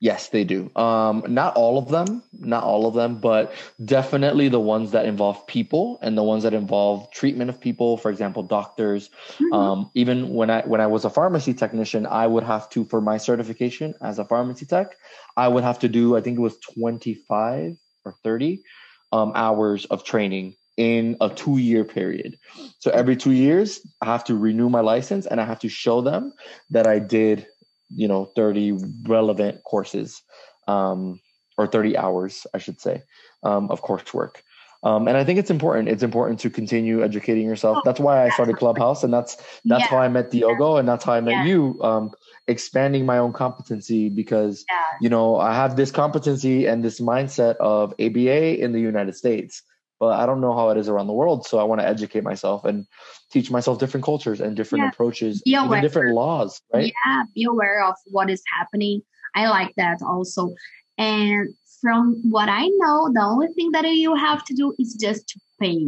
Yes, 0.03 0.31
they 0.31 0.43
do. 0.43 0.69
Um, 0.75 1.23
not 1.29 1.55
all 1.55 1.79
of 1.79 1.89
them, 1.89 2.25
not 2.33 2.65
all 2.65 2.89
of 2.89 2.95
them, 2.95 3.21
but 3.21 3.55
definitely 3.85 4.49
the 4.49 4.59
ones 4.59 4.91
that 4.91 5.07
involve 5.07 5.47
people 5.47 6.01
and 6.03 6.19
the 6.19 6.25
ones 6.25 6.43
that 6.43 6.53
involve 6.53 7.09
treatment 7.13 7.51
of 7.51 7.61
people. 7.61 7.97
For 7.97 8.11
example, 8.11 8.43
doctors. 8.43 9.11
Mm-hmm. 9.35 9.53
Um, 9.53 9.91
even 9.95 10.31
when 10.31 10.51
I 10.51 10.63
when 10.63 10.81
I 10.81 10.89
was 10.89 11.05
a 11.05 11.11
pharmacy 11.11 11.55
technician, 11.55 12.05
I 12.05 12.27
would 12.27 12.43
have 12.43 12.69
to 12.71 12.85
for 12.87 13.01
my 13.01 13.17
certification 13.17 13.95
as 14.03 14.19
a 14.19 14.25
pharmacy 14.25 14.67
tech, 14.67 14.97
I 15.37 15.47
would 15.47 15.63
have 15.63 15.79
to 15.79 15.89
do 15.89 16.17
I 16.17 16.21
think 16.21 16.37
it 16.37 16.43
was 16.43 16.59
twenty 16.59 17.15
five 17.15 17.77
or 18.05 18.17
thirty 18.25 18.65
um, 19.13 19.31
hours 19.37 19.85
of 19.85 20.03
training 20.03 20.57
in 20.77 21.17
a 21.21 21.29
two 21.29 21.59
year 21.59 21.85
period. 21.85 22.39
So 22.81 22.91
every 22.91 23.15
two 23.15 23.31
years, 23.31 23.81
I 24.01 24.07
have 24.07 24.25
to 24.25 24.37
renew 24.37 24.69
my 24.69 24.81
license 24.81 25.27
and 25.27 25.41
I 25.41 25.45
have 25.45 25.61
to 25.61 25.69
show 25.69 26.01
them 26.01 26.33
that 26.71 26.89
I 26.89 26.99
did 26.99 27.47
you 27.95 28.09
know 28.09 28.27
30 28.37 28.79
relevant 29.07 29.63
courses 29.65 30.23
um, 30.69 31.21
or 31.59 31.67
30 31.67 31.97
hours 31.97 32.47
i 32.55 32.59
should 32.59 32.81
say 32.81 33.03
um, 33.43 33.71
of 33.71 33.83
coursework 33.83 34.37
um, 34.85 35.09
and 35.09 35.17
i 35.17 35.25
think 35.25 35.39
it's 35.39 35.51
important 35.51 35.89
it's 35.89 36.03
important 36.03 36.39
to 36.41 36.51
continue 36.51 37.03
educating 37.03 37.47
yourself 37.47 37.79
that's 37.85 38.01
why 38.01 38.25
i 38.25 38.29
started 38.31 38.57
clubhouse 38.57 39.03
and 39.03 39.13
that's 39.13 39.37
that's 39.65 39.83
yeah. 39.83 39.87
how 39.87 39.99
i 39.99 40.09
met 40.09 40.31
diogo 40.31 40.77
and 40.77 40.89
that's 40.89 41.05
how 41.05 41.13
i 41.13 41.21
met 41.21 41.33
yeah. 41.33 41.45
you 41.45 41.79
um, 41.83 42.11
expanding 42.49 43.07
my 43.07 43.19
own 43.19 43.33
competency 43.33 44.09
because 44.09 44.65
yeah. 44.71 44.81
you 45.01 45.09
know 45.09 45.37
i 45.37 45.55
have 45.55 45.77
this 45.77 45.91
competency 45.91 46.67
and 46.67 46.85
this 46.85 47.01
mindset 47.01 47.57
of 47.57 47.93
aba 47.99 48.59
in 48.59 48.73
the 48.73 48.81
united 48.81 49.15
states 49.15 49.63
but 50.03 50.19
I 50.19 50.27
don't 50.27 50.41
know 50.41 50.53
how 50.53 50.69
it 50.71 50.77
is 50.77 50.89
around 50.89 51.07
the 51.07 51.13
world. 51.13 51.47
So 51.47 51.61
I 51.61 51.63
want 51.63 51.81
to 51.81 51.87
educate 51.87 52.25
myself 52.25 52.65
and 52.65 52.89
teach 53.31 53.53
myself 53.53 53.79
different 53.79 54.03
cultures 54.05 54.41
and 54.41 54.57
different 54.57 54.83
yeah. 54.83 54.89
approaches, 54.89 55.41
even 55.47 55.81
different 55.81 56.13
laws, 56.13 56.61
right? 56.75 56.93
Yeah, 57.07 57.23
be 57.37 57.45
aware 57.45 57.85
of 57.85 57.95
what 58.07 58.29
is 58.29 58.43
happening. 58.59 59.03
I 59.37 59.47
like 59.47 59.73
that 59.77 59.99
also. 60.05 60.57
And 60.99 61.55
from 61.81 62.21
what 62.29 62.49
I 62.49 62.67
know, 62.79 63.13
the 63.15 63.23
only 63.23 63.47
thing 63.55 63.71
that 63.75 63.85
you 63.85 64.17
have 64.17 64.45
to 64.47 64.55
do 64.55 64.75
is 64.77 64.99
just 65.01 65.29
to 65.29 65.41
pay. 65.61 65.79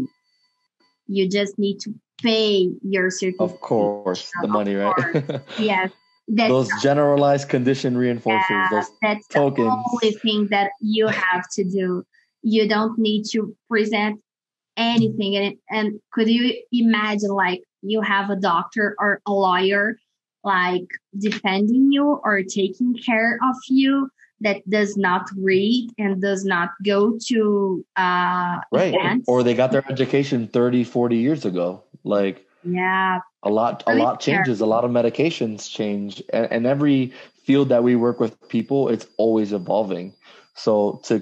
You 1.09 1.29
just 1.29 1.59
need 1.59 1.81
to 1.81 1.93
pay 2.23 2.71
your 2.83 3.11
certificate. 3.11 3.41
Of 3.41 3.61
course, 3.61 4.31
the 4.43 4.47
money, 4.47 4.77
right? 4.77 4.95
yes. 5.59 5.91
That's 6.29 6.51
those 6.51 6.71
generalized 6.81 7.49
condition 7.49 7.97
reinforcers, 7.97 8.49
yeah, 8.49 8.69
those 8.71 8.91
that's 9.03 9.27
tokens. 9.27 9.67
the 9.67 9.99
only 10.05 10.17
thing 10.19 10.47
that 10.53 10.71
you 10.81 11.09
have 11.09 11.51
to 11.55 11.65
do 11.65 12.05
you 12.45 12.69
don't 12.69 12.99
need 12.99 13.25
to 13.25 13.57
present 13.69 14.21
anything 14.77 15.37
and, 15.37 15.57
and 15.71 16.01
could 16.13 16.29
you 16.29 16.55
imagine 16.73 17.31
like 17.31 17.63
you 17.83 18.01
have 18.01 18.31
a 18.31 18.37
doctor 18.37 18.95
or 18.99 19.21
a 19.27 19.33
lawyer 19.33 19.97
like 20.45 20.87
defending 21.19 21.91
you 21.91 22.21
or 22.23 22.43
taking 22.43 22.95
care 22.95 23.39
of 23.43 23.57
you 23.69 24.09
that 24.41 24.69
does 24.69 24.97
not 24.97 25.29
read 25.39 25.91
and 25.99 26.21
does 26.21 26.45
not 26.45 26.71
go 26.85 27.19
to 27.27 27.85
uh 27.97 28.59
right. 28.71 28.95
events. 28.95 29.25
or 29.27 29.43
they 29.43 29.55
got 29.55 29.73
their 29.73 29.85
education 29.91 30.47
30 30.47 30.85
40 30.85 31.17
years 31.17 31.45
ago. 31.45 31.83
Like 32.05 32.47
yeah. 32.63 33.21
a 33.43 33.49
lot 33.49 33.83
a 33.87 33.95
lot 33.95 34.21
changes. 34.21 34.61
A 34.61 34.67
lot 34.67 34.85
of 34.85 34.91
medications 34.91 35.71
change. 35.71 36.23
And, 36.33 36.47
and 36.53 36.67
every 36.67 37.13
field 37.43 37.71
that 37.71 37.83
we 37.83 37.97
work 37.97 38.21
with 38.21 38.49
people 38.49 38.89
it's 38.89 39.07
always 39.17 39.53
evolving 39.53 40.15
so 40.57 41.01
to 41.05 41.21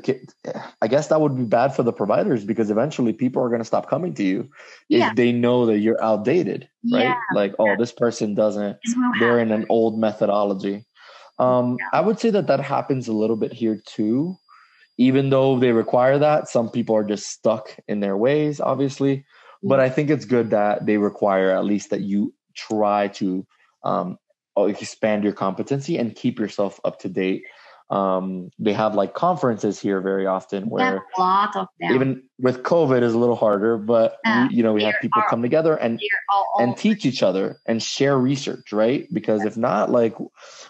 I 0.83 0.89
guess 0.89 1.09
that 1.09 1.21
would 1.21 1.37
be 1.37 1.45
bad 1.45 1.75
for 1.75 1.83
the 1.83 1.93
providers 1.93 2.45
because 2.45 2.71
eventually 2.71 3.13
people 3.15 3.43
are 3.43 3.49
going 3.49 3.61
to 3.61 3.67
stop 3.67 3.89
coming 3.89 4.13
to 4.15 4.23
you 4.23 4.51
yeah. 4.89 5.11
if 5.11 5.17
they 5.17 5.33
know 5.33 5.65
that 5.67 5.79
you're 5.79 6.03
outdated, 6.03 6.69
right? 6.93 7.05
Yeah. 7.05 7.17
Like, 7.35 7.55
oh, 7.59 7.75
this 7.77 7.93
person 7.93 8.35
doesn't. 8.35 8.77
They're 9.19 9.41
in 9.41 9.51
an 9.51 9.65
old 9.71 9.99
methodology. 9.99 10.85
Um, 11.39 11.79
yeah. 11.81 11.99
I 11.99 12.01
would 12.03 12.21
say 12.21 12.29
that 12.31 12.47
that 12.49 12.61
happens 12.61 13.09
a 13.09 13.15
little 13.15 13.37
bit 13.37 13.55
here 13.55 13.81
too. 13.87 14.37
Even 14.99 15.31
though 15.31 15.59
they 15.59 15.73
require 15.73 16.19
that, 16.19 16.49
some 16.49 16.69
people 16.69 16.95
are 16.95 17.05
just 17.05 17.27
stuck 17.27 17.75
in 17.89 18.01
their 18.01 18.19
ways, 18.19 18.61
obviously. 18.61 19.25
But 19.63 19.81
I 19.81 19.89
think 19.89 20.11
it's 20.11 20.27
good 20.27 20.51
that 20.51 20.85
they 20.85 20.99
require 20.99 21.53
at 21.53 21.65
least 21.65 21.89
that 21.91 22.03
you 22.03 22.35
try 22.55 23.09
to 23.09 23.47
um, 23.85 24.19
expand 24.59 25.25
your 25.25 25.33
competency 25.33 25.97
and 25.97 26.15
keep 26.15 26.39
yourself 26.39 26.79
up 26.85 26.99
to 27.01 27.09
date 27.09 27.45
um, 27.93 28.51
they 28.59 28.73
have 28.73 28.95
like 28.95 29.13
conferences 29.13 29.79
here 29.79 30.01
very 30.01 30.27
often 30.27 30.71
where 30.71 30.97
a 30.97 31.21
lot 31.21 31.55
of 31.55 31.69
them. 31.79 31.95
even 31.95 32.23
with 32.39 32.63
COVID 32.63 33.03
is 33.03 33.13
a 33.13 33.19
little 33.19 33.37
harder, 33.37 33.77
but 33.77 34.17
we, 34.25 34.57
you 34.57 34.63
know 34.63 34.73
we 34.73 34.83
have 34.83 34.95
people 35.03 35.23
come 35.29 35.43
together 35.43 35.77
and 35.77 36.01
and 36.59 36.75
teach 36.75 37.05
each 37.05 37.23
other 37.23 37.59
and 37.67 37.83
share 37.83 38.19
research, 38.19 38.73
right? 38.73 39.07
Because 39.13 39.45
if 39.45 39.59
not, 39.59 39.91
like 39.91 40.17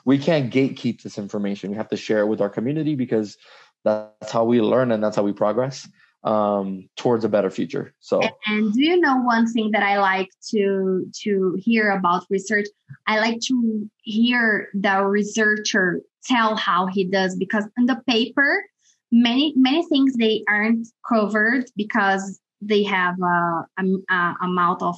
we 0.05 0.19
can't 0.19 0.53
gatekeep 0.53 1.03
this 1.03 1.17
information. 1.17 1.71
We 1.71 1.77
have 1.77 1.91
to 1.91 1.97
share 1.97 2.21
it 2.21 2.27
with 2.27 2.41
our 2.41 2.51
community 2.51 2.97
because 2.97 3.39
that's 3.85 4.33
how 4.33 4.45
we 4.45 4.61
learn 4.61 4.91
and 4.91 5.03
that's 5.03 5.15
how 5.15 5.23
we 5.23 5.33
progress 5.33 5.89
um, 6.25 6.89
towards 6.97 7.25
a 7.25 7.29
better 7.29 7.51
future. 7.51 7.95
So, 8.01 8.21
and, 8.21 8.33
and, 8.47 8.73
do 8.73 8.83
you 8.83 9.01
know 9.01 9.19
one 9.19 9.47
thing 9.47 9.71
that 9.73 9.85
I 9.85 9.99
like 9.99 10.29
to 10.51 11.07
to 11.23 11.57
hear 11.63 11.91
about 11.93 12.25
research? 12.31 12.67
I 13.07 13.21
like 13.21 13.39
to 13.47 13.89
hear 14.03 14.71
the 14.75 15.05
researcher 15.05 16.01
tell 16.25 16.57
how 16.57 16.87
he 16.87 17.05
does 17.05 17.37
because 17.37 17.65
in 17.77 17.87
the 17.87 18.01
paper, 18.09 18.65
many 19.11 19.53
many 19.57 19.85
things 19.87 20.15
they 20.15 20.45
aren't 20.49 20.89
covered 21.09 21.65
because 21.77 22.41
they 22.61 22.83
have 22.85 23.17
a, 23.21 23.67
a, 23.79 23.85
a 24.11 24.35
amount 24.43 24.83
of 24.83 24.97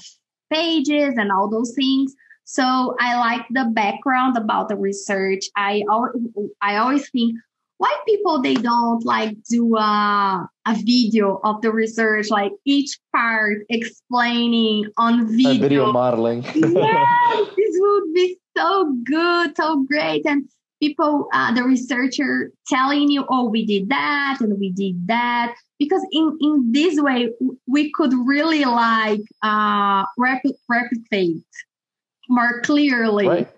pages 0.53 1.15
and 1.17 1.33
all 1.33 1.49
those 1.49 1.73
things. 1.75 2.15
So 2.45 2.95
I 3.01 3.17
like 3.19 3.47
the 3.51 3.71
background 3.73 4.37
about 4.37 4.69
the 4.69 4.77
research. 4.77 5.47
I 5.57 5.83
always, 5.89 6.13
I 6.61 6.77
always 6.77 7.09
think 7.11 7.37
why 7.79 7.97
people 8.07 8.41
they 8.41 8.55
don't 8.55 9.05
like 9.05 9.37
do 9.51 9.77
a, 9.77 10.49
a 10.67 10.75
video 10.75 11.41
of 11.43 11.61
the 11.63 11.73
research 11.73 12.31
like 12.31 12.53
each 12.65 12.99
part 13.15 13.59
explaining 13.69 14.87
on 14.97 15.27
video, 15.27 15.51
a 15.51 15.59
video 15.59 15.93
modeling 15.93 16.43
yes 16.43 16.55
this 17.57 17.75
would 17.75 18.15
be 18.15 18.39
so 18.57 18.95
good 19.05 19.57
so 19.57 19.85
great 19.85 20.25
and 20.25 20.49
people 20.85 21.29
uh, 21.33 21.53
the 21.55 21.63
researcher 21.63 22.51
telling 22.67 23.11
you 23.11 23.25
oh 23.29 23.45
we 23.49 23.65
did 23.65 23.89
that 23.89 24.37
and 24.41 24.59
we 24.59 24.71
did 24.71 24.97
that 25.07 25.55
because 25.79 26.05
in 26.13 26.37
in 26.41 26.73
this 26.73 27.01
way 27.01 27.31
we 27.67 27.91
could 27.93 28.13
really 28.27 28.65
like 28.65 29.25
uh 29.43 30.05
replicate 30.19 31.45
more 32.29 32.61
clearly 32.63 33.27
right 33.29 33.49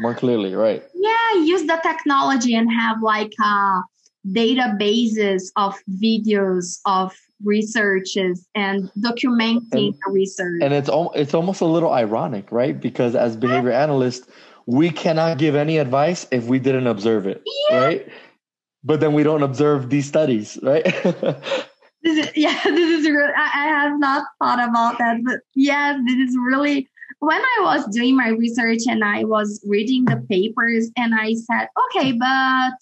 more 0.00 0.14
clearly, 0.14 0.54
right? 0.54 0.82
Yeah, 0.94 1.34
use 1.44 1.62
the 1.62 1.78
technology 1.82 2.54
and 2.54 2.70
have 2.70 3.02
like 3.02 3.32
uh, 3.42 3.80
databases 4.26 5.44
of 5.56 5.74
videos 6.02 6.78
of 6.86 7.14
researches 7.44 8.46
and 8.54 8.90
documenting 8.98 9.88
and, 9.88 9.94
the 9.94 10.10
research. 10.10 10.62
And 10.62 10.72
it's 10.72 10.90
it's 11.14 11.34
almost 11.34 11.60
a 11.60 11.66
little 11.66 11.92
ironic, 11.92 12.50
right? 12.50 12.78
Because 12.78 13.14
as 13.14 13.36
behavior 13.36 13.72
analysts, 13.72 14.28
we 14.66 14.90
cannot 14.90 15.38
give 15.38 15.54
any 15.54 15.78
advice 15.78 16.26
if 16.30 16.44
we 16.44 16.58
didn't 16.58 16.86
observe 16.86 17.26
it, 17.26 17.42
yeah. 17.70 17.84
right? 17.84 18.08
But 18.84 19.00
then 19.00 19.12
we 19.12 19.22
don't 19.22 19.42
observe 19.42 19.90
these 19.90 20.06
studies, 20.06 20.58
right? 20.62 20.84
this 22.02 22.26
is, 22.26 22.30
yeah, 22.36 22.60
this 22.64 23.00
is 23.00 23.08
really, 23.08 23.32
I, 23.36 23.50
I 23.54 23.66
have 23.68 23.98
not 23.98 24.26
thought 24.38 24.62
about 24.62 24.98
that, 24.98 25.18
but 25.24 25.40
yes, 25.54 26.00
this 26.06 26.16
is 26.16 26.36
really 26.36 26.88
when 27.20 27.40
I 27.40 27.58
was 27.62 27.86
doing 27.94 28.16
my 28.16 28.28
research 28.30 28.80
and 28.88 29.04
I 29.04 29.22
was 29.22 29.64
reading 29.68 30.04
the 30.04 30.24
papers 30.28 30.90
and 30.96 31.14
I 31.14 31.34
said, 31.34 31.68
okay, 31.84 32.10
but 32.10 32.72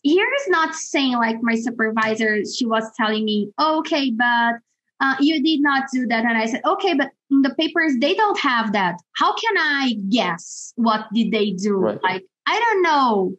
here 0.00 0.26
is 0.40 0.48
not 0.48 0.74
saying 0.74 1.12
like 1.12 1.36
my 1.42 1.54
supervisor, 1.54 2.44
she 2.46 2.64
was 2.64 2.84
telling 2.96 3.26
me, 3.26 3.52
okay, 3.60 4.10
but 4.10 4.54
uh, 5.00 5.16
you 5.20 5.42
did 5.42 5.60
not 5.60 5.84
do 5.92 6.06
that. 6.06 6.24
And 6.24 6.38
I 6.38 6.46
said, 6.46 6.62
okay, 6.64 6.94
but 6.94 7.10
the 7.40 7.54
papers, 7.58 7.94
they 8.00 8.14
don't 8.14 8.38
have 8.38 8.72
that. 8.72 8.96
How 9.16 9.34
can 9.34 9.56
I 9.56 9.96
guess 10.10 10.72
what 10.76 11.06
did 11.14 11.32
they 11.32 11.52
do? 11.52 11.76
Right. 11.76 12.02
Like, 12.02 12.24
I 12.46 12.58
don't 12.58 12.82
know. 12.82 13.34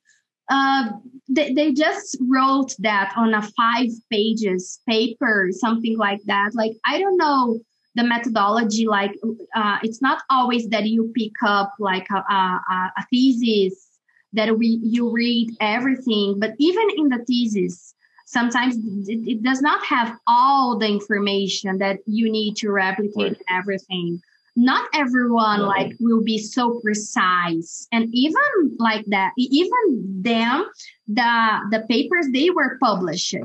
Uh, 0.49 0.89
they, 1.29 1.53
they 1.53 1.71
just 1.71 2.17
wrote 2.21 2.75
that 2.79 3.13
on 3.15 3.33
a 3.33 3.41
five 3.41 3.89
pages 4.11 4.79
paper, 4.89 5.49
something 5.51 5.97
like 5.97 6.19
that. 6.25 6.51
Like, 6.53 6.73
I 6.85 6.99
don't 6.99 7.17
know 7.17 7.59
the 7.95 8.03
methodology 8.03 8.87
like 8.87 9.11
uh, 9.55 9.77
it's 9.83 10.01
not 10.01 10.21
always 10.29 10.67
that 10.69 10.85
you 10.85 11.11
pick 11.15 11.31
up 11.45 11.73
like 11.79 12.07
a, 12.09 12.15
a, 12.15 12.59
a 12.97 13.05
thesis 13.09 13.87
that 14.33 14.57
we 14.57 14.79
you 14.81 15.11
read 15.11 15.49
everything 15.61 16.39
but 16.39 16.53
even 16.57 16.87
in 16.97 17.09
the 17.09 17.23
thesis 17.27 17.93
sometimes 18.33 18.75
it, 19.07 19.43
does 19.43 19.61
not 19.61 19.85
have 19.85 20.17
all 20.27 20.77
the 20.77 20.87
information 20.87 21.77
that 21.77 21.99
you 22.07 22.31
need 22.31 22.55
to 22.57 22.71
replicate 22.71 23.33
right. 23.33 23.41
everything. 23.49 24.19
Not 24.55 24.89
everyone 24.93 25.61
like 25.61 25.93
will 25.99 26.23
be 26.23 26.37
so 26.37 26.79
precise. 26.81 27.87
And 27.91 28.09
even 28.11 28.75
like 28.79 29.05
that 29.07 29.31
even 29.37 30.21
them 30.21 30.65
the 31.07 31.59
the 31.71 31.85
papers 31.89 32.27
they 32.33 32.49
were 32.49 32.77
published. 32.79 33.35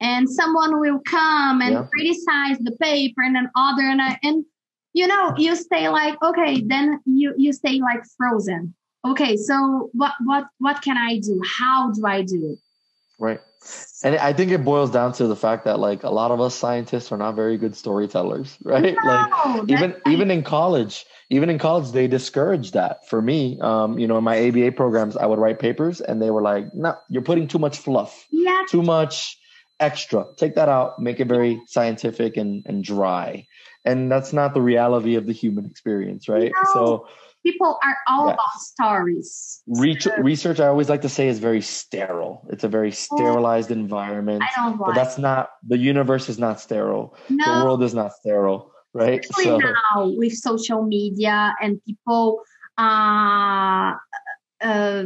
And 0.00 0.28
someone 0.28 0.80
will 0.80 1.00
come 1.00 1.60
and 1.60 1.72
yeah. 1.72 1.86
criticize 1.92 2.58
the 2.58 2.76
paper 2.80 3.22
and 3.22 3.36
another 3.36 3.52
other 3.56 3.82
and, 3.82 4.00
uh, 4.00 4.16
and 4.22 4.44
you 4.92 5.06
know 5.06 5.34
you 5.36 5.56
stay 5.56 5.88
like 5.88 6.20
okay 6.22 6.60
then 6.60 7.00
you 7.04 7.34
you 7.36 7.52
stay 7.52 7.80
like 7.80 8.02
frozen. 8.16 8.74
Okay 9.04 9.36
so 9.36 9.90
what 9.92 10.14
what 10.24 10.46
what 10.58 10.82
can 10.82 10.96
i 10.96 11.18
do? 11.18 11.40
How 11.58 11.92
do 11.92 12.06
i 12.06 12.22
do 12.22 12.38
it? 12.52 12.58
Right 13.20 13.40
and 14.02 14.16
i 14.16 14.32
think 14.32 14.50
it 14.50 14.64
boils 14.64 14.90
down 14.90 15.12
to 15.12 15.26
the 15.26 15.36
fact 15.36 15.64
that 15.64 15.78
like 15.78 16.02
a 16.02 16.10
lot 16.10 16.30
of 16.30 16.40
us 16.40 16.54
scientists 16.54 17.10
are 17.10 17.16
not 17.16 17.34
very 17.34 17.56
good 17.56 17.74
storytellers 17.76 18.56
right? 18.64 18.96
No, 19.04 19.28
like 19.44 19.70
even 19.70 19.96
even 20.06 20.30
in 20.30 20.42
college 20.42 21.06
even 21.30 21.50
in 21.50 21.58
college 21.58 21.90
they 21.92 22.06
discourage 22.06 22.72
that 22.72 23.08
for 23.08 23.20
me. 23.22 23.58
Um 23.60 23.98
you 23.98 24.06
know 24.06 24.18
in 24.18 24.24
my 24.24 24.36
aba 24.36 24.72
programs 24.72 25.16
i 25.16 25.26
would 25.26 25.38
write 25.38 25.58
papers 25.58 26.00
and 26.00 26.20
they 26.20 26.30
were 26.30 26.42
like 26.42 26.72
no 26.74 26.94
you're 27.08 27.22
putting 27.22 27.48
too 27.48 27.58
much 27.58 27.78
fluff 27.78 28.26
yeah. 28.30 28.62
too 28.68 28.82
much 28.82 29.38
extra. 29.80 30.26
Take 30.36 30.54
that 30.54 30.68
out 30.68 30.98
make 30.98 31.20
it 31.20 31.28
very 31.28 31.60
scientific 31.66 32.36
and 32.36 32.64
and 32.66 32.84
dry. 32.84 33.46
And 33.86 34.10
that's 34.10 34.32
not 34.32 34.54
the 34.54 34.62
reality 34.62 35.14
of 35.14 35.26
the 35.26 35.32
human 35.32 35.66
experience 35.66 36.28
right? 36.28 36.52
No. 36.54 36.70
so 36.72 37.08
people 37.44 37.78
are 37.84 37.96
all 38.08 38.28
about 38.28 38.54
stories 38.58 39.62
So, 40.16 40.22
research, 40.22 40.60
I 40.60 40.66
always 40.66 40.88
like 40.88 41.02
to 41.02 41.08
say, 41.08 41.28
is 41.28 41.38
very 41.38 41.60
sterile. 41.60 42.46
It's 42.50 42.64
a 42.64 42.68
very 42.68 42.90
sterilized 42.90 43.70
environment. 43.70 44.42
i 44.42 44.48
don't 44.56 44.78
But 44.78 44.94
that's 44.94 45.18
not 45.18 45.50
the 45.66 45.78
universe 45.78 46.28
is 46.28 46.38
not 46.38 46.60
sterile. 46.60 47.16
The 47.28 47.62
world 47.64 47.82
is 47.82 47.94
not 47.94 48.12
sterile, 48.12 48.72
right? 48.92 49.20
especially 49.20 49.64
now 49.94 50.10
with 50.16 50.34
social 50.34 50.82
media 50.82 51.54
and 51.60 51.80
people 51.84 52.42
uh, 52.78 53.94
uh, 54.60 55.04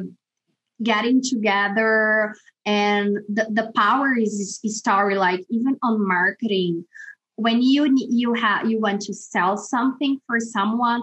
getting 0.83 1.21
together 1.23 2.35
and 2.65 3.19
the, 3.29 3.47
the 3.51 3.73
power 3.75 4.17
is, 4.17 4.61
is 4.63 4.79
story 4.79 5.17
like 5.17 5.45
even 5.51 5.77
on 5.83 6.07
marketing 6.07 6.85
when 7.35 7.63
you 7.63 7.95
you 7.97 8.35
have 8.35 8.69
you 8.69 8.81
want 8.81 9.01
to 9.01 9.15
sell 9.15 9.57
something 9.57 10.21
for 10.27 10.39
someone 10.41 11.03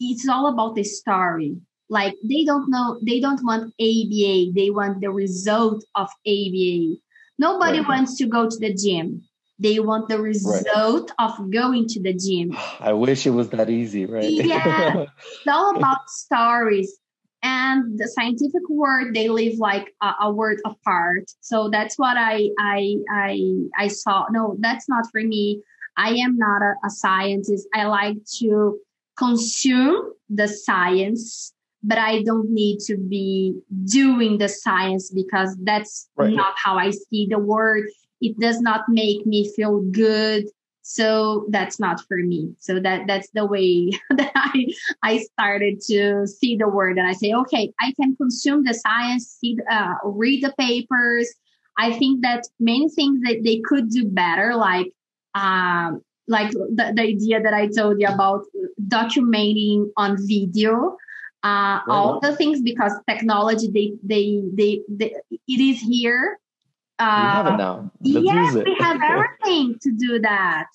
it's 0.00 0.28
all 0.28 0.46
about 0.48 0.74
the 0.74 0.84
story. 0.84 1.56
Like 1.88 2.14
they 2.28 2.44
don't 2.44 2.70
know 2.70 2.98
they 3.06 3.20
don't 3.20 3.44
want 3.44 3.72
aba 3.80 4.52
they 4.54 4.70
want 4.70 5.00
the 5.00 5.10
result 5.10 5.84
of 5.94 6.08
aba 6.26 6.96
nobody 7.38 7.78
Right. 7.80 7.88
wants 7.88 8.16
to 8.18 8.26
go 8.26 8.48
to 8.48 8.56
the 8.58 8.74
gym. 8.74 9.22
They 9.58 9.78
want 9.78 10.08
the 10.08 10.20
result 10.20 11.12
of 11.18 11.50
going 11.50 11.86
to 11.88 12.02
the 12.02 12.12
gym. 12.14 12.56
I 12.80 12.92
wish 12.92 13.26
it 13.26 13.30
was 13.30 13.50
that 13.50 13.70
easy, 13.70 14.04
right? 14.06 14.24
Yeah. 14.24 15.04
it's 15.18 15.46
all 15.48 15.76
about 15.76 16.08
stories. 16.10 16.98
And 17.42 17.98
the 17.98 18.08
scientific 18.08 18.62
word 18.70 19.14
they 19.14 19.28
live 19.28 19.58
like 19.58 19.92
a, 20.02 20.12
a 20.22 20.32
word 20.32 20.58
apart. 20.64 21.30
So 21.40 21.68
that's 21.70 21.98
what 21.98 22.16
i 22.16 22.48
i 22.58 22.96
i 23.12 23.40
i 23.78 23.88
saw. 23.88 24.26
No 24.30 24.56
that's 24.60 24.88
not 24.88 25.04
for 25.12 25.20
me. 25.20 25.62
I 25.96 26.10
am 26.14 26.36
not 26.36 26.62
a, 26.62 26.74
a 26.86 26.90
scientist. 26.90 27.68
I 27.74 27.84
like 27.84 28.16
to 28.38 28.78
consume 29.16 30.12
the 30.28 30.48
science 30.48 31.52
but 31.82 31.98
i 31.98 32.22
don't 32.22 32.50
need 32.50 32.78
to 32.78 32.96
be 32.96 33.54
doing 33.84 34.38
the 34.38 34.48
science 34.48 35.10
because 35.10 35.56
that's 35.62 36.08
Right. 36.16 36.34
not 36.34 36.54
how 36.56 36.76
i 36.78 36.90
see 36.90 37.26
the 37.30 37.38
word 37.38 37.84
it 38.24 38.38
does 38.40 38.60
not 38.60 38.82
make 38.88 39.26
me 39.26 39.52
feel 39.54 39.80
good. 39.80 40.46
So 40.82 41.46
that's 41.50 41.78
not 41.78 42.00
for 42.08 42.16
me. 42.16 42.54
So 42.58 42.80
that 42.80 43.06
that's 43.06 43.28
the 43.30 43.46
way 43.46 43.90
that 44.10 44.32
i 44.34 44.66
i 45.02 45.18
started 45.18 45.80
to 45.88 46.26
see 46.26 46.56
the 46.56 46.68
word 46.68 46.98
and 46.98 47.06
i 47.06 47.12
say 47.12 47.32
okay 47.32 47.72
i 47.80 47.92
can 47.98 48.16
consume 48.16 48.64
the 48.64 48.74
science 48.74 49.36
see 49.40 49.56
uh, 49.70 49.94
read 50.04 50.44
the 50.44 50.54
papers. 50.58 51.28
I 51.76 51.92
think 51.92 52.22
that 52.22 52.44
many 52.60 52.88
things 52.88 53.20
that 53.22 53.42
they 53.44 53.60
could 53.64 53.90
do 53.90 54.08
better 54.08 54.54
like 54.54 54.92
um 55.34 56.02
like 56.26 56.50
the, 56.50 56.92
the 56.94 57.02
idea 57.02 57.40
that 57.40 57.54
i 57.54 57.66
told 57.68 58.00
you 58.00 58.06
about 58.06 58.44
documenting 58.88 59.88
on 59.96 60.16
video 60.26 60.96
uh, 61.42 61.80
all 61.90 62.20
the 62.20 62.34
things 62.36 62.62
because 62.62 62.92
technology 63.08 63.68
they 63.70 63.92
they 64.02 64.40
they, 64.54 64.80
they 64.88 65.14
it 65.30 65.60
is 65.60 65.80
here 65.80 66.38
we 66.98 67.26
have 67.28 67.46
it 67.46 67.50
uh, 67.50 67.56
now. 67.56 67.90
Let's 68.02 68.24
yes, 68.24 68.54
it. 68.54 68.66
we 68.66 68.76
have 68.80 69.00
everything 69.02 69.78
to 69.82 69.92
do 69.92 70.18
that 70.20 70.66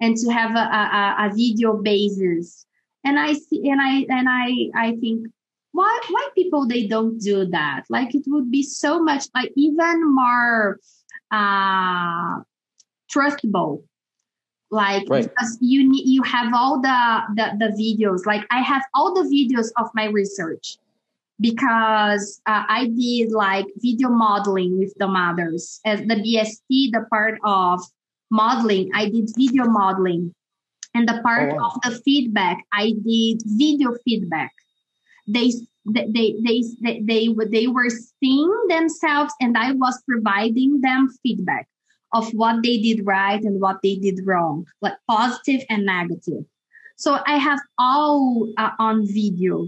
and 0.00 0.16
to 0.16 0.30
have 0.30 0.52
a, 0.54 0.58
a, 0.58 0.90
a- 0.92 1.26
a 1.26 1.34
video 1.34 1.76
basis. 1.76 2.66
And 3.04 3.18
I 3.18 3.34
see, 3.34 3.68
and 3.68 3.80
I, 3.80 4.06
and 4.08 4.28
I, 4.28 4.70
I 4.74 4.96
think, 4.96 5.26
why, 5.72 6.00
why 6.08 6.28
people 6.34 6.66
they 6.66 6.86
don't 6.86 7.18
do 7.18 7.46
that? 7.46 7.82
Like 7.90 8.14
it 8.14 8.22
would 8.26 8.50
be 8.50 8.62
so 8.62 9.02
much, 9.02 9.24
like 9.34 9.52
even 9.56 10.14
more, 10.14 10.78
uh, 11.30 12.40
trustable. 13.12 13.82
Like 14.74 15.06
Right. 15.08 15.22
because 15.30 15.56
you 15.60 15.88
need, 15.88 16.06
you 16.08 16.22
have 16.24 16.52
all 16.52 16.80
the, 16.82 16.98
the 17.38 17.46
the 17.62 17.70
videos. 17.78 18.26
Like 18.26 18.42
I 18.50 18.60
have 18.60 18.82
all 18.94 19.14
the 19.14 19.22
videos 19.30 19.68
of 19.80 19.86
my 19.94 20.06
research 20.06 20.78
because 21.40 22.40
uh, 22.46 22.64
I 22.68 22.86
did 22.86 23.30
like 23.30 23.66
video 23.78 24.08
modeling 24.08 24.78
with 24.78 24.92
the 24.98 25.06
mothers 25.06 25.80
as 25.84 26.00
the 26.00 26.16
BST, 26.16 26.90
the 26.90 27.06
part 27.10 27.38
of 27.44 27.80
modeling. 28.30 28.90
I 28.94 29.08
did 29.10 29.30
video 29.38 29.64
modeling, 29.66 30.34
and 30.94 31.08
the 31.08 31.20
part 31.22 31.52
Oh, 31.52 31.56
wow. 31.56 31.70
of 31.70 31.72
the 31.84 31.92
feedback, 32.02 32.58
I 32.72 32.94
did 33.06 33.42
video 33.46 33.94
feedback. 34.04 34.50
They 35.28 35.52
they 35.86 36.06
they 36.10 36.34
they 36.42 36.58
they 36.82 36.94
they, 37.10 37.28
were- 37.28 37.46
they 37.46 37.66
were 37.68 37.90
seeing 37.90 38.52
themselves, 38.68 39.32
and 39.40 39.56
I 39.56 39.72
was 39.72 40.02
providing 40.08 40.80
them 40.80 41.08
feedback 41.22 41.68
of 42.14 42.30
what 42.32 42.62
they 42.62 42.78
did 42.80 43.04
right 43.06 43.42
and 43.42 43.60
what 43.60 43.78
they 43.82 43.96
did 43.96 44.20
wrong, 44.24 44.64
like 44.80 44.94
positive 45.08 45.62
and 45.68 45.84
negative. 45.84 46.44
So 46.96 47.18
I 47.26 47.36
have 47.38 47.60
all 47.78 48.48
uh, 48.56 48.70
on 48.78 49.06
video 49.06 49.66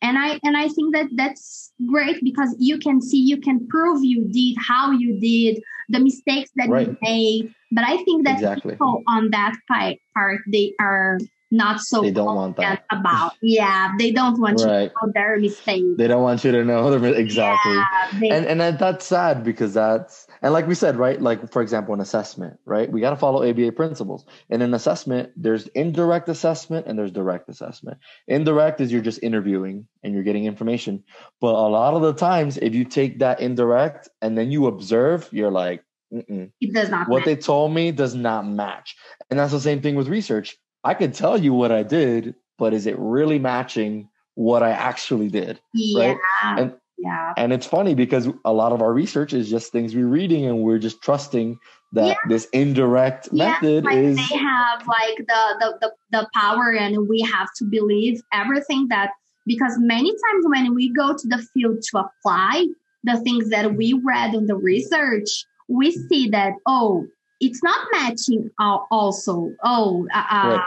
and 0.00 0.16
i 0.18 0.38
and 0.44 0.56
i 0.56 0.68
think 0.68 0.94
that 0.94 1.06
that's 1.16 1.72
great 1.90 2.22
because 2.22 2.54
you 2.58 2.78
can 2.78 3.00
see 3.02 3.18
you 3.18 3.36
can 3.36 3.66
prove 3.66 4.04
you 4.04 4.24
did 4.30 4.54
how 4.58 4.90
you 4.92 5.18
did 5.18 5.60
the 5.88 5.98
mistakes 5.98 6.50
that 6.56 6.68
Right. 6.68 6.86
you 6.86 6.96
made 7.02 7.52
but 7.72 7.84
i 7.84 7.96
think 8.04 8.24
that 8.24 8.34
Exactly. 8.34 8.74
people 8.74 9.02
on 9.08 9.30
that 9.30 9.54
part 9.68 10.40
they 10.52 10.72
are 10.80 11.18
not 11.50 11.80
so 11.80 12.02
They 12.02 12.10
don't 12.12 12.36
want 12.36 12.56
that. 12.58 12.84
about 12.92 13.32
yeah 13.42 13.90
they 13.98 14.12
don't 14.12 14.38
want 14.40 14.60
Right. 14.60 14.82
you 14.84 14.88
to 14.88 14.94
know 15.06 15.12
their 15.14 15.38
mistakes 15.40 15.96
They 15.96 16.06
don't 16.06 16.22
want 16.22 16.44
you 16.44 16.52
to 16.52 16.64
know 16.64 16.96
the 16.96 17.12
exactly. 17.18 17.74
yeah, 17.74 17.86
they, 18.20 18.28
and 18.30 18.46
and 18.46 18.78
that's 18.78 19.06
sad 19.06 19.42
because 19.42 19.74
that's 19.74 20.27
and 20.42 20.52
like 20.52 20.66
we 20.66 20.74
said 20.74 20.96
right 20.96 21.20
like 21.20 21.50
for 21.52 21.62
example 21.62 21.94
an 21.94 22.00
assessment 22.00 22.58
right? 22.64 22.90
We 22.90 23.00
got 23.00 23.10
to 23.10 23.16
follow 23.16 23.42
aba 23.48 23.72
principles. 23.72 24.24
In 24.50 24.62
an 24.62 24.74
assessment 24.74 25.30
there's 25.36 25.66
indirect 25.68 26.28
assessment 26.28 26.86
and 26.86 26.98
there's 26.98 27.10
direct 27.12 27.48
assessment. 27.48 27.98
Indirect 28.26 28.80
is 28.80 28.92
you're 28.92 29.02
just 29.02 29.22
interviewing 29.22 29.86
and 30.02 30.14
you're 30.14 30.22
getting 30.22 30.44
information. 30.44 31.04
But 31.40 31.54
a 31.54 31.68
lot 31.68 31.94
of 31.94 32.02
the 32.02 32.12
times 32.14 32.56
if 32.58 32.74
you 32.74 32.84
take 32.84 33.18
that 33.20 33.40
indirect 33.40 34.08
and 34.22 34.36
then 34.36 34.50
you 34.50 34.66
observe 34.66 35.28
you're 35.32 35.50
like 35.50 35.82
Mm-mm. 36.12 36.50
it 36.60 36.72
does 36.72 36.88
not 36.88 37.08
what 37.08 37.20
matter. 37.20 37.34
they 37.34 37.40
told 37.40 37.74
me 37.74 37.92
does 37.92 38.14
not 38.14 38.46
match. 38.46 38.96
And 39.30 39.38
that's 39.38 39.52
the 39.52 39.60
same 39.60 39.82
thing 39.82 39.94
with 39.94 40.08
research. 40.08 40.56
I 40.84 40.94
could 40.94 41.12
tell 41.12 41.36
you 41.36 41.52
what 41.52 41.72
i 41.72 41.82
did 41.82 42.34
but 42.58 42.72
is 42.72 42.86
it 42.86 42.96
really 42.98 43.38
matching 43.38 44.08
what 44.34 44.62
i 44.62 44.70
actually 44.70 45.28
did 45.28 45.60
yeah. 45.74 46.14
And- 46.42 46.74
yeah 46.98 47.32
and 47.36 47.52
it's 47.52 47.66
funny 47.66 47.94
because 47.94 48.28
a 48.44 48.52
lot 48.52 48.72
of 48.72 48.82
our 48.82 48.92
research 48.92 49.32
is 49.32 49.48
just 49.48 49.72
things 49.72 49.94
we're 49.94 50.06
reading 50.06 50.46
and 50.46 50.62
we're 50.62 50.78
just 50.78 51.00
trusting 51.02 51.58
that 51.92 52.08
Yeah. 52.08 52.14
this 52.28 52.46
indirect 52.52 53.28
Yeah, 53.32 53.56
method 53.60 53.84
like 53.84 53.96
is 53.96 54.16
they 54.16 54.36
have 54.36 54.86
like 54.86 55.16
the, 55.18 55.42
the 55.60 55.78
the 55.80 55.92
the 56.10 56.28
power 56.34 56.72
and 56.72 57.08
we 57.08 57.20
have 57.20 57.48
to 57.58 57.64
believe 57.64 58.20
everything 58.32 58.88
that 58.88 59.10
because 59.46 59.76
many 59.78 60.10
times 60.10 60.44
when 60.48 60.74
we 60.74 60.92
go 60.92 61.16
to 61.16 61.28
the 61.28 61.38
field 61.54 61.78
to 61.90 62.04
apply 62.04 62.66
the 63.04 63.18
things 63.20 63.48
that 63.50 63.74
we 63.74 63.98
read 64.04 64.34
on 64.34 64.46
the 64.46 64.56
research 64.56 65.46
we 65.68 65.90
see 65.92 66.28
that 66.30 66.52
oh 66.66 67.06
it's 67.40 67.62
not 67.62 67.86
matching 67.92 68.50
al- 68.60 68.86
also 68.90 69.52
oh 69.64 70.06
uh, 70.12 70.24
uh, 70.30 70.48
Right. 70.48 70.60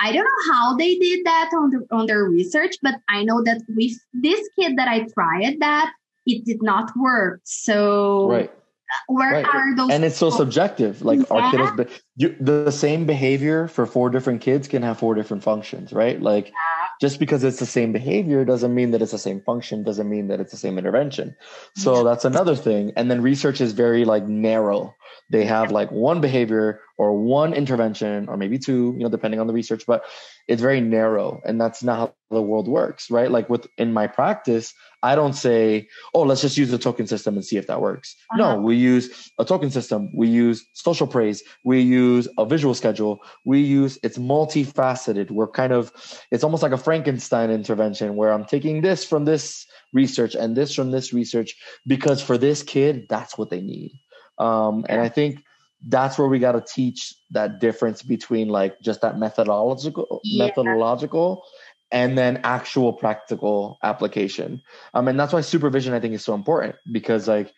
I 0.00 0.12
don't 0.12 0.24
know 0.24 0.54
how 0.54 0.76
they 0.76 0.96
did 0.96 1.24
that 1.24 1.50
on 1.54 1.70
the 1.70 1.86
on 1.90 2.06
their 2.06 2.24
research 2.24 2.76
but 2.82 2.94
i 3.08 3.22
know 3.24 3.42
that 3.42 3.60
with 3.68 3.92
this 4.12 4.48
kid 4.58 4.76
that 4.76 4.88
i 4.88 5.06
tried 5.14 5.56
that 5.60 5.92
it 6.26 6.44
did 6.44 6.62
not 6.62 6.90
work 6.96 7.40
so 7.44 8.26
right 8.26 8.50
uh, 8.50 9.12
where 9.14 9.32
Right. 9.32 9.44
are 9.46 9.76
those 9.76 9.90
and 9.90 10.04
it's 10.04 10.16
so 10.16 10.26
people? 10.26 10.38
subjective 10.38 11.02
like 11.02 11.20
our 11.30 11.40
Yeah. 11.40 11.52
kiddos 11.52 11.76
but 11.76 11.88
you, 12.16 12.36
the 12.40 12.70
same 12.70 13.06
behavior 13.06 13.66
for 13.68 13.86
four 13.86 14.10
different 14.10 14.40
kids 14.40 14.68
can 14.68 14.82
have 14.82 14.98
four 14.98 15.14
different 15.14 15.42
functions 15.42 15.92
right 15.92 16.20
like 16.20 16.52
just 17.00 17.18
because 17.18 17.44
it's 17.44 17.58
the 17.58 17.66
same 17.66 17.92
behavior 17.92 18.44
doesn't 18.44 18.74
mean 18.74 18.90
that 18.92 19.02
it's 19.02 19.12
the 19.12 19.18
same 19.18 19.40
function 19.40 19.82
doesn't 19.82 20.08
mean 20.08 20.28
that 20.28 20.40
it's 20.40 20.52
the 20.52 20.58
same 20.58 20.78
intervention 20.78 21.34
so 21.76 21.98
Yeah. 21.98 22.02
that's 22.02 22.24
another 22.24 22.56
thing 22.56 22.92
and 22.96 23.10
then 23.10 23.22
research 23.22 23.60
is 23.60 23.72
very 23.72 24.04
like 24.04 24.26
narrow 24.26 24.94
they 25.30 25.44
have 25.44 25.70
like 25.70 25.90
one 25.90 26.20
behavior 26.20 26.80
or 26.98 27.16
one 27.16 27.54
intervention 27.54 28.28
or 28.28 28.36
maybe 28.36 28.58
two, 28.58 28.94
you 28.96 29.04
know, 29.04 29.08
depending 29.08 29.40
on 29.40 29.46
the 29.46 29.52
research, 29.52 29.84
but 29.86 30.04
it's 30.48 30.62
very 30.62 30.80
narrow 30.80 31.40
and 31.44 31.60
that's 31.60 31.82
not 31.82 31.98
how 31.98 32.14
the 32.30 32.42
world 32.42 32.68
works, 32.68 33.10
right? 33.10 33.30
Like 33.30 33.48
with 33.48 33.66
in 33.78 33.92
my 33.92 34.06
practice, 34.06 34.74
I 35.04 35.14
don't 35.14 35.34
say, 35.34 35.86
oh, 36.14 36.22
let's 36.22 36.40
just 36.40 36.56
use 36.56 36.72
a 36.72 36.78
token 36.78 37.06
system 37.06 37.34
and 37.34 37.44
see 37.44 37.58
if 37.58 37.66
that 37.66 37.82
works. 37.82 38.16
Uh-huh. 38.32 38.54
No, 38.54 38.60
we 38.60 38.74
use 38.74 39.30
a 39.38 39.44
token 39.44 39.70
system. 39.70 40.10
We 40.14 40.28
use 40.28 40.66
social 40.72 41.06
praise. 41.06 41.42
We 41.62 41.82
use 41.82 42.26
a 42.38 42.46
visual 42.46 42.74
schedule. 42.74 43.20
We 43.44 43.60
use, 43.60 43.98
it's 44.02 44.16
multifaceted. 44.16 45.30
We're 45.30 45.48
kind 45.48 45.74
of, 45.74 45.92
it's 46.30 46.42
almost 46.42 46.62
like 46.62 46.72
a 46.72 46.78
Frankenstein 46.78 47.50
intervention 47.50 48.16
where 48.16 48.32
I'm 48.32 48.46
taking 48.46 48.80
this 48.80 49.04
from 49.04 49.26
this 49.26 49.66
research 49.92 50.34
and 50.34 50.56
this 50.56 50.74
from 50.74 50.90
this 50.90 51.12
research 51.12 51.54
because 51.86 52.22
for 52.22 52.38
this 52.38 52.62
kid, 52.62 53.06
that's 53.10 53.36
what 53.36 53.50
they 53.50 53.60
need. 53.60 53.92
Um, 54.38 54.86
and 54.88 55.02
I 55.02 55.10
think 55.10 55.44
that's 55.88 56.18
where 56.18 56.28
we 56.28 56.38
got 56.38 56.52
to 56.52 56.64
teach 56.66 57.14
that 57.30 57.60
difference 57.60 58.02
between 58.02 58.48
like 58.48 58.80
just 58.80 59.02
that 59.02 59.18
methodological 59.18 60.20
yeah. 60.24 60.46
methodological 60.46 61.44
and 61.90 62.18
then 62.18 62.40
actual 62.44 62.92
practical 62.92 63.78
application. 63.82 64.60
Um, 64.94 65.08
and 65.08 65.18
that's 65.18 65.32
why 65.32 65.40
supervision 65.40 65.94
I 65.94 66.00
think 66.00 66.14
is 66.14 66.24
so 66.24 66.34
important 66.34 66.76
because 66.90 67.28
like 67.28 67.52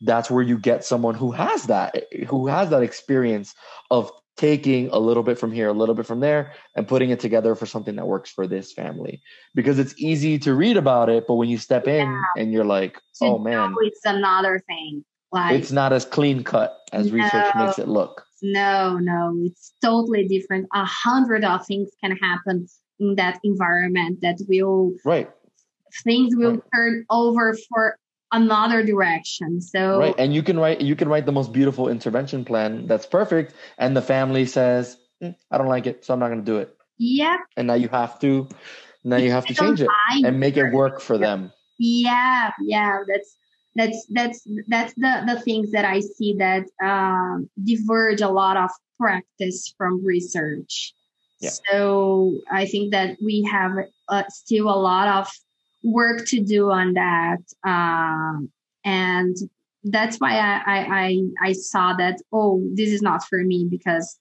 that's 0.00 0.30
where 0.30 0.42
you 0.42 0.58
get 0.58 0.84
someone 0.84 1.14
who 1.14 1.30
has 1.32 1.64
that 1.64 2.04
who 2.28 2.46
has 2.46 2.70
that 2.70 2.82
experience 2.82 3.54
of 3.90 4.10
taking 4.36 4.90
a 4.90 4.98
little 4.98 5.22
bit 5.22 5.38
from 5.38 5.50
here, 5.50 5.68
a 5.68 5.72
little 5.72 5.94
bit 5.94 6.06
from 6.06 6.20
there, 6.20 6.52
and 6.74 6.86
putting 6.86 7.10
it 7.10 7.20
together 7.20 7.54
for 7.54 7.64
something 7.64 7.96
that 7.96 8.06
works 8.06 8.30
for 8.30 8.46
this 8.46 8.72
family. 8.72 9.22
Because 9.54 9.78
it's 9.78 9.94
easy 9.96 10.38
to 10.40 10.54
read 10.54 10.76
about 10.76 11.08
it, 11.08 11.26
but 11.26 11.34
when 11.34 11.48
you 11.48 11.56
step 11.56 11.86
in 11.88 12.06
yeah. 12.06 12.42
and 12.42 12.52
you're 12.52 12.64
like, 12.64 13.00
oh 13.22 13.38
man, 13.38 13.74
it's 13.80 14.04
another 14.04 14.62
thing. 14.66 15.04
Like 15.32 15.58
it's 15.58 15.72
not 15.72 15.92
as 15.92 16.04
clean 16.04 16.44
cut 16.44 16.76
as 16.92 17.10
no, 17.10 17.14
research 17.14 17.54
makes 17.56 17.78
it 17.78 17.88
look. 17.88 18.24
No, 18.42 18.98
no, 18.98 19.34
it's 19.44 19.72
totally 19.82 20.28
different. 20.28 20.68
A 20.74 20.84
hundred 20.84 21.44
of 21.44 21.66
things 21.66 21.90
can 22.02 22.16
happen 22.16 22.68
in 22.98 23.14
that 23.16 23.40
environment 23.44 24.20
that 24.22 24.38
will 24.48 24.92
right. 25.04 25.30
things 26.04 26.34
will 26.36 26.52
right. 26.52 26.62
turn 26.74 27.04
over 27.10 27.56
for 27.68 27.98
another 28.32 28.82
direction. 28.82 29.60
So 29.60 29.98
right. 29.98 30.14
And 30.18 30.34
you 30.34 30.42
can 30.42 30.58
write 30.58 30.80
you 30.80 30.96
can 30.96 31.08
write 31.08 31.26
the 31.26 31.32
most 31.32 31.52
beautiful 31.52 31.88
intervention 31.88 32.44
plan 32.44 32.86
that's 32.86 33.06
perfect 33.06 33.54
and 33.78 33.96
the 33.96 34.02
family 34.02 34.46
says 34.46 34.96
mm, 35.22 35.34
i 35.50 35.58
don't 35.58 35.68
like 35.68 35.86
it 35.86 36.04
so 36.04 36.12
i'm 36.14 36.20
not 36.20 36.28
going 36.28 36.44
to 36.44 36.44
do 36.44 36.58
it. 36.58 36.76
Yeah. 36.98 37.36
And 37.56 37.66
now 37.66 37.74
you 37.74 37.88
have 37.88 38.18
to 38.20 38.48
now 39.04 39.16
you 39.16 39.30
have 39.30 39.46
to 39.46 39.54
change 39.54 39.80
it 39.80 39.88
and 40.24 40.40
make 40.40 40.56
it 40.56 40.72
work 40.72 41.00
for 41.00 41.18
them. 41.18 41.52
Yeah 41.78 42.50
yeah. 42.60 42.98
That's 43.06 43.36
that's 43.76 44.06
that's 44.10 44.48
that's 44.68 44.94
the 44.94 45.22
the 45.26 45.40
things 45.40 45.70
that 45.70 45.84
i 45.84 46.00
see 46.00 46.34
that 46.38 46.64
um, 46.82 47.48
diverge 47.62 48.22
a 48.22 48.28
lot 48.28 48.56
of 48.56 48.70
practice 48.98 49.74
from 49.76 50.04
research 50.04 50.94
yeah. 51.40 51.50
so 51.70 52.34
i 52.50 52.66
think 52.66 52.92
that 52.92 53.16
we 53.22 53.42
have 53.42 53.72
uh, 54.08 54.22
still 54.28 54.68
a 54.68 54.78
lot 54.78 55.08
of 55.08 55.28
work 55.86 56.26
to 56.26 56.40
do 56.42 56.70
on 56.70 56.94
that. 56.94 57.38
Um, 57.64 58.50
and 58.84 59.36
that's 59.84 60.18
why 60.18 60.36
I, 60.36 60.60
I, 60.66 61.20
I, 61.42 61.52
saw 61.52 61.94
that, 61.94 62.20
oh, 62.32 62.62
this 62.74 62.90
is 62.90 63.02
not 63.02 63.24
for 63.24 63.38
me 63.38 63.68
because 63.70 64.18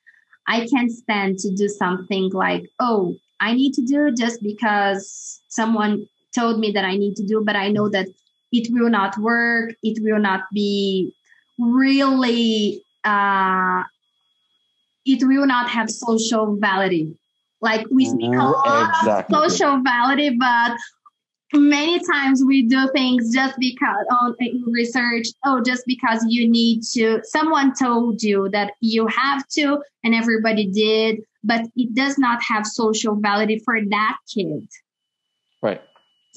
I 0.47 0.67
can't 0.67 0.91
stand 0.91 1.39
to 1.39 1.53
do 1.55 1.67
something 1.67 2.29
like, 2.31 2.69
oh, 2.79 3.15
I 3.39 3.53
need 3.53 3.73
to 3.73 3.81
do 3.81 4.13
just 4.15 4.43
because 4.43 5.41
someone 5.49 6.07
told 6.33 6.59
me 6.59 6.71
that 6.71 6.85
I 6.85 6.97
need 6.97 7.15
to 7.15 7.25
do, 7.25 7.43
but 7.43 7.55
I 7.55 7.69
know 7.69 7.89
that 7.89 8.07
it 8.51 8.67
will 8.71 8.89
not 8.89 9.17
work. 9.17 9.73
It 9.81 10.03
will 10.03 10.19
not 10.19 10.41
be 10.53 11.13
really, 11.57 12.83
uh, 13.03 13.83
it 15.05 15.25
will 15.25 15.45
not 15.45 15.69
have 15.69 15.89
social 15.89 16.57
validity. 16.59 17.17
Like 17.61 17.85
we 17.89 18.05
speak 18.05 18.33
a 18.33 18.35
mm-hmm. 18.35 18.39
lot 18.39 18.89
exactly. 19.01 19.35
of 19.35 19.51
social 19.51 19.81
validity, 19.81 20.37
but 20.37 20.77
many 21.53 21.99
times 21.99 22.43
we 22.45 22.63
do 22.63 22.89
things 22.91 23.33
just 23.33 23.55
because 23.59 24.05
on 24.09 24.35
research 24.67 25.27
oh 25.45 25.61
just 25.63 25.83
because 25.85 26.25
you 26.27 26.49
need 26.49 26.81
to 26.81 27.21
someone 27.23 27.73
told 27.73 28.21
you 28.21 28.49
that 28.51 28.73
you 28.81 29.07
have 29.07 29.47
to 29.47 29.79
and 30.03 30.15
everybody 30.15 30.69
did 30.71 31.19
but 31.43 31.61
it 31.75 31.93
does 31.93 32.17
not 32.17 32.41
have 32.43 32.65
social 32.65 33.15
validity 33.15 33.61
for 33.63 33.79
that 33.89 34.17
kid 34.33 34.67
right 35.61 35.81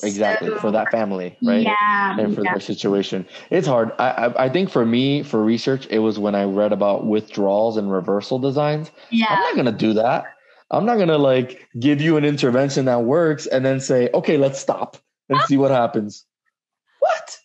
exactly 0.03 0.49
so, 0.49 0.59
for 0.59 0.71
that 0.71 0.91
family 0.91 1.37
right 1.43 1.63
yeah 1.63 2.19
and 2.19 2.35
for 2.35 2.45
yeah. 2.45 2.53
their 2.53 2.61
situation 2.61 3.27
it's 3.51 3.67
hard 3.67 3.93
I, 3.99 4.11
I, 4.11 4.45
I 4.45 4.49
think 4.49 4.71
for 4.71 4.87
me 4.87 5.23
for 5.23 5.43
research 5.43 5.87
it 5.91 5.99
was 5.99 6.19
when 6.19 6.35
i 6.35 6.45
read 6.45 6.73
about 6.73 7.07
withdrawals 7.07 7.77
and 7.77 7.91
reversal 7.91 8.39
designs 8.39 8.91
yeah 9.11 9.27
i'm 9.31 9.41
not 9.41 9.57
gonna 9.57 9.73
do 9.77 9.95
that 9.95 10.27
I'm 10.71 10.85
not 10.85 10.99
gonna 10.99 11.19
like 11.19 11.67
give 11.79 12.01
you 12.01 12.17
an 12.17 12.25
intervention 12.25 12.85
that 12.87 13.05
works 13.05 13.47
and 13.47 13.65
then 13.65 13.81
say, 13.81 14.11
okay, 14.13 14.37
let's 14.37 14.59
stop 14.59 14.97
and 15.29 15.41
see 15.43 15.57
what 15.57 15.71
happens. 15.71 16.25
What? 16.99 17.38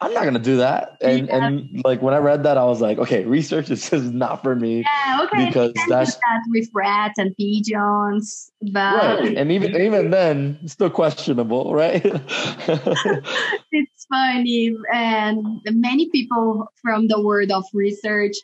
I'm 0.00 0.14
not 0.14 0.24
gonna 0.24 0.38
do 0.38 0.58
that. 0.58 0.96
And 1.00 1.26
yeah. 1.26 1.46
and 1.46 1.82
like 1.84 2.02
when 2.02 2.14
I 2.14 2.18
read 2.18 2.44
that, 2.44 2.56
I 2.56 2.64
was 2.64 2.80
like, 2.80 2.98
okay, 2.98 3.24
research 3.24 3.70
is 3.70 3.90
just 3.90 4.12
not 4.12 4.42
for 4.42 4.54
me. 4.54 4.84
Yeah, 4.84 5.20
okay. 5.24 5.46
Because 5.46 5.72
that's 5.88 6.14
that 6.14 6.42
with 6.48 6.68
rats 6.72 7.18
and 7.18 7.36
pigeons, 7.36 8.50
but 8.60 9.20
right. 9.20 9.36
And 9.36 9.50
even 9.50 9.74
even 9.80 10.10
then, 10.10 10.58
still 10.66 10.90
questionable, 10.90 11.74
right? 11.74 12.04
it's 13.72 14.06
funny, 14.10 14.76
and 14.92 15.60
many 15.66 16.08
people 16.10 16.72
from 16.80 17.08
the 17.08 17.20
world 17.20 17.50
of 17.50 17.64
research 17.72 18.34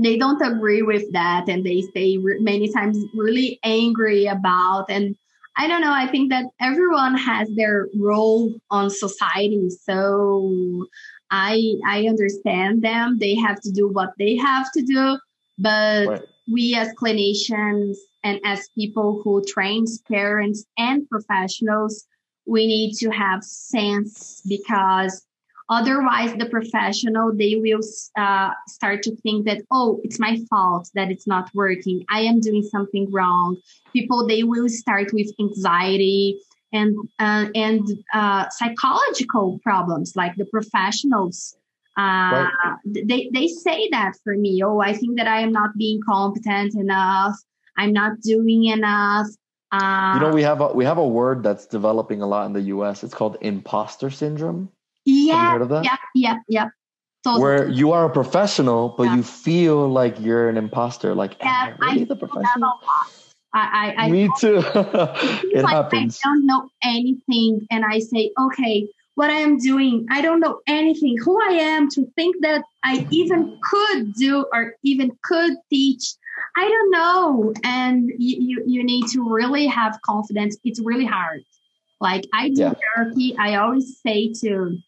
they 0.00 0.16
don't 0.16 0.40
agree 0.40 0.82
with 0.82 1.12
that 1.12 1.48
and 1.48 1.66
they 1.66 1.82
stay 1.82 2.18
re- 2.18 2.38
many 2.38 2.72
times 2.72 3.04
really 3.14 3.58
angry 3.64 4.26
about 4.26 4.86
and 4.88 5.16
i 5.58 5.66
don't 5.66 5.80
know. 5.80 5.92
I 5.92 6.06
think 6.06 6.30
that 6.30 6.46
everyone 6.60 7.16
has 7.16 7.48
their 7.54 7.88
role 7.98 8.54
on 8.70 8.90
society. 8.90 9.68
So 9.70 10.86
i 11.30 11.60
i 11.86 12.06
understand 12.06 12.82
them. 12.82 13.18
They 13.18 13.34
have 13.34 13.60
to 13.62 13.70
do 13.70 13.88
what 13.88 14.10
they 14.18 14.36
have 14.36 14.66
to 14.72 14.82
do. 14.82 15.18
But 15.58 16.06
right. 16.06 16.22
we 16.50 16.74
as 16.74 16.94
clinicians 16.94 17.96
and 18.24 18.40
as 18.44 18.68
people 18.76 19.20
who 19.22 19.44
trains 19.44 20.00
parents 20.10 20.64
and 20.78 21.08
professionals 21.08 22.06
we 22.48 22.66
need 22.66 22.94
to 22.94 23.10
have 23.10 23.44
sense 23.44 24.40
because 24.48 25.22
Otherwise, 25.70 26.34
the 26.36 26.46
professional, 26.46 27.34
they 27.34 27.56
will 27.56 27.80
uh, 28.16 28.50
start 28.66 29.02
to 29.02 29.14
think 29.16 29.44
that, 29.44 29.60
oh, 29.70 30.00
it's 30.02 30.18
my 30.18 30.38
fault 30.48 30.88
that 30.94 31.10
it's 31.10 31.26
not 31.26 31.50
working. 31.54 32.04
I 32.08 32.20
am 32.20 32.40
doing 32.40 32.62
something 32.62 33.10
wrong. 33.12 33.58
People, 33.92 34.26
they 34.26 34.44
will 34.44 34.70
start 34.70 35.12
with 35.12 35.30
anxiety 35.38 36.40
and 36.72 36.96
uh, 37.18 37.46
and 37.54 37.86
uh, 38.12 38.48
psychological 38.50 39.58
problems 39.62 40.14
like 40.16 40.34
the 40.36 40.44
professionals 40.46 41.56
uh, 41.98 42.00
right. 42.00 42.74
they, 42.84 43.30
they 43.32 43.48
say 43.48 43.88
that 43.90 44.12
for 44.22 44.36
me 44.36 44.62
oh 44.64 44.80
i 44.80 44.92
think 44.92 45.16
that 45.16 45.26
i 45.26 45.40
am 45.40 45.52
not 45.52 45.70
being 45.76 46.00
competent 46.06 46.74
enough 46.74 47.36
i'm 47.76 47.92
not 47.92 48.20
doing 48.20 48.64
enough 48.64 49.26
uh, 49.72 50.12
you 50.14 50.20
know 50.20 50.30
we 50.32 50.42
have 50.42 50.60
a, 50.60 50.68
we 50.68 50.84
have 50.84 50.98
a 50.98 51.06
word 51.06 51.42
that's 51.42 51.66
developing 51.66 52.22
a 52.22 52.26
lot 52.26 52.46
in 52.46 52.52
the 52.52 52.60
us 52.60 53.02
it's 53.02 53.14
called 53.14 53.36
imposter 53.40 54.10
syndrome 54.10 54.70
yeah. 55.08 55.82
Yeah. 55.82 55.96
Yeah. 56.14 56.38
Yeah. 56.48 56.68
Totally. 57.24 57.42
Where 57.42 57.68
you 57.68 57.92
are 57.92 58.04
a 58.06 58.10
professional, 58.10 58.90
but 58.90 59.04
yeah. 59.04 59.16
you 59.16 59.22
feel 59.22 59.88
like 59.88 60.20
you're 60.20 60.48
an 60.48 60.56
imposter. 60.56 61.14
Like, 61.14 61.36
yeah, 61.40 61.74
really 61.78 62.02
I 62.02 62.04
the 62.04 62.16
professional? 62.16 62.74
I, 63.52 63.94
I, 63.98 64.04
I 64.04 64.10
Me 64.10 64.30
too. 64.38 64.58
it 64.64 65.62
like 65.62 65.74
happens. 65.74 66.20
I 66.24 66.28
don't 66.28 66.46
know 66.46 66.68
anything, 66.82 67.66
and 67.70 67.84
I 67.84 67.98
say, 67.98 68.30
okay, 68.38 68.86
what 69.14 69.30
I 69.30 69.40
am 69.40 69.58
doing, 69.58 70.06
I 70.10 70.20
don't 70.20 70.38
know 70.38 70.60
anything. 70.68 71.16
Who 71.24 71.40
I 71.42 71.54
am 71.54 71.90
to 71.90 72.06
think 72.14 72.36
that 72.42 72.62
I 72.84 73.06
even 73.10 73.58
could 73.62 74.14
do 74.14 74.46
or 74.52 74.74
even 74.84 75.10
could 75.24 75.54
teach. 75.70 76.14
I 76.56 76.68
don't 76.68 76.90
know, 76.92 77.52
and 77.64 78.10
you 78.16 78.36
you, 78.40 78.62
you 78.66 78.84
need 78.84 79.08
to 79.08 79.28
really 79.28 79.66
have 79.66 79.98
confidence. 80.02 80.56
It's 80.62 80.80
really 80.80 81.06
hard. 81.06 81.42
Like 82.00 82.26
I 82.32 82.50
do 82.50 82.62
yeah. 82.62 82.74
therapy, 82.94 83.36
I 83.36 83.56
always 83.56 84.00
say 84.06 84.32
to 84.42 84.78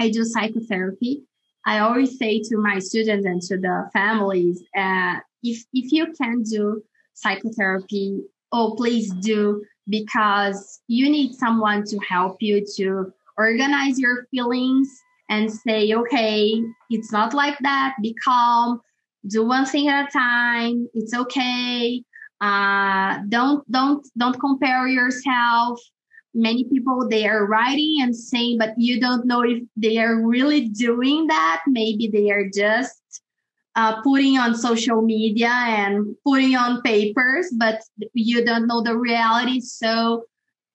I 0.00 0.10
do 0.10 0.24
psychotherapy. 0.24 1.22
I 1.66 1.78
always 1.78 2.18
say 2.18 2.40
to 2.40 2.56
my 2.58 2.78
students 2.78 3.26
and 3.26 3.40
to 3.42 3.56
the 3.56 3.88
families, 3.92 4.62
uh, 4.76 5.16
if 5.42 5.64
if 5.72 5.92
you 5.92 6.12
can 6.12 6.42
do 6.42 6.82
psychotherapy, 7.14 8.20
oh 8.52 8.74
please 8.76 9.12
do 9.14 9.62
because 9.88 10.80
you 10.88 11.10
need 11.10 11.34
someone 11.34 11.84
to 11.84 11.98
help 11.98 12.38
you 12.40 12.64
to 12.76 13.12
organize 13.36 13.98
your 13.98 14.26
feelings 14.30 14.88
and 15.30 15.50
say, 15.50 15.92
okay, 15.92 16.62
it's 16.90 17.12
not 17.12 17.34
like 17.34 17.58
that. 17.60 17.94
Be 18.02 18.14
calm. 18.24 18.80
Do 19.26 19.46
one 19.46 19.64
thing 19.64 19.88
at 19.88 20.08
a 20.08 20.12
time. 20.12 20.86
It's 20.94 21.14
okay. 21.14 22.02
Uh, 22.40 23.20
don't 23.28 23.70
don't 23.70 24.06
don't 24.18 24.38
compare 24.38 24.86
yourself 24.86 25.80
many 26.34 26.64
people 26.64 27.08
they 27.08 27.26
are 27.26 27.46
writing 27.46 27.98
and 28.00 28.14
saying 28.16 28.58
but 28.58 28.74
you 28.76 29.00
don't 29.00 29.24
know 29.24 29.42
if 29.42 29.62
they 29.76 29.98
are 29.98 30.20
really 30.20 30.68
doing 30.68 31.26
that 31.28 31.62
maybe 31.66 32.08
they 32.08 32.30
are 32.30 32.48
just 32.52 33.22
uh, 33.76 34.00
putting 34.02 34.38
on 34.38 34.54
social 34.54 35.02
media 35.02 35.48
and 35.48 36.14
putting 36.24 36.54
on 36.56 36.80
papers, 36.82 37.52
but 37.58 37.82
you 38.12 38.44
don't 38.44 38.66
know 38.66 38.82
the 38.82 38.96
reality. 38.96 39.60
So 39.60 40.24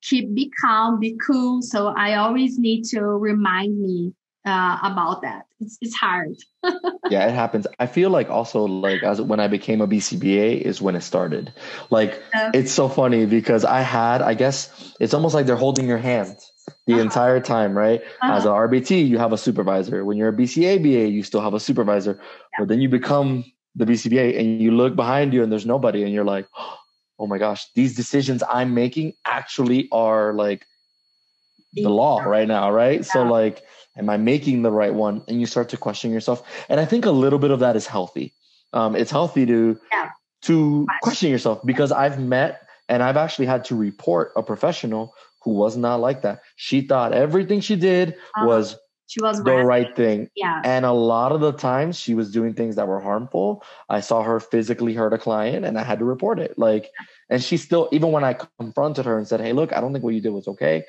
keep 0.02 0.34
be 0.34 0.52
calm, 0.61 0.99
be 0.99 1.18
cool. 1.26 1.61
So 1.61 1.94
I 1.95 2.15
always 2.15 2.57
need 2.57 2.84
to 2.86 3.02
remind 3.02 3.80
me 3.80 4.14
uh, 4.45 4.78
about 4.84 5.22
that. 5.22 5.45
It's 5.60 5.78
it's 5.82 5.95
hard. 5.95 6.36
yeah, 7.10 7.28
it 7.28 7.34
happens. 7.34 7.68
I 7.80 7.88
feel 7.88 8.10
like 8.10 8.30
also 8.30 8.66
like 8.66 9.03
as 9.03 9.22
when 9.22 9.40
I 9.40 9.48
became 9.48 9.82
a 9.82 9.88
BCBA 9.88 10.61
is 10.61 10.82
when 10.82 10.95
it 10.95 11.02
started. 11.02 11.53
Like 11.90 12.22
it's 12.53 12.72
so 12.72 12.88
funny 12.88 13.26
because 13.26 13.66
I 13.66 13.82
had 13.82 14.22
I 14.22 14.34
guess 14.34 14.94
it's 14.99 15.14
almost 15.14 15.36
like 15.36 15.45
they're 15.45 15.56
holding 15.56 15.88
your 15.88 15.98
hand 15.98 16.38
the 16.88 16.94
uh-huh. 16.94 17.02
entire 17.02 17.40
time, 17.40 17.78
right? 17.78 18.02
Uh-huh. 18.22 18.34
As 18.34 18.45
an 18.45 18.52
RBT, 18.52 19.07
you 19.07 19.18
have 19.18 19.34
a 19.34 19.38
supervisor. 19.38 20.06
When 20.06 20.18
you're 20.18 20.30
a 20.30 20.34
BCaBA, 20.34 21.11
you 21.11 21.24
still 21.24 21.41
have 21.41 21.53
a 21.53 21.60
supervisor. 21.60 22.20
Yeah. 22.20 22.60
But 22.60 22.68
then 22.70 22.82
you 22.82 22.90
become 22.90 23.44
the 23.76 23.86
BCBA 23.86 24.40
and 24.40 24.61
you 24.61 24.72
look 24.72 24.95
behind 24.95 25.34
you 25.34 25.44
and 25.44 25.52
there's 25.52 25.66
nobody 25.66 26.03
and 26.03 26.14
you're 26.14 26.26
like, 26.26 26.48
oh 27.20 27.28
my 27.28 27.38
gosh, 27.38 27.68
these 27.76 27.95
decisions 27.95 28.41
I'm 28.49 28.74
making 28.74 29.14
actually 29.26 29.90
are 29.91 30.34
like 30.34 30.66
the 31.74 31.90
law 31.90 32.22
right 32.22 32.48
now, 32.48 32.72
right? 32.72 32.99
Yeah. 32.99 33.06
So 33.06 33.24
like 33.24 33.64
am 33.99 34.09
I 34.09 34.17
making 34.17 34.63
the 34.63 34.71
right 34.71 34.93
one? 34.93 35.21
And 35.27 35.39
you 35.39 35.45
start 35.45 35.69
to 35.69 35.77
question 35.77 36.11
yourself. 36.11 36.41
And 36.69 36.80
I 36.80 36.85
think 36.85 37.05
a 37.05 37.11
little 37.11 37.39
bit 37.39 37.51
of 37.51 37.59
that 37.59 37.76
is 37.76 37.85
healthy. 37.85 38.34
Um, 38.73 38.95
it's 38.95 39.11
healthy 39.11 39.45
to 39.45 39.80
yeah. 39.91 40.09
to 40.43 40.88
question 41.03 41.30
yourself 41.30 41.59
because 41.65 41.91
I've 41.91 42.19
met 42.19 42.67
and 42.88 43.03
I've 43.03 43.17
actually 43.17 43.47
had 43.47 43.65
to 43.65 43.76
report 43.76 44.31
a 44.35 44.43
professional 44.43 45.13
who 45.43 45.51
was 45.51 45.77
not 45.77 45.99
like 45.99 46.21
that. 46.21 46.41
She 46.55 46.81
thought 46.81 47.13
everything 47.13 47.61
she 47.61 47.76
did 47.76 48.11
uh-huh. 48.11 48.47
was 48.47 48.77
she 49.07 49.21
was 49.23 49.43
the 49.43 49.55
right 49.55 49.95
thing. 49.95 50.30
Yeah. 50.35 50.61
And 50.63 50.85
a 50.85 50.91
lot 50.91 51.31
of 51.31 51.41
the 51.41 51.51
times 51.51 51.99
she 51.99 52.13
was 52.13 52.31
doing 52.31 52.53
things 52.53 52.76
that 52.76 52.88
were 52.88 52.99
harmful. 52.99 53.63
I 53.89 54.01
saw 54.01 54.21
her 54.21 54.39
physically 54.39 54.93
hurt 54.93 55.13
a 55.13 55.17
client 55.17 55.65
and 55.65 55.80
I 55.80 55.84
had 55.84 55.97
to 55.97 56.05
report 56.05 56.38
it. 56.38 56.59
Like, 56.59 56.91
and 57.27 57.43
she 57.43 57.57
still, 57.57 57.89
even 57.91 58.11
when 58.11 58.23
I 58.23 58.38
confronted 58.59 59.05
her 59.05 59.17
and 59.17 59.27
said, 59.27 59.41
Hey, 59.41 59.51
look, 59.51 59.73
I 59.73 59.81
don't 59.81 59.93
think 59.93 60.05
what 60.05 60.13
you 60.13 60.21
did 60.21 60.30
was 60.30 60.47
okay 60.47 60.85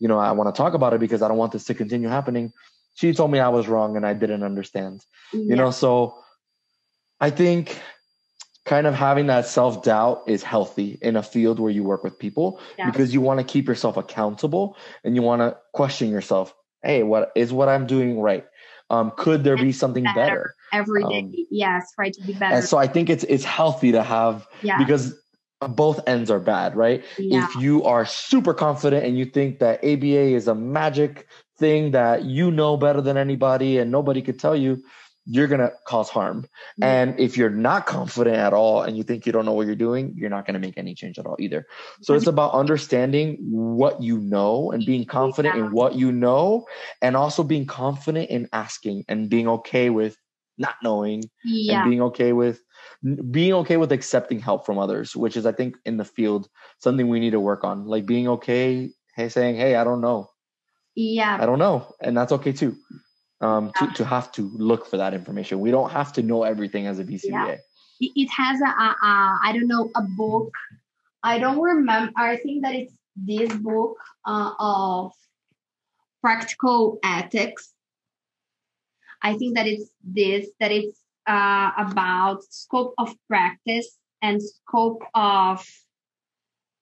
you 0.00 0.08
know, 0.08 0.18
I 0.18 0.32
want 0.32 0.52
to 0.52 0.58
talk 0.58 0.74
about 0.74 0.94
it 0.94 1.00
because 1.00 1.22
I 1.22 1.28
don't 1.28 1.36
want 1.36 1.52
this 1.52 1.64
to 1.66 1.74
continue 1.74 2.08
happening. 2.08 2.52
She 2.94 3.12
told 3.12 3.30
me 3.30 3.38
I 3.38 3.48
was 3.48 3.68
wrong 3.68 3.96
and 3.96 4.04
I 4.04 4.14
didn't 4.14 4.42
understand. 4.42 5.04
Yeah. 5.32 5.40
You 5.40 5.56
know, 5.56 5.70
so 5.70 6.16
I 7.20 7.30
think 7.30 7.80
kind 8.64 8.86
of 8.86 8.94
having 8.94 9.26
that 9.26 9.46
self 9.46 9.82
doubt 9.82 10.22
is 10.26 10.42
healthy 10.42 10.98
in 11.02 11.16
a 11.16 11.22
field 11.22 11.60
where 11.60 11.70
you 11.70 11.84
work 11.84 12.02
with 12.02 12.18
people 12.18 12.60
yeah. 12.78 12.90
because 12.90 13.14
you 13.14 13.20
want 13.20 13.38
to 13.38 13.44
keep 13.44 13.68
yourself 13.68 13.96
accountable 13.96 14.76
and 15.04 15.14
you 15.14 15.22
want 15.22 15.40
to 15.40 15.56
question 15.72 16.10
yourself. 16.10 16.54
Hey, 16.82 17.02
what 17.02 17.30
is 17.36 17.52
what 17.52 17.68
I'm 17.68 17.86
doing 17.86 18.20
right? 18.20 18.46
Um, 18.88 19.12
could 19.16 19.44
there 19.44 19.54
and 19.54 19.62
be 19.62 19.70
something 19.70 20.02
better, 20.02 20.14
better? 20.14 20.54
every 20.72 21.04
day? 21.04 21.18
Um, 21.20 21.32
yes, 21.50 21.92
try 21.94 22.10
to 22.10 22.20
be 22.22 22.32
better. 22.32 22.56
And 22.56 22.64
so 22.64 22.76
I 22.78 22.88
think 22.88 23.08
it's 23.08 23.22
it's 23.24 23.44
healthy 23.44 23.92
to 23.92 24.02
have 24.02 24.48
yeah. 24.62 24.78
because 24.78 25.14
both 25.68 26.00
ends 26.06 26.30
are 26.30 26.40
bad, 26.40 26.74
right? 26.74 27.04
Yeah. 27.18 27.44
If 27.44 27.56
you 27.56 27.84
are 27.84 28.06
super 28.06 28.54
confident 28.54 29.04
and 29.04 29.18
you 29.18 29.24
think 29.24 29.58
that 29.58 29.84
ABA 29.84 30.34
is 30.34 30.48
a 30.48 30.54
magic 30.54 31.26
thing 31.58 31.90
that 31.90 32.24
you 32.24 32.50
know 32.50 32.76
better 32.76 33.00
than 33.00 33.16
anybody 33.16 33.78
and 33.78 33.90
nobody 33.90 34.22
could 34.22 34.38
tell 34.38 34.56
you, 34.56 34.82
you're 35.26 35.46
going 35.46 35.60
to 35.60 35.72
cause 35.86 36.08
harm. 36.08 36.46
And 36.80 37.20
if 37.20 37.36
you're 37.36 37.50
not 37.50 37.86
confident 37.86 38.36
at 38.36 38.52
all 38.52 38.82
and 38.82 38.96
you 38.96 39.02
think 39.02 39.26
you 39.26 39.32
don't 39.32 39.44
know 39.44 39.52
what 39.52 39.66
you're 39.66 39.76
doing, 39.76 40.14
you're 40.16 40.30
not 40.30 40.46
going 40.46 40.54
to 40.54 40.60
make 40.60 40.78
any 40.78 40.94
change 40.94 41.18
at 41.18 41.26
all 41.26 41.36
either. 41.38 41.66
So 42.00 42.14
it's 42.14 42.26
about 42.26 42.52
understanding 42.54 43.36
what 43.50 44.02
you 44.02 44.18
know 44.18 44.72
and 44.72 44.84
being 44.84 45.04
confident 45.04 45.56
yeah. 45.56 45.66
in 45.66 45.72
what 45.72 45.94
you 45.94 46.10
know 46.10 46.66
and 47.02 47.16
also 47.16 47.44
being 47.44 47.66
confident 47.66 48.30
in 48.30 48.48
asking 48.52 49.04
and 49.08 49.28
being 49.28 49.46
okay 49.46 49.90
with 49.90 50.16
not 50.58 50.74
knowing 50.82 51.24
yeah. 51.44 51.82
and 51.82 51.90
being 51.90 52.02
okay 52.02 52.32
with 52.32 52.60
being 53.30 53.52
okay 53.54 53.76
with 53.76 53.92
accepting 53.92 54.40
help 54.40 54.66
from 54.66 54.78
others, 54.78 55.16
which 55.16 55.36
is 55.36 55.46
I 55.46 55.52
think 55.52 55.76
in 55.84 55.96
the 55.96 56.04
field 56.04 56.48
something 56.78 57.08
we 57.08 57.20
need 57.20 57.30
to 57.30 57.40
work 57.40 57.64
on. 57.64 57.86
Like 57.86 58.06
being 58.06 58.28
okay, 58.28 58.90
hey, 59.16 59.28
saying, 59.28 59.56
"Hey, 59.56 59.76
I 59.76 59.84
don't 59.84 60.00
know." 60.00 60.28
Yeah, 60.94 61.38
I 61.40 61.46
don't 61.46 61.58
know, 61.58 61.94
and 62.00 62.16
that's 62.16 62.32
okay 62.32 62.52
too. 62.52 62.76
Um, 63.40 63.72
to 63.78 63.86
to 63.94 64.04
have 64.04 64.30
to 64.32 64.50
look 64.54 64.86
for 64.86 64.98
that 64.98 65.14
information. 65.14 65.60
We 65.60 65.70
don't 65.70 65.90
have 65.90 66.12
to 66.14 66.22
know 66.22 66.42
everything 66.42 66.86
as 66.86 66.98
a 66.98 67.04
BCBA. 67.04 67.30
Yeah. 67.32 67.56
It 68.00 68.28
has 68.36 68.60
a, 68.60 68.66
a, 68.66 68.96
a 69.02 69.38
I 69.44 69.52
don't 69.52 69.68
know 69.68 69.90
a 69.94 70.02
book. 70.02 70.52
I 71.22 71.38
don't 71.38 71.60
remember. 71.60 72.12
I 72.16 72.36
think 72.36 72.64
that 72.64 72.74
it's 72.74 72.92
this 73.16 73.52
book 73.54 73.96
uh, 74.26 74.52
of 74.58 75.12
practical 76.20 76.98
ethics. 77.02 77.72
I 79.22 79.36
think 79.36 79.56
that 79.56 79.66
it's 79.66 79.90
this 80.02 80.48
that 80.60 80.70
it's 80.70 80.99
uh, 81.26 81.70
about 81.78 82.42
scope 82.44 82.94
of 82.98 83.14
practice 83.28 83.96
and 84.22 84.42
scope 84.42 85.02
of 85.14 85.66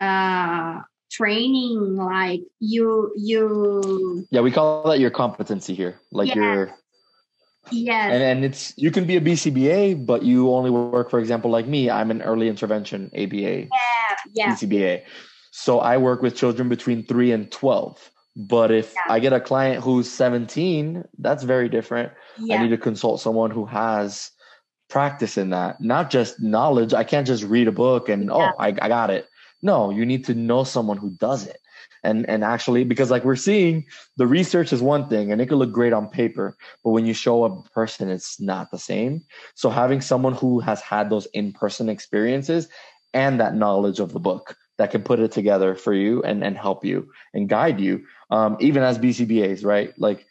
uh, 0.00 0.80
training 1.10 1.96
like 1.96 2.42
you 2.60 3.12
you 3.16 4.26
yeah 4.30 4.40
we 4.40 4.50
call 4.50 4.88
that 4.88 5.00
your 5.00 5.10
competency 5.10 5.74
here 5.74 5.98
like 6.12 6.34
your 6.34 6.70
yeah 7.70 8.08
and, 8.08 8.22
and 8.22 8.44
it's 8.44 8.74
you 8.76 8.90
can 8.90 9.06
be 9.06 9.16
a 9.16 9.20
bcba 9.20 10.04
but 10.04 10.22
you 10.22 10.50
only 10.52 10.70
work 10.70 11.10
for 11.10 11.18
example 11.18 11.50
like 11.50 11.66
me 11.66 11.90
i'm 11.90 12.10
an 12.10 12.20
early 12.22 12.48
intervention 12.48 13.10
aba 13.14 13.34
yeah 13.34 13.66
yeah. 14.34 14.54
Bcba 14.54 15.02
so 15.50 15.80
i 15.80 15.96
work 15.96 16.20
with 16.20 16.36
children 16.36 16.68
between 16.68 17.04
3 17.04 17.32
and 17.32 17.50
12 17.50 18.10
but 18.38 18.70
if 18.70 18.94
yeah. 18.94 19.12
i 19.12 19.18
get 19.18 19.32
a 19.32 19.40
client 19.40 19.82
who's 19.82 20.10
17 20.10 21.04
that's 21.18 21.42
very 21.42 21.68
different 21.68 22.12
yeah. 22.38 22.54
i 22.54 22.62
need 22.62 22.70
to 22.70 22.78
consult 22.78 23.20
someone 23.20 23.50
who 23.50 23.66
has 23.66 24.30
practice 24.88 25.36
in 25.36 25.50
that, 25.50 25.80
not 25.80 26.10
just 26.10 26.40
knowledge. 26.40 26.94
I 26.94 27.04
can't 27.04 27.26
just 27.26 27.44
read 27.44 27.68
a 27.68 27.72
book 27.72 28.08
and, 28.08 28.30
oh, 28.30 28.38
yeah. 28.38 28.52
oh, 28.54 28.62
I, 28.62 28.68
I 28.68 28.88
got 28.88 29.10
it. 29.10 29.28
No, 29.62 29.90
you 29.90 30.06
need 30.06 30.24
to 30.26 30.34
know 30.34 30.64
someone 30.64 30.96
who 30.96 31.10
does 31.10 31.46
it. 31.46 31.58
And, 32.04 32.28
and 32.28 32.44
actually, 32.44 32.84
because 32.84 33.10
like 33.10 33.24
we're 33.24 33.36
seeing, 33.36 33.84
the 34.16 34.26
research 34.26 34.72
is 34.72 34.80
one 34.80 35.08
thing 35.08 35.32
and 35.32 35.40
it 35.40 35.46
could 35.46 35.58
look 35.58 35.72
great 35.72 35.92
on 35.92 36.08
paper, 36.08 36.56
but 36.84 36.90
when 36.90 37.06
you 37.06 37.12
show 37.12 37.44
a 37.44 37.62
person, 37.70 38.08
it's 38.08 38.40
not 38.40 38.70
the 38.70 38.78
same. 38.78 39.24
So 39.54 39.68
having 39.68 40.00
someone 40.00 40.34
who 40.34 40.60
has 40.60 40.80
had 40.80 41.10
those 41.10 41.26
in-person 41.34 41.88
experiences 41.88 42.68
and 43.12 43.40
that 43.40 43.56
knowledge 43.56 43.98
of 43.98 44.12
the 44.12 44.20
book 44.20 44.56
that 44.78 44.90
can 44.90 45.02
put 45.02 45.20
it 45.20 45.32
together 45.32 45.74
for 45.74 45.92
you 45.92 46.22
and, 46.22 46.42
and 46.42 46.56
help 46.56 46.84
you 46.84 47.10
and 47.34 47.48
guide 47.48 47.80
you, 47.80 48.06
um, 48.30 48.56
even 48.60 48.82
as 48.82 48.98
BCBAs, 48.98 49.64
right? 49.64 49.92
Like 49.98 50.26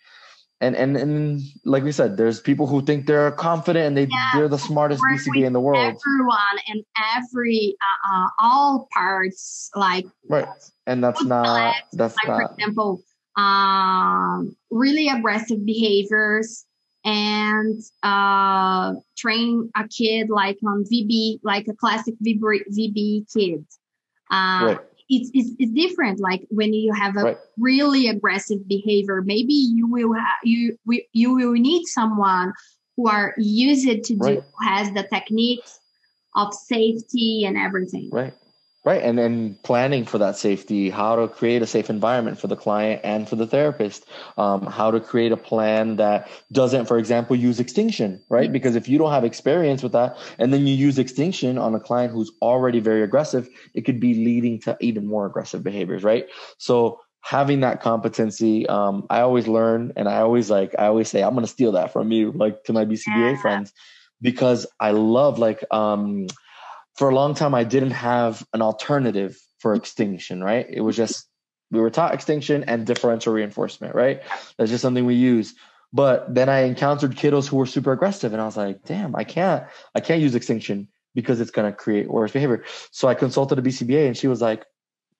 and 0.59 0.75
and 0.75 0.97
and 0.97 1.41
like 1.65 1.83
we 1.83 1.91
said, 1.91 2.17
there's 2.17 2.39
people 2.39 2.65
who 2.65 2.81
think 2.81 3.05
they're 3.05 3.31
confident 3.31 3.85
and 3.85 3.97
they 3.97 4.07
yeah, 4.11 4.29
they're 4.33 4.47
the 4.47 4.57
smartest 4.57 5.03
BCB 5.03 5.45
in 5.45 5.53
the 5.53 5.59
world. 5.59 5.77
Everyone 5.77 6.57
and 6.67 6.83
every 7.15 7.75
uh, 7.81 8.11
uh, 8.11 8.27
all 8.39 8.87
parts 8.91 9.69
like 9.75 10.05
right, 10.29 10.47
and 10.87 11.03
that's 11.03 11.23
not 11.23 11.75
that's 11.93 12.15
like 12.17 12.27
not. 12.27 12.37
For 12.37 12.53
example, 12.55 13.03
um, 13.35 14.55
really 14.71 15.09
aggressive 15.09 15.63
behaviors 15.63 16.65
and 17.05 17.79
uh, 18.01 18.93
train 19.15 19.69
a 19.75 19.87
kid 19.87 20.29
like 20.29 20.57
on 20.65 20.83
VB, 20.91 21.39
like 21.43 21.67
a 21.67 21.73
classic 21.73 22.15
VB, 22.25 22.39
VB 22.75 23.31
kid. 23.31 23.65
Uh, 24.31 24.65
right 24.65 24.79
it's, 25.09 25.31
it's, 25.33 25.51
it's 25.59 25.71
different 25.71 26.19
like 26.19 26.45
when 26.49 26.73
you 26.73 26.93
have 26.93 27.15
a 27.15 27.21
right. 27.21 27.37
really 27.57 28.07
aggressive 28.07 28.67
behavior 28.67 29.21
maybe 29.25 29.53
you 29.53 29.87
will 29.87 30.13
have 30.13 30.37
you 30.43 30.77
you 31.13 31.33
will 31.33 31.53
need 31.53 31.85
someone 31.85 32.53
who 32.95 33.07
are 33.07 33.33
used 33.37 33.87
to 33.87 34.15
do 34.15 34.17
right. 34.19 34.43
has 34.61 34.91
the 34.91 35.03
techniques 35.03 35.79
of 36.35 36.53
safety 36.53 37.45
and 37.45 37.57
everything 37.57 38.09
right 38.11 38.33
Right. 38.87 39.03
And 39.03 39.17
then 39.17 39.59
planning 39.63 40.05
for 40.05 40.17
that 40.19 40.37
safety, 40.37 40.89
how 40.89 41.17
to 41.17 41.27
create 41.27 41.61
a 41.61 41.67
safe 41.67 41.89
environment 41.89 42.39
for 42.39 42.47
the 42.47 42.55
client 42.55 43.01
and 43.03 43.27
for 43.27 43.35
the 43.35 43.45
therapist, 43.45 44.05
um, 44.37 44.65
how 44.65 44.91
to 44.91 45.01
create 45.01 45.33
a 45.33 45.35
plan 45.35 45.97
that 45.97 46.29
doesn't, 46.53 46.85
for 46.85 46.97
example, 46.97 47.35
use 47.35 47.59
extinction, 47.59 48.23
right? 48.29 48.49
Because 48.49 48.77
if 48.77 48.87
you 48.87 48.97
don't 48.97 49.11
have 49.11 49.25
experience 49.25 49.83
with 49.83 49.91
that 49.91 50.15
and 50.39 50.53
then 50.53 50.65
you 50.65 50.73
use 50.73 50.99
extinction 50.99 51.57
on 51.57 51.75
a 51.75 51.81
client 51.81 52.13
who's 52.13 52.31
already 52.41 52.79
very 52.79 53.03
aggressive, 53.03 53.49
it 53.73 53.81
could 53.81 53.99
be 53.99 54.13
leading 54.13 54.57
to 54.61 54.77
even 54.79 55.05
more 55.05 55.25
aggressive 55.25 55.63
behaviors, 55.63 56.05
right? 56.05 56.27
So 56.57 57.01
having 57.19 57.59
that 57.59 57.81
competency, 57.81 58.67
um, 58.67 59.05
I 59.09 59.19
always 59.19 59.49
learn 59.49 59.91
and 59.97 60.07
I 60.07 60.21
always 60.21 60.49
like, 60.49 60.73
I 60.79 60.85
always 60.85 61.09
say, 61.09 61.23
I'm 61.23 61.33
going 61.33 61.45
to 61.45 61.51
steal 61.51 61.73
that 61.73 61.91
from 61.91 62.13
you, 62.13 62.31
like 62.31 62.63
to 62.63 62.71
my 62.71 62.85
BCBA 62.85 63.33
yeah. 63.33 63.41
friends, 63.41 63.73
because 64.21 64.65
I 64.79 64.91
love 64.91 65.39
like, 65.39 65.61
um, 65.71 66.27
for 66.97 67.09
a 67.09 67.15
long 67.15 67.33
time 67.33 67.53
I 67.53 67.63
didn't 67.63 67.91
have 67.91 68.45
an 68.53 68.61
alternative 68.61 69.39
for 69.59 69.73
extinction, 69.73 70.43
right? 70.43 70.65
It 70.69 70.81
was 70.81 70.95
just 70.95 71.27
we 71.71 71.79
were 71.79 71.89
taught 71.89 72.13
extinction 72.13 72.63
and 72.63 72.85
differential 72.85 73.33
reinforcement, 73.33 73.93
right? 73.93 74.21
That's 74.57 74.71
just 74.71 74.81
something 74.81 75.05
we 75.05 75.15
use. 75.15 75.53
But 75.93 76.33
then 76.33 76.49
I 76.49 76.59
encountered 76.59 77.15
kiddos 77.15 77.47
who 77.47 77.57
were 77.57 77.65
super 77.65 77.91
aggressive 77.91 78.33
and 78.33 78.41
I 78.41 78.45
was 78.45 78.57
like, 78.57 78.83
damn, 78.83 79.15
I 79.15 79.23
can't, 79.23 79.65
I 79.95 79.99
can't 79.99 80.21
use 80.21 80.35
extinction 80.35 80.87
because 81.13 81.41
it's 81.41 81.51
gonna 81.51 81.73
create 81.73 82.09
worse 82.09 82.31
behavior. 82.31 82.63
So 82.91 83.07
I 83.07 83.15
consulted 83.15 83.59
a 83.59 83.61
BCBA 83.61 84.07
and 84.07 84.17
she 84.17 84.27
was 84.27 84.41
like, 84.41 84.65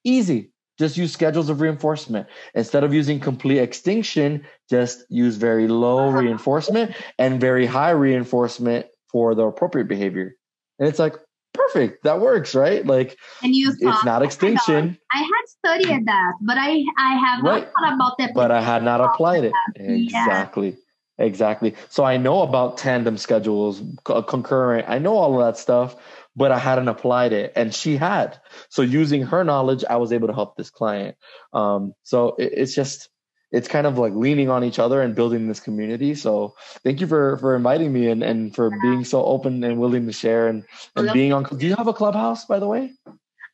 easy, 0.04 0.52
just 0.78 0.98
use 0.98 1.12
schedules 1.12 1.50
of 1.50 1.62
reinforcement. 1.62 2.28
Instead 2.54 2.84
of 2.84 2.94
using 2.94 3.20
complete 3.20 3.60
extinction, 3.60 4.46
just 4.70 5.04
use 5.10 5.36
very 5.36 5.68
low 5.68 6.10
uh-huh. 6.10 6.20
reinforcement 6.20 6.96
and 7.18 7.42
very 7.42 7.66
high 7.66 7.92
reinforcement 7.92 8.86
for 9.12 9.36
the 9.36 9.44
appropriate 9.44 9.88
behavior. 9.88 10.36
And 10.80 10.88
it's 10.88 11.00
like, 11.00 11.16
perfect, 11.54 12.04
that 12.04 12.20
works, 12.20 12.56
right? 12.56 12.86
Like, 12.86 13.18
and 13.44 13.56
you 13.56 13.74
thought, 13.74 13.96
it's 13.96 14.06
not 14.06 14.22
extinction. 14.24 14.98
I 15.12 15.18
had 15.18 15.48
studied 15.48 16.06
that, 16.06 16.34
but 16.42 16.58
I 16.58 16.84
I 16.98 17.16
have 17.16 17.44
right. 17.44 17.64
not 17.64 17.74
thought 17.80 17.94
about 17.94 18.18
that. 18.20 18.34
But 18.34 18.52
I 18.52 18.62
had 18.62 18.84
not 18.84 19.02
applied 19.02 19.44
it. 19.44 19.54
Exactly. 19.76 20.70
Yeah. 20.70 20.76
Exactly. 21.20 21.74
So 21.90 22.04
I 22.04 22.18
know 22.18 22.44
about 22.44 22.78
tandem 22.78 23.18
schedules, 23.18 23.82
concurrent. 24.04 24.88
I 24.88 25.00
know 25.00 25.18
all 25.18 25.40
of 25.40 25.48
that 25.48 25.60
stuff, 25.60 25.96
but 26.36 26.52
I 26.52 26.60
hadn't 26.60 26.88
applied 26.88 27.34
it, 27.34 27.54
and 27.56 27.74
she 27.74 27.98
had. 27.98 28.40
So 28.70 28.84
using 28.84 29.24
her 29.24 29.44
knowledge, 29.44 29.84
I 29.90 29.96
was 29.96 30.14
able 30.14 30.28
to 30.28 30.36
help 30.36 30.56
this 30.56 30.70
client. 30.70 31.18
Um, 31.54 31.94
so 32.04 32.36
it, 32.38 32.54
it's 32.54 32.76
just 32.76 33.10
it's 33.52 33.68
kind 33.68 33.88
of 33.88 33.98
like 33.98 34.14
leaning 34.14 34.50
on 34.50 34.64
each 34.64 34.80
other 34.80 35.02
and 35.02 35.16
building 35.16 35.48
this 35.48 35.60
community. 35.60 36.16
So 36.16 36.56
thank 36.84 37.00
you 37.00 37.08
for 37.08 37.38
for 37.38 37.56
inviting 37.56 37.94
me 37.94 38.10
and 38.10 38.24
and 38.24 38.54
for 38.54 38.70
being 38.82 39.06
so 39.06 39.24
open 39.24 39.64
and 39.64 39.80
willing 39.80 40.06
to 40.06 40.14
share 40.14 40.48
and 40.48 40.64
and 40.96 41.12
being 41.14 41.34
on. 41.34 41.44
Do 41.44 41.66
you 41.66 41.76
have 41.76 41.88
a 41.88 41.94
clubhouse, 41.94 42.46
by 42.46 42.60
the 42.60 42.68
way? 42.68 42.94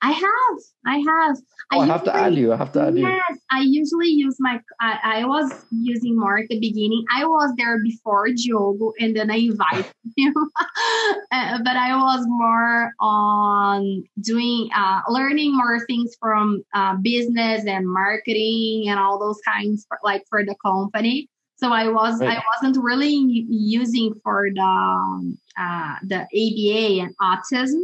I 0.04 0.12
have. 0.12 0.58
I 0.86 0.98
have. 0.98 1.38
Oh, 1.72 1.80
I, 1.80 1.84
I 1.84 1.86
have 1.86 2.04
to 2.04 2.14
add 2.14 2.36
you. 2.36 2.52
I 2.52 2.58
have 2.58 2.74
to 2.74 2.82
add 2.82 2.98
yes, 2.98 3.04
you. 3.04 3.08
Yes, 3.08 3.40
I 3.52 3.62
usually 3.62 4.10
use 4.10 4.36
my. 4.38 4.60
I, 4.82 5.22
I, 5.22 5.26
was 5.26 5.66
using 5.72 6.20
more 6.20 6.40
at 6.40 6.50
the 6.50 6.60
beginning. 6.60 7.06
I 7.10 7.24
was 7.24 7.54
there 7.58 7.82
before 7.82 8.28
Diogo, 8.28 8.92
and 9.00 9.16
then 9.16 9.32
I 9.32 9.38
invited 9.38 9.86
him. 10.18 10.34
uh, 11.32 11.60
but 11.64 11.78
I 11.78 11.96
was 11.96 12.26
more 12.28 12.92
on 13.00 14.04
doing, 14.20 14.70
uh, 14.76 15.02
learning 15.08 15.56
more 15.56 15.80
things 15.86 16.18
from 16.20 16.64
uh, 16.74 16.98
business 16.98 17.64
and 17.66 17.88
marketing 17.88 18.90
and 18.90 19.00
all 19.00 19.18
those 19.18 19.40
kinds, 19.48 19.86
for, 19.88 20.00
like 20.04 20.24
for 20.30 20.44
the 20.44 20.56
company. 20.66 21.30
So 21.64 21.72
I 21.72 21.88
was 21.88 22.20
right. 22.20 22.38
I 22.38 22.42
wasn't 22.54 22.84
really 22.84 23.16
using 23.16 24.14
for 24.22 24.50
the 24.54 24.62
um, 24.62 25.38
uh, 25.58 25.96
the 26.04 26.28
ABA 26.28 27.04
and 27.04 27.16
autism, 27.22 27.84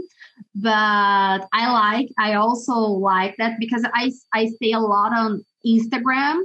but 0.53 1.47
I 1.53 1.71
like 1.71 2.09
I 2.19 2.33
also 2.33 2.73
like 2.73 3.37
that 3.37 3.57
because 3.57 3.87
I 3.93 4.11
I 4.33 4.47
stay 4.47 4.73
a 4.73 4.79
lot 4.79 5.13
on 5.13 5.45
Instagram. 5.65 6.41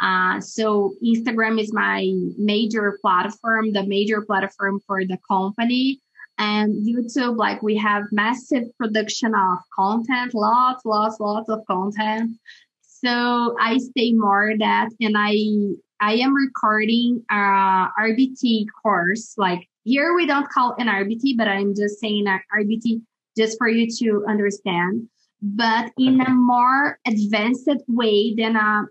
Uh, 0.00 0.38
so 0.40 0.94
Instagram 1.04 1.60
is 1.60 1.72
my 1.72 2.12
major 2.36 2.96
platform, 3.02 3.72
the 3.72 3.84
major 3.84 4.22
platform 4.22 4.78
for 4.86 5.04
the 5.04 5.18
company. 5.28 6.00
And 6.38 6.86
YouTube, 6.86 7.36
like 7.36 7.60
we 7.60 7.76
have 7.78 8.04
massive 8.12 8.66
production 8.78 9.34
of 9.34 9.58
content, 9.74 10.32
lots, 10.32 10.84
lots, 10.84 11.18
lots 11.18 11.50
of 11.50 11.66
content. 11.66 12.38
So 12.82 13.56
I 13.60 13.78
stay 13.78 14.12
more 14.12 14.54
that, 14.58 14.90
and 15.00 15.16
I 15.18 15.34
I 16.00 16.14
am 16.14 16.34
recording 16.34 17.24
a 17.30 17.88
RBT 17.98 18.66
course. 18.82 19.34
Like 19.36 19.68
here 19.84 20.14
we 20.14 20.26
don't 20.26 20.48
call 20.48 20.74
an 20.78 20.86
RBT, 20.86 21.36
but 21.36 21.48
I'm 21.48 21.74
just 21.74 21.98
saying 22.00 22.26
a 22.26 22.38
RBT 22.56 23.02
just 23.36 23.58
for 23.58 23.68
you 23.68 23.88
to 23.98 24.24
understand. 24.28 25.08
But 25.42 25.92
in 25.98 26.20
a 26.20 26.30
more 26.30 26.98
advanced 27.06 27.68
way 27.86 28.34
than 28.34 28.56
a 28.56 28.82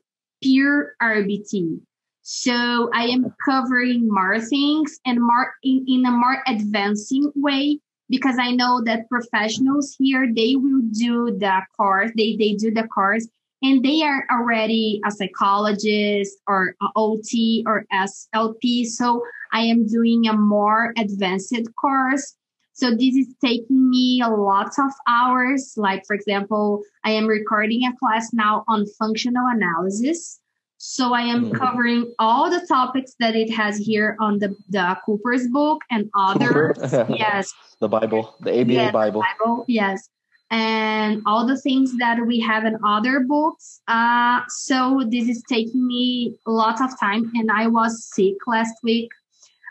pure 0.41 0.93
RBT. 1.01 1.79
So 2.21 2.89
I 2.93 3.05
am 3.05 3.33
covering 3.47 4.07
more 4.09 4.39
things 4.39 4.99
and 5.05 5.19
more 5.21 5.53
in, 5.63 5.85
in 5.87 6.05
a 6.05 6.11
more 6.11 6.43
advancing 6.45 7.31
way 7.35 7.79
because 8.09 8.37
I 8.39 8.51
know 8.51 8.81
that 8.83 9.09
professionals 9.09 9.95
here, 9.97 10.27
they 10.33 10.55
will 10.55 10.81
do 10.91 11.37
the 11.37 11.61
course, 11.75 12.11
they, 12.17 12.35
they 12.37 12.53
do 12.53 12.71
the 12.71 12.87
course 12.87 13.27
and 13.63 13.83
they 13.83 14.03
are 14.03 14.25
already 14.31 15.01
a 15.05 15.11
psychologist 15.11 16.37
or 16.47 16.75
a 16.81 16.87
OT 16.95 17.63
or 17.65 17.85
SLP. 17.93 18.85
So 18.85 19.23
I 19.51 19.61
am 19.61 19.87
doing 19.87 20.27
a 20.27 20.33
more 20.33 20.93
advanced 20.97 21.55
course. 21.79 22.35
So 22.73 22.91
this 22.91 23.15
is 23.15 23.33
taking 23.43 23.89
me 23.89 24.21
a 24.23 24.29
lot 24.29 24.71
of 24.77 24.91
hours. 25.07 25.73
Like, 25.77 26.03
for 26.05 26.15
example, 26.15 26.83
I 27.03 27.11
am 27.11 27.25
recording 27.25 27.83
a 27.85 27.95
class 27.97 28.31
now 28.33 28.63
on 28.67 28.85
functional 28.99 29.47
analysis. 29.47 30.39
So 30.79 31.11
I 31.15 31.21
am 31.21 31.45
mm-hmm. 31.45 31.57
covering 31.57 32.13
all 32.19 32.51
the 32.51 32.63
topics 32.67 33.15
that 33.19 33.35
it 33.35 33.49
has 33.49 33.77
here 33.77 34.15
on 34.19 34.37
the, 34.37 34.55
the 34.69 34.95
Cooper's 35.03 35.47
book 35.47 35.81
and 35.89 36.07
others. 36.15 36.77
yes. 37.09 37.51
The 37.79 37.87
Bible, 37.87 38.35
the 38.41 38.61
ABA 38.61 38.73
yes, 38.73 38.93
Bible. 38.93 39.23
Bible. 39.39 39.65
Yes 39.67 40.07
and 40.49 41.21
all 41.25 41.45
the 41.45 41.59
things 41.59 41.97
that 41.97 42.25
we 42.25 42.39
have 42.39 42.65
in 42.65 42.77
other 42.85 43.21
books. 43.21 43.81
Uh, 43.87 44.41
so 44.47 45.03
this 45.09 45.27
is 45.27 45.43
taking 45.49 45.85
me 45.85 46.35
a 46.45 46.51
lot 46.51 46.81
of 46.81 46.97
time, 46.99 47.31
and 47.35 47.51
I 47.51 47.67
was 47.67 48.05
sick 48.13 48.35
last 48.47 48.75
week. 48.83 49.09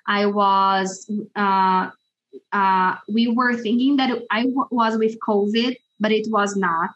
I 0.07 0.27
was. 0.27 1.11
Uh, 1.35 1.91
uh, 2.53 2.97
we 3.09 3.29
were 3.29 3.57
thinking 3.57 3.97
that 3.97 4.11
I 4.31 4.43
w- 4.43 4.69
was 4.71 4.99
with 4.99 5.17
COVID, 5.27 5.77
but 5.99 6.13
it 6.13 6.27
was 6.31 6.55
not. 6.57 6.91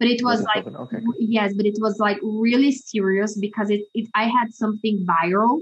But 0.00 0.08
it 0.08 0.24
was, 0.24 0.42
like 0.42 0.66
okay. 0.66 0.98
yes, 1.18 1.52
but 1.54 1.66
it 1.66 1.76
was 1.78 1.98
like 1.98 2.18
really 2.22 2.72
serious 2.72 3.38
because 3.38 3.70
it, 3.70 3.82
it 3.94 4.08
I 4.14 4.24
had 4.24 4.52
something 4.52 5.06
viral, 5.06 5.60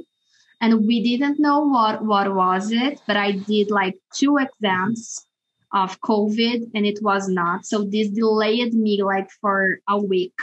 and 0.60 0.86
we 0.86 1.02
didn't 1.02 1.40
know 1.40 1.60
what 1.60 2.04
what 2.04 2.34
was 2.34 2.70
it. 2.70 3.00
But 3.06 3.16
I 3.16 3.32
did 3.32 3.70
like 3.70 3.96
two 4.14 4.38
exams 4.38 5.26
of 5.72 6.00
COVID 6.00 6.70
and 6.74 6.86
it 6.86 6.98
was 7.02 7.28
not. 7.28 7.66
So 7.66 7.84
this 7.84 8.08
delayed 8.08 8.74
me 8.74 9.02
like 9.02 9.30
for 9.40 9.78
a 9.88 9.98
week 9.98 10.38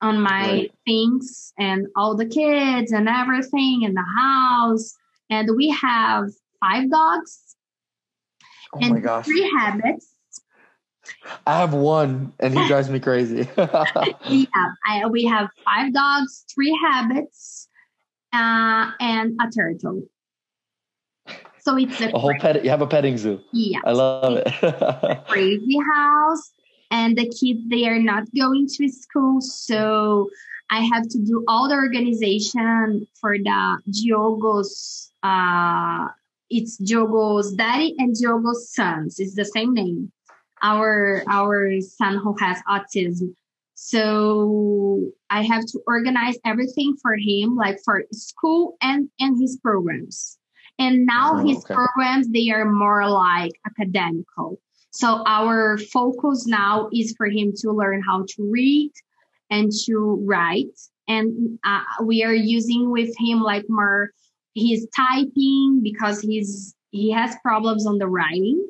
on 0.00 0.20
my 0.20 0.48
right. 0.48 0.74
things 0.86 1.52
and 1.58 1.86
all 1.96 2.16
the 2.16 2.26
kids 2.26 2.92
and 2.92 3.08
everything 3.08 3.82
in 3.82 3.94
the 3.94 4.04
house. 4.16 4.94
And 5.30 5.56
we 5.56 5.70
have 5.70 6.30
five 6.60 6.90
dogs 6.90 7.56
oh 8.74 8.78
and 8.80 8.94
my 8.94 9.00
gosh. 9.00 9.24
three 9.24 9.50
habits. 9.58 10.10
I 11.46 11.58
have 11.58 11.74
one 11.74 12.32
and 12.38 12.58
he 12.58 12.66
drives 12.66 12.88
me 12.88 13.00
crazy. 13.00 13.48
yeah, 13.56 14.46
I, 14.86 15.06
we 15.10 15.24
have 15.24 15.48
five 15.64 15.92
dogs, 15.92 16.44
three 16.54 16.78
habits, 16.82 17.68
uh, 18.32 18.90
and 19.00 19.38
a 19.40 19.50
turtle. 19.50 20.02
So 21.64 21.76
it's 21.78 21.98
a, 21.98 22.10
a 22.10 22.18
whole 22.18 22.34
pet. 22.38 22.62
You 22.62 22.68
have 22.68 22.82
a 22.82 22.86
petting 22.86 23.16
zoo. 23.16 23.40
Yeah, 23.52 23.78
I 23.86 23.92
love 23.92 24.36
it. 24.36 25.24
crazy 25.28 25.78
house, 25.94 26.52
and 26.90 27.16
the 27.16 27.24
kids 27.24 27.60
they 27.70 27.88
are 27.88 27.98
not 27.98 28.24
going 28.36 28.68
to 28.76 28.88
school, 28.90 29.40
so 29.40 30.28
I 30.70 30.80
have 30.80 31.08
to 31.08 31.18
do 31.18 31.42
all 31.48 31.68
the 31.68 31.74
organization 31.74 33.06
for 33.18 33.38
the 33.38 33.78
Diogo's. 33.90 35.10
Uh, 35.22 36.08
it's 36.50 36.76
Diogo's 36.76 37.52
daddy 37.54 37.94
and 37.98 38.14
Diogo's 38.14 38.70
sons. 38.70 39.18
It's 39.18 39.34
the 39.34 39.46
same 39.46 39.72
name. 39.72 40.12
Our 40.62 41.24
our 41.28 41.80
son 41.80 42.18
who 42.18 42.36
has 42.40 42.60
autism. 42.68 43.34
So 43.74 45.10
I 45.30 45.42
have 45.42 45.64
to 45.64 45.80
organize 45.86 46.36
everything 46.44 46.96
for 47.00 47.16
him, 47.16 47.56
like 47.56 47.78
for 47.82 48.04
school 48.12 48.76
and 48.82 49.08
and 49.18 49.40
his 49.40 49.56
programs. 49.62 50.38
And 50.78 51.06
now 51.06 51.34
oh, 51.34 51.46
his 51.46 51.58
okay. 51.58 51.74
programs, 51.74 52.28
they 52.28 52.50
are 52.50 52.64
more 52.64 53.08
like 53.08 53.52
academical. 53.66 54.60
So 54.90 55.22
our 55.26 55.78
focus 55.78 56.46
now 56.46 56.88
is 56.92 57.14
for 57.16 57.26
him 57.26 57.52
to 57.58 57.72
learn 57.72 58.02
how 58.02 58.24
to 58.28 58.50
read 58.50 58.92
and 59.50 59.70
to 59.86 60.24
write. 60.24 60.78
And 61.08 61.58
uh, 61.64 61.82
we 62.02 62.22
are 62.24 62.34
using 62.34 62.90
with 62.90 63.14
him 63.18 63.40
like 63.40 63.64
more, 63.68 64.10
he's 64.54 64.86
typing 64.96 65.80
because 65.82 66.20
he's, 66.20 66.74
he 66.90 67.10
has 67.12 67.36
problems 67.42 67.86
on 67.86 67.98
the 67.98 68.06
writing. 68.06 68.64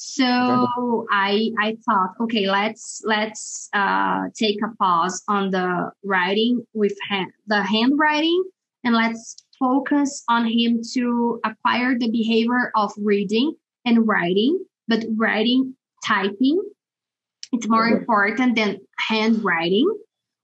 So 0.00 1.06
I 1.10 1.50
I 1.58 1.76
thought, 1.84 2.10
okay, 2.20 2.48
let's 2.48 3.02
let's 3.04 3.68
uh, 3.72 4.28
take 4.32 4.58
a 4.62 4.72
pause 4.76 5.24
on 5.26 5.50
the 5.50 5.90
writing 6.04 6.64
with 6.72 6.96
hand, 7.10 7.32
the 7.48 7.64
handwriting, 7.64 8.44
and 8.84 8.94
let's 8.94 9.34
focus 9.58 10.24
on 10.28 10.46
him 10.46 10.80
to 10.94 11.40
acquire 11.44 11.98
the 11.98 12.10
behavior 12.10 12.70
of 12.76 12.92
reading 12.98 13.54
and 13.84 14.06
writing, 14.06 14.64
but 14.86 15.04
writing, 15.16 15.74
typing, 16.04 16.62
it's 17.52 17.68
more 17.68 17.86
important 17.86 18.56
than 18.56 18.78
handwriting. 18.98 19.90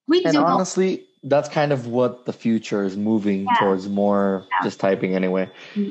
We 0.09 0.25
and 0.25 0.37
honestly, 0.37 1.07
that's 1.23 1.49
kind 1.49 1.73
of 1.73 1.87
what 1.87 2.27
the 2.27 2.33
future 2.33 2.85
is 2.85 2.97
moving 2.97 3.45
yeah. 3.45 3.55
towards 3.59 3.89
more 3.89 4.47
yeah. 4.51 4.65
just 4.65 4.81
typing 4.81 5.15
anyway. 5.15 5.51
Yeah. 5.75 5.91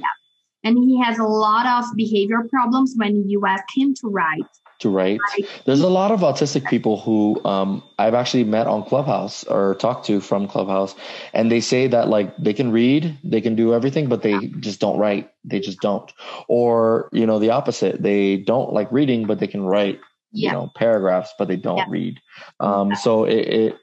And 0.64 0.78
he 0.78 1.02
has 1.02 1.20
a 1.20 1.24
lot 1.24 1.66
of 1.66 1.95
behavior 1.95 2.44
problems 2.50 2.94
when 2.95 3.30
you 3.30 3.45
ask 3.45 3.66
him 3.76 3.94
to 3.95 4.08
write 4.08 4.45
to 4.84 4.90
write. 4.90 5.20
There's 5.66 5.82
a 5.82 5.90
lot 5.90 6.12
of 6.12 6.20
autistic 6.20 6.70
people 6.70 7.00
who 7.00 7.44
um, 7.46 7.84
I've 7.98 8.14
actually 8.14 8.44
met 8.44 8.68
on 8.68 8.84
Clubhouse 8.84 9.44
or 9.46 9.76
talked 9.76 10.06
to 10.08 10.22
from 10.22 10.48
Clubhouse, 10.48 10.96
and 11.34 11.52
they 11.52 11.60
say 11.60 11.88
that 11.88 12.08
like 12.08 12.36
they 12.38 12.54
can 12.54 12.72
read, 12.72 13.18
they 13.24 13.42
can 13.42 13.56
do 13.56 13.74
everything, 13.74 14.08
but 14.08 14.22
they 14.22 14.48
just 14.60 14.80
don't 14.80 15.00
write. 15.00 15.32
They 15.44 15.60
just 15.60 15.82
don't. 15.82 16.12
Or 16.48 17.10
you 17.12 17.26
know 17.26 17.40
the 17.40 17.50
opposite, 17.50 18.02
they 18.04 18.38
don't 18.38 18.72
like 18.72 18.92
reading, 18.92 19.26
but 19.26 19.40
they 19.40 19.48
can 19.48 19.64
write. 19.64 20.00
Yeah. 20.32 20.50
You 20.50 20.54
know 20.54 20.72
paragraphs, 20.76 21.34
but 21.38 21.48
they 21.48 21.58
don't 21.58 21.78
yeah. 21.78 21.86
read. 21.90 22.20
Um, 22.60 22.96
so 22.96 23.24
it, 23.26 23.48
it 23.48 23.78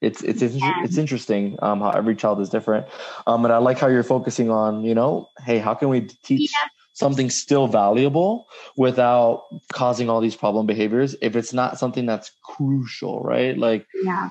it's 0.00 0.22
it's 0.22 0.42
it's, 0.42 0.56
it's 0.84 0.98
interesting 0.98 1.58
um, 1.62 1.80
how 1.80 1.90
every 1.90 2.14
child 2.14 2.38
is 2.40 2.50
different 2.50 2.86
um, 3.26 3.46
and 3.46 3.52
i 3.52 3.56
like 3.56 3.78
how 3.78 3.86
you're 3.86 4.02
focusing 4.02 4.50
on 4.50 4.84
you 4.84 4.94
know 4.94 5.26
hey 5.46 5.58
how 5.58 5.72
can 5.72 5.88
we 5.88 6.02
teach 6.22 6.52
yeah 6.52 6.68
something 6.96 7.28
still 7.28 7.66
valuable 7.66 8.46
without 8.78 9.42
causing 9.70 10.08
all 10.08 10.22
these 10.22 10.34
problem 10.34 10.64
behaviors 10.64 11.14
if 11.20 11.36
it's 11.36 11.52
not 11.52 11.78
something 11.78 12.06
that's 12.06 12.32
crucial, 12.42 13.20
right? 13.20 13.56
Like, 13.56 13.86
yeah. 14.02 14.30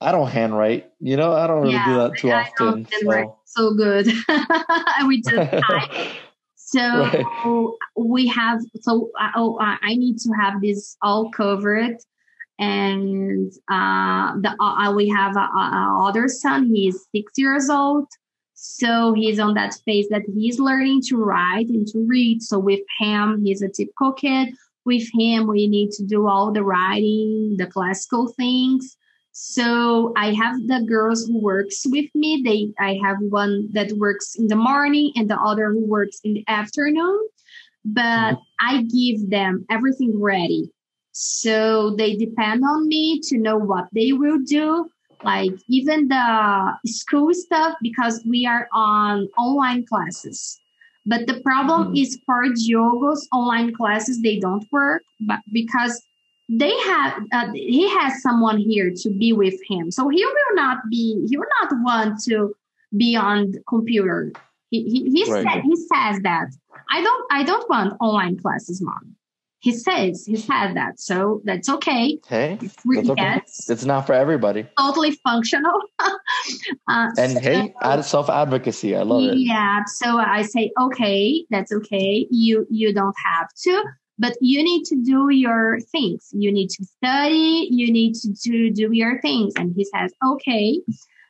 I 0.00 0.10
don't 0.10 0.28
handwrite, 0.28 0.90
you 0.98 1.16
know, 1.16 1.32
I 1.32 1.46
don't 1.46 1.62
really 1.62 1.74
yeah, 1.74 1.86
do 1.86 1.94
that 1.98 2.18
too 2.18 2.32
I 2.32 2.42
often. 2.42 2.88
So. 3.00 3.38
so 3.44 3.74
good. 3.74 4.06
we 5.06 5.22
just 5.22 5.36
type. 5.70 6.16
So 6.56 6.80
right. 6.80 7.24
we 7.96 8.26
have, 8.26 8.58
so 8.80 9.10
uh, 9.20 9.30
oh, 9.36 9.56
uh, 9.58 9.76
I 9.80 9.94
need 9.94 10.18
to 10.18 10.32
have 10.32 10.60
this 10.60 10.96
all 11.02 11.30
covered. 11.30 11.96
And 12.58 13.52
uh, 13.70 14.34
the 14.40 14.54
uh, 14.60 14.92
we 14.94 15.08
have 15.10 15.36
a, 15.36 15.40
a 15.40 16.06
other 16.08 16.28
son. 16.28 16.66
He's 16.66 17.06
six 17.14 17.32
years 17.36 17.70
old 17.70 18.06
so 18.62 19.14
he's 19.14 19.38
on 19.38 19.54
that 19.54 19.74
phase 19.86 20.08
that 20.10 20.20
he's 20.34 20.60
learning 20.60 21.00
to 21.06 21.16
write 21.16 21.68
and 21.70 21.86
to 21.88 22.04
read. 22.06 22.42
So 22.42 22.58
with 22.58 22.80
him, 22.98 23.42
he's 23.42 23.62
a 23.62 23.70
typical 23.70 24.12
kid. 24.12 24.50
With 24.84 25.08
him, 25.18 25.46
we 25.46 25.66
need 25.66 25.92
to 25.92 26.04
do 26.04 26.28
all 26.28 26.52
the 26.52 26.62
writing, 26.62 27.56
the 27.56 27.66
classical 27.66 28.28
things. 28.28 28.98
So 29.32 30.12
I 30.14 30.34
have 30.34 30.66
the 30.66 30.84
girls 30.86 31.26
who 31.26 31.40
works 31.40 31.86
with 31.86 32.14
me. 32.14 32.42
They 32.44 32.74
I 32.78 33.00
have 33.02 33.16
one 33.20 33.70
that 33.72 33.92
works 33.92 34.34
in 34.34 34.48
the 34.48 34.56
morning 34.56 35.12
and 35.16 35.30
the 35.30 35.40
other 35.40 35.70
who 35.70 35.86
works 35.86 36.20
in 36.22 36.34
the 36.34 36.44
afternoon. 36.46 37.28
But 37.86 38.34
mm-hmm. 38.34 38.42
I 38.60 38.82
give 38.82 39.30
them 39.30 39.64
everything 39.70 40.20
ready. 40.20 40.70
So 41.12 41.96
they 41.96 42.14
depend 42.14 42.62
on 42.64 42.86
me 42.86 43.20
to 43.24 43.38
know 43.38 43.56
what 43.56 43.88
they 43.94 44.12
will 44.12 44.40
do 44.40 44.90
like 45.22 45.52
even 45.68 46.08
the 46.08 46.72
school 46.86 47.32
stuff 47.34 47.74
because 47.82 48.22
we 48.26 48.46
are 48.46 48.68
on 48.72 49.28
online 49.38 49.84
classes. 49.86 50.58
But 51.06 51.26
the 51.26 51.40
problem 51.40 51.88
mm-hmm. 51.88 51.96
is 51.96 52.18
for 52.26 52.44
Diogo's 52.54 53.26
online 53.32 53.74
classes 53.74 54.20
they 54.20 54.38
don't 54.38 54.66
work 54.70 55.02
but 55.20 55.40
because 55.52 56.00
they 56.48 56.76
have 56.80 57.22
uh, 57.32 57.52
he 57.54 57.88
has 57.88 58.20
someone 58.22 58.58
here 58.58 58.92
to 59.02 59.10
be 59.10 59.32
with 59.32 59.58
him. 59.68 59.90
So 59.90 60.08
he 60.08 60.24
will 60.24 60.54
not 60.54 60.78
be 60.90 61.26
he 61.28 61.36
will 61.36 61.52
not 61.62 61.72
want 61.82 62.22
to 62.24 62.54
be 62.96 63.16
on 63.16 63.52
the 63.52 63.62
computer. 63.68 64.32
He 64.70 64.82
he, 64.84 65.10
he, 65.10 65.32
right. 65.32 65.44
said, 65.44 65.62
he 65.62 65.76
says 65.76 66.22
that. 66.22 66.48
I 66.92 67.02
don't 67.02 67.26
i 67.30 67.44
don't 67.44 67.68
want 67.70 67.96
online 68.00 68.36
classes 68.36 68.82
mom 68.82 69.16
he 69.60 69.72
says 69.72 70.24
he 70.26 70.36
said 70.36 70.74
that 70.74 70.98
so 70.98 71.40
that's 71.44 71.68
okay. 71.68 72.18
Hey 72.26 72.58
that's 72.60 73.10
okay. 73.10 73.22
Yes, 73.22 73.70
it's 73.70 73.84
not 73.84 74.06
for 74.06 74.14
everybody. 74.14 74.66
Totally 74.78 75.12
functional. 75.24 75.80
Uh, 76.88 77.08
and 77.18 77.32
so, 77.32 77.40
hey 77.40 77.74
add 77.82 78.04
self-advocacy. 78.04 78.96
I 78.96 79.02
love 79.02 79.22
it. 79.22 79.36
Yeah 79.38 79.82
so 79.86 80.18
i 80.18 80.42
say 80.42 80.70
okay 80.80 81.44
that's 81.50 81.70
okay. 81.72 82.26
You 82.30 82.66
you 82.70 82.92
don't 82.94 83.14
have 83.24 83.48
to 83.64 83.84
but 84.18 84.36
you 84.40 84.62
need 84.62 84.84
to 84.84 84.96
do 85.02 85.28
your 85.30 85.80
things. 85.92 86.28
You 86.32 86.50
need 86.52 86.68
to 86.70 86.84
study. 86.84 87.68
You 87.70 87.92
need 87.92 88.14
to 88.16 88.28
do, 88.28 88.70
do 88.70 88.90
your 88.92 89.20
things. 89.20 89.54
And 89.56 89.74
he 89.76 89.84
says 89.84 90.12
okay 90.26 90.80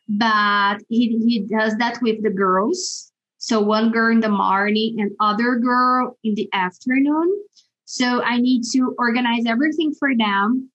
but 0.08 0.78
he, 0.88 1.18
he 1.26 1.40
does 1.40 1.76
that 1.76 1.98
with 2.02 2.22
the 2.22 2.30
girls. 2.30 3.12
So 3.38 3.60
one 3.60 3.90
girl 3.90 4.12
in 4.12 4.20
the 4.20 4.28
morning 4.28 4.96
and 4.98 5.12
other 5.20 5.56
girl 5.56 6.18
in 6.24 6.34
the 6.34 6.48
afternoon 6.52 7.32
so 7.90 8.22
I 8.22 8.38
need 8.38 8.62
to 8.74 8.94
organize 9.00 9.46
everything 9.48 9.92
for 9.98 10.10
them 10.16 10.70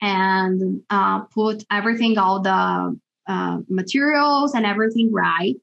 and 0.00 0.80
uh, 0.88 1.24
put 1.24 1.62
everything, 1.70 2.16
all 2.16 2.40
the 2.40 2.98
uh, 3.28 3.58
materials 3.68 4.54
and 4.54 4.64
everything 4.64 5.12
right. 5.12 5.60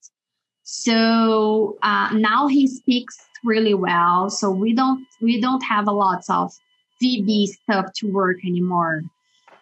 So 0.61 1.79
uh, 1.81 2.11
now 2.13 2.45
he 2.45 2.67
speaks 2.67 3.17
really 3.43 3.73
well. 3.73 4.29
So 4.29 4.51
we 4.51 4.75
don't 4.75 5.03
we 5.23 5.41
don't 5.41 5.63
have 5.63 5.87
a 5.87 5.91
lot 5.91 6.23
of 6.29 6.51
VB 7.01 7.47
stuff 7.47 7.87
to 7.95 8.11
work 8.11 8.37
anymore. 8.45 9.01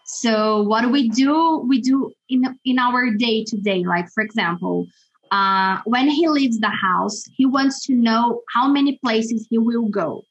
So 0.04 0.64
what 0.64 0.82
do 0.82 0.90
we 0.90 1.08
do, 1.08 1.64
we 1.66 1.80
do 1.80 2.12
in 2.28 2.60
in 2.66 2.78
our 2.80 3.12
day 3.12 3.46
to 3.46 3.56
day. 3.56 3.86
Like 3.86 4.10
for 4.14 4.22
example, 4.22 4.88
uh, 5.32 5.78
when 5.86 6.10
he 6.10 6.28
leaves 6.28 6.60
the 6.60 6.68
house, 6.68 7.24
he 7.38 7.46
wants 7.46 7.86
to 7.86 7.94
know 7.94 8.42
how 8.54 8.68
many 8.68 9.00
places 9.02 9.48
he 9.50 9.58
will 9.58 9.88
go. 9.88 10.26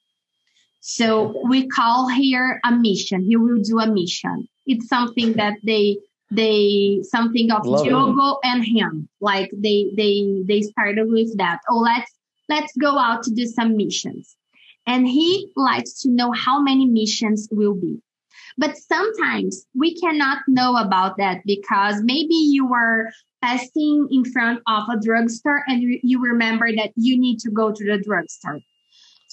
So 0.85 1.41
we 1.49 1.69
call 1.69 2.09
here 2.09 2.61
a 2.65 2.73
mission. 2.73 3.23
He 3.23 3.37
will 3.37 3.63
do 3.63 3.79
a 3.79 3.87
mission. 3.87 4.49
It's 4.67 4.89
something 4.89 5.35
that 5.35 5.55
they 5.63 5.99
they 6.33 7.03
something 7.05 7.53
of 7.53 7.65
Love 7.65 7.85
Diogo 7.85 8.33
it. 8.33 8.39
and 8.43 8.65
him. 8.65 9.09
Like 9.21 9.51
they 9.55 9.93
they 9.97 10.43
they 10.45 10.63
started 10.63 11.09
with 11.09 11.39
that. 11.39 11.61
Oh, 11.71 11.79
let's 11.79 12.11
let's 12.49 12.77
go 12.77 12.99
out 12.99 13.23
to 13.25 13.31
do 13.31 13.47
some 13.47 13.77
missions. 13.77 14.37
And 14.85 15.07
he 15.07 15.53
likes 15.55 16.03
to 16.03 16.11
know 16.11 16.33
how 16.33 16.61
many 16.61 16.87
missions 16.87 17.49
will 17.53 17.75
be. 17.75 18.03
But 18.59 18.77
sometimes 18.77 19.65
we 19.77 19.95
cannot 19.95 20.39
know 20.49 20.77
about 20.77 21.17
that 21.19 21.43
because 21.47 22.03
maybe 22.03 22.35
you 22.35 22.67
were 22.67 23.13
passing 23.41 24.09
in 24.11 24.25
front 24.25 24.61
of 24.67 24.89
a 24.93 24.99
drugstore 25.01 25.63
and 25.69 25.81
you 26.03 26.21
remember 26.21 26.75
that 26.75 26.91
you 26.97 27.17
need 27.21 27.39
to 27.41 27.51
go 27.53 27.71
to 27.71 27.85
the 27.85 27.99
drugstore. 28.03 28.59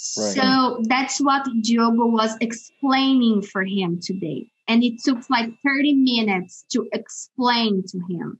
So 0.01 0.79
that's 0.83 1.19
what 1.19 1.45
Diogo 1.61 2.05
was 2.05 2.35
explaining 2.39 3.41
for 3.41 3.65
him 3.65 3.99
today. 4.01 4.47
And 4.67 4.81
it 4.81 5.03
took 5.03 5.29
like 5.29 5.49
30 5.65 5.95
minutes 5.95 6.63
to 6.71 6.87
explain 6.93 7.83
to 7.87 7.99
him. 8.09 8.39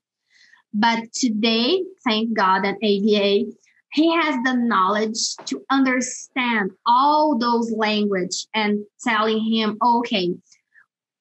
But 0.74 1.12
today, 1.14 1.84
thank 2.06 2.34
God 2.34 2.64
and 2.64 2.78
ABA, 2.78 3.52
he 3.92 4.14
has 4.14 4.36
the 4.46 4.54
knowledge 4.54 5.36
to 5.48 5.62
understand 5.70 6.72
all 6.86 7.38
those 7.38 7.74
language 7.76 8.48
and 8.54 8.86
telling 9.04 9.44
him, 9.44 9.78
okay, 9.84 10.36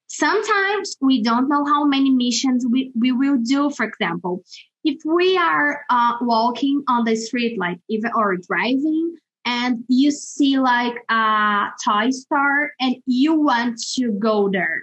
sometimes 0.07 0.97
we 1.01 1.23
don't 1.23 1.49
know 1.49 1.65
how 1.65 1.85
many 1.85 2.11
missions 2.11 2.65
we, 2.71 2.93
we 2.95 3.11
will 3.11 3.39
do. 3.39 3.71
For 3.71 3.87
example, 3.87 4.45
if 4.85 5.01
we 5.05 5.37
are 5.37 5.81
uh, 5.91 6.19
walking 6.21 6.85
on 6.89 7.05
the 7.05 7.17
street, 7.17 7.59
like 7.59 7.79
even 7.89 8.13
or 8.15 8.37
driving, 8.37 9.17
and 9.49 9.83
you 9.89 10.11
see 10.11 10.59
like 10.59 10.97
a 11.09 11.69
toy 11.83 12.11
store 12.11 12.73
and 12.79 12.97
you 13.07 13.33
want 13.33 13.81
to 13.95 14.13
go 14.13 14.51
there. 14.51 14.83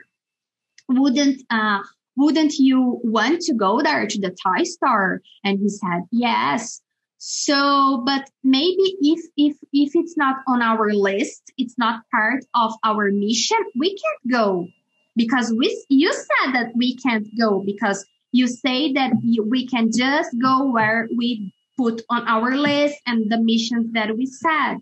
Wouldn't 0.90 1.44
uh 1.52 1.82
wouldn't 2.18 2.54
you 2.58 3.00
want 3.04 3.42
to 3.42 3.54
go 3.54 3.82
there 3.84 4.08
to 4.08 4.20
the 4.20 4.36
toy 4.44 4.64
store? 4.64 5.22
And 5.44 5.60
he 5.60 5.70
said 5.70 6.02
yes. 6.12 6.82
So 7.20 8.02
but 8.08 8.28
maybe 8.44 8.98
if 9.02 9.22
if 9.38 9.56
if 9.72 9.92
it's 9.94 10.18
not 10.18 10.38
on 10.48 10.64
our 10.64 10.94
list 10.94 11.44
it's 11.60 11.78
not 11.78 12.02
part 12.12 12.44
of 12.56 12.74
our 12.84 13.12
mission 13.12 13.62
we 13.78 13.90
can't 13.90 14.32
go. 14.32 14.68
Because 15.16 15.54
we 15.56 15.70
you 15.90 16.12
said 16.12 16.54
that 16.54 16.72
we 16.76 16.96
can't 16.98 17.28
go 17.38 17.62
because 17.64 18.04
you 18.32 18.48
say 18.48 18.92
that 18.94 19.12
we 19.24 19.68
can 19.68 19.92
just 19.92 20.36
go 20.42 20.72
where 20.72 21.08
we 21.16 21.54
put 21.78 22.02
on 22.10 22.28
our 22.28 22.56
list 22.56 23.00
and 23.06 23.30
the 23.30 23.40
missions 23.40 23.94
that 23.94 24.16
we 24.16 24.26
set. 24.26 24.78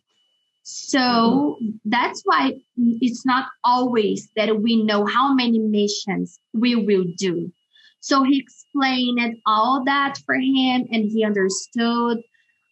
So 0.64 1.57
that's 1.84 2.22
why 2.24 2.53
it's 2.78 3.26
not 3.26 3.48
always 3.64 4.30
that 4.36 4.61
we 4.61 4.82
know 4.82 5.06
how 5.06 5.34
many 5.34 5.60
missions 5.60 6.40
we 6.53 6.76
will 6.76 7.06
do. 7.18 7.52
So 7.99 8.24
he 8.24 8.40
explained 8.40 9.38
all 9.45 9.84
that 9.86 10.15
for 10.26 10.36
him 10.36 10.88
and 10.91 11.10
he 11.11 11.24
understood. 11.26 12.20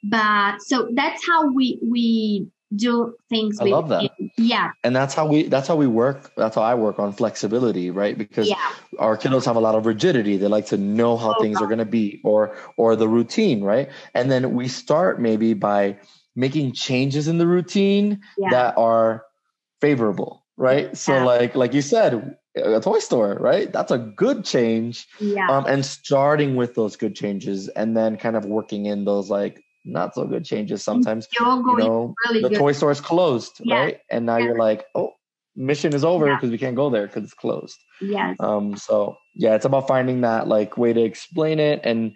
But 0.04 0.62
so 0.62 0.90
that's 0.94 1.26
how 1.26 1.52
we 1.52 1.80
we 1.82 2.48
do 2.76 3.16
things. 3.30 3.60
I 3.60 3.66
love 3.66 3.90
that. 3.90 4.12
Yeah. 4.38 4.72
And 4.84 4.96
that's 4.96 5.14
how 5.14 5.26
we 5.26 5.44
that's 5.44 5.68
how 5.68 5.76
we 5.76 5.88
work. 5.88 6.34
That's 6.36 6.56
how 6.56 6.62
I 6.62 6.76
work 6.76 7.00
on 7.00 7.14
flexibility, 7.14 7.92
right? 7.92 8.18
Because 8.18 8.50
yeah. 8.50 8.72
our 9.00 9.18
kiddos 9.18 9.46
have 9.46 9.56
a 9.56 9.60
lot 9.60 9.76
of 9.76 9.86
rigidity. 9.86 10.38
They 10.38 10.48
like 10.48 10.68
to 10.68 10.78
know 10.78 11.18
how 11.18 11.36
oh, 11.38 11.42
things 11.42 11.58
God. 11.58 11.66
are 11.66 11.68
gonna 11.68 11.86
be 11.86 12.22
or 12.24 12.56
or 12.78 12.96
the 12.96 13.08
routine, 13.08 13.64
right? 13.64 13.90
And 14.14 14.32
then 14.32 14.54
we 14.54 14.68
start 14.68 15.22
maybe 15.22 15.54
by 15.54 15.98
making 16.36 16.74
changes 16.74 17.28
in 17.28 17.38
the 17.38 17.48
routine 17.48 18.22
yeah. 18.38 18.50
that 18.52 18.78
are 18.78 19.26
favorable, 19.82 20.46
right? 20.56 20.86
Yeah. 20.86 20.94
So 20.94 21.26
like 21.26 21.56
like 21.56 21.74
you 21.74 21.82
said, 21.82 22.38
a 22.56 22.80
toy 22.80 23.00
store, 23.00 23.36
right? 23.36 23.72
That's 23.72 23.92
a 23.92 23.98
good 23.98 24.46
change. 24.46 25.08
Yeah. 25.20 25.50
Um, 25.50 25.66
and 25.68 25.86
starting 25.86 26.56
with 26.56 26.76
those 26.76 26.96
good 26.96 27.16
changes 27.16 27.68
and 27.68 27.96
then 27.96 28.18
kind 28.18 28.36
of 28.36 28.46
working 28.46 28.86
in 28.86 29.06
those 29.06 29.30
like 29.30 29.64
not 29.84 30.16
so 30.16 30.26
good 30.26 30.46
changes 30.46 30.84
sometimes. 30.84 31.28
You 31.40 31.46
know, 31.46 32.14
really 32.28 32.42
the 32.42 32.50
good. 32.50 32.58
toy 32.58 32.72
store 32.72 32.92
is 32.92 33.02
closed, 33.02 33.62
yeah. 33.64 33.76
right? 33.76 33.98
And 34.10 34.26
now 34.26 34.38
yeah. 34.38 34.46
you're 34.46 34.58
like, 34.58 34.86
oh, 34.96 35.14
mission 35.56 35.94
is 35.94 36.04
over 36.04 36.26
because 36.26 36.50
yeah. 36.50 36.52
we 36.52 36.58
can't 36.58 36.76
go 36.76 36.90
there 36.90 37.08
because 37.08 37.24
it's 37.24 37.34
closed. 37.34 37.78
Yes. 38.00 38.38
Um. 38.40 38.76
So 38.78 39.18
yeah, 39.36 39.56
it's 39.56 39.66
about 39.66 39.88
finding 39.88 40.22
that 40.22 40.48
like 40.48 40.78
way 40.78 40.94
to 40.94 41.02
explain 41.02 41.60
it 41.60 41.82
and 41.84 42.14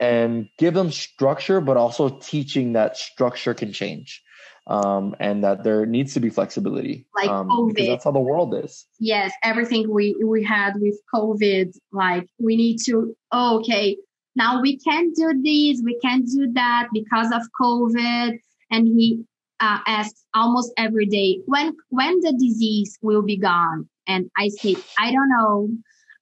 and 0.00 0.48
give 0.58 0.74
them 0.74 0.90
structure, 0.90 1.60
but 1.60 1.76
also 1.76 2.08
teaching 2.08 2.74
that 2.74 2.96
structure 2.96 3.54
can 3.54 3.72
change. 3.72 4.22
Um, 4.66 5.16
and 5.18 5.44
that 5.44 5.64
there 5.64 5.86
needs 5.86 6.12
to 6.12 6.20
be 6.20 6.28
flexibility. 6.28 7.06
Like 7.16 7.30
um, 7.30 7.48
COVID. 7.48 7.68
Because 7.68 7.88
that's 7.88 8.04
how 8.04 8.10
the 8.10 8.20
world 8.20 8.54
is. 8.54 8.84
Yes, 9.00 9.32
everything 9.42 9.90
we 9.90 10.14
we 10.22 10.44
had 10.44 10.74
with 10.78 11.00
COVID, 11.14 11.74
like 11.90 12.28
we 12.38 12.54
need 12.54 12.76
to 12.84 13.16
oh, 13.32 13.60
okay, 13.60 13.96
now 14.38 14.60
we 14.62 14.78
can't 14.78 15.14
do 15.14 15.34
this, 15.42 15.82
we 15.84 15.98
can't 15.98 16.26
do 16.26 16.50
that 16.54 16.88
because 16.92 17.30
of 17.32 17.42
COVID. 17.60 18.38
And 18.70 18.86
he 18.86 19.24
uh, 19.60 19.78
asks 19.86 20.24
almost 20.34 20.72
every 20.78 21.06
day 21.06 21.40
when 21.46 21.74
when 21.90 22.20
the 22.20 22.32
disease 22.32 22.96
will 23.02 23.22
be 23.22 23.36
gone, 23.36 23.88
and 24.06 24.30
I 24.36 24.48
say 24.48 24.76
I 24.98 25.10
don't 25.12 25.28
know. 25.28 25.68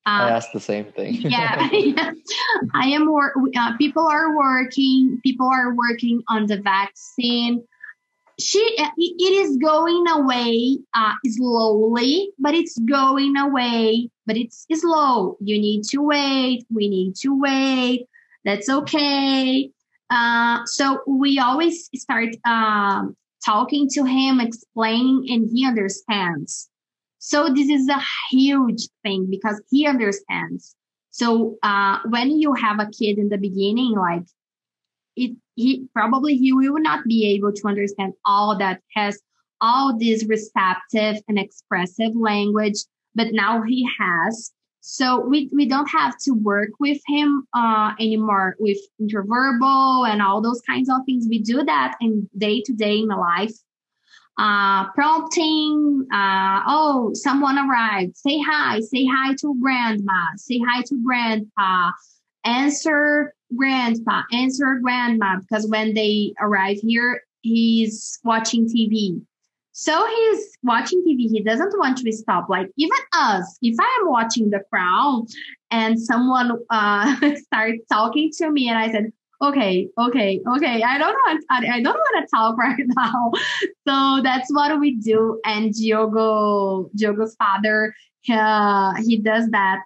Uh, 0.07 0.27
I 0.27 0.31
ask 0.31 0.53
the 0.53 0.61
same 0.61 0.87
thing. 0.87 1.15
yeah, 1.21 1.69
yeah, 1.71 2.13
I 2.75 2.89
am. 2.89 3.11
Wor- 3.11 3.35
uh, 3.57 3.77
people 3.77 4.07
are 4.07 4.37
working. 4.37 5.21
People 5.23 5.49
are 5.49 5.75
working 5.75 6.23
on 6.29 6.47
the 6.47 6.59
vaccine. 6.59 7.63
She, 8.39 8.59
it 8.79 9.33
is 9.33 9.57
going 9.57 10.07
away 10.09 10.79
uh, 10.93 11.15
slowly, 11.27 12.31
but 12.39 12.55
it's 12.55 12.79
going 12.79 13.37
away, 13.37 14.11
but 14.27 14.37
it's 14.37 14.67
slow. 14.75 15.39
You 15.41 15.59
need 15.59 15.85
to 15.85 16.03
wait. 16.03 16.67
We 16.71 16.89
need 16.89 17.17
to 17.23 17.31
wait. 17.31 18.07
That's 18.45 18.69
okay. 18.69 19.71
Uh, 20.11 20.65
so 20.67 21.01
we 21.07 21.39
always 21.39 21.89
start 21.95 22.29
um, 22.45 23.17
talking 23.45 23.89
to 23.93 24.05
him, 24.05 24.41
explaining, 24.41 25.27
and 25.31 25.49
he 25.51 25.67
understands. 25.67 26.69
So 27.19 27.49
this 27.49 27.69
is 27.69 27.89
a 27.89 28.01
huge 28.31 28.89
thing 29.03 29.29
because 29.31 29.61
he 29.71 29.87
understands. 29.87 30.77
So 31.11 31.57
uh, 31.63 31.99
when 32.09 32.39
you 32.39 32.53
have 32.53 32.79
a 32.79 32.91
kid 32.91 33.19
in 33.19 33.31
the 33.31 33.39
beginning, 33.39 33.93
like 33.93 34.27
it, 35.17 35.37
he 35.55 35.89
probably 35.93 36.37
he 36.37 36.53
will 36.53 36.79
not 36.79 37.05
be 37.05 37.35
able 37.35 37.53
to 37.53 37.69
understand 37.69 38.13
all 38.25 38.57
that 38.59 38.81
has 38.95 39.21
all 39.61 39.99
this 39.99 40.25
receptive 40.29 41.23
and 41.29 41.39
expressive 41.39 42.15
language, 42.15 42.85
but 43.15 43.29
now 43.33 43.63
he 43.63 43.89
has. 43.99 44.53
So 44.81 45.27
we, 45.27 45.51
we 45.53 45.67
don't 45.67 45.89
have 45.89 46.17
to 46.25 46.33
work 46.33 46.71
with 46.79 47.01
him 47.09 47.45
uh, 47.55 47.93
anymore 47.99 48.55
with 48.61 48.79
intraverbal 49.01 50.09
and 50.09 50.23
all 50.23 50.41
those 50.41 50.61
kinds 50.61 50.89
of 50.89 50.99
things. 51.07 51.27
We 51.29 51.41
do 51.41 51.65
that 51.65 51.97
in 52.01 52.29
day 52.39 52.63
to 52.67 52.73
day 52.73 52.99
in 52.99 53.09
life. 53.09 53.53
Uh, 54.39 54.89
prompting, 54.93 56.07
uh, 56.13 56.61
oh, 56.69 57.11
someone 57.15 57.59
arrived. 57.59 58.17
Say 58.17 58.39
hi. 58.39 58.81
Say 58.81 59.07
hi 59.07 59.35
to 59.41 59.59
grandma. 59.61 60.27
Say 60.37 60.61
hi 60.65 60.83
to 60.83 61.03
grandpa. 61.03 61.91
Answer 62.45 63.35
grandpa. 63.55 64.23
and 64.31 64.43
Answer 64.43 64.79
grandma. 64.83 65.39
Because 65.41 65.67
when 65.69 65.95
they 65.95 66.33
arrive 66.41 66.79
here, 66.83 67.23
he's 67.43 68.19
watching 68.25 68.67
TV. 68.67 69.21
So 69.79 70.07
he's 70.07 70.57
watching 70.63 71.03
TV. 71.07 71.29
He 71.31 71.43
doesn't 71.43 71.79
want 71.79 71.99
to 71.99 72.13
stop. 72.13 72.49
Like 72.49 72.71
even 72.79 72.97
us, 73.13 73.59
if 73.61 73.77
I 73.79 73.99
am 74.01 74.11
watching 74.11 74.49
The 74.49 74.61
Crown 74.71 75.27
and 75.71 76.01
someone 76.01 76.59
uh, 76.71 77.15
starts 77.37 77.83
talking 77.93 78.31
to 78.39 78.51
me, 78.51 78.71
and 78.71 78.79
I 78.79 78.91
said, 78.91 79.13
"Okay, 79.43 79.89
okay, 79.99 80.41
okay," 80.57 80.83
I 80.83 80.97
don't 80.97 81.13
want, 81.13 81.45
I, 81.51 81.67
I 81.75 81.83
don't 81.83 81.95
want 81.95 82.27
to 82.27 82.35
talk 82.35 82.57
right 82.67 82.87
now. 82.97 83.33
So 83.87 84.23
that's 84.23 84.51
what 84.51 84.81
we 84.81 84.97
do. 84.97 85.39
And 85.45 85.75
Diogo, 85.75 86.89
Diogo's 86.97 87.37
father, 87.37 87.95
uh, 88.31 88.95
he 89.05 89.19
does 89.19 89.47
that 89.51 89.81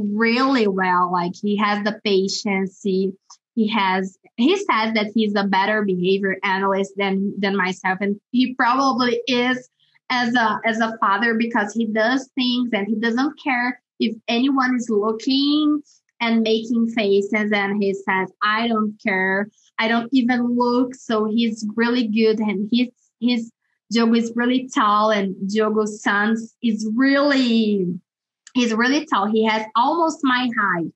really 0.00 0.66
well. 0.66 1.12
Like 1.12 1.32
he 1.40 1.56
has 1.56 1.84
the 1.84 2.00
patience. 2.04 2.80
He 2.82 3.12
he 3.54 3.68
has 3.68 4.16
he 4.36 4.56
says 4.56 4.94
that 4.94 5.10
he's 5.14 5.34
a 5.36 5.44
better 5.44 5.84
behavior 5.84 6.36
analyst 6.42 6.92
than 6.96 7.34
than 7.38 7.56
myself 7.56 7.98
and 8.00 8.18
he 8.30 8.54
probably 8.54 9.20
is 9.26 9.68
as 10.10 10.34
a 10.34 10.60
as 10.64 10.80
a 10.80 10.96
father 10.98 11.34
because 11.34 11.72
he 11.74 11.86
does 11.86 12.30
things 12.34 12.70
and 12.72 12.86
he 12.86 12.96
doesn't 12.96 13.34
care 13.42 13.80
if 13.98 14.16
anyone 14.28 14.74
is 14.76 14.88
looking 14.88 15.82
and 16.20 16.42
making 16.42 16.88
faces 16.88 17.50
and 17.52 17.82
he 17.82 17.92
says 17.92 18.30
i 18.42 18.66
don't 18.68 18.96
care 19.02 19.48
i 19.78 19.88
don't 19.88 20.08
even 20.12 20.56
look 20.56 20.94
so 20.94 21.26
he's 21.26 21.66
really 21.76 22.06
good 22.06 22.38
and 22.38 22.68
he's 22.70 22.90
his 23.20 23.50
Diogo 23.92 24.14
is 24.14 24.32
really 24.36 24.70
tall 24.72 25.10
and 25.10 25.34
Diogo's 25.48 26.00
son 26.00 26.36
is 26.62 26.88
really 26.94 28.00
he's 28.54 28.72
really 28.74 29.06
tall 29.06 29.26
he 29.26 29.44
has 29.44 29.64
almost 29.76 30.20
my 30.22 30.48
height 30.58 30.92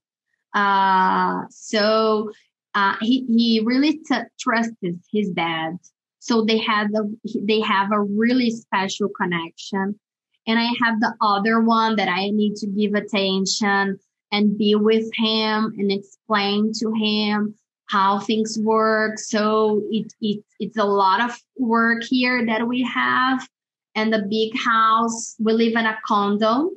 uh, 0.55 1.43
so 1.51 2.31
uh, 2.75 2.95
he 3.01 3.27
he 3.29 3.61
really 3.65 3.99
t- 3.99 4.31
trusted 4.39 5.01
his 5.13 5.31
dad. 5.31 5.79
So 6.21 6.45
they 6.45 6.59
have 6.59 6.89
a, 6.95 7.03
they 7.43 7.61
have 7.61 7.93
a 7.93 8.01
really 8.01 8.51
special 8.51 9.09
connection. 9.09 9.99
And 10.47 10.59
I 10.59 10.71
have 10.83 11.01
the 11.01 11.15
other 11.21 11.61
one 11.61 11.97
that 11.97 12.09
I 12.09 12.31
need 12.31 12.57
to 12.57 12.67
give 12.67 12.95
attention 12.95 13.99
and 14.33 14.59
be 14.59 14.75
with 14.75 15.09
him 15.15 15.73
and 15.79 15.93
explain 15.93 16.73
to 16.81 16.93
him 16.93 17.55
how 17.87 18.19
things 18.21 18.59
work. 18.59 19.19
So 19.19 19.83
it, 19.91 20.13
it 20.21 20.43
it's 20.61 20.79
a 20.79 20.85
lot 20.85 21.21
of 21.21 21.39
work 21.59 22.03
here 22.05 22.45
that 22.47 22.67
we 22.67 22.83
have. 22.83 23.47
And 23.95 24.13
the 24.13 24.27
big 24.29 24.59
house, 24.59 25.37
we 25.39 25.53
live 25.53 25.75
in 25.77 25.87
a 25.87 25.97
condo 26.05 26.71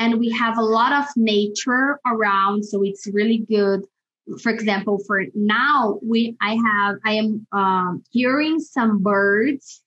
and 0.00 0.18
we 0.18 0.30
have 0.30 0.58
a 0.58 0.62
lot 0.62 0.92
of 0.92 1.04
nature 1.14 2.00
around. 2.04 2.64
So 2.64 2.82
it's 2.82 3.06
really 3.06 3.38
good 3.38 3.84
for 4.42 4.50
example, 4.50 4.98
for 5.06 5.24
now, 5.34 5.98
we 6.02 6.36
I 6.40 6.54
have 6.54 6.96
I 7.04 7.14
am 7.14 7.46
um, 7.52 8.04
hearing 8.10 8.60
some 8.60 9.02
birds, 9.02 9.82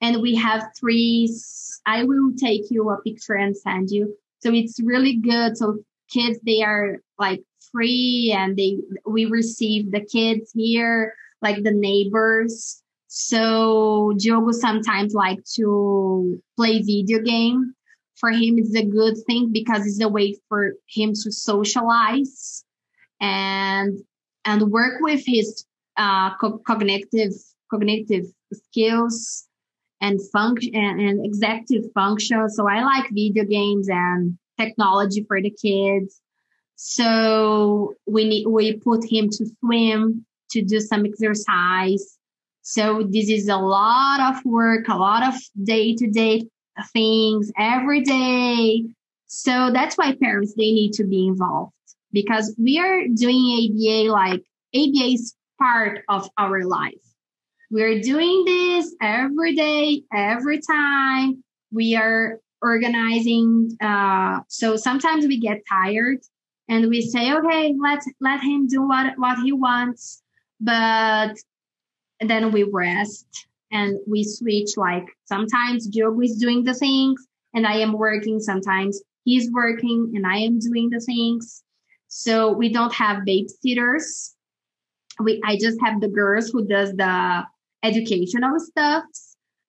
and 0.00 0.20
we 0.22 0.34
have 0.34 0.74
trees. 0.74 1.80
I 1.86 2.04
will 2.04 2.32
take 2.36 2.62
you 2.70 2.90
a 2.90 3.00
picture 3.02 3.34
and 3.34 3.56
send 3.56 3.90
you. 3.90 4.16
So 4.40 4.52
it's 4.52 4.80
really 4.80 5.16
good. 5.16 5.56
So 5.56 5.78
kids, 6.10 6.38
they 6.44 6.62
are 6.62 6.96
like 7.18 7.42
free, 7.72 8.34
and 8.36 8.56
they 8.56 8.78
we 9.06 9.26
receive 9.26 9.92
the 9.92 10.04
kids 10.04 10.50
here, 10.54 11.14
like 11.42 11.62
the 11.62 11.72
neighbors. 11.72 12.82
So 13.06 14.14
Diogo 14.18 14.50
sometimes 14.50 15.14
like 15.14 15.44
to 15.54 16.40
play 16.56 16.82
video 16.82 17.20
game. 17.20 17.75
For 18.18 18.30
him, 18.30 18.58
it's 18.58 18.74
a 18.74 18.84
good 18.84 19.16
thing 19.26 19.52
because 19.52 19.86
it's 19.86 20.00
a 20.00 20.08
way 20.08 20.36
for 20.48 20.74
him 20.88 21.12
to 21.12 21.32
socialize 21.32 22.64
and 23.20 23.98
and 24.44 24.70
work 24.70 25.00
with 25.00 25.22
his 25.26 25.66
uh, 25.96 26.36
co- 26.38 26.58
cognitive 26.66 27.32
cognitive 27.70 28.24
skills 28.52 29.46
and 30.00 30.20
function 30.30 30.74
and, 30.74 31.00
and 31.00 31.26
executive 31.26 31.90
function. 31.92 32.48
So 32.50 32.68
I 32.68 32.82
like 32.82 33.10
video 33.10 33.44
games 33.44 33.88
and 33.90 34.38
technology 34.58 35.24
for 35.26 35.40
the 35.40 35.50
kids. 35.50 36.20
So 36.76 37.94
we 38.06 38.28
need 38.28 38.46
we 38.46 38.74
put 38.78 39.04
him 39.10 39.28
to 39.30 39.46
swim 39.60 40.26
to 40.50 40.62
do 40.62 40.80
some 40.80 41.04
exercise. 41.06 42.18
So 42.62 43.06
this 43.08 43.28
is 43.28 43.48
a 43.48 43.56
lot 43.56 44.20
of 44.20 44.44
work, 44.44 44.88
a 44.88 44.96
lot 44.96 45.26
of 45.26 45.34
day 45.62 45.94
to 45.94 46.06
day 46.06 46.42
things 46.92 47.50
every 47.58 48.02
day. 48.02 48.84
So 49.26 49.70
that's 49.72 49.96
why 49.96 50.14
parents 50.20 50.54
they 50.56 50.72
need 50.72 50.92
to 50.94 51.04
be 51.04 51.26
involved 51.26 51.72
because 52.12 52.54
we 52.58 52.78
are 52.78 53.06
doing 53.14 53.70
ABA 53.70 54.12
like 54.12 54.42
ABA 54.74 55.12
is 55.14 55.34
part 55.58 56.02
of 56.08 56.28
our 56.38 56.64
life. 56.64 56.94
We're 57.70 58.00
doing 58.00 58.44
this 58.44 58.94
every 59.02 59.54
day, 59.54 60.02
every 60.12 60.60
time. 60.60 61.42
We 61.72 61.96
are 61.96 62.38
organizing. 62.62 63.76
Uh, 63.80 64.40
so 64.48 64.76
sometimes 64.76 65.26
we 65.26 65.38
get 65.40 65.62
tired 65.68 66.18
and 66.68 66.88
we 66.88 67.02
say, 67.02 67.32
okay, 67.32 67.74
let's 67.80 68.08
let 68.20 68.40
him 68.40 68.68
do 68.68 68.86
what, 68.86 69.14
what 69.18 69.38
he 69.40 69.52
wants. 69.52 70.22
But 70.60 71.36
then 72.20 72.52
we 72.52 72.62
rest 72.62 73.26
and 73.70 73.98
we 74.06 74.24
switch. 74.24 74.76
Like 74.76 75.06
sometimes 75.24 75.88
Diogo 75.88 76.20
is 76.20 76.36
doing 76.36 76.64
the 76.64 76.74
things 76.74 77.26
and 77.54 77.66
I 77.66 77.76
am 77.78 77.92
working. 77.92 78.40
Sometimes 78.40 79.02
he's 79.24 79.50
working 79.52 80.12
and 80.14 80.26
I 80.26 80.38
am 80.38 80.58
doing 80.58 80.90
the 80.90 81.00
things. 81.00 81.62
So 82.08 82.52
we 82.52 82.72
don't 82.72 82.94
have 82.94 83.24
babysitters. 83.26 84.32
We 85.18 85.40
I 85.44 85.56
just 85.56 85.78
have 85.82 86.00
the 86.00 86.08
girls 86.08 86.50
who 86.50 86.66
does 86.66 86.92
the 86.92 87.44
educational 87.82 88.58
stuff, 88.58 89.04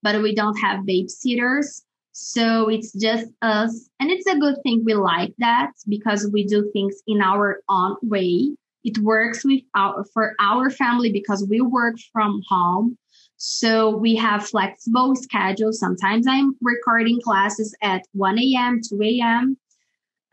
but 0.03 0.21
we 0.21 0.35
don't 0.35 0.57
have 0.59 0.85
babysitters. 0.85 1.81
So 2.11 2.67
it's 2.67 2.93
just 2.93 3.27
us. 3.41 3.89
And 3.99 4.09
it's 4.09 4.25
a 4.25 4.39
good 4.39 4.55
thing. 4.63 4.83
We 4.83 4.95
like 4.95 5.33
that 5.37 5.71
because 5.87 6.27
we 6.33 6.45
do 6.45 6.69
things 6.73 6.95
in 7.05 7.21
our 7.21 7.61
own 7.69 7.97
way. 8.01 8.55
It 8.83 8.97
works 8.99 9.45
with 9.45 9.61
our, 9.75 10.03
for 10.13 10.33
our 10.39 10.69
family 10.69 11.11
because 11.11 11.45
we 11.47 11.61
work 11.61 11.95
from 12.11 12.41
home. 12.49 12.97
So 13.37 13.95
we 13.95 14.15
have 14.15 14.47
flexible 14.47 15.15
schedules. 15.15 15.79
Sometimes 15.79 16.25
I'm 16.27 16.55
recording 16.61 17.21
classes 17.21 17.75
at 17.81 18.01
1 18.13 18.39
a.m., 18.39 18.81
2 18.87 19.01
a.m. 19.01 19.57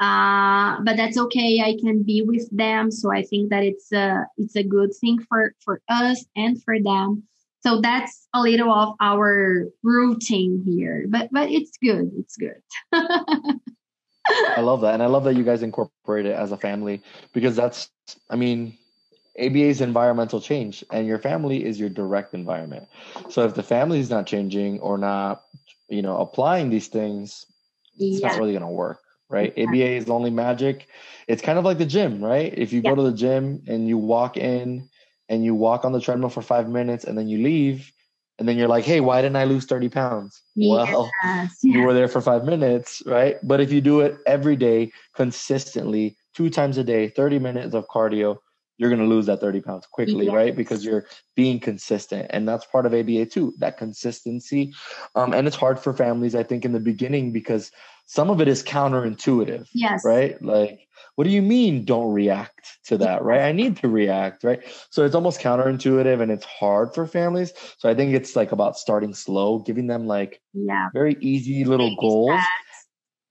Uh, 0.01 0.81
but 0.83 0.97
that's 0.97 1.19
okay. 1.19 1.61
I 1.61 1.77
can 1.81 2.03
be 2.03 2.23
with 2.23 2.49
them. 2.51 2.91
So 2.91 3.13
I 3.13 3.23
think 3.23 3.51
that 3.51 3.63
it's 3.63 3.93
a, 3.93 4.27
it's 4.39 4.57
a 4.57 4.65
good 4.65 4.91
thing 5.01 5.19
for, 5.29 5.55
for 5.65 5.81
us 5.89 6.25
and 6.35 6.63
for 6.63 6.81
them. 6.83 7.25
So 7.61 7.81
that's 7.81 8.27
a 8.35 8.41
little 8.41 8.73
of 8.73 8.95
our 9.01 9.67
routine 9.83 10.63
here, 10.67 11.07
but, 11.09 11.29
but 11.31 11.51
it's 11.51 11.79
good. 11.83 12.11
It's 12.19 12.37
good. 12.37 12.61
I 14.27 14.61
love 14.61 14.81
that. 14.81 14.95
And 14.95 15.03
I 15.03 15.07
love 15.07 15.25
that 15.25 15.37
you 15.37 15.45
guys 15.45 15.63
incorporate 15.63 16.27
it 16.27 16.35
as 16.35 16.53
a 16.53 16.57
family 16.57 17.03
because 17.33 17.55
that's, 17.55 17.91
I 18.31 18.37
mean, 18.37 18.77
ABA 19.39 19.59
is 19.59 19.81
environmental 19.81 20.41
change, 20.41 20.85
and 20.93 21.07
your 21.07 21.19
family 21.19 21.65
is 21.65 21.79
your 21.81 21.89
direct 21.89 22.35
environment. 22.35 22.89
So 23.31 23.45
if 23.45 23.55
the 23.55 23.63
family 23.63 23.99
is 23.99 24.11
not 24.11 24.27
changing 24.27 24.81
or 24.81 24.97
not, 24.97 25.43
you 25.89 26.03
know, 26.03 26.19
applying 26.19 26.71
these 26.71 26.89
things, 26.89 27.47
it's 27.99 28.21
yeah. 28.21 28.29
not 28.29 28.39
really 28.39 28.53
going 28.53 28.63
to 28.63 28.69
work, 28.69 29.01
right? 29.29 29.53
Yeah. 29.57 29.65
ABA 29.65 29.97
is 29.97 30.09
only 30.09 30.31
magic. 30.31 30.87
It's 31.27 31.43
kind 31.43 31.59
of 31.59 31.65
like 31.65 31.79
the 31.79 31.87
gym, 31.87 32.23
right? 32.23 32.53
If 32.57 32.73
you 32.73 32.81
yeah. 32.81 32.91
go 32.91 32.97
to 32.97 33.03
the 33.03 33.17
gym 33.17 33.63
and 33.67 33.89
you 33.89 33.99
walk 33.99 34.37
in 34.37 34.89
and 35.29 35.45
you 35.45 35.55
walk 35.55 35.85
on 35.85 35.93
the 35.93 36.01
treadmill 36.01 36.29
for 36.29 36.43
five 36.43 36.69
minutes 36.69 37.05
and 37.05 37.19
then 37.19 37.29
you 37.29 37.43
leave, 37.43 37.91
and 38.39 38.49
then 38.49 38.57
you're 38.57 38.69
like, 38.69 38.85
hey, 38.85 39.01
why 39.01 39.23
didn't 39.23 39.37
I 39.37 39.45
lose 39.45 39.65
30 39.65 39.89
pounds? 39.91 40.43
Yes, 40.57 40.89
well, 40.89 41.11
yes. 41.23 41.59
you 41.63 41.83
were 41.83 41.95
there 41.95 42.09
for 42.09 42.21
five 42.21 42.45
minutes, 42.45 43.03
right? 43.07 43.37
But 43.43 43.61
if 43.61 43.71
you 43.71 43.81
do 43.81 44.01
it 44.01 44.19
every 44.27 44.57
day, 44.57 44.91
consistently, 45.15 46.17
two 46.35 46.51
times 46.51 46.77
a 46.77 46.85
day, 46.85 47.09
30 47.09 47.39
minutes 47.39 47.75
of 47.75 47.87
cardio, 47.87 48.39
you're 48.77 48.91
going 48.91 49.01
to 49.01 49.07
lose 49.07 49.27
that 49.27 49.41
30 49.41 49.61
pounds 49.61 49.87
quickly, 49.87 50.27
yes. 50.27 50.35
right? 50.35 50.57
Because 50.57 50.85
you're 50.85 51.07
being 51.37 51.61
consistent. 51.61 52.27
And 52.31 52.49
that's 52.49 52.65
part 52.67 52.87
of 52.87 52.95
ABA 52.95 53.27
too, 53.27 53.55
that 53.59 53.79
consistency. 53.79 54.73
Um, 55.15 55.33
and 55.33 55.47
it's 55.47 55.57
hard 55.57 55.79
for 55.79 55.93
families, 55.93 56.35
I 56.35 56.43
think, 56.43 56.65
in 56.65 56.73
the 56.73 56.81
beginning 56.81 57.33
because 57.33 57.71
some 58.07 58.31
of 58.31 58.41
it 58.41 58.49
is 58.49 58.63
counterintuitive. 58.63 59.69
Yes. 59.73 60.05
Right? 60.05 60.41
Like, 60.43 60.87
what 61.17 61.25
do 61.25 61.31
you 61.31 61.43
mean 61.43 61.85
don't 61.85 62.13
react 62.13 62.79
to 62.87 62.99
that, 62.99 63.23
right? 63.23 63.43
I 63.43 63.53
need 63.53 63.77
to 63.79 63.89
react, 63.89 64.43
right? 64.43 64.61
So 64.91 65.05
it's 65.05 65.15
almost 65.15 65.41
counterintuitive 65.41 66.21
and 66.21 66.33
it's 66.33 66.45
hard 66.45 66.95
for 66.95 67.07
families. 67.07 67.53
So 67.79 67.89
I 67.89 67.95
think 67.95 68.15
it's 68.15 68.35
like 68.35 68.53
about 68.53 68.77
starting 68.77 69.15
slow, 69.15 69.61
giving 69.61 69.87
them 69.87 70.07
like 70.07 70.41
yeah. 70.53 70.89
very 70.93 71.17
easy 71.21 71.65
little 71.65 71.87
Maybe 71.87 71.99
goals 72.01 72.31
that. 72.31 72.49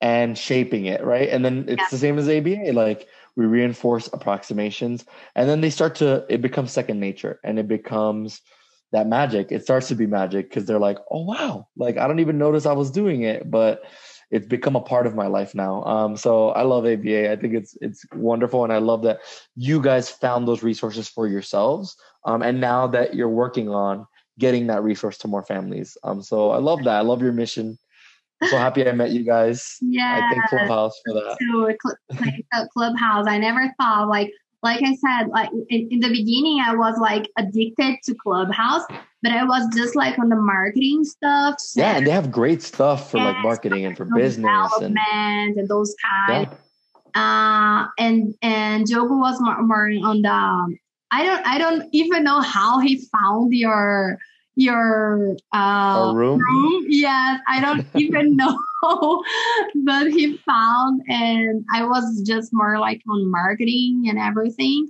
and 0.02 0.38
shaping 0.38 0.86
it, 0.86 1.03
right? 1.03 1.28
And 1.30 1.44
then 1.44 1.65
it's 1.68 1.82
yeah. 1.82 1.88
the 1.91 1.98
same 1.98 2.18
as 2.18 2.30
ABA. 2.30 2.72
Like, 2.72 3.07
we 3.36 3.46
reinforce 3.46 4.08
approximations 4.14 5.06
and 5.36 5.50
then 5.50 5.62
they 5.62 5.70
start 5.70 5.96
to 5.96 6.26
it 6.30 6.42
becomes 6.42 6.72
second 6.72 7.00
nature 7.00 7.40
and 7.44 7.60
it 7.60 7.68
becomes 7.68 8.42
that 8.92 9.08
magic. 9.08 9.52
It 9.52 9.64
starts 9.64 9.88
to 9.88 9.96
be 9.96 10.06
magic 10.06 10.50
because 10.50 10.66
they're 10.66 10.80
like 10.80 11.00
oh 11.12 11.24
wow. 11.24 11.68
Like 11.76 11.98
i 11.98 12.08
don't 12.08 12.20
even 12.20 12.38
notice 12.38 12.66
i 12.66 12.74
was 12.74 12.92
doing 12.92 13.24
it 13.24 13.50
but 13.50 13.84
it's 14.32 14.48
become 14.48 14.76
a 14.76 14.82
part 14.82 15.06
of 15.06 15.14
my 15.16 15.28
life 15.28 15.54
now. 15.54 15.84
Um, 15.84 16.18
so 16.18 16.50
i 16.50 16.62
love 16.62 16.86
aba 16.86 17.32
i 17.32 17.36
think 17.36 17.54
it's 17.54 17.78
it's 17.82 18.06
wonderful 18.14 18.64
and 18.64 18.74
i 18.74 18.78
love 18.78 19.04
that 19.04 19.20
you 19.56 19.82
guys 19.82 20.10
found 20.10 20.48
those 20.48 20.64
resources 20.64 21.08
for 21.08 21.28
yourselves 21.28 21.96
um, 22.26 22.42
and 22.42 22.62
now 22.62 22.88
that 22.88 23.16
you're 23.16 23.30
working 23.30 23.70
on 23.70 24.08
getting 24.40 24.68
that 24.68 24.82
resource 24.84 25.18
to 25.20 25.28
more 25.28 25.44
families. 25.44 25.96
Um, 26.04 26.22
so 26.24 26.52
i 26.52 26.58
love 26.58 26.84
that. 26.86 26.98
I 26.98 27.02
love 27.02 27.22
your 27.22 27.34
mission 27.34 27.78
so 28.49 28.57
happy 28.57 28.88
I 28.88 28.91
met 28.91 29.11
you 29.11 29.24
guys. 29.24 29.78
Yeah. 29.82 30.22
I 30.24 30.34
thank 30.34 30.48
Clubhouse 30.48 30.99
for 31.06 31.14
that. 31.14 31.38
So 32.53 32.68
Clubhouse, 32.74 33.28
I 33.28 33.38
never 33.38 33.74
thought 33.80 34.07
like 34.07 34.32
like 34.64 34.82
I 34.82 34.95
said, 34.95 35.28
like 35.28 35.49
in, 35.70 35.90
in, 35.91 35.99
the 35.99 36.07
beginning, 36.07 36.64
I 36.65 36.74
was 36.74 36.98
like 36.98 37.30
addicted 37.38 37.98
to 38.06 38.15
Clubhouse, 38.15 38.84
but 39.22 39.34
I 39.34 39.44
was 39.44 39.68
just 39.76 39.94
like 39.94 40.18
on 40.18 40.30
the 40.30 40.38
marketing 40.38 41.03
stuff. 41.03 41.60
So 41.60 41.82
yeah, 41.82 41.98
and 41.98 42.07
they 42.07 42.11
have 42.11 42.32
great 42.32 42.64
stuff 42.64 43.11
for 43.11 43.18
like 43.18 43.38
marketing 43.44 43.86
and 43.86 43.95
for 43.95 44.06
business 44.06 44.72
and, 44.82 44.98
and 44.98 45.68
those 45.68 45.94
kind. 46.02 46.48
Yeah. 46.48 46.56
Uh, 47.15 47.88
and 47.99 48.34
and 48.41 48.88
Diogo 48.88 49.18
was 49.18 49.40
more, 49.41 49.61
more 49.61 49.91
on 50.03 50.22
the. 50.22 50.78
I 51.11 51.26
don't 51.26 51.45
I 51.45 51.57
don't 51.57 51.90
even 51.91 52.24
know 52.24 52.40
how 52.40 52.80
he 52.80 53.06
found 53.11 53.53
your 53.53 54.18
your 54.56 55.36
uh, 55.52 56.12
room? 56.16 56.40
room. 56.40 56.86
Yes, 56.88 57.40
I 57.48 57.60
don't 57.62 57.86
even 57.96 58.36
know, 58.36 59.24
but 59.84 60.08
he 60.08 60.38
found, 60.38 61.02
and 61.08 61.66
I 61.72 61.86
was 61.86 62.22
just 62.26 62.54
more 62.54 62.80
like 62.80 63.02
on 63.10 63.30
marketing 63.30 64.06
and 64.10 64.20
everything. 64.20 64.90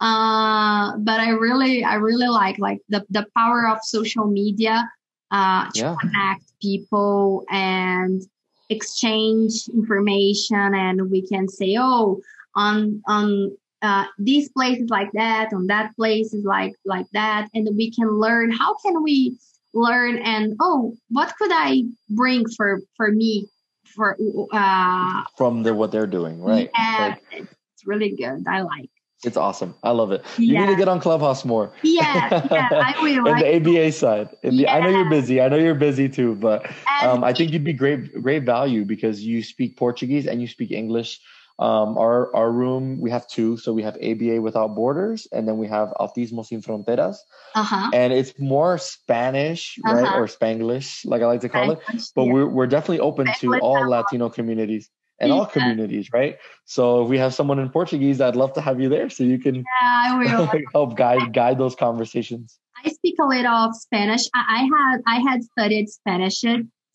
Uh, 0.00 0.96
but 0.98 1.20
I 1.20 1.30
really, 1.30 1.84
I 1.84 1.94
really 1.94 2.28
like 2.28 2.58
like 2.58 2.80
the 2.88 3.04
the 3.10 3.26
power 3.36 3.68
of 3.68 3.78
social 3.82 4.26
media 4.26 4.88
uh, 5.30 5.70
to 5.70 5.78
yeah. 5.78 5.96
connect 6.00 6.44
people 6.60 7.44
and 7.50 8.22
exchange 8.70 9.68
information, 9.68 10.74
and 10.74 11.10
we 11.10 11.26
can 11.26 11.48
say, 11.48 11.76
oh, 11.78 12.20
on 12.56 13.02
on 13.06 13.56
uh, 13.84 14.06
this 14.16 14.48
place 14.48 14.78
is 14.78 14.88
like 14.88 15.10
that 15.12 15.52
on 15.52 15.66
that 15.66 15.94
place 15.94 16.32
is 16.32 16.44
like 16.44 16.72
like 16.84 17.06
that 17.12 17.48
and 17.54 17.68
we 17.76 17.90
can 17.90 18.08
learn 18.08 18.50
how 18.50 18.74
can 18.84 19.02
we 19.02 19.36
learn 19.74 20.16
and 20.18 20.54
oh 20.60 20.94
what 21.10 21.34
could 21.36 21.50
i 21.52 21.82
bring 22.08 22.48
for 22.56 22.80
for 22.96 23.10
me 23.10 23.46
for 23.94 24.16
uh 24.52 25.22
from 25.36 25.62
the 25.62 25.74
what 25.74 25.92
they're 25.92 26.06
doing 26.06 26.40
right 26.40 26.70
yeah, 26.74 27.16
like, 27.32 27.46
it's 27.72 27.86
really 27.86 28.14
good 28.16 28.42
i 28.48 28.62
like 28.62 28.88
it's 29.24 29.38
awesome. 29.38 29.74
I 29.82 29.90
love 29.92 30.12
it. 30.12 30.22
You 30.36 30.52
yeah. 30.52 30.66
need 30.66 30.72
to 30.72 30.76
get 30.76 30.86
on 30.86 31.00
Clubhouse 31.00 31.46
more. 31.46 31.72
Yeah, 31.82 32.46
yeah, 32.52 32.68
I 32.72 32.94
will. 33.00 33.26
In 33.26 33.38
the 33.38 33.56
ABA 33.56 33.92
side, 33.92 34.28
the, 34.42 34.68
I 34.68 34.80
know 34.80 34.90
you're 34.90 35.08
busy. 35.08 35.40
I 35.40 35.48
know 35.48 35.56
you're 35.56 35.74
busy 35.74 36.10
too, 36.10 36.34
but 36.34 36.70
um, 37.02 37.24
I 37.24 37.32
think 37.32 37.50
you'd 37.50 37.64
be 37.64 37.72
great, 37.72 38.12
great 38.20 38.42
value 38.42 38.84
because 38.84 39.22
you 39.22 39.42
speak 39.42 39.78
Portuguese 39.78 40.26
and 40.26 40.42
you 40.42 40.46
speak 40.46 40.72
English 40.72 41.20
um, 41.58 41.96
our 41.96 42.34
our 42.34 42.50
room 42.50 43.00
we 43.00 43.10
have 43.10 43.28
two, 43.28 43.56
so 43.56 43.72
we 43.72 43.82
have 43.82 43.96
ABA 43.96 44.40
Without 44.40 44.74
Borders, 44.74 45.28
and 45.30 45.46
then 45.46 45.56
we 45.56 45.68
have 45.68 45.92
Autismo 46.00 46.44
Sin 46.44 46.62
Fronteras, 46.62 47.16
uh-huh. 47.54 47.90
and 47.94 48.12
it's 48.12 48.32
more 48.40 48.76
Spanish, 48.78 49.78
uh-huh. 49.84 49.96
right, 49.96 50.14
or 50.16 50.26
Spanglish, 50.26 51.06
like 51.06 51.22
I 51.22 51.26
like 51.26 51.42
to 51.42 51.48
call 51.48 51.70
it. 51.70 51.78
But 52.14 52.24
yeah. 52.24 52.32
we're 52.32 52.48
we're 52.48 52.66
definitely 52.66 53.00
open 53.00 53.28
to 53.40 53.58
all 53.60 53.88
Latino 53.88 54.28
communities 54.28 54.90
and 55.20 55.30
yeah. 55.30 55.36
all 55.36 55.46
communities, 55.46 56.10
right? 56.12 56.38
So 56.64 57.04
if 57.04 57.08
we 57.08 57.18
have 57.18 57.34
someone 57.34 57.60
in 57.60 57.70
Portuguese, 57.70 58.20
I'd 58.20 58.36
love 58.36 58.52
to 58.54 58.60
have 58.60 58.80
you 58.80 58.88
there, 58.88 59.08
so 59.08 59.22
you 59.22 59.38
can 59.38 59.64
yeah, 59.82 60.50
help 60.72 60.96
guide 60.96 61.32
guide 61.32 61.58
those 61.58 61.76
conversations. 61.76 62.58
I 62.84 62.90
speak 62.90 63.14
a 63.20 63.24
little 63.24 63.46
of 63.46 63.76
Spanish. 63.76 64.22
I, 64.34 64.44
I 64.48 64.58
had 64.62 65.00
I 65.06 65.30
had 65.30 65.44
studied 65.44 65.88
Spanish 65.88 66.42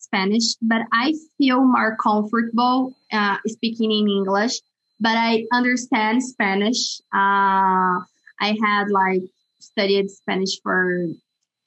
Spanish, 0.10 0.56
but 0.62 0.82
I 0.92 1.14
feel 1.38 1.64
more 1.64 1.96
comfortable 1.98 2.94
uh, 3.12 3.38
speaking 3.48 3.92
in 3.92 4.10
English. 4.10 4.60
But 5.00 5.16
I 5.16 5.46
understand 5.54 6.24
Spanish. 6.24 7.00
Uh, 7.14 8.04
I 8.42 8.58
had 8.62 8.90
like 8.90 9.22
studied 9.60 10.10
Spanish 10.10 10.60
for 10.62 11.08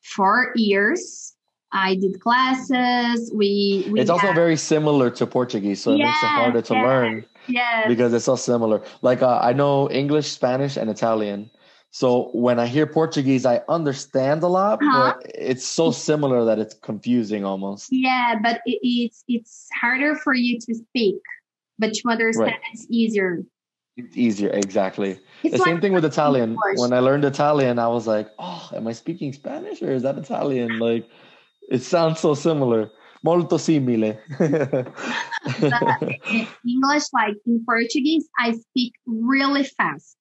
four 0.03 0.53
years. 0.57 1.35
I 1.73 1.95
did 1.95 2.21
classes. 2.21 3.33
We, 3.35 3.89
we 3.91 4.01
it's 4.01 4.11
also 4.11 4.33
very 4.35 4.57
similar 4.57 5.09
to 5.11 5.27
Portuguese, 5.27 5.83
so 5.83 5.93
it 5.93 5.99
yes, 5.99 6.09
makes 6.09 6.23
it 6.23 6.37
harder 6.37 6.63
to 6.63 6.75
yes, 6.75 6.85
learn. 6.85 7.25
Yes. 7.49 7.89
Because 7.89 8.13
it's 8.13 8.27
so 8.27 8.37
similar. 8.37 8.83
Like 9.01 9.23
uh, 9.23 9.39
I 9.41 9.55
know 9.55 9.89
English, 9.91 10.31
Spanish, 10.31 10.77
and 10.77 10.91
Italian. 10.91 11.51
So 11.95 12.31
when 12.33 12.59
I 12.59 12.67
hear 12.67 12.87
Portuguese, 12.87 13.45
I 13.45 13.61
understand 13.69 14.43
a 14.43 14.49
lot, 14.49 14.83
uh-huh. 14.83 15.15
but 15.21 15.31
it's 15.35 15.67
so 15.67 15.91
similar 15.91 16.43
that 16.47 16.59
it's 16.59 16.73
confusing 16.73 17.45
almost. 17.45 17.89
Yeah, 17.91 18.37
but 18.43 18.63
it, 18.65 18.79
it's 18.83 19.23
it's 19.29 19.69
harder 19.79 20.17
for 20.17 20.33
you 20.33 20.59
to 20.59 20.75
speak, 20.75 21.21
but 21.79 21.93
to 21.93 22.09
understand 22.09 22.53
right. 22.53 22.61
it's 22.73 22.87
easier. 22.89 23.43
It's 23.99 24.17
easier, 24.17 24.49
exactly. 24.49 25.21
It's 25.43 25.53
the 25.53 25.59
like 25.59 25.67
same 25.67 25.81
thing 25.83 25.93
with 25.93 26.07
Italian. 26.07 26.53
English. 26.53 26.79
When 26.79 26.95
I 26.95 27.01
learned 27.01 27.27
Italian, 27.27 27.79
I 27.79 27.89
was 27.89 28.07
like, 28.07 28.31
"Oh, 28.39 28.71
am 28.75 28.87
I 28.87 28.93
speaking 28.95 29.35
Spanish 29.35 29.83
or 29.83 29.93
is 29.93 30.03
that 30.03 30.17
Italian?" 30.17 30.79
Like, 30.79 31.07
it 31.69 31.83
sounds 31.83 32.21
so 32.21 32.33
similar. 32.33 32.91
Molto 33.23 33.59
simile. 33.59 34.19
English, 36.65 37.07
like 37.13 37.37
in 37.45 37.63
Portuguese, 37.67 38.27
I 38.39 38.53
speak 38.53 38.95
really 39.07 39.65
fast 39.65 40.17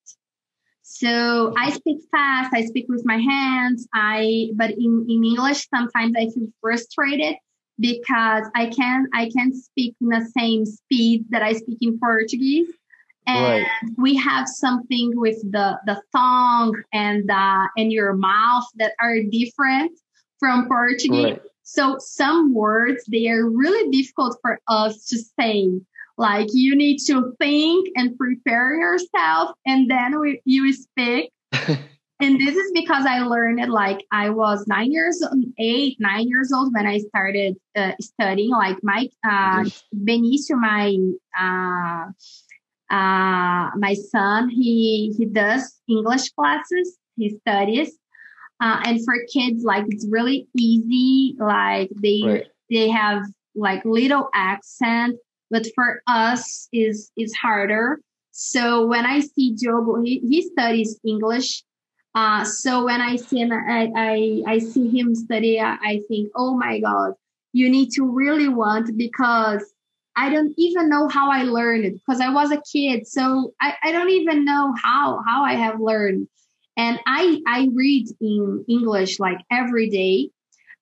so 0.91 1.53
I 1.57 1.71
speak 1.71 1.99
fast, 2.11 2.53
I 2.53 2.65
speak 2.65 2.85
with 2.89 3.03
my 3.05 3.17
hands. 3.17 3.87
I 3.93 4.49
but 4.55 4.71
in, 4.71 5.05
in 5.07 5.23
English 5.23 5.67
sometimes 5.73 6.13
I 6.17 6.27
feel 6.29 6.47
frustrated 6.59 7.35
because 7.79 8.45
I 8.55 8.67
can 8.67 9.07
I 9.13 9.29
can 9.35 9.53
speak 9.53 9.95
in 10.01 10.09
the 10.09 10.29
same 10.37 10.65
speed 10.65 11.25
that 11.29 11.41
I 11.41 11.53
speak 11.53 11.77
in 11.81 11.97
Portuguese. 11.99 12.67
And 13.27 13.63
right. 13.63 13.67
we 13.97 14.15
have 14.17 14.47
something 14.47 15.11
with 15.15 15.39
the 15.51 15.79
the 15.85 16.01
tongue 16.13 16.75
and 16.91 17.29
the 17.29 17.69
and 17.77 17.91
your 17.91 18.13
mouth 18.13 18.65
that 18.75 18.93
are 18.99 19.21
different 19.23 19.91
from 20.39 20.67
Portuguese. 20.67 21.23
Right. 21.23 21.41
So 21.63 21.97
some 21.99 22.53
words 22.53 23.05
they 23.09 23.29
are 23.29 23.47
really 23.49 23.89
difficult 23.91 24.37
for 24.41 24.59
us 24.67 25.05
to 25.07 25.17
say. 25.39 25.69
Like 26.21 26.49
you 26.53 26.75
need 26.75 26.99
to 27.07 27.33
think 27.39 27.89
and 27.95 28.15
prepare 28.15 28.75
yourself, 28.75 29.55
and 29.65 29.89
then 29.89 30.19
we, 30.19 30.39
you 30.45 30.71
speak. 30.71 31.31
and 31.51 32.39
this 32.39 32.55
is 32.55 32.71
because 32.75 33.07
I 33.07 33.21
learned 33.21 33.59
it 33.59 33.69
like 33.69 34.05
I 34.11 34.29
was 34.29 34.63
nine 34.67 34.91
years, 34.91 35.19
eight, 35.57 35.97
nine 35.99 36.27
years 36.27 36.53
old 36.53 36.75
when 36.75 36.85
I 36.85 36.99
started 36.99 37.57
uh, 37.75 37.93
studying. 37.99 38.51
Like 38.51 38.77
my 38.83 39.09
uh, 39.27 39.65
Benicio, 39.95 40.59
my 40.59 40.95
uh, 41.35 42.11
uh, 42.93 43.71
my 43.75 43.95
son, 43.95 44.49
he 44.49 45.15
he 45.17 45.25
does 45.25 45.81
English 45.89 46.29
classes. 46.37 46.99
He 47.17 47.35
studies, 47.39 47.97
uh, 48.61 48.79
and 48.85 49.03
for 49.03 49.15
kids, 49.33 49.63
like 49.63 49.85
it's 49.87 50.05
really 50.07 50.47
easy. 50.55 51.35
Like 51.39 51.89
they 51.99 52.21
right. 52.23 52.45
they 52.69 52.89
have 52.89 53.23
like 53.55 53.83
little 53.85 54.29
accent 54.35 55.17
but 55.51 55.67
for 55.75 56.01
us 56.07 56.67
is 56.73 57.11
is 57.17 57.33
harder. 57.35 57.99
So 58.31 58.87
when 58.87 59.05
I 59.05 59.19
see 59.19 59.53
Diogo, 59.53 60.01
he, 60.01 60.19
he 60.19 60.41
studies 60.41 60.99
English 61.05 61.63
Uh, 62.13 62.43
so 62.43 62.83
when 62.85 62.99
I 62.99 63.15
see 63.15 63.39
him, 63.39 63.51
I, 63.53 63.89
I, 63.95 64.43
I 64.45 64.59
see 64.59 64.89
him 64.89 65.15
study, 65.15 65.59
I, 65.61 65.77
I 65.81 66.01
think, 66.09 66.31
oh 66.35 66.57
my 66.57 66.79
God, 66.79 67.13
you 67.53 67.69
need 67.69 67.91
to 67.93 68.03
really 68.05 68.49
want 68.49 68.97
because 68.97 69.63
I 70.15 70.29
don't 70.29 70.53
even 70.57 70.89
know 70.89 71.07
how 71.07 71.31
I 71.31 71.43
learned 71.43 71.93
because 71.93 72.19
I 72.19 72.29
was 72.29 72.51
a 72.51 72.61
kid. 72.69 73.07
So 73.07 73.53
I, 73.61 73.75
I 73.81 73.91
don't 73.93 74.09
even 74.09 74.43
know 74.43 74.73
how, 74.83 75.21
how 75.25 75.43
I 75.43 75.53
have 75.55 75.79
learned. 75.79 76.27
And 76.75 76.99
I, 77.05 77.39
I 77.47 77.69
read 77.73 78.07
in 78.19 78.65
English 78.67 79.19
like 79.19 79.39
every 79.49 79.89
day. 79.89 80.31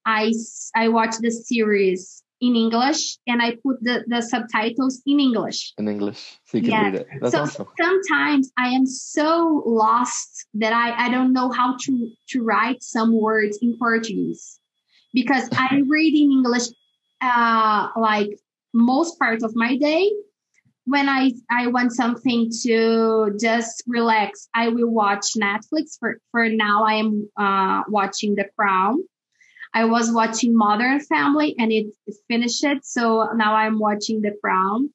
I, 0.06 0.34
I 0.76 0.88
watch 0.88 1.18
the 1.20 1.30
series 1.30 2.24
in 2.42 2.56
English 2.56 3.18
and 3.28 3.42
I 3.42 3.56
put 3.64 3.82
the, 3.82 4.04
the 4.08 4.22
subtitles 4.22 5.02
in 5.06 5.20
English. 5.20 5.74
In 5.78 5.88
English. 5.88 6.40
So 6.46 6.58
you 6.58 6.64
can 6.64 6.72
Yeah. 6.72 6.84
read 6.86 6.96
it. 6.96 7.08
That's 7.22 7.34
so 7.34 7.42
awesome. 7.42 7.68
sometimes 7.80 8.52
I 8.58 8.70
am 8.70 8.86
so 8.86 9.64
lost 9.66 10.48
that 10.56 10.74
I, 10.74 11.08
I 11.08 11.10
don't 11.10 11.34
know 11.34 11.52
how 11.52 11.76
to, 11.86 12.12
to 12.30 12.44
write 12.44 12.82
some 12.82 13.14
words 13.14 13.60
in 13.62 13.78
Portuguese 13.78 14.60
because 15.14 15.50
I 15.52 15.82
read 15.88 16.14
in 16.16 16.32
English 16.32 16.68
uh, 17.22 17.90
like 17.98 18.30
most 18.74 19.20
part 19.20 19.44
of 19.44 19.56
my 19.56 19.76
day. 19.78 20.12
When 20.86 21.08
I, 21.08 21.34
I 21.52 21.68
want 21.68 21.92
something 21.92 22.50
to 22.64 23.38
just 23.40 23.84
relax, 23.86 24.50
I 24.56 24.70
will 24.70 24.90
watch 24.90 25.34
Netflix. 25.38 26.00
For, 26.00 26.20
for 26.32 26.50
now, 26.50 26.84
I 26.84 26.94
am 26.96 27.30
uh, 27.38 27.84
watching 27.88 28.34
The 28.34 28.46
Crown. 28.58 29.04
I 29.74 29.86
was 29.86 30.12
watching 30.12 30.56
Modern 30.56 31.00
Family 31.00 31.56
and 31.58 31.72
it 31.72 31.94
finished. 32.28 32.66
So 32.84 33.30
now 33.36 33.56
I'm 33.56 33.80
watching 33.80 34.22
The 34.22 34.36
Crown. 34.44 34.90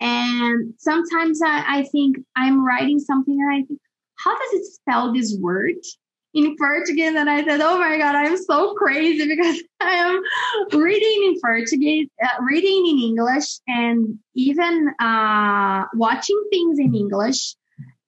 And 0.00 0.74
sometimes 0.78 1.40
I, 1.42 1.64
I 1.66 1.82
think 1.84 2.18
I'm 2.36 2.64
writing 2.64 2.98
something 2.98 3.38
and 3.40 3.50
I 3.50 3.66
think, 3.66 3.80
how 4.16 4.36
does 4.36 4.52
it 4.60 4.66
spell 4.66 5.12
this 5.12 5.36
word 5.40 5.76
in 6.32 6.56
Portuguese? 6.56 7.14
And 7.14 7.28
I 7.28 7.44
said, 7.44 7.60
oh 7.60 7.78
my 7.78 7.98
God, 7.98 8.14
I'm 8.14 8.36
so 8.36 8.74
crazy 8.74 9.26
because 9.26 9.62
I 9.80 9.94
am 9.94 10.80
reading 10.80 11.32
in 11.32 11.40
Portuguese, 11.40 12.08
uh, 12.22 12.42
reading 12.42 12.86
in 12.86 12.98
English, 12.98 13.58
and 13.66 14.18
even 14.34 14.90
uh, 15.00 15.84
watching 15.94 16.42
things 16.50 16.78
in 16.78 16.94
English. 16.94 17.54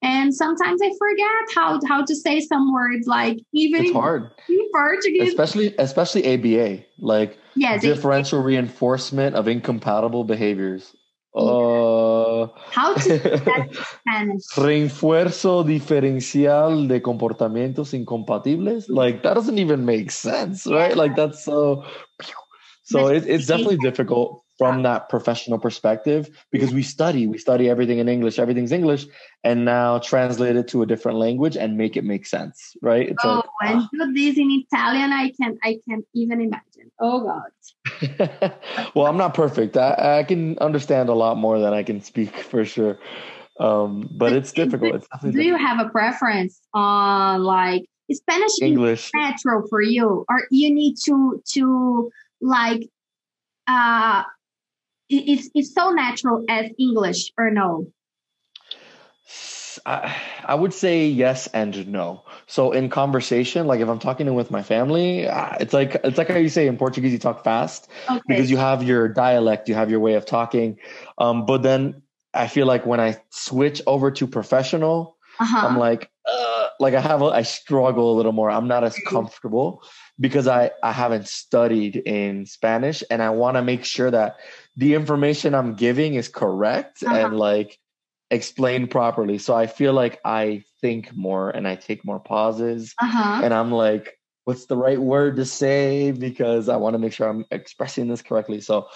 And 0.01 0.33
sometimes 0.33 0.79
I 0.81 0.91
forget 0.97 1.55
how, 1.55 1.79
how 1.87 2.05
to 2.05 2.15
say 2.15 2.39
some 2.39 2.71
words, 2.71 3.07
like 3.07 3.39
even 3.53 3.81
It's 3.81 3.89
in, 3.89 3.95
hard. 3.95 4.29
in 4.47 4.69
Portuguese. 4.71 5.29
Especially 5.29 5.73
especially 5.79 6.23
ABA. 6.33 6.83
Like 6.99 7.39
yes, 7.55 7.81
differential 7.81 8.41
reinforcement 8.41 9.35
of 9.35 9.47
incompatible 9.47 10.23
behaviors. 10.23 10.95
Uh 11.35 12.47
how 12.71 12.93
to 12.93 12.99
say 13.01 13.17
that 13.17 13.67
in 13.69 13.73
Spanish. 13.99 14.43
Refuerzo 14.55 15.63
diferencial 15.63 16.87
de 16.87 16.99
comportamientos 16.99 17.93
incompatibles. 17.93 18.89
Like 18.89 19.23
that 19.23 19.33
doesn't 19.33 19.57
even 19.59 19.85
make 19.85 20.11
sense, 20.11 20.65
right? 20.67 20.95
Like 20.95 21.15
that's 21.15 21.43
so. 21.43 21.83
So 22.83 23.07
it, 23.07 23.27
it's 23.27 23.47
definitely 23.47 23.77
difficult 23.77 24.43
from 24.57 24.83
that 24.83 25.09
professional 25.09 25.59
perspective 25.59 26.29
because 26.51 26.73
we 26.73 26.81
study, 26.81 27.27
we 27.27 27.37
study 27.37 27.69
everything 27.69 27.99
in 27.99 28.09
English, 28.09 28.39
everything's 28.39 28.71
English, 28.71 29.05
and 29.43 29.65
now 29.65 29.99
translate 29.99 30.55
it 30.55 30.67
to 30.69 30.81
a 30.81 30.85
different 30.85 31.17
language 31.17 31.55
and 31.55 31.77
make 31.77 31.95
it 31.95 32.03
make 32.03 32.25
sense, 32.25 32.75
right? 32.81 33.09
It's 33.09 33.23
Oh, 33.23 33.43
like, 33.61 33.75
and 33.75 33.87
do 33.91 34.13
this 34.13 34.37
in 34.37 34.49
Italian, 34.51 35.13
I 35.13 35.31
can 35.39 35.57
I 35.63 35.79
can 35.87 36.03
even 36.13 36.41
imagine. 36.41 36.91
Oh 36.99 37.23
God. 37.23 37.51
well, 38.95 39.05
I'm 39.05 39.17
not 39.17 39.33
perfect. 39.33 39.77
I, 39.77 40.19
I 40.19 40.23
can 40.23 40.57
understand 40.59 41.09
a 41.09 41.13
lot 41.13 41.37
more 41.37 41.59
than 41.59 41.73
I 41.73 41.83
can 41.83 42.01
speak 42.01 42.35
for 42.51 42.65
sure. 42.65 42.97
Um, 43.59 44.09
but 44.11 44.33
it's 44.33 44.51
difficult. 44.51 44.95
It's 44.95 45.07
Do 45.07 45.15
definitely 45.17 45.47
you 45.47 45.57
have 45.57 45.85
a 45.85 45.89
preference 45.89 46.59
on 46.73 47.43
like 47.43 47.85
is 48.09 48.17
Spanish 48.19 48.51
is 48.53 48.61
English. 48.61 49.11
natural 49.13 49.67
for 49.69 49.81
you, 49.81 50.25
or 50.29 50.47
you 50.51 50.73
need 50.73 50.95
to 51.05 51.41
to 51.53 52.11
like 52.41 52.87
uh 53.67 54.23
it's 55.09 55.49
it's 55.53 55.73
so 55.73 55.91
natural 55.91 56.43
as 56.49 56.65
English 56.77 57.31
or 57.37 57.51
no? 57.51 57.87
I, 59.85 60.15
I 60.43 60.55
would 60.55 60.73
say 60.73 61.07
yes 61.07 61.47
and 61.47 61.87
no. 61.87 62.23
So 62.47 62.71
in 62.71 62.89
conversation, 62.89 63.67
like 63.67 63.79
if 63.79 63.87
I'm 63.87 63.99
talking 63.99 64.33
with 64.33 64.51
my 64.51 64.63
family, 64.63 65.21
it's 65.59 65.73
like 65.73 65.95
it's 66.03 66.17
like 66.17 66.29
how 66.29 66.37
you 66.37 66.49
say 66.49 66.67
in 66.67 66.77
Portuguese, 66.77 67.13
you 67.13 67.19
talk 67.19 67.43
fast 67.43 67.89
Okay. 68.09 68.21
because 68.27 68.49
you 68.49 68.57
have 68.57 68.83
your 68.83 69.07
dialect, 69.07 69.69
you 69.69 69.75
have 69.75 69.89
your 69.91 69.99
way 69.99 70.15
of 70.15 70.25
talking. 70.25 70.77
Um, 71.17 71.45
but 71.45 71.63
then 71.63 72.01
I 72.33 72.47
feel 72.47 72.65
like 72.65 72.85
when 72.85 72.99
I 72.99 73.17
switch 73.29 73.81
over 73.87 74.11
to 74.11 74.27
professional, 74.27 75.17
uh-huh. 75.39 75.67
I'm 75.67 75.77
like, 75.77 76.09
uh, 76.29 76.67
like 76.79 76.93
I 76.93 77.01
have, 77.01 77.21
a, 77.21 77.25
I 77.25 77.43
struggle 77.43 78.13
a 78.13 78.15
little 78.15 78.31
more. 78.31 78.49
I'm 78.49 78.67
not 78.67 78.83
as 78.83 78.97
comfortable 79.07 79.83
because 80.19 80.47
I 80.47 80.71
I 80.83 80.91
haven't 80.91 81.27
studied 81.27 81.95
in 81.95 82.45
Spanish, 82.45 83.03
and 83.09 83.21
I 83.21 83.31
want 83.31 83.57
to 83.57 83.63
make 83.63 83.85
sure 83.85 84.11
that 84.11 84.37
the 84.75 84.93
information 84.95 85.55
I'm 85.55 85.75
giving 85.75 86.15
is 86.15 86.27
correct 86.27 87.03
Uh-huh. 87.03 87.15
and 87.15 87.37
like 87.37 87.77
explained 88.31 88.91
properly. 88.91 89.37
So 89.37 89.55
I 89.55 89.67
feel 89.67 89.93
like 89.93 90.19
I 90.25 90.63
think 90.81 91.15
more 91.15 91.49
and 91.49 91.67
I 91.67 91.75
take 91.75 92.05
more 92.05 92.19
pauses, 92.19 92.93
uh-huh. 93.01 93.41
and 93.43 93.53
I'm 93.53 93.71
like, 93.71 94.17
what's 94.45 94.65
the 94.65 94.77
right 94.77 94.99
word 94.99 95.35
to 95.37 95.45
say 95.45 96.11
because 96.11 96.69
I 96.69 96.77
want 96.77 96.93
to 96.93 96.99
make 96.99 97.13
sure 97.13 97.27
I'm 97.29 97.45
expressing 97.51 98.07
this 98.07 98.21
correctly. 98.21 98.61
So 98.61 98.87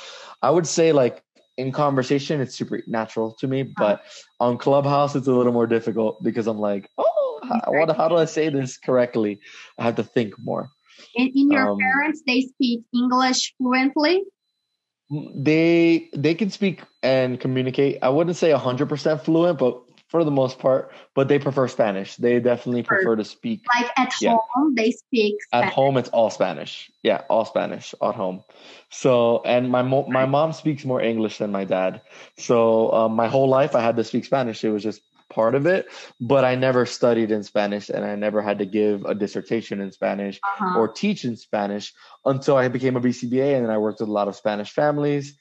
I 0.41 0.49
would 0.49 0.67
say 0.67 0.91
like 0.93 1.21
in 1.57 1.71
conversation, 1.71 2.41
it's 2.41 2.55
super 2.55 2.81
natural 2.87 3.33
to 3.39 3.47
me, 3.47 3.63
but 3.63 4.01
on 4.39 4.57
Clubhouse, 4.57 5.15
it's 5.15 5.27
a 5.27 5.33
little 5.33 5.51
more 5.53 5.67
difficult 5.67 6.23
because 6.23 6.47
I'm 6.47 6.59
like, 6.59 6.89
oh, 6.97 7.39
how 7.93 8.07
do 8.07 8.15
I 8.15 8.25
say 8.25 8.49
this 8.49 8.77
correctly? 8.77 9.41
I 9.77 9.83
have 9.83 9.95
to 9.97 10.03
think 10.03 10.33
more. 10.39 10.69
In, 11.15 11.31
in 11.35 11.51
your 11.51 11.69
um, 11.69 11.77
parents, 11.79 12.23
they 12.25 12.41
speak 12.41 12.81
English 12.93 13.53
fluently. 13.57 14.23
They 15.35 16.09
they 16.15 16.35
can 16.35 16.49
speak 16.49 16.83
and 17.03 17.39
communicate. 17.39 17.99
I 18.01 18.09
wouldn't 18.09 18.37
say 18.37 18.51
100% 18.51 19.21
fluent, 19.21 19.59
but 19.59 19.81
for 20.07 20.23
the 20.23 20.31
most 20.31 20.59
part, 20.59 20.91
but 21.15 21.27
they 21.27 21.39
prefer 21.39 21.67
Spanish. 21.67 22.15
They 22.15 22.39
definitely 22.39 22.83
prefer 22.83 23.15
to 23.15 23.25
speak 23.25 23.61
Like 23.75 23.91
at 23.97 24.13
Yeah. 24.21 24.37
home, 24.53 24.75
they 24.75 24.91
speak 24.91 25.35
at 25.53 25.73
home 25.73 25.97
it's 25.97 26.09
all 26.09 26.29
spanish 26.29 26.89
yeah 27.03 27.21
all 27.29 27.45
spanish 27.45 27.93
at 28.01 28.15
home 28.15 28.43
so 28.89 29.41
and 29.43 29.69
my 29.69 29.81
mo- 29.81 30.07
my 30.07 30.25
mom 30.25 30.53
speaks 30.53 30.85
more 30.85 31.01
english 31.01 31.37
than 31.39 31.51
my 31.51 31.65
dad 31.65 32.01
so 32.37 32.91
um, 32.93 33.13
my 33.15 33.27
whole 33.27 33.49
life 33.49 33.75
i 33.75 33.81
had 33.81 33.97
to 33.97 34.03
speak 34.03 34.23
spanish 34.25 34.63
it 34.63 34.69
was 34.69 34.83
just 34.83 35.01
part 35.31 35.55
of 35.55 35.65
it 35.65 35.87
but 36.19 36.43
i 36.45 36.53
never 36.55 36.85
studied 36.85 37.31
in 37.31 37.43
spanish 37.43 37.89
and 37.89 38.03
i 38.05 38.15
never 38.15 38.41
had 38.41 38.59
to 38.59 38.65
give 38.65 39.03
a 39.05 39.15
dissertation 39.15 39.81
in 39.81 39.91
spanish 39.91 40.39
Uh-huh. 40.43 40.79
or 40.79 40.87
teach 40.87 41.25
in 41.25 41.35
spanish 41.35 41.93
until 42.25 42.55
i 42.57 42.67
became 42.67 42.95
a 42.95 43.01
bcba 43.01 43.55
and 43.55 43.65
then 43.65 43.71
i 43.71 43.77
worked 43.77 43.99
with 43.99 44.09
a 44.09 44.11
lot 44.11 44.27
of 44.27 44.35
spanish 44.35 44.71
families 44.71 45.37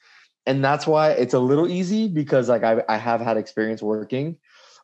and 0.47 0.63
that's 0.63 0.87
why 0.87 1.11
it's 1.11 1.33
a 1.35 1.39
little 1.39 1.67
easy 1.69 2.07
because 2.07 2.49
like 2.49 2.63
i, 2.63 2.81
I 2.89 2.97
have 2.97 3.21
had 3.21 3.37
experience 3.37 3.81
working 3.81 4.37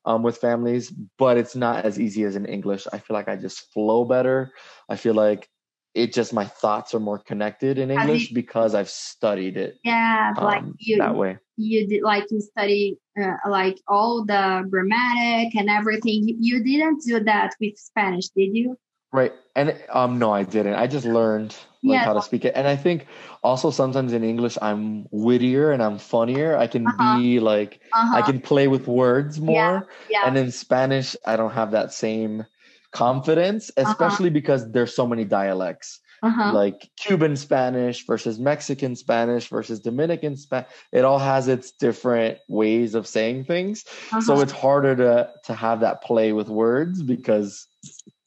um, 0.06 0.24
with 0.24 0.38
families, 0.38 0.90
but 0.90 1.38
it's 1.38 1.56
not 1.56 1.84
as 1.84 2.00
easy 2.00 2.24
as 2.24 2.38
in 2.38 2.46
English. 2.46 2.88
I 2.94 3.00
feel 3.00 3.14
like 3.14 3.28
I 3.28 3.36
just 3.36 3.74
flow 3.74 4.06
better. 4.06 4.54
I 4.88 4.96
feel 4.96 5.14
like 5.14 5.50
it 5.94 6.14
just 6.14 6.32
my 6.32 6.46
thoughts 6.46 6.94
are 6.96 7.00
more 7.02 7.20
connected 7.20 7.78
in 7.78 7.92
English 7.92 8.30
you- 8.30 8.36
because 8.36 8.74
I've 8.74 8.90
studied 8.90 9.58
it 9.58 9.76
yeah, 9.84 10.34
like 10.40 10.62
um, 10.64 10.76
you, 10.80 11.00
that 11.00 11.16
way. 11.16 11.40
You 11.58 11.88
did 11.88 12.04
like 12.04 12.26
you 12.32 12.40
study 12.40 12.98
uh, 13.22 13.34
like 13.50 13.78
all 13.88 14.24
the 14.26 14.66
grammatic 14.70 15.56
and 15.56 15.70
everything 15.70 16.36
you, 16.40 16.64
didn't 16.64 17.04
do 17.04 17.20
that 17.24 17.54
with 17.60 17.78
spanish 17.78 18.30
did 18.30 18.56
you 18.56 18.78
Right. 19.14 19.34
And 19.56 19.76
um 19.90 20.20
no, 20.20 20.32
I 20.32 20.44
didn't. 20.44 20.74
I 20.76 20.86
just 20.88 21.06
learned 21.06 21.56
like 21.84 22.00
Yeah. 22.00 22.06
how 22.06 22.14
to 22.14 22.22
speak 22.22 22.46
it. 22.46 22.54
And 22.56 22.68
I 22.68 22.76
think 22.76 23.08
also 23.42 23.72
sometimes 23.72 24.12
in 24.14 24.24
English 24.24 24.58
I'm 24.62 25.08
wittier 25.12 25.72
and 25.72 25.82
I'm 25.82 25.98
funnier. 25.98 26.58
I 26.58 26.68
can 26.68 26.86
Uh-huh. 26.88 26.98
be 26.98 27.40
like 27.40 27.80
uh-huh. 27.94 28.16
I 28.18 28.22
can 28.22 28.42
play 28.42 28.68
with 28.68 28.88
words 28.88 29.40
more. 29.40 29.88
yeah 30.10 30.26
And 30.28 30.38
in 30.38 30.52
Spanish 30.52 31.16
I 31.26 31.38
don't 31.38 31.54
have 31.54 31.72
that 31.72 31.94
same 31.94 32.46
confidence, 32.92 33.72
Uh-huh. 33.78 33.84
especially 33.90 34.30
because 34.30 34.70
there's 34.72 34.94
so 34.96 35.08
many 35.08 35.24
dialects. 35.24 36.02
Uh-huh. 36.24 36.54
like 36.54 36.90
Cuban 36.98 37.36
Spanish 37.36 38.06
versus 38.06 38.40
Mexican 38.40 38.96
Spanish 38.96 39.48
versus 39.48 39.80
Dominican 39.80 40.36
Spanish. 40.38 40.70
It 40.92 41.06
all 41.06 41.20
has 41.20 41.48
its 41.48 41.72
different 41.72 42.40
ways 42.48 42.96
of 42.96 43.08
saying 43.08 43.46
things. 43.46 43.84
So 44.22 44.34
uh-huh. 44.34 44.42
it's 44.42 44.52
harder 44.52 44.96
to 44.96 45.32
to 45.46 45.54
have 45.54 45.82
that 45.82 46.04
play 46.04 46.34
with 46.34 46.50
words 46.50 47.02
because 47.04 47.68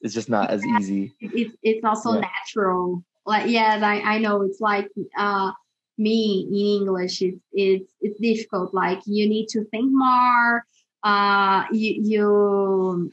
it's 0.01 0.15
just 0.15 0.29
not 0.29 0.51
as 0.51 0.65
easy. 0.65 1.15
It- 1.21 1.33
it's 1.35 1.57
it's 1.63 1.85
also 1.85 2.15
Yeah. 2.15 2.21
natural 2.21 3.05
like 3.27 3.51
yeah 3.51 3.79
I, 3.83 4.15
I 4.15 4.19
know 4.19 4.43
it's 4.43 4.61
like 4.61 4.89
uh 5.17 5.53
me 5.99 6.47
in 6.49 6.81
english 6.81 7.21
it's 7.21 7.41
it's 7.53 7.93
it's 8.01 8.19
difficult 8.19 8.73
like 8.73 9.01
you 9.05 9.29
need 9.29 9.49
to 9.49 9.65
think 9.67 9.91
more 9.93 10.65
uh 11.03 11.65
you 11.71 12.01
you 12.03 13.13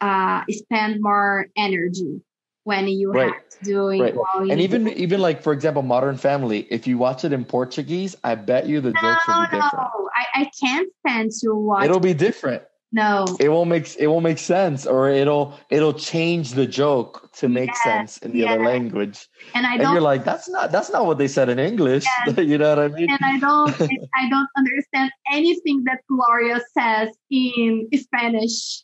uh 0.00 0.42
spend 0.50 1.00
more 1.00 1.46
energy 1.56 2.20
when 2.64 2.88
you 2.88 3.12
Right. 3.12 3.32
have 3.32 3.48
to 3.50 3.64
doing 3.64 4.00
Right. 4.02 4.14
while 4.16 4.50
And 4.50 4.60
even 4.60 4.88
even 4.88 5.20
like 5.20 5.42
for 5.42 5.52
example, 5.52 5.82
Modern 5.82 6.16
Family, 6.16 6.66
if 6.70 6.86
you 6.86 6.98
watch 6.98 7.24
it 7.24 7.32
in 7.32 7.44
Portuguese, 7.44 8.16
I 8.24 8.34
bet 8.34 8.66
you 8.66 8.80
the 8.80 8.92
jokes 8.92 9.26
will 9.26 9.34
no 9.34 9.40
be 9.40 9.46
different. 9.46 9.88
no 9.94 10.10
I, 10.16 10.40
I 10.42 10.50
can't 10.60 10.88
stand 11.00 11.30
to 11.42 11.54
watch 11.54 11.84
It'll 11.84 12.00
be 12.00 12.14
different. 12.14 12.62
no. 12.92 13.36
It 13.40 13.48
won't 13.48 13.70
make 13.70 13.96
it 13.96 14.06
won't 14.06 14.24
make 14.24 14.38
sense, 14.38 14.86
or 14.86 15.08
it'll 15.08 15.58
it'll 15.70 15.94
change 15.94 16.52
the 16.52 16.66
joke 16.66 17.30
to 17.34 17.48
make 17.48 17.70
Yes, 17.70 17.82
sense 17.82 18.18
in 18.18 18.32
the 18.32 18.44
other 18.44 18.62
language. 18.62 19.28
And 19.54 19.66
I 19.66 19.74
And 19.76 19.92
you're 19.92 20.00
like, 20.00 20.24
that's 20.24 20.48
not 20.48 20.72
that's 20.72 20.90
not 20.90 21.06
what 21.06 21.18
they 21.18 21.28
said 21.28 21.48
in 21.48 21.58
English. 21.58 22.06
Yes. 22.26 22.38
you 22.50 22.58
know 22.58 22.70
what 22.70 22.78
I 22.78 22.88
mean? 22.88 23.10
and 23.10 23.18
I 23.22 23.38
don't 23.38 23.80
I 24.14 24.28
don't 24.28 24.48
understand 24.56 25.10
anything 25.30 25.84
that 25.84 26.00
Gloria 26.08 26.60
says 26.76 27.10
in 27.30 27.88
Spanish. 27.94 28.82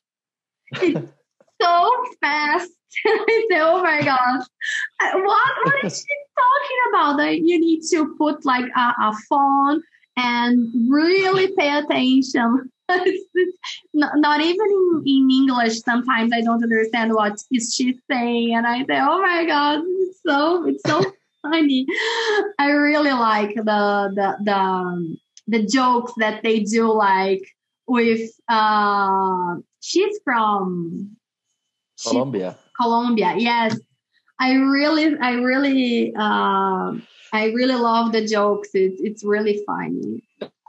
It's 0.83 1.01
so 1.63 1.91
fast. 2.21 2.71
I 3.07 3.47
say, 3.51 3.61
oh 3.61 3.83
my 3.83 4.03
gosh. 4.03 4.47
What 5.01 5.51
what 5.65 5.85
is 5.85 5.99
she 5.99 6.15
talking 6.39 6.79
about? 6.91 7.17
That 7.19 7.39
you 7.39 7.61
need 7.61 7.83
to 7.91 8.15
put 8.19 8.45
like 8.45 8.67
a, 8.77 8.95
a 9.03 9.13
phone 9.29 9.83
and 10.17 10.91
really 10.91 11.53
pay 11.57 11.79
attention. 11.79 12.71
Not, 13.95 14.19
not 14.19 14.41
even 14.41 14.67
in, 14.67 15.03
in 15.07 15.31
English. 15.31 15.81
Sometimes 15.83 16.33
I 16.33 16.41
don't 16.41 16.63
understand 16.63 17.13
what 17.15 17.41
is 17.53 17.73
she 17.73 17.97
saying, 18.11 18.55
and 18.55 18.67
I 18.67 18.79
say, 18.85 18.99
"Oh 19.01 19.23
my 19.23 19.45
god, 19.45 19.81
it's 19.85 20.19
so 20.27 20.67
it's 20.67 20.83
so 20.85 21.01
funny." 21.43 21.87
I 22.59 22.71
really 22.71 23.13
like 23.13 23.55
the 23.55 23.63
the 23.63 24.37
the 24.43 24.57
um, 24.57 25.21
the 25.47 25.63
jokes 25.65 26.13
that 26.19 26.43
they 26.43 26.61
do, 26.61 26.93
like 26.93 27.43
with 27.87 28.31
uh, 28.49 29.55
she's 29.81 30.19
from 30.25 31.17
Colombia. 32.03 32.57
Colombia. 32.81 33.35
Yes, 33.37 33.79
I 34.39 34.55
really, 34.55 35.17
I 35.19 35.33
really, 35.33 36.15
um, 36.15 37.07
I 37.33 37.53
really 37.55 37.75
love 37.75 38.13
the 38.13 38.27
jokes. 38.27 38.71
It's 38.75 39.01
it's 39.01 39.25
really 39.25 39.63
funny. 39.67 40.23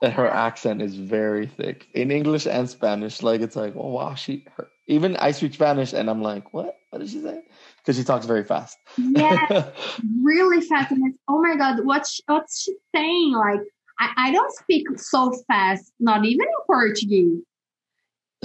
And 0.04 0.12
her 0.14 0.28
accent 0.28 0.82
is 0.82 0.96
very 0.96 1.46
thick 1.46 1.88
in 1.94 2.12
English 2.12 2.48
and 2.48 2.70
Spanish. 2.70 3.22
Like 3.22 3.42
it's 3.42 3.56
like, 3.56 3.74
oh 3.76 3.90
wow, 3.90 4.16
she 4.16 4.46
her, 4.58 4.68
even 4.88 5.16
I 5.18 5.32
speak 5.32 5.54
Spanish 5.54 5.94
and 5.94 6.10
I'm 6.10 6.22
like, 6.22 6.54
what? 6.54 6.76
What 6.90 7.00
did 7.00 7.10
she 7.10 7.22
say? 7.22 7.42
Because 7.78 7.98
she 7.98 8.04
talks 8.04 8.26
very 8.26 8.44
fast. 8.44 8.78
Yeah, 8.98 9.70
really 10.22 10.60
fast. 10.62 10.92
And 10.92 11.08
it's, 11.08 11.18
oh 11.30 11.42
my 11.42 11.56
god, 11.56 11.86
what's 11.86 12.20
what's 12.26 12.64
she 12.64 12.74
saying? 12.94 13.34
Like 13.34 13.62
I, 14.00 14.10
I 14.18 14.32
don't 14.32 14.52
speak 14.54 14.88
so 14.98 15.32
fast, 15.48 15.94
not 16.00 16.26
even 16.26 16.42
in 16.42 16.66
Portuguese. 16.68 17.44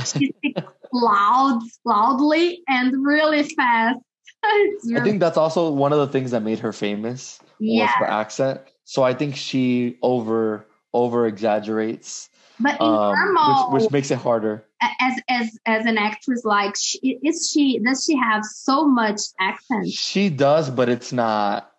She 0.05 0.32
speaks 0.36 0.60
loud, 0.93 1.62
loudly, 1.85 2.62
and 2.68 3.05
really 3.05 3.43
fast. 3.44 4.01
It's 4.48 4.93
I 4.93 5.01
think 5.01 5.18
that's 5.18 5.36
also 5.36 5.70
one 5.70 5.93
of 5.93 5.98
the 5.98 6.06
things 6.06 6.31
that 6.31 6.40
made 6.40 6.60
her 6.60 6.73
famous 6.73 7.40
was 7.40 7.48
yeah, 7.59 7.89
her 7.98 8.06
accent. 8.06 8.60
So 8.85 9.02
I 9.02 9.12
think 9.12 9.35
she 9.35 9.98
over 10.02 10.66
over 10.93 11.27
exaggerates, 11.27 12.28
but 12.60 12.81
in 12.81 12.86
um, 12.86 13.12
normal, 13.12 13.73
which, 13.73 13.82
which 13.82 13.90
makes 13.90 14.10
it 14.12 14.18
harder. 14.18 14.64
as 15.01 15.20
as 15.28 15.59
as 15.66 15.86
an 15.86 15.98
actress, 15.98 16.44
like 16.44 16.74
she, 16.78 17.18
is 17.24 17.51
she 17.52 17.81
does 17.81 18.05
she 18.05 18.16
have 18.16 18.44
so 18.44 18.86
much 18.86 19.20
accent? 19.40 19.89
She 19.89 20.31
does, 20.31 20.70
but 20.70 20.89
it's 20.89 21.12
not. 21.12 21.73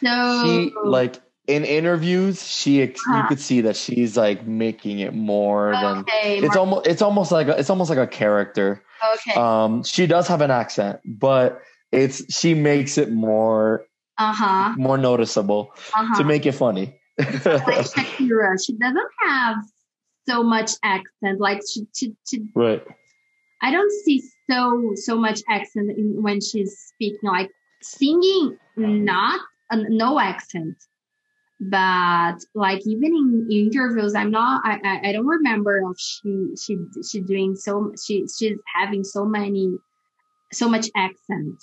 So 0.00 0.44
She 0.44 0.72
like 0.84 1.20
in 1.46 1.64
interviews, 1.64 2.46
she 2.46 2.82
ex- 2.82 3.04
you 3.06 3.12
Uh-huh. 3.12 3.28
could 3.28 3.40
see 3.40 3.60
that 3.62 3.76
she's 3.76 4.16
like 4.16 4.46
making 4.46 5.00
it 5.00 5.12
more 5.14 5.72
than 5.72 5.98
okay, 5.98 6.38
it's 6.38 6.56
almost 6.56 6.86
it's 6.86 7.02
almost 7.02 7.30
like 7.32 7.48
a, 7.48 7.58
it's 7.58 7.70
almost 7.70 7.90
like 7.90 7.98
a 7.98 8.06
character. 8.06 8.82
okay, 9.14 9.38
Um, 9.38 9.82
she 9.84 10.06
does 10.06 10.26
have 10.28 10.40
an 10.40 10.50
accent, 10.50 11.00
but 11.04 11.60
it's 11.92 12.22
she 12.34 12.54
makes 12.54 12.96
it 12.98 13.12
more 13.12 13.84
uh 14.18 14.32
huh, 14.32 14.74
more 14.78 14.96
noticeable 14.96 15.72
uh 15.94 16.06
huh. 16.06 16.18
to 16.18 16.24
make 16.24 16.46
it 16.46 16.52
funny. 16.52 16.98
like 17.18 17.28
Shakira, 17.92 18.56
she 18.64 18.72
doesn't 18.78 19.10
have 19.26 19.56
so 20.28 20.42
much 20.42 20.72
accent. 20.82 21.40
Like 21.40 21.60
she, 21.70 21.86
she, 21.94 22.14
she 22.28 22.40
right. 22.54 22.82
I 23.60 23.70
don't 23.70 23.92
see 24.04 24.22
so 24.50 24.92
so 24.96 25.16
much 25.18 25.40
accent 25.48 25.90
in, 25.90 26.22
when 26.22 26.40
she's 26.40 26.72
speaking. 26.78 27.28
Like 27.28 27.50
singing, 27.82 28.56
not 28.76 29.40
uh, 29.70 29.76
no 29.88 30.18
accent. 30.18 30.76
But 31.60 32.36
like 32.54 32.86
even 32.86 33.14
in 33.14 33.48
interviews, 33.50 34.14
I'm 34.14 34.30
not. 34.30 34.62
I, 34.64 34.80
I 34.84 35.08
I 35.08 35.12
don't 35.12 35.26
remember 35.26 35.80
if 35.90 35.98
she 35.98 36.48
she 36.60 36.78
she 37.08 37.20
doing 37.20 37.54
so. 37.54 37.92
She 38.02 38.26
she's 38.26 38.58
having 38.74 39.04
so 39.04 39.24
many 39.24 39.76
so 40.52 40.68
much 40.68 40.88
accent. 40.96 41.62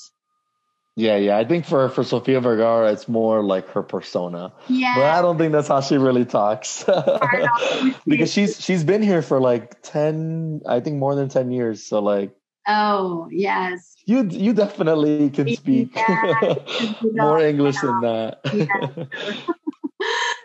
Yeah, 0.96 1.16
yeah. 1.16 1.38
I 1.38 1.46
think 1.46 1.66
for 1.66 1.88
for 1.90 2.04
Sofia 2.04 2.42
Vergara, 2.42 2.92
it's 2.92 3.08
more 3.08 3.44
like 3.44 3.68
her 3.70 3.82
persona, 3.82 4.54
yeah 4.68 4.96
but 4.96 5.06
I 5.06 5.22
don't 5.22 5.38
think 5.38 5.54
that's 5.54 5.70
how 5.70 5.82
she 5.82 5.98
really 5.98 6.26
talks. 6.26 6.86
Because 8.06 8.32
she's 8.32 8.60
she's 8.60 8.84
been 8.84 9.02
here 9.02 9.22
for 9.22 9.40
like 9.40 9.82
ten, 9.82 10.62
I 10.68 10.82
think 10.82 10.98
more 10.98 11.16
than 11.16 11.30
ten 11.30 11.52
years. 11.52 11.88
So 11.88 12.02
like 12.02 12.36
oh 12.68 13.28
yes. 13.32 13.96
you 14.06 14.28
you 14.30 14.54
definitely 14.54 15.30
can 15.30 15.56
speak 15.56 15.96
Yeah, 15.96 16.56
more 17.02 17.40
English 17.40 17.80
than 17.80 18.02
that. 18.02 18.42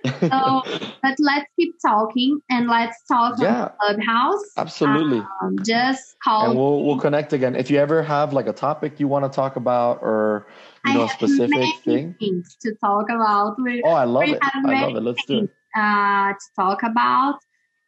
So, 0.06 0.62
but 1.02 1.14
let's 1.18 1.46
keep 1.58 1.74
talking 1.80 2.40
and 2.50 2.68
let's 2.68 2.96
talk 3.06 3.38
yeah, 3.40 3.70
Clubhouse. 3.80 4.42
absolutely. 4.56 5.18
Um, 5.42 5.56
just 5.64 6.16
call. 6.22 6.50
and 6.50 6.58
we'll 6.58 6.84
we'll 6.84 6.98
connect 6.98 7.32
again. 7.32 7.56
If 7.56 7.70
you 7.70 7.78
ever 7.78 8.02
have 8.02 8.32
like 8.32 8.46
a 8.46 8.52
topic 8.52 9.00
you 9.00 9.08
want 9.08 9.24
to 9.30 9.34
talk 9.34 9.56
about 9.56 9.98
or 10.02 10.46
you 10.84 10.90
I 10.90 10.94
know 10.94 11.02
a 11.04 11.08
have 11.08 11.16
specific 11.16 11.50
many 11.50 11.76
thing. 11.84 12.14
things 12.18 12.56
to 12.62 12.74
talk 12.76 13.10
about. 13.10 13.56
We, 13.62 13.82
Oh, 13.84 13.90
I 13.90 14.04
love 14.04 14.28
it. 14.28 14.42
have 14.42 14.64
I 14.64 14.80
love 14.80 14.96
it. 14.96 15.02
Let's 15.02 15.24
do 15.24 15.38
it. 15.40 15.50
uh, 15.76 16.32
to 16.32 16.46
talk 16.56 16.82
about, 16.82 17.38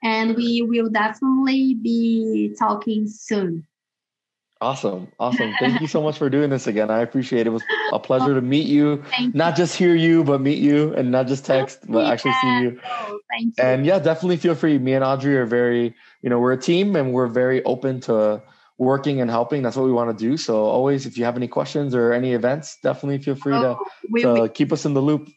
and 0.03 0.37
we 0.37 0.63
will 0.63 0.91
definitely 0.91 1.75
be 1.75 2.55
talking 2.59 3.07
soon. 3.07 3.68
Awesome. 4.61 5.09
Awesome. 5.21 5.55
Thank 5.61 5.81
you 5.81 5.87
so 5.87 6.03
much 6.03 6.19
for 6.19 6.29
doing 6.29 6.51
this 6.51 6.67
again. 6.67 6.91
I 6.91 7.01
appreciate 7.01 7.43
it. 7.43 7.47
It 7.49 7.51
was 7.51 7.63
a 7.93 7.99
pleasure 7.99 8.35
to 8.35 8.41
meet 8.41 8.67
you. 8.67 9.05
Thank 9.11 9.35
Not 9.35 9.57
just 9.57 9.77
hear 9.77 9.95
you, 9.95 10.25
but 10.25 10.41
meet 10.41 10.59
you 10.59 10.93
and 10.95 11.11
not 11.11 11.29
just 11.29 11.45
text, 11.45 11.81
but 11.89 12.07
actually 12.07 12.33
see 12.43 12.61
you. 12.61 12.81
Oh, 12.85 13.21
thank 13.31 13.57
you. 13.57 13.65
And 13.65 13.87
yeah, 13.87 14.01
definitely 14.01 14.37
feel 14.37 14.57
free. 14.57 14.79
Me 14.79 14.95
and 14.95 15.05
Audrey 15.05 15.37
are 15.37 15.47
very, 15.47 15.95
you 16.23 16.31
know, 16.31 16.41
we're 16.41 16.53
a 16.53 16.61
team 16.61 16.97
and 16.97 17.13
we're 17.13 17.29
very 17.29 17.63
open 17.65 18.01
to 18.03 18.43
working 18.79 19.21
and 19.21 19.31
helping. 19.31 19.63
That's 19.63 19.77
what 19.77 19.87
we 19.87 19.93
want 19.93 20.17
to 20.17 20.25
do. 20.25 20.37
So 20.37 20.65
always, 20.65 21.07
if 21.07 21.17
you 21.19 21.25
have 21.25 21.37
any 21.37 21.49
questions 21.49 21.95
or 21.95 22.13
any 22.13 22.33
events, 22.33 22.79
definitely 22.83 23.19
feel 23.19 23.37
free 23.37 23.55
oh, 23.55 23.63
to, 23.63 23.69
Oh, 23.69 23.85
we 24.11 24.23
to 24.23 24.29
will. 24.29 24.49
keep 24.49 24.73
us 24.73 24.85
in 24.85 24.95
the 24.95 25.03
loop. 25.03 25.29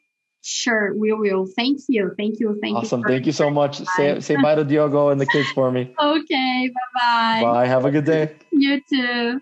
Sure, 0.43 0.93
we 0.97 1.13
will. 1.13 1.45
Thank 1.45 1.81
you. 1.87 2.11
Thank 2.17 2.39
you. 2.39 2.57
Thank 2.61 2.77
Awesome. 2.77 2.99
you. 3.01 3.03
for- 3.03 3.09
Thank 3.09 3.25
you 3.27 3.31
so 3.31 3.49
much. 3.49 3.77
Say, 3.95 4.19
say 4.21 4.35
bye 4.41 4.55
to 4.55 4.63
Diogo 4.63 5.09
and 5.09 5.21
the 5.21 5.25
kids 5.27 5.49
for 5.51 5.71
me. 5.71 5.93
Okay. 5.99 6.69
Bye-bye. 6.73 7.41
Bye. 7.43 7.67
Have 7.67 7.85
a 7.85 7.91
good 7.91 8.05
day. 8.05 8.33
You 8.51 8.81
too. 8.81 9.41